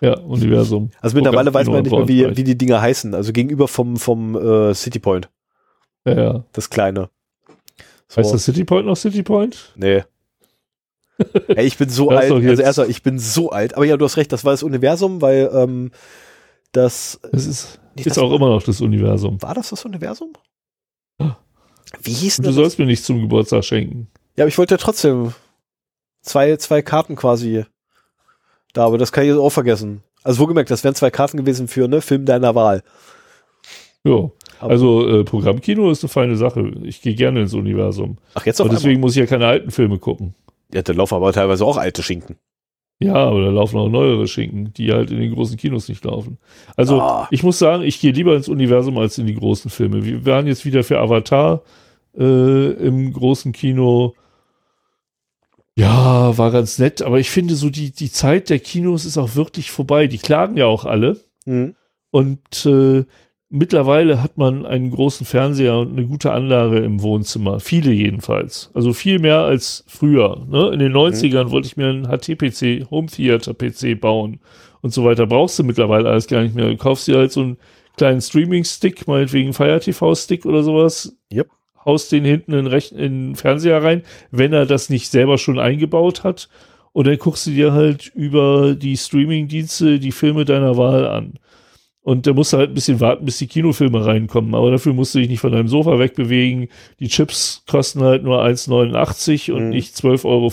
[0.00, 0.90] Ja, Universum.
[1.00, 3.12] Also mittlerweile weiß man nicht mehr, wie, wie die Dinger heißen.
[3.12, 5.28] Also gegenüber vom, vom äh, City Point,
[6.06, 6.44] Ja, ja.
[6.52, 7.10] das kleine.
[8.12, 9.72] So, Heißt das City Point noch City Point?
[9.76, 10.02] Nee.
[11.48, 12.32] Ey, ich bin so Das alt.
[12.32, 13.74] Also erstmal, ich bin so alt.
[13.76, 15.92] Aber ja, du hast recht, das war das Universum, weil ähm,
[16.72, 19.40] das Das ist, Nicht ist das- auch immer noch das Universum.
[19.40, 20.32] war das das Universum?
[21.18, 21.36] Ah.
[22.02, 22.56] Wie hieß denn du das?
[22.56, 24.08] sollst mir nicht zum Geburtstag schenken.
[24.36, 25.32] Ja, aber ich wollte ja trotzdem
[26.22, 27.64] zwei, zwei Karten quasi
[28.72, 30.02] da, aber das kann ich jetzt auch vergessen.
[30.24, 32.82] Also wohlgemerkt, das wären zwei Karten gewesen für ne Film deiner Wahl.
[34.04, 34.30] Ja.
[34.60, 36.72] Aber- Also äh, Programmkino ist eine feine Sache.
[36.82, 38.18] Ich gehe gerne ins Universum.
[38.34, 38.82] Ach, jetzt auf Und einmal.
[38.82, 40.34] deswegen muss ich ja keine alten Filme gucken.
[40.72, 42.36] Ja, da laufen aber teilweise auch alte Schinken.
[43.02, 46.36] Ja, aber da laufen auch neuere Schinken, die halt in den großen Kinos nicht laufen.
[46.76, 47.26] Also Ah.
[47.30, 50.04] ich muss sagen, ich gehe lieber ins Universum als in die großen Filme.
[50.04, 51.62] Wir waren jetzt wieder für Avatar
[52.18, 54.14] äh, im großen Kino.
[55.76, 59.34] Ja, war ganz nett, aber ich finde so die, die Zeit der Kinos ist auch
[59.34, 60.06] wirklich vorbei.
[60.06, 61.18] Die klagen ja auch alle.
[61.46, 61.74] Mhm.
[62.10, 63.04] Und äh,
[63.50, 67.60] mittlerweile hat man einen großen Fernseher und eine gute Anlage im Wohnzimmer.
[67.60, 68.70] Viele jedenfalls.
[68.72, 70.46] Also viel mehr als früher.
[70.48, 70.70] Ne?
[70.72, 74.40] In den 90ern wollte ich mir einen HT-PC, Home Theater PC bauen
[74.80, 75.26] und so weiter.
[75.26, 76.68] Brauchst du mittlerweile alles gar nicht mehr.
[76.68, 77.56] Du kaufst dir halt so einen
[77.96, 81.16] kleinen Streaming-Stick, meinetwegen Fire TV-Stick oder sowas.
[81.32, 81.48] Yep.
[81.84, 85.58] haust den hinten in, Rechn in den Fernseher rein, wenn er das nicht selber schon
[85.58, 86.48] eingebaut hat.
[86.92, 91.34] Und dann guckst du dir halt über die Streaming-Dienste die Filme deiner Wahl an.
[92.02, 94.54] Und da musst du halt ein bisschen warten, bis die Kinofilme reinkommen.
[94.54, 96.68] Aber dafür musst du dich nicht von deinem Sofa wegbewegen.
[96.98, 99.68] Die Chips kosten halt nur 1,89 und Mhm.
[99.70, 100.50] nicht 12,50 Euro.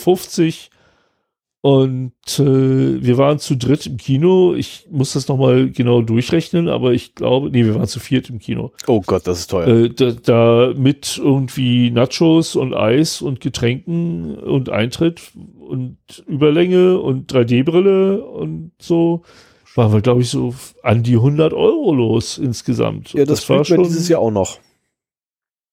[1.61, 4.53] Und äh, wir waren zu dritt im Kino.
[4.53, 8.40] Ich muss das nochmal genau durchrechnen, aber ich glaube, nee, wir waren zu viert im
[8.40, 8.72] Kino.
[8.85, 9.67] Oh Gott, das ist teuer.
[9.67, 15.22] Äh, da, da mit irgendwie Nachos und Eis und Getränken und Eintritt
[15.59, 19.24] und Überlänge und 3D-Brille und so
[19.77, 23.14] waren wir, glaube ich, so an die 100 Euro los insgesamt.
[23.14, 24.57] ja, das, war blüht mir dieses Jahr auch noch.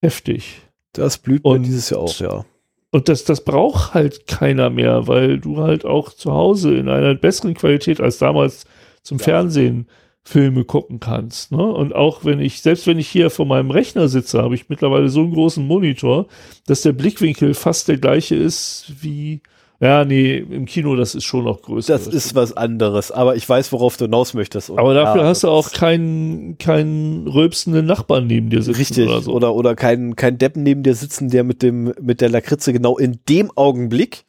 [0.00, 0.60] heftig.
[0.92, 2.44] Das blüht mir Und- dieses Jahr auch, ja.
[2.90, 7.14] Und das, das braucht halt keiner mehr, weil du halt auch zu Hause in einer
[7.16, 8.66] besseren Qualität als damals
[9.02, 9.24] zum Ja.
[9.24, 9.88] Fernsehen
[10.22, 11.50] Filme gucken kannst.
[11.50, 11.62] Ne?
[11.62, 15.08] Und auch wenn ich, selbst wenn ich hier vor meinem Rechner sitze, habe ich mittlerweile
[15.08, 16.26] so einen großen Monitor,
[16.66, 19.42] dass der Blickwinkel fast der gleiche ist wie,
[19.80, 21.92] ja, nee, im Kino, das ist schon noch größer.
[21.92, 24.70] Das ist was anderes, aber ich weiß, worauf du hinaus möchtest.
[24.70, 29.08] Und aber dafür ja, hast du auch keinen, keinen rülpsenden Nachbarn neben dir sitzen Richtig,
[29.08, 29.32] oder so.
[29.32, 32.96] oder, oder kein, kein Deppen neben dir sitzen, der mit dem, mit der Lakritze genau
[32.96, 34.24] in dem Augenblick,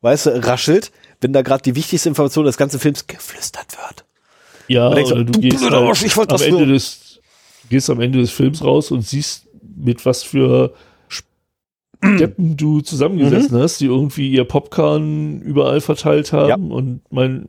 [0.00, 4.04] weißt du, raschelt, wenn da gerade die wichtigste Information des ganzen Films geflüstert wird.
[4.66, 6.74] Ja, denkst so, oder du du gehst halt Arsch, ich wollte am das Ende nur.
[6.74, 7.20] des,
[7.70, 9.46] gehst am Ende des Films raus und siehst,
[9.76, 10.74] mit was für
[12.02, 12.84] Deppen du Mhm.
[12.84, 16.70] zusammengesessen hast, die irgendwie ihr Popcorn überall verteilt haben.
[16.70, 17.46] Und mein,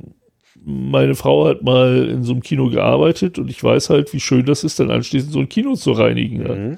[0.64, 4.46] meine Frau hat mal in so einem Kino gearbeitet und ich weiß halt, wie schön
[4.46, 6.42] das ist, dann anschließend so ein Kino zu reinigen.
[6.46, 6.56] Ja.
[6.56, 6.78] Mhm.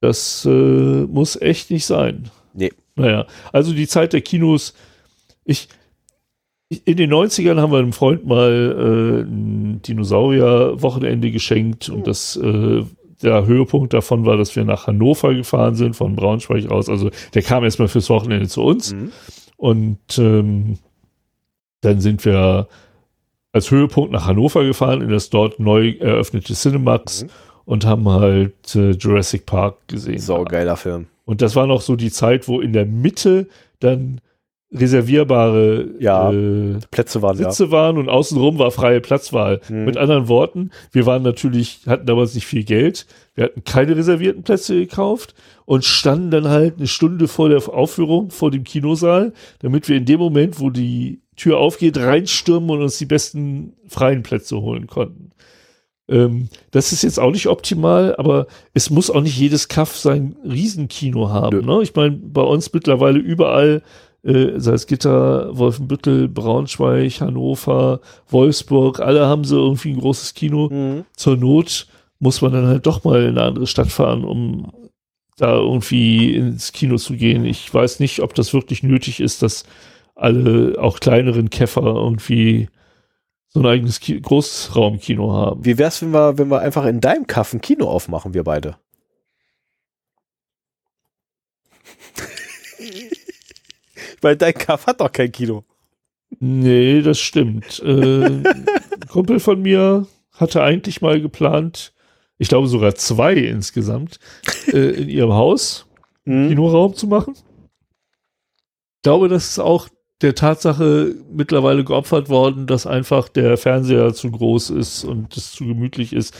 [0.00, 2.30] Das äh, muss echt nicht sein.
[2.54, 2.72] Nee.
[2.96, 4.74] Naja, also die Zeit der Kinos,
[5.44, 5.68] ich,
[6.68, 12.36] ich in den 90ern haben wir einem Freund mal äh, ein Dinosaurier-Wochenende geschenkt und das
[12.36, 12.82] äh,
[13.22, 16.88] der Höhepunkt davon war, dass wir nach Hannover gefahren sind, von Braunschweig raus.
[16.88, 19.12] Also der kam erstmal fürs Wochenende zu uns Mhm.
[19.56, 20.78] und ähm,
[21.80, 22.68] dann sind wir
[23.52, 27.28] als Höhepunkt nach Hannover gefahren, in das dort neu eröffnete Cinemax Mhm.
[27.64, 30.18] und haben halt äh, Jurassic Park gesehen.
[30.18, 31.06] Saugeiler Film.
[31.24, 33.48] Und das war noch so die Zeit, wo in der Mitte
[33.80, 34.20] dann
[34.72, 39.60] reservierbare Ja, äh, Plätze waren Sitze waren und außenrum war freie Platzwahl.
[39.68, 39.84] Mhm.
[39.84, 44.42] Mit anderen Worten, wir waren natürlich, hatten damals nicht viel Geld, wir hatten keine reservierten
[44.42, 45.34] Plätze gekauft
[45.64, 50.04] und standen dann halt eine Stunde vor der Aufführung vor dem Kinosaal, damit wir in
[50.04, 55.30] dem Moment, wo die Tür aufgeht, reinstürmen und uns die besten freien Plätze holen konnten.
[56.08, 60.36] Ähm, das ist jetzt auch nicht optimal, aber es muss auch nicht jedes Kaff sein
[60.44, 61.64] Riesenkino haben.
[61.64, 61.80] Ne?
[61.82, 63.82] Ich meine, bei uns mittlerweile überall
[64.24, 70.68] äh, Salzgitter, Wolfenbüttel, Braunschweig, Hannover, Wolfsburg, alle haben so irgendwie ein großes Kino.
[70.70, 71.04] Mhm.
[71.16, 71.86] Zur Not
[72.18, 74.72] muss man dann halt doch mal in eine andere Stadt fahren, um
[75.36, 77.44] da irgendwie ins Kino zu gehen.
[77.44, 79.64] Ich weiß nicht, ob das wirklich nötig ist, dass
[80.14, 82.68] alle auch kleineren Käfer irgendwie
[83.48, 85.64] so ein eigenes Ki Großraumkino haben.
[85.64, 88.76] Wie wär's, wenn wir, wenn wir einfach in deinem Kaff ein Kino aufmachen, wir beide?
[94.22, 95.64] Weil dein Kaff hat doch kein Kino.
[96.40, 97.80] Nee, das stimmt.
[97.84, 98.66] Äh, ein
[99.08, 101.92] Kumpel von mir hatte eigentlich mal geplant,
[102.38, 104.18] ich glaube sogar zwei insgesamt,
[104.68, 105.86] äh, in ihrem Haus
[106.24, 106.48] Mhm.
[106.48, 107.34] Kinoraum zu machen.
[107.34, 109.88] Ich glaube, das ist auch
[110.20, 115.66] der Tatsache mittlerweile geopfert worden, dass einfach der Fernseher zu groß ist und es zu
[115.66, 116.34] gemütlich ist.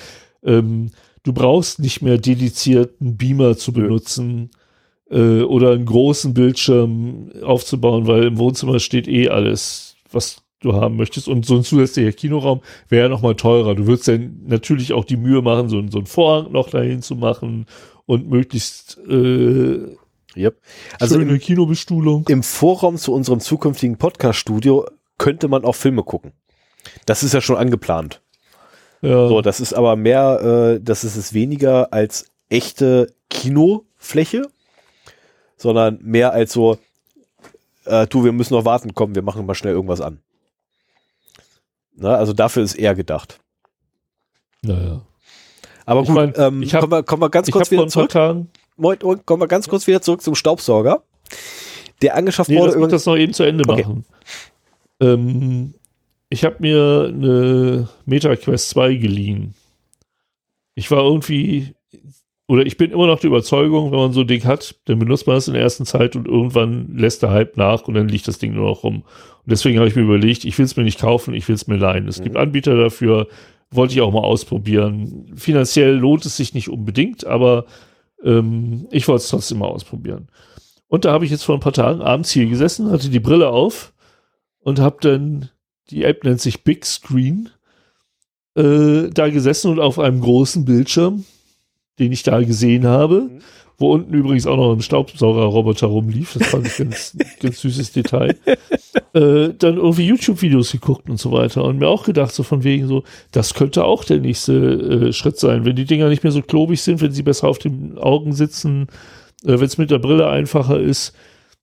[0.44, 0.92] Ähm,
[1.24, 4.50] du brauchst nicht mehr dedizierten Beamer zu benutzen
[5.12, 10.96] äh, oder einen großen Bildschirm aufzubauen, weil im Wohnzimmer steht eh alles, was du haben
[10.96, 11.28] möchtest.
[11.28, 13.74] Und so ein zusätzlicher Kinoraum wäre ja nochmal teurer.
[13.74, 17.16] Du würdest dann natürlich auch die Mühe machen, so, so einen Vorhang noch dahin zu
[17.16, 17.66] machen
[18.06, 19.96] und möglichst äh,
[20.34, 20.60] Yep.
[20.98, 22.24] Also schöne im, Kinobestuhlung.
[22.28, 24.86] im Vorraum zu unserem zukünftigen Podcast-Studio
[25.18, 26.32] könnte man auch Filme gucken.
[27.04, 28.22] Das ist ja schon angeplant.
[29.02, 29.28] Ja.
[29.28, 34.48] So, das ist aber mehr, äh, das ist es weniger als echte Kinofläche,
[35.62, 36.76] sondern mehr als so,
[37.84, 40.20] äh, du, wir müssen noch warten, komm, wir machen mal schnell irgendwas an.
[41.94, 43.38] Na, also dafür ist eher gedacht.
[44.62, 45.02] naja.
[45.84, 47.86] Aber Ich gut, mein, ähm, ich hab- kommen, wir, kommen wir ganz Ich kurz wieder
[47.88, 48.12] zurück.
[48.76, 51.02] Moin, kommen wir ganz kurz wieder zurück zum Staubsauger.
[52.02, 52.90] Der angeschafft nee, wurde übrigens.
[52.92, 53.82] das noch eben zu Ende Okay.
[53.82, 54.04] machen.
[55.00, 55.74] Ähm,
[56.28, 59.54] ich habe mir eine MetaQuest 2 geliehen.
[60.74, 61.74] Ich war irgendwie,
[62.48, 65.26] oder ich bin immer noch der Überzeugung, wenn man so ein Ding hat, dann benutzt
[65.26, 68.28] man es in der ersten Zeit und irgendwann lässt der Hype nach und dann liegt
[68.28, 68.96] das Ding nur noch rum.
[68.96, 71.66] Und deswegen habe ich mir überlegt, ich will es mir nicht kaufen, ich will es
[71.66, 72.08] mir leihen.
[72.08, 72.40] Es gibt Mhm.
[72.40, 73.28] Anbieter dafür,
[73.70, 75.32] wollte ich auch mal ausprobieren.
[75.36, 77.64] Finanziell lohnt es sich nicht unbedingt, aber
[78.22, 80.28] ähm, ich wollte es trotzdem mal ausprobieren.
[80.88, 83.48] Und da habe ich jetzt vor ein paar Tagen abends hier gesessen, hatte die Brille
[83.48, 83.94] auf
[84.58, 85.48] und habe dann,
[85.90, 87.48] die App nennt sich Big Screen,
[88.56, 91.24] äh, da gesessen und auf einem großen Bildschirm,
[91.98, 93.38] den ich da gesehen habe, mhm.
[93.78, 98.36] wo unten übrigens auch noch ein Staubsaugerroboter rumlief, das fand ich ganz, ganz süßes Detail,
[99.14, 101.64] äh, dann irgendwie YouTube-Videos geguckt und so weiter.
[101.64, 105.38] Und mir auch gedacht, so von wegen so, das könnte auch der nächste äh, Schritt
[105.38, 108.32] sein, wenn die Dinger nicht mehr so klobig sind, wenn sie besser auf den Augen
[108.32, 108.88] sitzen,
[109.44, 111.14] äh, wenn es mit der Brille einfacher ist,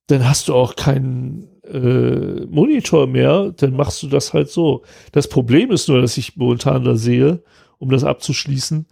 [0.06, 4.82] dann hast du auch keinen äh, Monitor mehr, dann machst du das halt so.
[5.12, 7.42] Das Problem ist nur, dass ich momentan da sehe,
[7.78, 8.86] um das abzuschließen,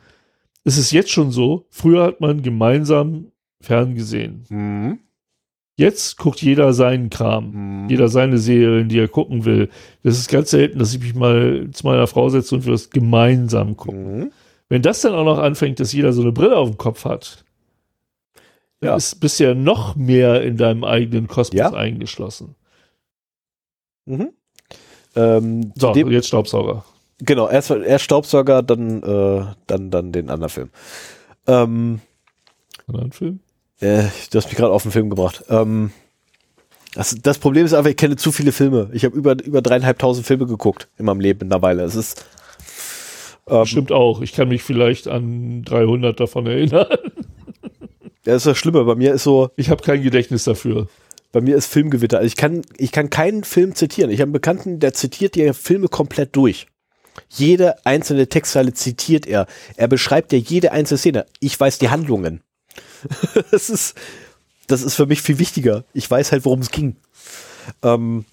[0.68, 4.44] es ist jetzt schon so, früher hat man gemeinsam ferngesehen.
[4.48, 4.98] Mhm.
[5.76, 7.88] Jetzt guckt jeder seinen Kram, mhm.
[7.88, 9.70] jeder seine Serien, die er gucken will.
[10.02, 12.90] Das ist ganz selten, dass ich mich mal zu meiner Frau setze und wir das
[12.90, 14.18] gemeinsam gucken.
[14.18, 14.32] Mhm.
[14.68, 17.44] Wenn das dann auch noch anfängt, dass jeder so eine Brille auf dem Kopf hat,
[18.82, 18.94] ja.
[18.96, 21.72] ist bisher noch mehr in deinem eigenen Kosmos ja.
[21.72, 22.54] eingeschlossen.
[24.04, 24.30] Mhm.
[25.16, 26.84] Ähm, so, jetzt Staubsauger.
[27.20, 30.70] Genau, erst, erst Staubsauger, dann, äh, dann, dann den anderen Film.
[31.46, 32.00] Ähm,
[32.86, 33.40] anderen Film?
[33.80, 35.44] Äh, du hast mich gerade auf den Film gebracht.
[35.48, 35.90] Ähm,
[36.94, 38.90] das, das Problem ist einfach, ich kenne zu viele Filme.
[38.92, 41.82] Ich habe über, über dreieinhalbtausend Filme geguckt in meinem Leben mittlerweile.
[41.82, 42.24] Es ist.
[43.46, 44.20] Ähm, Stimmt auch.
[44.20, 46.86] Ich kann mich vielleicht an 300 davon erinnern.
[48.24, 48.84] Ja, ist das Schlimme.
[48.84, 49.50] Bei mir ist so.
[49.56, 50.88] Ich habe kein Gedächtnis dafür.
[51.32, 52.18] Bei mir ist Filmgewitter.
[52.18, 54.10] Also ich kann, ich kann keinen Film zitieren.
[54.10, 56.66] Ich habe einen Bekannten, der zitiert die Filme komplett durch.
[57.28, 59.46] Jede einzelne Textzeile zitiert er.
[59.76, 61.26] Er beschreibt ja jede einzelne Szene.
[61.40, 62.42] Ich weiß die Handlungen.
[63.50, 63.96] das ist,
[64.66, 65.84] das ist für mich viel wichtiger.
[65.92, 66.96] Ich weiß halt, worum es ging.
[67.82, 68.24] Ähm,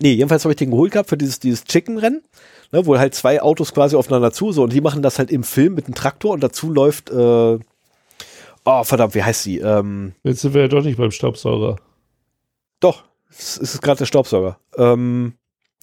[0.00, 2.22] nee, jedenfalls habe ich den geholt gehabt für dieses, dieses Chicken-Rennen,
[2.70, 5.44] ne, wo halt zwei Autos quasi aufeinander zu, so, und die machen das halt im
[5.44, 7.58] Film mit einem Traktor und dazu läuft, äh,
[8.64, 9.58] oh, verdammt, wie heißt sie?
[9.58, 11.76] Ähm, Jetzt sind wir ja doch nicht beim Staubsauger.
[12.80, 14.58] Doch, es ist gerade der Staubsauger.
[14.76, 15.34] Ähm,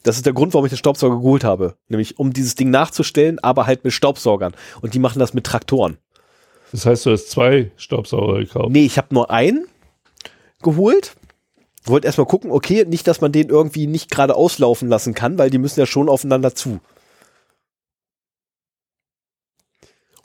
[0.04, 1.76] das ist der Grund, warum ich den Staubsauger geholt habe.
[1.88, 4.54] Nämlich, um dieses Ding nachzustellen, aber halt mit Staubsaugern.
[4.82, 5.98] Und die machen das mit Traktoren.
[6.72, 8.70] Das heißt, du hast zwei Staubsauger gekauft?
[8.70, 9.68] Nee, ich habe nur einen
[10.62, 11.16] geholt.
[11.86, 15.50] Wollte erstmal gucken, okay, nicht, dass man den irgendwie nicht gerade auslaufen lassen kann, weil
[15.50, 16.80] die müssen ja schon aufeinander zu.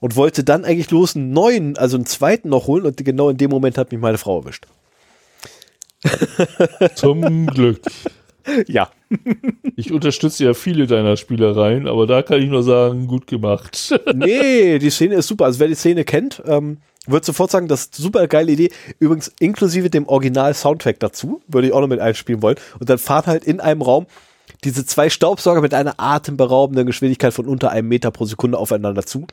[0.00, 3.38] Und wollte dann eigentlich los einen neuen, also einen zweiten noch holen und genau in
[3.38, 4.66] dem Moment hat mich meine Frau erwischt.
[6.94, 7.80] Zum Glück.
[8.66, 8.90] Ja.
[9.76, 13.98] Ich unterstütze ja viele deiner Spielereien, aber da kann ich nur sagen, gut gemacht.
[14.14, 15.46] Nee, die Szene ist super.
[15.46, 18.70] Also wer die Szene kennt, ähm, wird sofort sagen, das ist eine super geile Idee.
[18.98, 22.56] Übrigens inklusive dem Original-Soundtrack dazu, würde ich auch noch mit einspielen wollen.
[22.78, 24.06] Und dann fahren halt in einem Raum
[24.62, 29.26] diese zwei Staubsauger mit einer atemberaubenden Geschwindigkeit von unter einem Meter pro Sekunde aufeinander zu.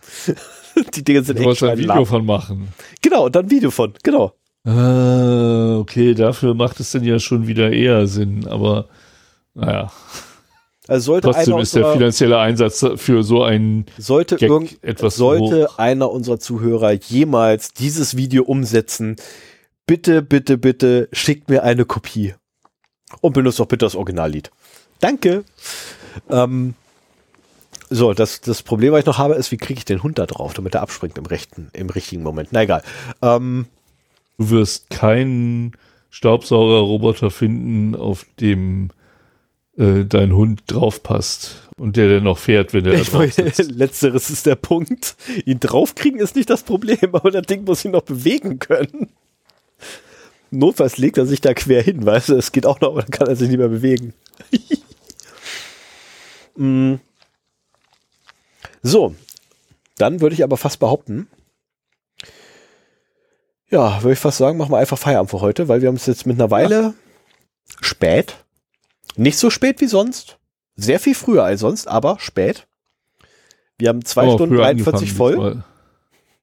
[0.96, 2.70] die Dinge sind du echt ein Video von machen.
[3.02, 4.34] Genau, und dann ein Video von, genau.
[4.64, 8.90] Ah, okay, dafür macht es dann ja schon wieder eher Sinn, aber
[9.54, 9.92] naja.
[10.88, 15.78] Also sollte Trotzdem ist der finanzielle Einsatz für so ein sollte Gag etwas sollte hoch.
[15.78, 19.16] einer unserer Zuhörer jemals dieses Video umsetzen,
[19.86, 22.34] bitte, bitte, bitte schickt mir eine Kopie
[23.22, 24.52] und benutzt doch bitte das Originallied.
[25.00, 25.44] Danke.
[26.30, 26.74] Ähm,
[27.90, 30.26] so, das, das Problem, was ich noch habe, ist, wie kriege ich den Hund da
[30.26, 32.50] drauf, damit er abspringt im rechten, im richtigen Moment.
[32.52, 32.84] Na egal.
[33.22, 33.68] Ähm,
[34.38, 35.74] du wirst keinen
[36.10, 38.90] Staubsaugerroboter finden, auf dem
[39.82, 43.60] äh, dein Hund draufpasst und der dann noch fährt, wenn der ich da drauf sitzt.
[43.72, 45.16] Letzteres ist der Punkt.
[45.46, 49.10] Ihn draufkriegen ist nicht das Problem, aber das Ding muss ihn noch bewegen können.
[50.52, 53.12] Notfalls legt er sich da quer hin, weißt du, es geht auch noch, aber dann
[53.12, 54.14] kann er sich nicht mehr bewegen.
[56.56, 56.96] mm.
[58.84, 59.16] So,
[59.98, 61.28] dann würde ich aber fast behaupten,
[63.70, 66.06] ja, würde ich fast sagen, machen wir einfach Feierabend für heute, weil wir haben es
[66.06, 66.94] jetzt mit einer Weile ja.
[67.80, 68.36] spät
[69.16, 70.38] nicht so spät wie sonst.
[70.76, 72.68] Sehr viel früher als sonst, aber spät.
[73.78, 75.64] Wir haben zwei oh, Stunden 43 voll.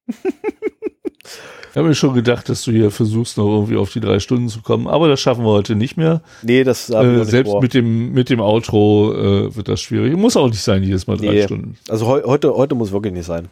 [0.08, 4.48] ich habe mir schon gedacht, dass du hier versuchst, noch irgendwie auf die drei Stunden
[4.48, 6.22] zu kommen, aber das schaffen wir heute nicht mehr.
[6.42, 7.62] Nee, das äh, Selbst vor.
[7.62, 10.16] mit dem, mit dem Outro äh, wird das schwierig.
[10.16, 11.44] Muss auch nicht sein, jedes Mal drei nee.
[11.44, 11.78] Stunden.
[11.88, 13.48] Also he heute, heute muss wirklich nicht sein.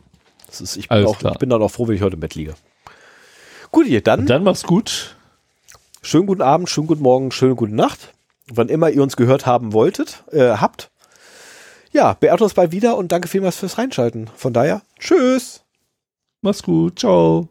[0.51, 2.55] Ist, ich, bin auch, ich, bin dann auch froh, wenn ich heute im Bett liege.
[3.71, 4.21] Gut, ihr dann.
[4.21, 5.17] Und dann mach's gut.
[6.03, 8.13] Schönen guten Abend, schönen guten Morgen, schöne gute Nacht
[8.51, 10.91] wann immer ihr uns gehört haben wolltet, äh, habt.
[11.93, 14.29] Ja, beehrt uns bald wieder und danke vielmals fürs Reinschalten.
[14.37, 15.63] Von daher, tschüss.
[16.43, 17.49] Mach's gut, ciao.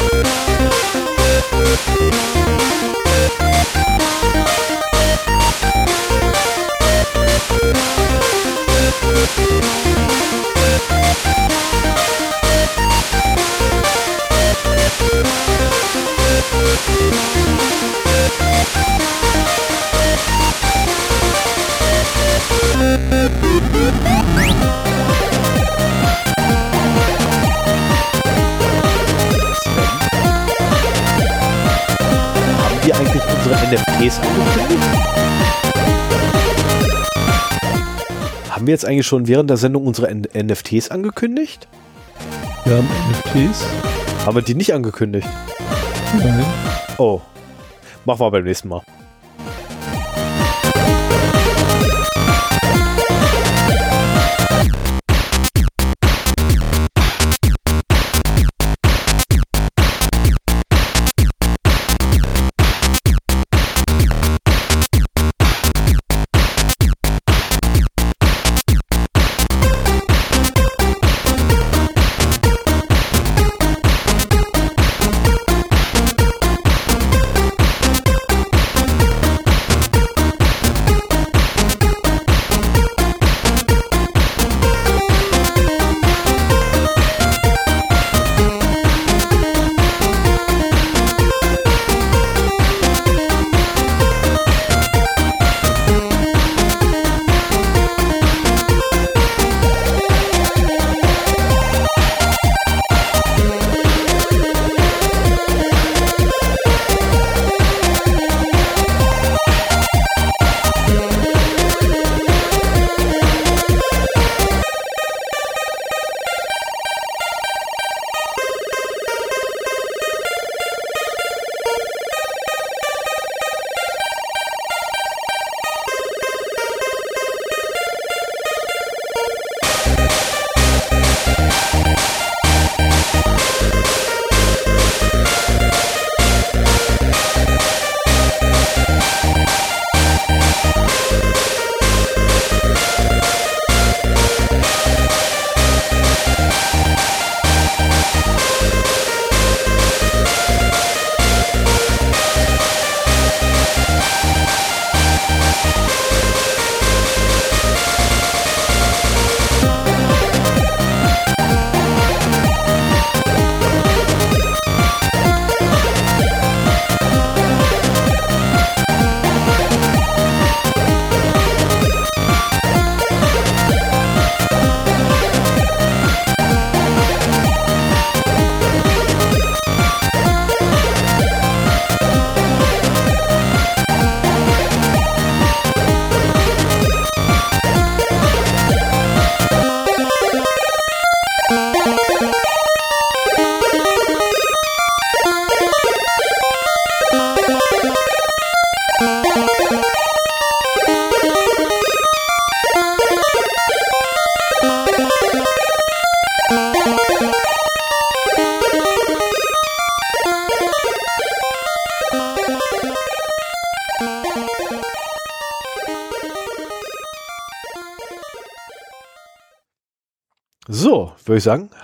[0.00, 0.40] Música
[33.00, 34.88] eigentlich unsere NFTs angekündigt?
[38.50, 41.66] Haben wir jetzt eigentlich schon während der Sendung unsere N NFTs angekündigt?
[42.64, 43.64] Wir haben NFTs.
[44.26, 45.28] Haben wir die nicht angekündigt?
[46.18, 46.44] Nein.
[46.98, 47.22] Oh.
[48.04, 48.82] Machen wir beim nächsten Mal.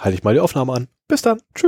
[0.06, 0.88] Halte ich mal die Aufnahme an.
[1.08, 1.42] Bis dann.
[1.54, 1.65] Tschüss.